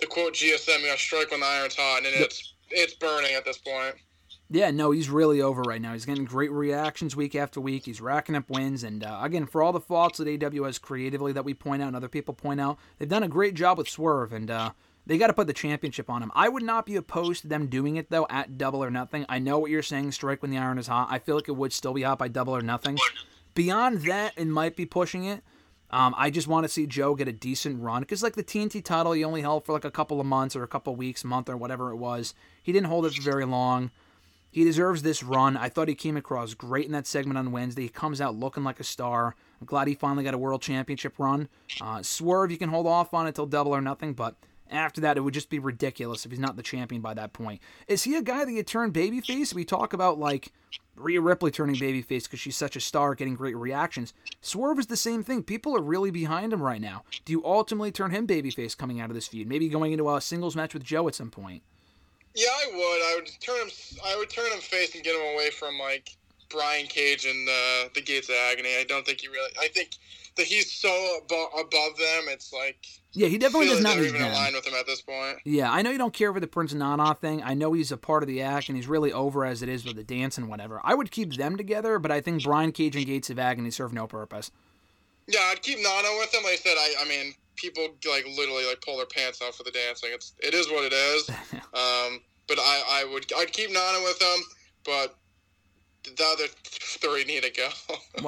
The 0.00 0.06
quote 0.06 0.34
GSM, 0.34 0.80
you 0.80 0.88
got 0.88 0.98
strike 0.98 1.30
when 1.30 1.40
the 1.40 1.46
iron's 1.46 1.76
hot, 1.76 1.98
and 1.98 2.14
it's 2.14 2.54
it's 2.70 2.94
burning 2.94 3.34
at 3.34 3.44
this 3.44 3.58
point. 3.58 3.96
Yeah, 4.50 4.70
no, 4.70 4.92
he's 4.92 5.10
really 5.10 5.42
over 5.42 5.60
right 5.62 5.80
now. 5.80 5.92
He's 5.92 6.06
getting 6.06 6.24
great 6.24 6.50
reactions 6.50 7.14
week 7.14 7.34
after 7.34 7.60
week. 7.60 7.84
He's 7.84 8.00
racking 8.00 8.34
up 8.34 8.48
wins, 8.48 8.82
and 8.82 9.04
uh, 9.04 9.20
again, 9.22 9.46
for 9.46 9.62
all 9.62 9.72
the 9.72 9.80
faults 9.80 10.18
that 10.18 10.26
AEW 10.26 10.64
has 10.64 10.78
creatively 10.78 11.32
that 11.32 11.44
we 11.44 11.52
point 11.52 11.82
out 11.82 11.88
and 11.88 11.96
other 11.96 12.08
people 12.08 12.32
point 12.32 12.60
out, 12.60 12.78
they've 12.98 13.08
done 13.08 13.22
a 13.22 13.28
great 13.28 13.54
job 13.54 13.76
with 13.76 13.88
Swerve, 13.88 14.32
and 14.32 14.50
uh, 14.50 14.70
they 15.04 15.18
got 15.18 15.26
to 15.26 15.34
put 15.34 15.48
the 15.48 15.52
championship 15.52 16.08
on 16.08 16.22
him. 16.22 16.32
I 16.34 16.48
would 16.48 16.62
not 16.62 16.86
be 16.86 16.96
opposed 16.96 17.42
to 17.42 17.48
them 17.48 17.66
doing 17.66 17.96
it 17.96 18.10
though 18.10 18.26
at 18.30 18.56
Double 18.56 18.82
or 18.82 18.90
Nothing. 18.90 19.26
I 19.28 19.38
know 19.38 19.58
what 19.58 19.70
you're 19.70 19.82
saying, 19.82 20.12
strike 20.12 20.40
when 20.40 20.50
the 20.50 20.58
iron 20.58 20.78
is 20.78 20.86
hot. 20.86 21.08
I 21.10 21.18
feel 21.18 21.34
like 21.34 21.48
it 21.48 21.56
would 21.56 21.72
still 21.72 21.92
be 21.92 22.02
hot 22.02 22.18
by 22.18 22.28
Double 22.28 22.56
or 22.56 22.62
Nothing. 22.62 22.98
Beyond 23.58 24.02
that, 24.02 24.34
it 24.36 24.46
might 24.46 24.76
be 24.76 24.86
pushing 24.86 25.24
it. 25.24 25.42
Um, 25.90 26.14
I 26.16 26.30
just 26.30 26.46
want 26.46 26.62
to 26.62 26.68
see 26.68 26.86
Joe 26.86 27.16
get 27.16 27.26
a 27.26 27.32
decent 27.32 27.82
run 27.82 28.02
because, 28.02 28.22
like 28.22 28.36
the 28.36 28.44
TNT 28.44 28.84
title, 28.84 29.10
he 29.10 29.24
only 29.24 29.40
held 29.40 29.64
for 29.64 29.72
like 29.72 29.84
a 29.84 29.90
couple 29.90 30.20
of 30.20 30.26
months 30.26 30.54
or 30.54 30.62
a 30.62 30.68
couple 30.68 30.92
of 30.92 30.98
weeks, 31.00 31.24
month 31.24 31.48
or 31.48 31.56
whatever 31.56 31.90
it 31.90 31.96
was. 31.96 32.34
He 32.62 32.70
didn't 32.70 32.86
hold 32.86 33.04
it 33.04 33.14
for 33.14 33.22
very 33.22 33.44
long. 33.44 33.90
He 34.52 34.62
deserves 34.62 35.02
this 35.02 35.24
run. 35.24 35.56
I 35.56 35.70
thought 35.70 35.88
he 35.88 35.96
came 35.96 36.16
across 36.16 36.54
great 36.54 36.86
in 36.86 36.92
that 36.92 37.08
segment 37.08 37.36
on 37.36 37.50
Wednesday. 37.50 37.82
He 37.82 37.88
comes 37.88 38.20
out 38.20 38.36
looking 38.36 38.62
like 38.62 38.78
a 38.78 38.84
star. 38.84 39.34
I'm 39.60 39.66
glad 39.66 39.88
he 39.88 39.94
finally 39.96 40.22
got 40.22 40.34
a 40.34 40.38
world 40.38 40.62
championship 40.62 41.18
run. 41.18 41.48
Uh, 41.80 42.00
Swerve, 42.00 42.52
you 42.52 42.58
can 42.58 42.68
hold 42.68 42.86
off 42.86 43.12
on 43.12 43.26
until 43.26 43.46
double 43.46 43.74
or 43.74 43.80
nothing, 43.80 44.12
but 44.14 44.36
after 44.70 45.00
that, 45.02 45.16
it 45.16 45.20
would 45.20 45.34
just 45.34 45.50
be 45.50 45.58
ridiculous 45.58 46.24
if 46.24 46.30
he's 46.30 46.40
not 46.40 46.56
the 46.56 46.62
champion 46.62 47.00
by 47.00 47.14
that 47.14 47.32
point. 47.32 47.60
Is 47.86 48.04
he 48.04 48.16
a 48.16 48.22
guy 48.22 48.44
that 48.44 48.52
you 48.52 48.62
turn 48.62 48.92
babyface? 48.92 49.54
We 49.54 49.64
talk 49.64 49.92
about 49.92 50.18
like 50.18 50.52
Rhea 50.96 51.20
Ripley 51.20 51.50
turning 51.50 51.76
babyface 51.76 52.24
because 52.24 52.40
she's 52.40 52.56
such 52.56 52.76
a 52.76 52.80
star, 52.80 53.14
getting 53.14 53.34
great 53.34 53.56
reactions. 53.56 54.14
Swerve 54.40 54.78
is 54.78 54.86
the 54.86 54.96
same 54.96 55.22
thing. 55.22 55.42
People 55.42 55.76
are 55.76 55.82
really 55.82 56.10
behind 56.10 56.52
him 56.52 56.62
right 56.62 56.80
now. 56.80 57.04
Do 57.24 57.32
you 57.32 57.44
ultimately 57.44 57.92
turn 57.92 58.10
him 58.10 58.26
babyface 58.26 58.76
coming 58.76 59.00
out 59.00 59.10
of 59.10 59.14
this 59.14 59.28
feud? 59.28 59.48
Maybe 59.48 59.68
going 59.68 59.92
into 59.92 60.14
a 60.14 60.20
singles 60.20 60.56
match 60.56 60.74
with 60.74 60.84
Joe 60.84 61.08
at 61.08 61.14
some 61.14 61.30
point. 61.30 61.62
Yeah, 62.34 62.48
I 62.48 62.70
would. 62.72 62.80
I 62.80 63.14
would 63.16 63.30
turn 63.40 63.60
him. 63.60 63.70
I 64.06 64.16
would 64.16 64.30
turn 64.30 64.52
him 64.52 64.60
face 64.60 64.94
and 64.94 65.02
get 65.02 65.14
him 65.14 65.34
away 65.34 65.50
from 65.50 65.78
like 65.78 66.16
Brian 66.50 66.86
Cage 66.86 67.24
and 67.24 67.48
uh, 67.48 67.88
the 67.94 68.02
Gates 68.02 68.28
of 68.28 68.36
Agony. 68.50 68.70
I 68.78 68.84
don't 68.84 69.04
think 69.04 69.20
he 69.20 69.28
really. 69.28 69.50
I 69.60 69.68
think 69.68 69.90
that 70.38 70.46
he's 70.46 70.72
so 70.72 70.88
abo- 70.88 71.52
above 71.60 71.96
them. 71.98 72.24
It's 72.28 72.52
like 72.52 72.78
Yeah, 73.12 73.28
he 73.28 73.36
definitely 73.38 73.68
does 73.68 73.80
not 73.82 73.96
need 73.98 74.06
even 74.06 74.22
them. 74.22 74.32
aligned 74.32 74.54
with 74.54 74.66
him 74.66 74.74
at 74.74 74.86
this 74.86 75.02
point. 75.02 75.38
Yeah, 75.44 75.70
I 75.70 75.82
know 75.82 75.90
you 75.90 75.98
don't 75.98 76.14
care 76.14 76.32
for 76.32 76.40
the 76.40 76.46
Prince 76.46 76.72
Nana 76.72 77.14
thing. 77.14 77.42
I 77.42 77.54
know 77.54 77.74
he's 77.74 77.92
a 77.92 77.96
part 77.96 78.22
of 78.22 78.26
the 78.28 78.40
act 78.42 78.68
and 78.68 78.76
he's 78.76 78.86
really 78.88 79.12
over 79.12 79.44
as 79.44 79.62
it 79.62 79.68
is 79.68 79.84
with 79.84 79.96
the 79.96 80.04
dance 80.04 80.38
and 80.38 80.48
whatever. 80.48 80.80
I 80.82 80.94
would 80.94 81.10
keep 81.10 81.34
them 81.34 81.56
together, 81.56 81.98
but 81.98 82.10
I 82.10 82.20
think 82.22 82.42
Brian 82.42 82.72
Cage 82.72 82.96
and 82.96 83.04
Gates 83.04 83.28
of 83.30 83.38
Agony 83.38 83.70
serve 83.70 83.92
no 83.92 84.06
purpose. 84.06 84.50
Yeah, 85.26 85.40
I'd 85.52 85.60
keep 85.60 85.78
Nana 85.78 86.08
with 86.18 86.32
him. 86.34 86.42
Like 86.44 86.54
I 86.54 86.56
said, 86.56 86.76
I, 86.78 86.94
I 87.04 87.08
mean, 87.08 87.34
people 87.56 87.88
like 88.08 88.24
literally 88.34 88.64
like 88.66 88.80
pull 88.80 88.96
their 88.96 89.06
pants 89.06 89.42
off 89.42 89.56
for 89.56 89.64
the 89.64 89.70
dancing. 89.72 90.10
It's 90.14 90.32
it 90.38 90.54
is 90.54 90.68
what 90.70 90.84
it 90.84 90.92
is. 90.94 91.28
um, 91.74 92.20
but 92.46 92.58
I, 92.58 92.82
I 93.02 93.08
would 93.12 93.30
I'd 93.36 93.52
keep 93.52 93.70
Nana 93.70 93.98
with 94.04 94.22
him, 94.22 94.40
but 94.86 95.17
the 96.04 96.24
other 96.32 96.46
three 96.64 97.24
need 97.24 97.42
to 97.42 97.50
go. 97.50 97.68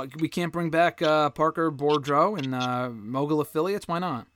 We 0.18 0.28
can't 0.28 0.52
bring 0.52 0.70
back 0.70 1.02
uh, 1.02 1.30
Parker 1.30 1.70
Boudreaux 1.70 2.38
and 2.38 2.54
uh, 2.54 2.90
Mogul 2.90 3.40
affiliates. 3.40 3.88
Why 3.88 3.98
not? 3.98 4.26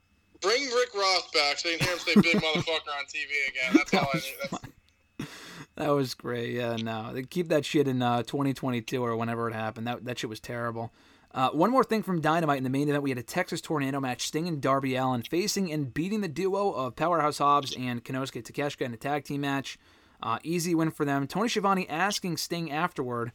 Bring 0.40 0.62
Rick 0.64 0.94
Ross 0.94 1.30
back 1.32 1.58
so 1.58 1.68
you 1.68 1.78
can 1.78 1.86
hear 1.86 1.96
him 1.96 2.00
say 2.00 2.14
"big 2.20 2.36
motherfucker" 2.42 2.90
on 2.98 3.04
TV 3.06 3.48
again. 3.48 3.72
That's 3.74 3.94
all 3.94 4.08
I 4.12 4.16
need. 4.16 4.34
That's, 4.50 4.64
That 5.76 5.88
was 5.88 6.14
great. 6.14 6.52
Yeah, 6.52 6.76
no, 6.76 7.12
they 7.12 7.24
keep 7.24 7.48
that 7.48 7.64
shit 7.64 7.88
in 7.88 8.00
uh, 8.00 8.22
2022 8.22 9.02
or 9.02 9.16
whenever 9.16 9.48
it 9.48 9.54
happened. 9.54 9.86
That 9.86 10.04
that 10.04 10.18
shit 10.18 10.30
was 10.30 10.40
terrible. 10.40 10.92
Uh, 11.32 11.50
one 11.50 11.70
more 11.70 11.82
thing 11.82 12.02
from 12.02 12.20
Dynamite 12.20 12.58
in 12.58 12.64
the 12.64 12.70
main 12.70 12.88
event, 12.88 13.02
we 13.02 13.10
had 13.10 13.18
a 13.18 13.22
Texas 13.22 13.60
Tornado 13.60 13.98
match: 14.00 14.26
Sting 14.26 14.46
and 14.46 14.60
Darby 14.60 14.94
Allin 14.94 15.22
facing 15.22 15.72
and 15.72 15.92
beating 15.92 16.20
the 16.20 16.28
duo 16.28 16.70
of 16.70 16.94
Powerhouse 16.94 17.38
Hobbs 17.38 17.74
and 17.76 18.04
Konosuke 18.04 18.42
Takeshita 18.44 18.82
in 18.82 18.94
a 18.94 18.96
tag 18.96 19.24
team 19.24 19.40
match. 19.40 19.78
Uh, 20.24 20.38
easy 20.42 20.74
win 20.74 20.90
for 20.90 21.04
them. 21.04 21.28
Tony 21.28 21.48
Schiavone 21.48 21.88
asking 21.88 22.38
Sting 22.38 22.72
afterward, 22.72 23.30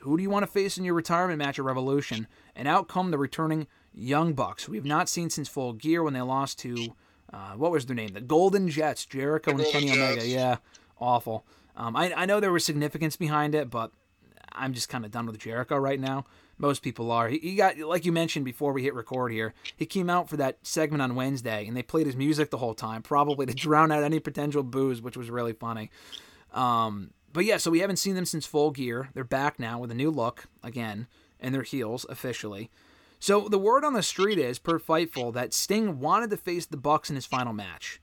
"Who 0.00 0.16
do 0.16 0.22
you 0.22 0.30
want 0.30 0.42
to 0.42 0.50
face 0.50 0.78
in 0.78 0.84
your 0.84 0.94
retirement 0.94 1.38
match 1.38 1.58
at 1.58 1.64
Revolution?" 1.64 2.26
And 2.56 2.66
out 2.66 2.88
come 2.88 3.10
the 3.12 3.18
returning 3.18 3.68
Young 3.92 4.32
Bucks, 4.32 4.64
who 4.64 4.72
we've 4.72 4.84
not 4.84 5.08
seen 5.08 5.30
since 5.30 5.48
Full 5.48 5.74
Gear 5.74 6.02
when 6.02 6.14
they 6.14 6.22
lost 6.22 6.58
to 6.60 6.94
uh, 7.32 7.52
what 7.54 7.72
was 7.72 7.86
their 7.86 7.96
name? 7.96 8.12
The 8.12 8.20
Golden 8.20 8.68
Jets, 8.68 9.04
Jericho 9.04 9.50
and 9.50 9.64
Kenny 9.64 9.90
Omega. 9.90 10.26
Yeah, 10.26 10.56
awful. 10.98 11.44
Um, 11.76 11.96
I, 11.96 12.12
I 12.14 12.26
know 12.26 12.38
there 12.38 12.52
was 12.52 12.64
significance 12.64 13.16
behind 13.16 13.54
it, 13.54 13.70
but 13.70 13.90
I'm 14.52 14.72
just 14.72 14.88
kind 14.88 15.04
of 15.04 15.10
done 15.10 15.26
with 15.26 15.38
Jericho 15.38 15.76
right 15.76 15.98
now. 15.98 16.26
Most 16.58 16.82
people 16.82 17.10
are. 17.10 17.28
He, 17.28 17.38
he 17.38 17.54
got, 17.56 17.78
like 17.78 18.04
you 18.04 18.12
mentioned 18.12 18.44
before 18.44 18.72
we 18.72 18.82
hit 18.82 18.94
record 18.94 19.32
here, 19.32 19.54
he 19.76 19.86
came 19.86 20.08
out 20.08 20.28
for 20.28 20.36
that 20.36 20.58
segment 20.62 21.02
on 21.02 21.14
Wednesday, 21.14 21.66
and 21.66 21.76
they 21.76 21.82
played 21.82 22.06
his 22.06 22.16
music 22.16 22.50
the 22.50 22.58
whole 22.58 22.74
time, 22.74 23.02
probably 23.02 23.46
to 23.46 23.54
drown 23.54 23.90
out 23.90 24.04
any 24.04 24.20
potential 24.20 24.62
boos, 24.62 25.02
which 25.02 25.16
was 25.16 25.30
really 25.30 25.52
funny. 25.52 25.90
Um, 26.52 27.10
but 27.32 27.44
yeah, 27.44 27.56
so 27.56 27.70
we 27.70 27.80
haven't 27.80 27.96
seen 27.96 28.14
them 28.14 28.24
since 28.24 28.46
Full 28.46 28.70
Gear. 28.70 29.10
They're 29.14 29.24
back 29.24 29.58
now 29.58 29.78
with 29.80 29.90
a 29.90 29.94
new 29.94 30.10
look 30.10 30.46
again, 30.62 31.08
and 31.40 31.54
their 31.54 31.62
heels 31.62 32.06
officially. 32.08 32.70
So 33.18 33.48
the 33.48 33.58
word 33.58 33.84
on 33.84 33.94
the 33.94 34.02
street 34.02 34.38
is, 34.38 34.58
per 34.58 34.78
Fightful, 34.78 35.32
that 35.34 35.54
Sting 35.54 35.98
wanted 35.98 36.30
to 36.30 36.36
face 36.36 36.66
the 36.66 36.76
Bucks 36.76 37.08
in 37.08 37.16
his 37.16 37.26
final 37.26 37.52
match. 37.52 38.00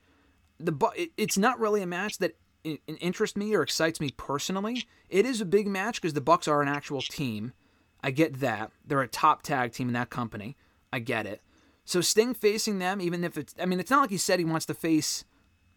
The 0.59 0.71
Bu- 0.71 1.07
it's 1.15 1.37
not 1.37 1.59
really 1.59 1.81
a 1.81 1.87
match 1.87 2.17
that 2.17 2.37
in, 2.63 2.79
in 2.87 2.97
interests 2.97 3.37
me 3.37 3.55
or 3.55 3.61
excites 3.61 3.99
me 3.99 4.09
personally. 4.17 4.85
It 5.09 5.25
is 5.25 5.39
a 5.39 5.45
big 5.45 5.67
match 5.67 6.01
because 6.01 6.13
the 6.13 6.21
Bucks 6.21 6.47
are 6.47 6.61
an 6.61 6.67
actual 6.67 7.01
team. 7.01 7.53
I 8.03 8.11
get 8.11 8.39
that 8.39 8.71
they're 8.85 9.01
a 9.01 9.07
top 9.07 9.43
tag 9.43 9.73
team 9.73 9.87
in 9.87 9.93
that 9.93 10.09
company. 10.09 10.55
I 10.91 10.99
get 10.99 11.25
it. 11.25 11.41
So 11.85 12.01
Sting 12.01 12.33
facing 12.33 12.79
them, 12.79 13.01
even 13.01 13.23
if 13.23 13.37
it's, 13.37 13.55
I 13.59 13.65
mean, 13.65 13.79
it's 13.79 13.91
not 13.91 14.01
like 14.01 14.09
he 14.09 14.17
said 14.17 14.39
he 14.39 14.45
wants 14.45 14.65
to 14.67 14.73
face 14.73 15.23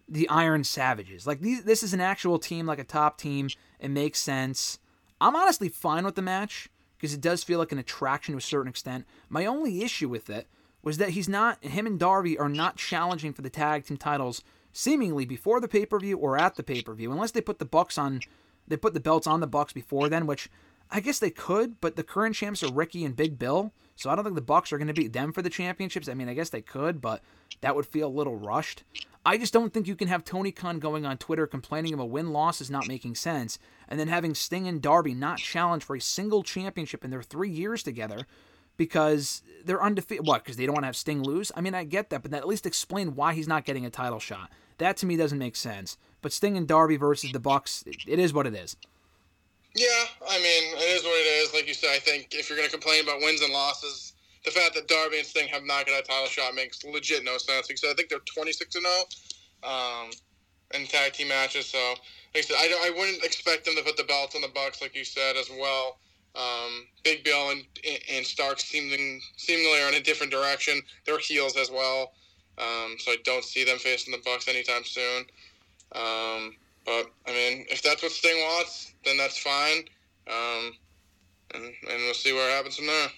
the 0.09 0.29
Iron 0.29 0.65
Savages. 0.65 1.27
Like 1.27 1.41
these, 1.41 1.65
this 1.65 1.83
is 1.83 1.95
an 1.95 2.01
actual 2.01 2.39
team, 2.39 2.67
like 2.67 2.79
a 2.79 2.85
top 2.85 3.19
team. 3.19 3.49
It 3.81 3.91
makes 3.91 4.21
sense. 4.21 4.79
I'm 5.21 5.37
honestly 5.37 5.69
fine 5.69 6.05
with 6.05 6.15
the 6.15 6.23
match 6.23 6.69
because 6.97 7.15
it 7.15 7.21
does 7.21 7.43
feel 7.43 7.59
like 7.59 7.73
an 7.73 7.79
attraction 7.79 8.33
to 8.33 8.39
a 8.39 8.43
certain 8.43 8.69
extent. 8.69 9.07
My 9.29 9.47
only 9.47 9.83
issue 9.83 10.09
with 10.09 10.29
it 10.29 10.47
was 10.83 10.99
that 10.99 11.11
he's 11.11 11.29
not, 11.29 11.65
him 11.65 11.87
and 11.87 11.99
Darby 11.99 12.39
are 12.39 12.49
not 12.49 12.77
challenging 12.77 13.33
for 13.33 13.43
the 13.43 13.51
tag 13.51 13.87
team 13.87 13.97
titles 13.97 14.43
seemingly 14.73 15.25
before 15.25 15.61
the 15.61 15.69
pay 15.69 15.87
per 15.87 15.99
view 15.99 16.19
or 16.19 16.37
at 16.37 16.57
the 16.57 16.63
pay 16.63 16.83
per 16.83 16.95
view, 16.95 17.11
unless 17.11 17.31
they 17.31 17.41
put 17.41 17.59
the 17.59 17.65
Bucks 17.65 17.97
on, 17.97 18.21
they 18.69 18.77
put 18.77 18.93
the 18.93 19.01
belts 19.01 19.27
on 19.27 19.41
the 19.41 19.47
Bucks 19.47 19.73
before 19.73 20.09
then, 20.09 20.27
which 20.27 20.51
I 20.95 21.01
guess 21.01 21.19
they 21.19 21.31
could, 21.31 21.81
but 21.81 21.97
the 21.97 22.05
current 22.05 22.37
champs 22.37 22.63
are 22.63 22.73
Ricky 22.73 23.05
and 23.05 23.17
Big 23.17 23.37
Bill, 23.37 23.73
So 23.97 24.11
I 24.11 24.15
don't 24.15 24.25
think 24.25 24.37
the 24.37 24.43
Bucks 24.43 24.73
are 24.73 24.79
going 24.79 24.87
to 24.87 24.95
beat 24.95 25.13
them 25.13 25.33
for 25.33 25.43
the 25.43 25.51
championships. 25.51 26.09
I 26.09 26.15
mean, 26.15 26.29
I 26.29 26.35
guess 26.35 26.51
they 26.51 26.63
could, 26.63 27.01
but 27.01 27.21
that 27.63 27.75
would 27.75 27.85
feel 27.85 28.07
a 28.07 28.09
little 28.09 28.37
rushed. 28.37 28.85
I 29.27 29.37
just 29.37 29.53
don't 29.53 29.73
think 29.73 29.89
you 29.89 29.97
can 29.97 30.07
have 30.07 30.25
Tony 30.25 30.53
Khan 30.53 30.79
going 30.79 31.05
on 31.05 31.19
Twitter 31.19 31.49
complaining 31.49 31.95
of 31.95 31.99
a 31.99 32.07
win 32.07 32.33
loss 32.33 32.61
is 32.61 32.71
not 32.71 32.87
making 32.87 33.17
sense, 33.17 33.59
and 33.89 33.99
then 33.99 34.07
having 34.07 34.37
Sting 34.37 34.69
and 34.69 34.81
Darby 34.81 35.15
not 35.15 35.39
challenge 35.39 35.83
for 35.83 35.97
a 35.97 36.01
single 36.01 36.45
championship 36.45 37.05
in 37.05 37.11
their 37.11 37.23
three 37.23 37.51
years 37.51 37.83
together 37.83 38.29
because 38.77 39.43
they're 39.65 39.83
undefeated. 39.83 40.29
What? 40.29 40.45
Because 40.45 40.57
they 40.57 40.67
don't 40.67 40.75
want 40.75 40.85
to 40.85 40.89
have 40.89 40.97
Sting 40.97 41.25
lose? 41.25 41.51
I 41.57 41.61
mean, 41.61 41.75
I 41.75 41.83
get 41.83 42.11
that, 42.11 42.23
but 42.23 42.31
that 42.31 42.43
at 42.43 42.49
least 42.49 42.67
explain 42.67 43.17
why 43.17 43.35
he's 43.35 43.49
not 43.49 43.65
getting 43.65 43.85
a 43.85 43.91
title 43.91 44.21
shot. 44.21 44.49
That 44.79 44.97
to 44.99 45.07
me 45.07 45.17
doesn't 45.17 45.39
make 45.39 45.57
sense. 45.57 45.99
But 46.23 46.33
Sting 46.33 46.57
and 46.57 46.69
Darby 46.69 46.97
versus 46.97 47.33
the 47.33 47.41
Bucks, 47.41 47.83
it 47.87 48.21
is 48.21 48.33
what 48.33 48.47
it 48.47 48.55
is. 48.55 48.77
Yeah, 49.75 50.05
I 50.29 50.39
mean, 50.39 50.77
it 50.79 50.97
is 50.97 51.03
what 51.03 51.19
it 51.19 51.29
is. 51.43 51.53
Like 51.53 51.67
you 51.67 51.75
said, 51.75 51.91
I 51.93 51.99
think 51.99 52.29
if 52.31 52.49
you're 52.49 52.57
going 52.57 52.69
to 52.69 52.73
complain 52.73 53.03
about 53.03 53.21
wins 53.21 53.41
and 53.43 53.53
losses, 53.53 54.13
the 54.45 54.53
fact 54.53 54.75
that 54.75 54.87
Darby 54.87 55.19
and 55.19 55.27
Sting 55.27 55.49
have 55.49 55.65
not 55.65 55.87
got 55.87 55.99
a 55.99 56.03
title 56.03 56.29
shot 56.29 56.55
makes 56.55 56.85
legit 56.85 57.25
no 57.25 57.39
sense. 57.39 57.67
Because 57.67 57.83
I 57.85 57.95
think 57.95 58.09
they're 58.09 58.21
26 58.21 58.77
and 58.77 58.87
0 58.87 58.95
um, 59.65 60.11
in 60.75 60.87
tag 60.87 61.15
team 61.15 61.29
matches. 61.29 61.67
So, 61.67 61.79
like 62.35 62.37
I 62.37 62.41
said, 62.43 62.57
I, 62.57 62.89
I 62.89 62.91
wouldn't 62.97 63.25
expect 63.25 63.65
them 63.65 63.75
to 63.75 63.83
put 63.83 63.97
the 63.97 64.05
belts 64.05 64.37
on 64.37 64.43
the 64.43 64.49
Bucks, 64.55 64.81
like 64.81 64.95
you 64.95 65.05
said 65.05 65.37
as 65.37 65.51
well. 65.51 65.99
Um, 66.37 66.87
Big 67.03 67.25
Bill 67.25 67.51
and, 67.51 67.65
and 68.13 68.25
Stark 68.25 68.61
seeming, 68.61 69.21
seemingly 69.37 69.81
are 69.81 69.89
in 69.89 69.95
a 69.95 70.01
different 70.01 70.31
direction. 70.31 70.83
They're 71.05 71.19
heels 71.19 71.57
as 71.57 71.71
well. 71.71 72.13
Um, 72.59 72.95
so 72.99 73.13
I 73.13 73.17
don't 73.25 73.45
see 73.45 73.65
them 73.65 73.79
facing 73.79 74.13
the 74.13 74.23
Bucks 74.25 74.47
anytime 74.47 74.85
soon. 74.85 75.25
Um, 75.95 76.55
but 76.85 77.11
I 77.27 77.31
mean, 77.31 77.67
if 77.71 77.83
that's 77.83 78.03
what 78.03 78.13
Sting 78.13 78.37
wants, 78.37 78.93
then 79.05 79.17
that's 79.17 79.39
fine. 79.39 79.85
Um, 80.27 80.73
and, 81.55 81.65
and 81.65 82.03
we'll 82.05 82.15
see 82.15 82.33
what 82.33 82.51
happens 82.51 82.77
from 82.77 82.87
there. 82.87 83.09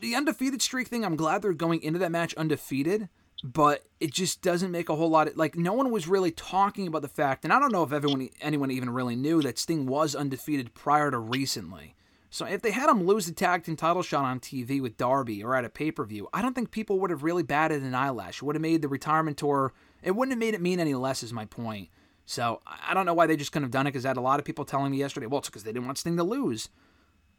The 0.00 0.14
undefeated 0.14 0.62
streak 0.62 0.88
thing, 0.88 1.04
I'm 1.04 1.16
glad 1.16 1.42
they're 1.42 1.52
going 1.52 1.82
into 1.82 1.98
that 2.00 2.10
match 2.10 2.34
undefeated, 2.34 3.08
but 3.44 3.84
it 4.00 4.12
just 4.12 4.42
doesn't 4.42 4.72
make 4.72 4.88
a 4.88 4.96
whole 4.96 5.10
lot 5.10 5.28
of 5.28 5.36
like 5.36 5.56
no 5.56 5.72
one 5.72 5.90
was 5.90 6.08
really 6.08 6.32
talking 6.32 6.88
about 6.88 7.02
the 7.02 7.08
fact, 7.08 7.44
and 7.44 7.52
I 7.52 7.60
don't 7.60 7.72
know 7.72 7.84
if 7.84 7.92
everyone 7.92 8.28
anyone 8.40 8.70
even 8.70 8.90
really 8.90 9.14
knew 9.14 9.42
that 9.42 9.58
Sting 9.58 9.86
was 9.86 10.14
undefeated 10.14 10.74
prior 10.74 11.10
to 11.10 11.18
recently. 11.18 11.94
So 12.30 12.44
if 12.44 12.60
they 12.60 12.72
had 12.72 12.90
him 12.90 13.04
lose 13.04 13.26
the 13.26 13.32
tag 13.32 13.64
team 13.64 13.76
title 13.76 14.02
shot 14.02 14.24
on 14.24 14.40
TV 14.40 14.82
with 14.82 14.98
Darby 14.98 15.42
or 15.42 15.54
at 15.54 15.64
a 15.64 15.70
pay 15.70 15.90
per 15.90 16.04
view, 16.04 16.28
I 16.32 16.42
don't 16.42 16.54
think 16.54 16.70
people 16.70 16.98
would 17.00 17.10
have 17.10 17.22
really 17.22 17.42
batted 17.42 17.82
an 17.82 17.94
eyelash. 17.94 18.38
It 18.38 18.42
would 18.42 18.56
have 18.56 18.62
made 18.62 18.82
the 18.82 18.88
retirement 18.88 19.38
tour. 19.38 19.72
It 20.02 20.14
wouldn't 20.14 20.32
have 20.32 20.38
made 20.38 20.54
it 20.54 20.60
mean 20.60 20.80
any 20.80 20.94
less. 20.94 21.22
Is 21.22 21.32
my 21.32 21.44
point. 21.44 21.88
So 22.28 22.60
I 22.66 22.92
don't 22.92 23.06
know 23.06 23.14
why 23.14 23.26
they 23.26 23.38
just 23.38 23.52
couldn't 23.52 23.64
have 23.64 23.70
done 23.70 23.86
it 23.86 23.92
because 23.92 24.04
I 24.04 24.08
had 24.08 24.18
a 24.18 24.20
lot 24.20 24.38
of 24.38 24.44
people 24.44 24.66
telling 24.66 24.92
me 24.92 24.98
yesterday, 24.98 25.24
well, 25.24 25.38
it's 25.38 25.48
because 25.48 25.64
they 25.64 25.72
didn't 25.72 25.86
want 25.86 25.96
Sting 25.96 26.18
to 26.18 26.22
lose. 26.22 26.68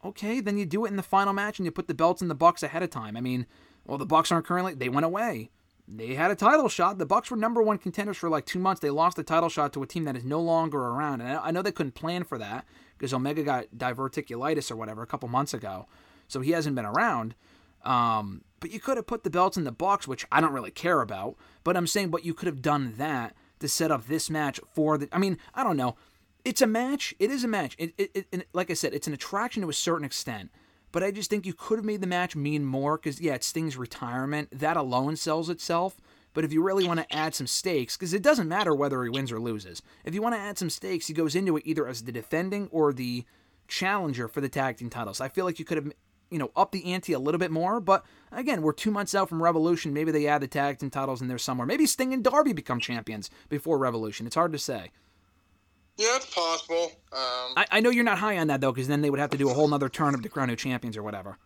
Okay, 0.04 0.40
then 0.40 0.58
you 0.58 0.66
do 0.66 0.84
it 0.84 0.88
in 0.88 0.96
the 0.96 1.02
final 1.04 1.32
match 1.32 1.60
and 1.60 1.64
you 1.64 1.70
put 1.70 1.86
the 1.86 1.94
belts 1.94 2.20
in 2.20 2.26
the 2.26 2.34
Bucks 2.34 2.64
ahead 2.64 2.82
of 2.82 2.90
time. 2.90 3.16
I 3.16 3.20
mean, 3.20 3.46
well, 3.86 3.98
the 3.98 4.04
Bucks 4.04 4.32
aren't 4.32 4.46
currently. 4.46 4.74
They 4.74 4.88
went 4.88 5.06
away. 5.06 5.50
They 5.86 6.14
had 6.14 6.32
a 6.32 6.34
title 6.34 6.68
shot. 6.68 6.98
The 6.98 7.06
Bucks 7.06 7.30
were 7.30 7.36
number 7.36 7.62
one 7.62 7.78
contenders 7.78 8.16
for 8.16 8.28
like 8.28 8.46
two 8.46 8.58
months. 8.58 8.80
They 8.80 8.90
lost 8.90 9.16
the 9.16 9.22
title 9.22 9.48
shot 9.48 9.72
to 9.74 9.82
a 9.84 9.86
team 9.86 10.06
that 10.06 10.16
is 10.16 10.24
no 10.24 10.40
longer 10.40 10.78
around, 10.80 11.20
and 11.20 11.38
I 11.38 11.52
know 11.52 11.62
they 11.62 11.70
couldn't 11.70 11.94
plan 11.94 12.24
for 12.24 12.36
that 12.38 12.64
because 12.98 13.14
Omega 13.14 13.44
got 13.44 13.66
diverticulitis 13.76 14.72
or 14.72 14.76
whatever 14.76 15.02
a 15.02 15.06
couple 15.06 15.28
months 15.28 15.54
ago, 15.54 15.86
so 16.26 16.40
he 16.40 16.50
hasn't 16.50 16.74
been 16.74 16.84
around. 16.84 17.36
Um, 17.84 18.42
but 18.58 18.72
you 18.72 18.80
could 18.80 18.96
have 18.96 19.06
put 19.06 19.22
the 19.22 19.30
belts 19.30 19.56
in 19.56 19.62
the 19.62 19.72
Bucks, 19.72 20.08
which 20.08 20.26
I 20.32 20.40
don't 20.40 20.52
really 20.52 20.72
care 20.72 21.00
about. 21.00 21.36
But 21.62 21.76
I'm 21.76 21.86
saying, 21.86 22.10
but 22.10 22.24
you 22.24 22.34
could 22.34 22.46
have 22.46 22.60
done 22.60 22.94
that 22.98 23.36
to 23.60 23.68
set 23.68 23.90
up 23.90 24.06
this 24.06 24.28
match 24.28 24.60
for 24.74 24.98
the. 24.98 25.08
I 25.12 25.18
mean, 25.18 25.38
I 25.54 25.62
don't 25.62 25.76
know. 25.76 25.96
It's 26.44 26.62
a 26.62 26.66
match. 26.66 27.14
It 27.18 27.30
is 27.30 27.44
a 27.44 27.48
match. 27.48 27.76
It, 27.78 27.94
it, 27.98 28.26
it, 28.32 28.48
like 28.52 28.70
I 28.70 28.74
said, 28.74 28.94
it's 28.94 29.06
an 29.06 29.12
attraction 29.12 29.62
to 29.62 29.70
a 29.70 29.74
certain 29.74 30.04
extent. 30.04 30.50
But 30.92 31.04
I 31.04 31.10
just 31.10 31.30
think 31.30 31.46
you 31.46 31.52
could 31.52 31.78
have 31.78 31.84
made 31.84 32.00
the 32.00 32.06
match 32.06 32.34
mean 32.34 32.64
more 32.64 32.96
because, 32.96 33.20
yeah, 33.20 33.34
it's 33.34 33.46
Sting's 33.46 33.76
retirement. 33.76 34.48
That 34.50 34.76
alone 34.76 35.16
sells 35.16 35.48
itself. 35.48 36.00
But 36.32 36.44
if 36.44 36.52
you 36.52 36.62
really 36.62 36.86
want 36.86 37.00
to 37.00 37.16
add 37.16 37.34
some 37.34 37.46
stakes, 37.46 37.96
because 37.96 38.14
it 38.14 38.22
doesn't 38.22 38.48
matter 38.48 38.74
whether 38.74 39.02
he 39.02 39.10
wins 39.10 39.32
or 39.32 39.40
loses, 39.40 39.82
if 40.04 40.14
you 40.14 40.22
want 40.22 40.34
to 40.34 40.40
add 40.40 40.58
some 40.58 40.70
stakes, 40.70 41.08
he 41.08 41.14
goes 41.14 41.34
into 41.34 41.56
it 41.56 41.64
either 41.66 41.86
as 41.86 42.02
the 42.02 42.12
defending 42.12 42.68
or 42.70 42.92
the 42.92 43.24
challenger 43.68 44.28
for 44.28 44.40
the 44.40 44.48
tag 44.48 44.76
team 44.76 44.90
titles. 44.90 45.20
I 45.20 45.28
feel 45.28 45.44
like 45.44 45.58
you 45.58 45.64
could 45.64 45.76
have, 45.76 45.92
you 46.30 46.38
know, 46.38 46.50
up 46.56 46.72
the 46.72 46.84
ante 46.92 47.12
a 47.12 47.18
little 47.18 47.38
bit 47.38 47.50
more. 47.50 47.80
But 47.80 48.04
again, 48.32 48.62
we're 48.62 48.72
two 48.72 48.90
months 48.90 49.14
out 49.14 49.28
from 49.28 49.42
Revolution. 49.42 49.92
Maybe 49.92 50.12
they 50.12 50.26
add 50.26 50.42
the 50.42 50.48
tag 50.48 50.78
team 50.78 50.90
titles 50.90 51.20
in 51.20 51.28
there 51.28 51.38
somewhere. 51.38 51.66
Maybe 51.66 51.86
Sting 51.86 52.14
and 52.14 52.24
Darby 52.24 52.52
become 52.52 52.80
champions 52.80 53.30
before 53.48 53.78
Revolution. 53.78 54.26
It's 54.26 54.36
hard 54.36 54.52
to 54.52 54.58
say. 54.58 54.90
Yeah, 55.96 56.16
it's 56.16 56.32
possible. 56.32 56.92
Um, 57.12 57.52
I, 57.56 57.66
I 57.72 57.80
know 57.80 57.90
you're 57.90 58.04
not 58.04 58.18
high 58.18 58.38
on 58.38 58.46
that 58.46 58.60
though, 58.60 58.72
because 58.72 58.88
then 58.88 59.02
they 59.02 59.10
would 59.10 59.20
have 59.20 59.30
to 59.30 59.36
do 59.36 59.50
a 59.50 59.52
whole 59.52 59.72
other 59.74 59.86
of 59.86 60.22
the 60.22 60.28
crown 60.30 60.48
new 60.48 60.56
champions 60.56 60.96
or 60.96 61.02
whatever. 61.02 61.36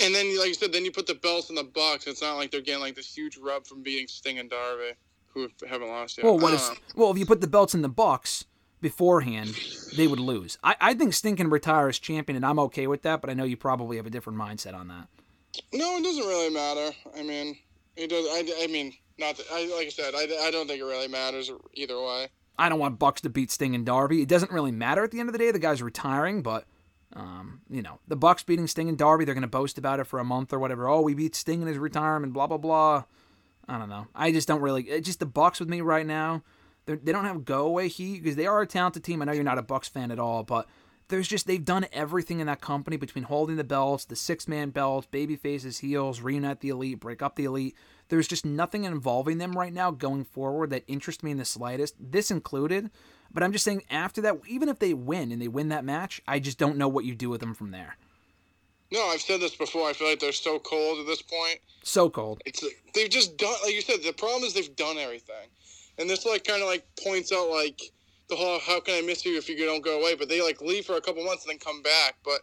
And 0.00 0.14
then, 0.14 0.36
like 0.38 0.48
you 0.48 0.54
said, 0.54 0.72
then 0.72 0.84
you 0.84 0.90
put 0.90 1.06
the 1.06 1.14
belts 1.14 1.48
in 1.50 1.54
the 1.54 1.64
Bucks. 1.64 2.06
It's 2.06 2.20
not 2.20 2.36
like 2.36 2.50
they're 2.50 2.60
getting 2.60 2.82
like 2.82 2.96
this 2.96 3.14
huge 3.14 3.38
rub 3.38 3.66
from 3.66 3.82
beating 3.82 4.08
Sting 4.08 4.38
and 4.38 4.50
Darby, 4.50 4.92
who 5.28 5.48
haven't 5.66 5.88
lost 5.88 6.18
yet. 6.18 6.24
Well, 6.24 6.38
what 6.38 6.52
is, 6.52 6.70
well, 6.96 7.10
if 7.12 7.18
you 7.18 7.24
put 7.24 7.40
the 7.40 7.46
belts 7.46 7.74
in 7.74 7.82
the 7.82 7.88
Bucks 7.88 8.44
beforehand, 8.84 9.58
they 9.96 10.06
would 10.06 10.20
lose. 10.20 10.58
I, 10.62 10.76
I 10.78 10.94
think 10.94 11.14
Sting 11.14 11.36
can 11.36 11.48
retire 11.48 11.88
as 11.88 11.98
champion, 11.98 12.36
and 12.36 12.44
I'm 12.44 12.58
okay 12.58 12.86
with 12.86 13.00
that. 13.02 13.22
But 13.22 13.30
I 13.30 13.32
know 13.34 13.44
you 13.44 13.56
probably 13.56 13.96
have 13.96 14.04
a 14.04 14.10
different 14.10 14.38
mindset 14.38 14.74
on 14.74 14.88
that. 14.88 15.08
No, 15.72 15.96
it 15.96 16.04
doesn't 16.04 16.26
really 16.26 16.52
matter. 16.52 16.94
I 17.18 17.22
mean, 17.22 17.56
it 17.96 18.10
does. 18.10 18.26
I, 18.30 18.64
I 18.64 18.66
mean, 18.66 18.92
not 19.18 19.38
that, 19.38 19.46
I, 19.50 19.64
like 19.74 19.86
I 19.86 19.88
said, 19.88 20.14
I, 20.14 20.46
I 20.46 20.50
don't 20.50 20.66
think 20.66 20.80
it 20.80 20.84
really 20.84 21.08
matters 21.08 21.50
either 21.72 21.98
way. 21.98 22.28
I 22.58 22.68
don't 22.68 22.78
want 22.78 22.98
Bucks 22.98 23.22
to 23.22 23.30
beat 23.30 23.50
Sting 23.50 23.74
and 23.74 23.86
Darby. 23.86 24.20
It 24.20 24.28
doesn't 24.28 24.52
really 24.52 24.70
matter 24.70 25.02
at 25.02 25.10
the 25.10 25.18
end 25.18 25.30
of 25.30 25.32
the 25.32 25.38
day. 25.38 25.50
The 25.50 25.58
guy's 25.58 25.82
retiring, 25.82 26.42
but 26.42 26.66
um, 27.14 27.62
you 27.70 27.80
know, 27.80 28.00
the 28.06 28.16
Bucks 28.16 28.42
beating 28.42 28.66
Sting 28.66 28.90
and 28.90 28.98
Darby, 28.98 29.24
they're 29.24 29.34
going 29.34 29.42
to 29.42 29.48
boast 29.48 29.78
about 29.78 29.98
it 29.98 30.04
for 30.04 30.18
a 30.18 30.24
month 30.24 30.52
or 30.52 30.58
whatever. 30.58 30.88
Oh, 30.88 31.00
we 31.00 31.14
beat 31.14 31.34
Sting 31.34 31.62
in 31.62 31.68
his 31.68 31.78
retirement, 31.78 32.34
blah 32.34 32.46
blah 32.46 32.58
blah. 32.58 33.04
I 33.66 33.78
don't 33.78 33.88
know. 33.88 34.08
I 34.14 34.30
just 34.30 34.46
don't 34.46 34.60
really. 34.60 34.82
It's 34.82 35.06
just 35.06 35.20
the 35.20 35.26
Bucks 35.26 35.58
with 35.58 35.70
me 35.70 35.80
right 35.80 36.06
now. 36.06 36.42
They're, 36.86 36.96
they 36.96 37.12
do 37.12 37.12
not 37.12 37.24
have 37.24 37.44
go 37.44 37.66
away 37.66 37.88
heat 37.88 38.22
because 38.22 38.36
they 38.36 38.46
are 38.46 38.60
a 38.60 38.66
talented 38.66 39.04
team. 39.04 39.22
I 39.22 39.24
know 39.24 39.32
you're 39.32 39.44
not 39.44 39.58
a 39.58 39.62
Bucks 39.62 39.88
fan 39.88 40.10
at 40.10 40.18
all, 40.18 40.42
but 40.42 40.68
there's 41.08 41.28
just 41.28 41.46
they've 41.46 41.64
done 41.64 41.86
everything 41.92 42.40
in 42.40 42.46
that 42.46 42.60
company 42.60 42.96
between 42.96 43.24
holding 43.24 43.56
the 43.56 43.64
belts, 43.64 44.04
the 44.04 44.16
six 44.16 44.48
man 44.48 44.70
belts, 44.70 45.06
baby 45.06 45.36
faces, 45.36 45.78
heels, 45.78 46.20
reunite 46.20 46.60
the 46.60 46.70
elite, 46.70 47.00
break 47.00 47.22
up 47.22 47.36
the 47.36 47.44
elite. 47.44 47.76
There's 48.08 48.28
just 48.28 48.44
nothing 48.44 48.84
involving 48.84 49.38
them 49.38 49.52
right 49.52 49.72
now 49.72 49.90
going 49.90 50.24
forward 50.24 50.70
that 50.70 50.84
interests 50.86 51.22
me 51.22 51.30
in 51.30 51.38
the 51.38 51.44
slightest. 51.44 51.94
This 51.98 52.30
included. 52.30 52.90
But 53.32 53.42
I'm 53.42 53.52
just 53.52 53.64
saying, 53.64 53.82
after 53.90 54.20
that, 54.22 54.36
even 54.46 54.68
if 54.68 54.78
they 54.78 54.94
win 54.94 55.32
and 55.32 55.42
they 55.42 55.48
win 55.48 55.70
that 55.70 55.84
match, 55.84 56.22
I 56.28 56.38
just 56.38 56.58
don't 56.58 56.76
know 56.76 56.88
what 56.88 57.04
you 57.04 57.14
do 57.14 57.28
with 57.28 57.40
them 57.40 57.54
from 57.54 57.72
there. 57.72 57.96
No, 58.92 59.04
I've 59.08 59.22
said 59.22 59.40
this 59.40 59.56
before. 59.56 59.88
I 59.88 59.92
feel 59.92 60.08
like 60.08 60.20
they're 60.20 60.30
so 60.30 60.60
cold 60.60 61.00
at 61.00 61.06
this 61.06 61.20
point. 61.20 61.58
So 61.82 62.08
cold. 62.08 62.40
It's 62.46 62.64
they've 62.94 63.10
just 63.10 63.36
done 63.36 63.54
like 63.64 63.74
you 63.74 63.80
said. 63.80 64.02
The 64.04 64.12
problem 64.12 64.44
is 64.44 64.54
they've 64.54 64.76
done 64.76 64.98
everything, 64.98 65.48
and 65.98 66.08
this 66.08 66.26
like 66.26 66.44
kind 66.44 66.62
of 66.62 66.68
like 66.68 66.84
points 67.02 67.32
out 67.32 67.50
like 67.50 67.80
the 68.28 68.36
whole 68.36 68.58
"how 68.60 68.80
can 68.80 68.94
I 68.94 69.06
miss 69.06 69.24
you 69.24 69.36
if 69.36 69.48
you 69.48 69.56
don't 69.64 69.84
go 69.84 70.00
away?" 70.00 70.14
But 70.14 70.28
they 70.28 70.42
like 70.42 70.60
leave 70.60 70.86
for 70.86 70.96
a 70.96 71.00
couple 71.00 71.24
months 71.24 71.44
and 71.44 71.52
then 71.52 71.58
come 71.58 71.82
back. 71.82 72.16
But 72.24 72.40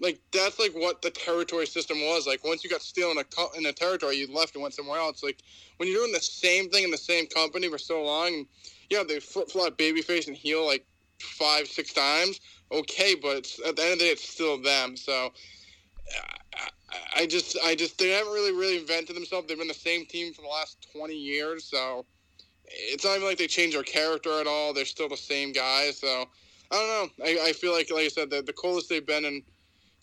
like 0.00 0.20
that's 0.32 0.58
like 0.58 0.72
what 0.72 1.02
the 1.02 1.10
territory 1.10 1.66
system 1.66 1.98
was. 2.00 2.26
Like 2.26 2.44
once 2.44 2.64
you 2.64 2.70
got 2.70 2.82
still 2.82 3.10
in 3.10 3.18
a 3.18 3.24
in 3.56 3.66
a 3.66 3.72
territory, 3.72 4.16
you 4.16 4.32
left 4.32 4.54
and 4.54 4.62
went 4.62 4.74
somewhere 4.74 4.98
else. 4.98 5.22
Like 5.22 5.38
when 5.76 5.88
you're 5.88 6.00
doing 6.00 6.12
the 6.12 6.20
same 6.20 6.68
thing 6.70 6.84
in 6.84 6.90
the 6.90 6.96
same 6.96 7.26
company 7.26 7.68
for 7.68 7.78
so 7.78 8.02
long 8.02 8.34
and 8.34 8.46
yeah, 8.90 9.02
they 9.06 9.20
flip 9.20 9.50
flop 9.50 9.78
babyface 9.78 10.26
and 10.26 10.36
heel 10.36 10.66
like 10.66 10.86
five, 11.20 11.66
six 11.66 11.92
times. 11.92 12.40
Okay, 12.72 13.14
but 13.14 13.50
at 13.66 13.76
the 13.76 13.82
end 13.82 13.92
of 13.92 13.98
the 13.98 14.04
day, 14.04 14.10
it's 14.10 14.28
still 14.28 14.60
them. 14.60 14.96
So 14.96 15.32
uh, 16.18 16.66
I, 16.90 17.22
I 17.22 17.26
just, 17.26 17.56
I 17.64 17.74
just, 17.74 17.98
they 17.98 18.10
haven't 18.10 18.32
really, 18.32 18.52
really 18.52 18.78
invented 18.78 19.16
themselves. 19.16 19.46
They've 19.46 19.58
been 19.58 19.68
the 19.68 19.74
same 19.74 20.06
team 20.06 20.32
for 20.32 20.42
the 20.42 20.48
last 20.48 20.88
20 20.92 21.14
years. 21.14 21.64
So 21.64 22.04
it's 22.66 23.04
not 23.04 23.16
even 23.16 23.28
like 23.28 23.38
they 23.38 23.46
changed 23.46 23.76
their 23.76 23.82
character 23.82 24.40
at 24.40 24.46
all. 24.46 24.72
They're 24.72 24.84
still 24.84 25.08
the 25.08 25.16
same 25.16 25.52
guys. 25.52 25.98
So 25.98 26.26
I 26.70 26.76
don't 26.76 27.18
know. 27.18 27.24
I, 27.24 27.48
I 27.48 27.52
feel 27.52 27.72
like, 27.72 27.90
like 27.90 28.04
I 28.04 28.08
said, 28.08 28.30
the, 28.30 28.42
the 28.42 28.52
coldest 28.52 28.88
they've 28.88 29.06
been 29.06 29.24
in 29.24 29.42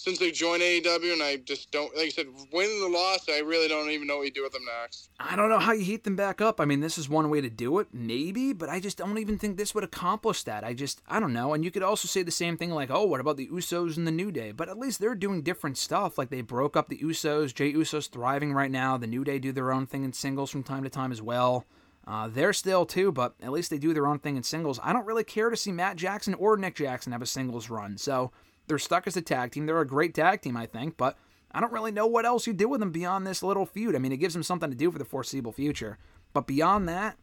since 0.01 0.17
they 0.17 0.31
joined 0.31 0.63
AEW, 0.63 1.13
and 1.13 1.21
I 1.21 1.37
just 1.37 1.69
don't, 1.71 1.95
like 1.95 2.07
I 2.07 2.09
said, 2.09 2.25
win 2.51 2.79
the 2.81 2.89
loss, 2.89 3.29
I 3.29 3.39
really 3.41 3.67
don't 3.67 3.91
even 3.91 4.07
know 4.07 4.17
what 4.17 4.25
you 4.25 4.31
do 4.31 4.41
with 4.41 4.51
them 4.51 4.65
next. 4.81 5.09
I 5.19 5.35
don't 5.35 5.49
know 5.49 5.59
how 5.59 5.73
you 5.73 5.83
heat 5.83 6.05
them 6.05 6.15
back 6.15 6.41
up. 6.41 6.59
I 6.59 6.65
mean, 6.65 6.79
this 6.79 6.97
is 6.97 7.07
one 7.07 7.29
way 7.29 7.39
to 7.39 7.51
do 7.51 7.77
it, 7.77 7.89
maybe, 7.93 8.51
but 8.51 8.67
I 8.67 8.79
just 8.79 8.97
don't 8.97 9.19
even 9.19 9.37
think 9.37 9.57
this 9.57 9.75
would 9.75 9.83
accomplish 9.83 10.41
that. 10.43 10.63
I 10.63 10.73
just, 10.73 11.03
I 11.07 11.19
don't 11.19 11.33
know. 11.33 11.53
And 11.53 11.63
you 11.63 11.69
could 11.69 11.83
also 11.83 12.07
say 12.07 12.23
the 12.23 12.31
same 12.31 12.57
thing 12.57 12.71
like, 12.71 12.89
oh, 12.89 13.05
what 13.05 13.19
about 13.19 13.37
the 13.37 13.47
Usos 13.49 13.95
and 13.95 14.07
the 14.07 14.11
New 14.11 14.31
Day? 14.31 14.51
But 14.51 14.69
at 14.69 14.79
least 14.79 14.99
they're 14.99 15.13
doing 15.13 15.43
different 15.43 15.77
stuff. 15.77 16.17
Like 16.17 16.31
they 16.31 16.41
broke 16.41 16.75
up 16.75 16.89
the 16.89 16.97
Usos. 16.97 17.53
Jey 17.53 17.71
Uso's 17.71 18.07
thriving 18.07 18.53
right 18.53 18.71
now. 18.71 18.97
The 18.97 19.05
New 19.05 19.23
Day 19.23 19.37
do 19.37 19.51
their 19.51 19.71
own 19.71 19.85
thing 19.85 20.03
in 20.03 20.13
singles 20.13 20.49
from 20.49 20.63
time 20.63 20.81
to 20.83 20.89
time 20.89 21.11
as 21.11 21.21
well. 21.21 21.67
Uh, 22.07 22.27
they're 22.27 22.53
still 22.53 22.85
too, 22.85 23.11
but 23.11 23.35
at 23.41 23.51
least 23.51 23.69
they 23.69 23.77
do 23.77 23.93
their 23.93 24.07
own 24.07 24.19
thing 24.19 24.35
in 24.35 24.43
singles. 24.43 24.79
I 24.83 24.91
don't 24.91 25.05
really 25.05 25.23
care 25.23 25.49
to 25.49 25.55
see 25.55 25.71
Matt 25.71 25.97
Jackson 25.97 26.33
or 26.33 26.57
Nick 26.57 26.75
Jackson 26.75 27.11
have 27.11 27.21
a 27.21 27.27
singles 27.27 27.69
run. 27.69 27.97
So 27.97 28.31
they're 28.67 28.79
stuck 28.79 29.05
as 29.07 29.15
a 29.17 29.21
tag 29.21 29.51
team. 29.51 29.65
They're 29.65 29.81
a 29.81 29.87
great 29.87 30.13
tag 30.13 30.41
team, 30.41 30.57
I 30.57 30.65
think, 30.65 30.97
but 30.97 31.17
I 31.51 31.59
don't 31.59 31.73
really 31.73 31.91
know 31.91 32.07
what 32.07 32.25
else 32.25 32.47
you 32.47 32.53
do 32.53 32.67
with 32.67 32.79
them 32.79 32.91
beyond 32.91 33.27
this 33.27 33.43
little 33.43 33.65
feud. 33.65 33.95
I 33.95 33.99
mean, 33.99 34.11
it 34.11 34.17
gives 34.17 34.33
them 34.33 34.43
something 34.43 34.69
to 34.69 34.75
do 34.75 34.89
for 34.89 34.97
the 34.97 35.05
foreseeable 35.05 35.51
future. 35.51 35.97
But 36.33 36.47
beyond 36.47 36.87
that, 36.89 37.17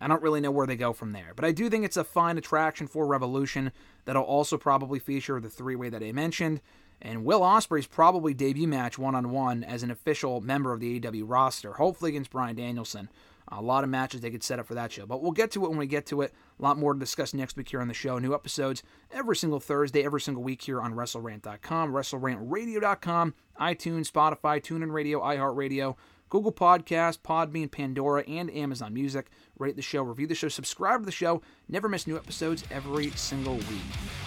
I 0.00 0.06
don't 0.06 0.22
really 0.22 0.40
know 0.40 0.50
where 0.50 0.66
they 0.66 0.76
go 0.76 0.92
from 0.92 1.12
there. 1.12 1.32
But 1.34 1.44
I 1.44 1.52
do 1.52 1.68
think 1.68 1.84
it's 1.84 1.96
a 1.96 2.04
fine 2.04 2.38
attraction 2.38 2.86
for 2.86 3.06
Revolution 3.06 3.72
that'll 4.04 4.22
also 4.22 4.56
probably 4.56 4.98
feature 4.98 5.40
the 5.40 5.48
three 5.50 5.76
way 5.76 5.88
that 5.88 6.02
I 6.02 6.12
mentioned. 6.12 6.60
and 7.02 7.24
Will 7.24 7.40
Ospreay's 7.40 7.86
probably 7.86 8.34
debut 8.34 8.68
match 8.68 8.98
one 8.98 9.14
on 9.14 9.30
one 9.30 9.64
as 9.64 9.82
an 9.82 9.90
official 9.90 10.40
member 10.40 10.72
of 10.72 10.80
the 10.80 11.00
AEW 11.00 11.24
roster, 11.26 11.74
hopefully 11.74 12.10
against 12.10 12.30
Bryan 12.30 12.56
Danielson. 12.56 13.08
A 13.52 13.60
lot 13.60 13.82
of 13.84 13.90
matches 13.90 14.20
they 14.20 14.30
could 14.30 14.44
set 14.44 14.58
up 14.58 14.66
for 14.66 14.74
that 14.74 14.92
show. 14.92 15.06
But 15.06 15.22
we'll 15.22 15.32
get 15.32 15.50
to 15.52 15.64
it 15.64 15.68
when 15.68 15.78
we 15.78 15.86
get 15.86 16.06
to 16.06 16.20
it. 16.22 16.32
A 16.58 16.62
lot 16.62 16.78
more 16.78 16.92
to 16.92 16.98
discuss 16.98 17.34
next 17.34 17.56
week 17.56 17.68
here 17.68 17.80
on 17.80 17.88
the 17.88 17.94
show. 17.94 18.18
New 18.18 18.34
episodes 18.34 18.82
every 19.12 19.36
single 19.36 19.60
Thursday, 19.60 20.04
every 20.04 20.20
single 20.20 20.42
week 20.42 20.62
here 20.62 20.80
on 20.80 20.94
WrestleRant.com, 20.94 21.92
WrestleRantRadio.com, 21.92 23.34
iTunes, 23.60 24.10
Spotify, 24.10 24.62
TuneIn 24.62 24.92
Radio, 24.92 25.20
iHeartRadio, 25.20 25.96
Google 26.28 26.52
Podcast, 26.52 27.18
Podbean, 27.20 27.70
Pandora, 27.70 28.22
and 28.22 28.50
Amazon 28.52 28.94
Music. 28.94 29.30
Rate 29.58 29.74
the 29.76 29.82
show, 29.82 30.02
review 30.02 30.28
the 30.28 30.34
show, 30.34 30.48
subscribe 30.48 31.00
to 31.00 31.06
the 31.06 31.12
show. 31.12 31.42
Never 31.68 31.88
miss 31.88 32.06
new 32.06 32.16
episodes 32.16 32.62
every 32.70 33.10
single 33.10 33.56
week. 33.56 33.82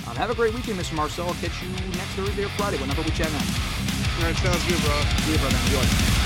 Um, 0.08 0.16
have 0.18 0.30
a 0.30 0.36
great 0.36 0.54
weekend, 0.54 0.78
Mr. 0.78 0.96
Marcel. 0.96 1.28
I'll 1.28 1.34
catch 1.36 1.64
you 1.64 1.70
next 1.70 2.12
Thursday 2.16 2.44
or 2.44 2.50
Friday, 2.50 2.78
whenever 2.78 3.02
we 3.02 3.10
chat 3.12 3.32
next. 3.32 3.58
All 4.20 4.26
right, 4.26 4.36
sounds 4.36 4.68
good, 4.68 4.82
bro. 4.84 5.02
See 5.22 5.32
you, 5.32 5.38
brother. 5.40 5.58
Enjoy. 5.66 6.23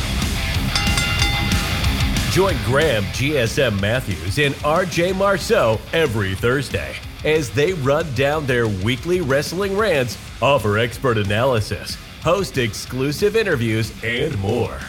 Join 2.38 2.56
Graham 2.66 3.04
GSM 3.06 3.82
Matthews 3.82 4.38
and 4.38 4.54
RJ 4.58 5.16
Marceau 5.16 5.82
every 5.92 6.36
Thursday 6.36 6.96
as 7.26 7.50
they 7.50 7.74
run 7.74 8.06
down 8.14 8.46
their 8.46 8.68
weekly 8.68 9.22
wrestling 9.22 9.76
rants, 9.76 10.20
offer 10.40 10.78
expert 10.78 11.18
analysis, 11.18 11.98
host 12.22 12.60
exclusive 12.60 13.36
interviews, 13.36 13.92
and 14.04 14.38
more. 14.38 14.80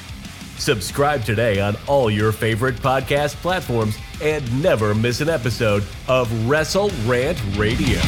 Subscribe 0.59 1.25
today 1.25 1.59
on 1.59 1.75
all 1.87 2.11
your 2.11 2.33
favorite 2.33 2.77
podcast 2.77 3.37
platforms 3.37 3.97
and 4.21 4.63
never 4.63 4.95
miss 4.95 5.23
an 5.23 5.31
episode 5.31 5.87
of 6.07 6.31
Wrestle 6.47 6.91
Rant 7.07 7.41
Radio. 7.57 7.99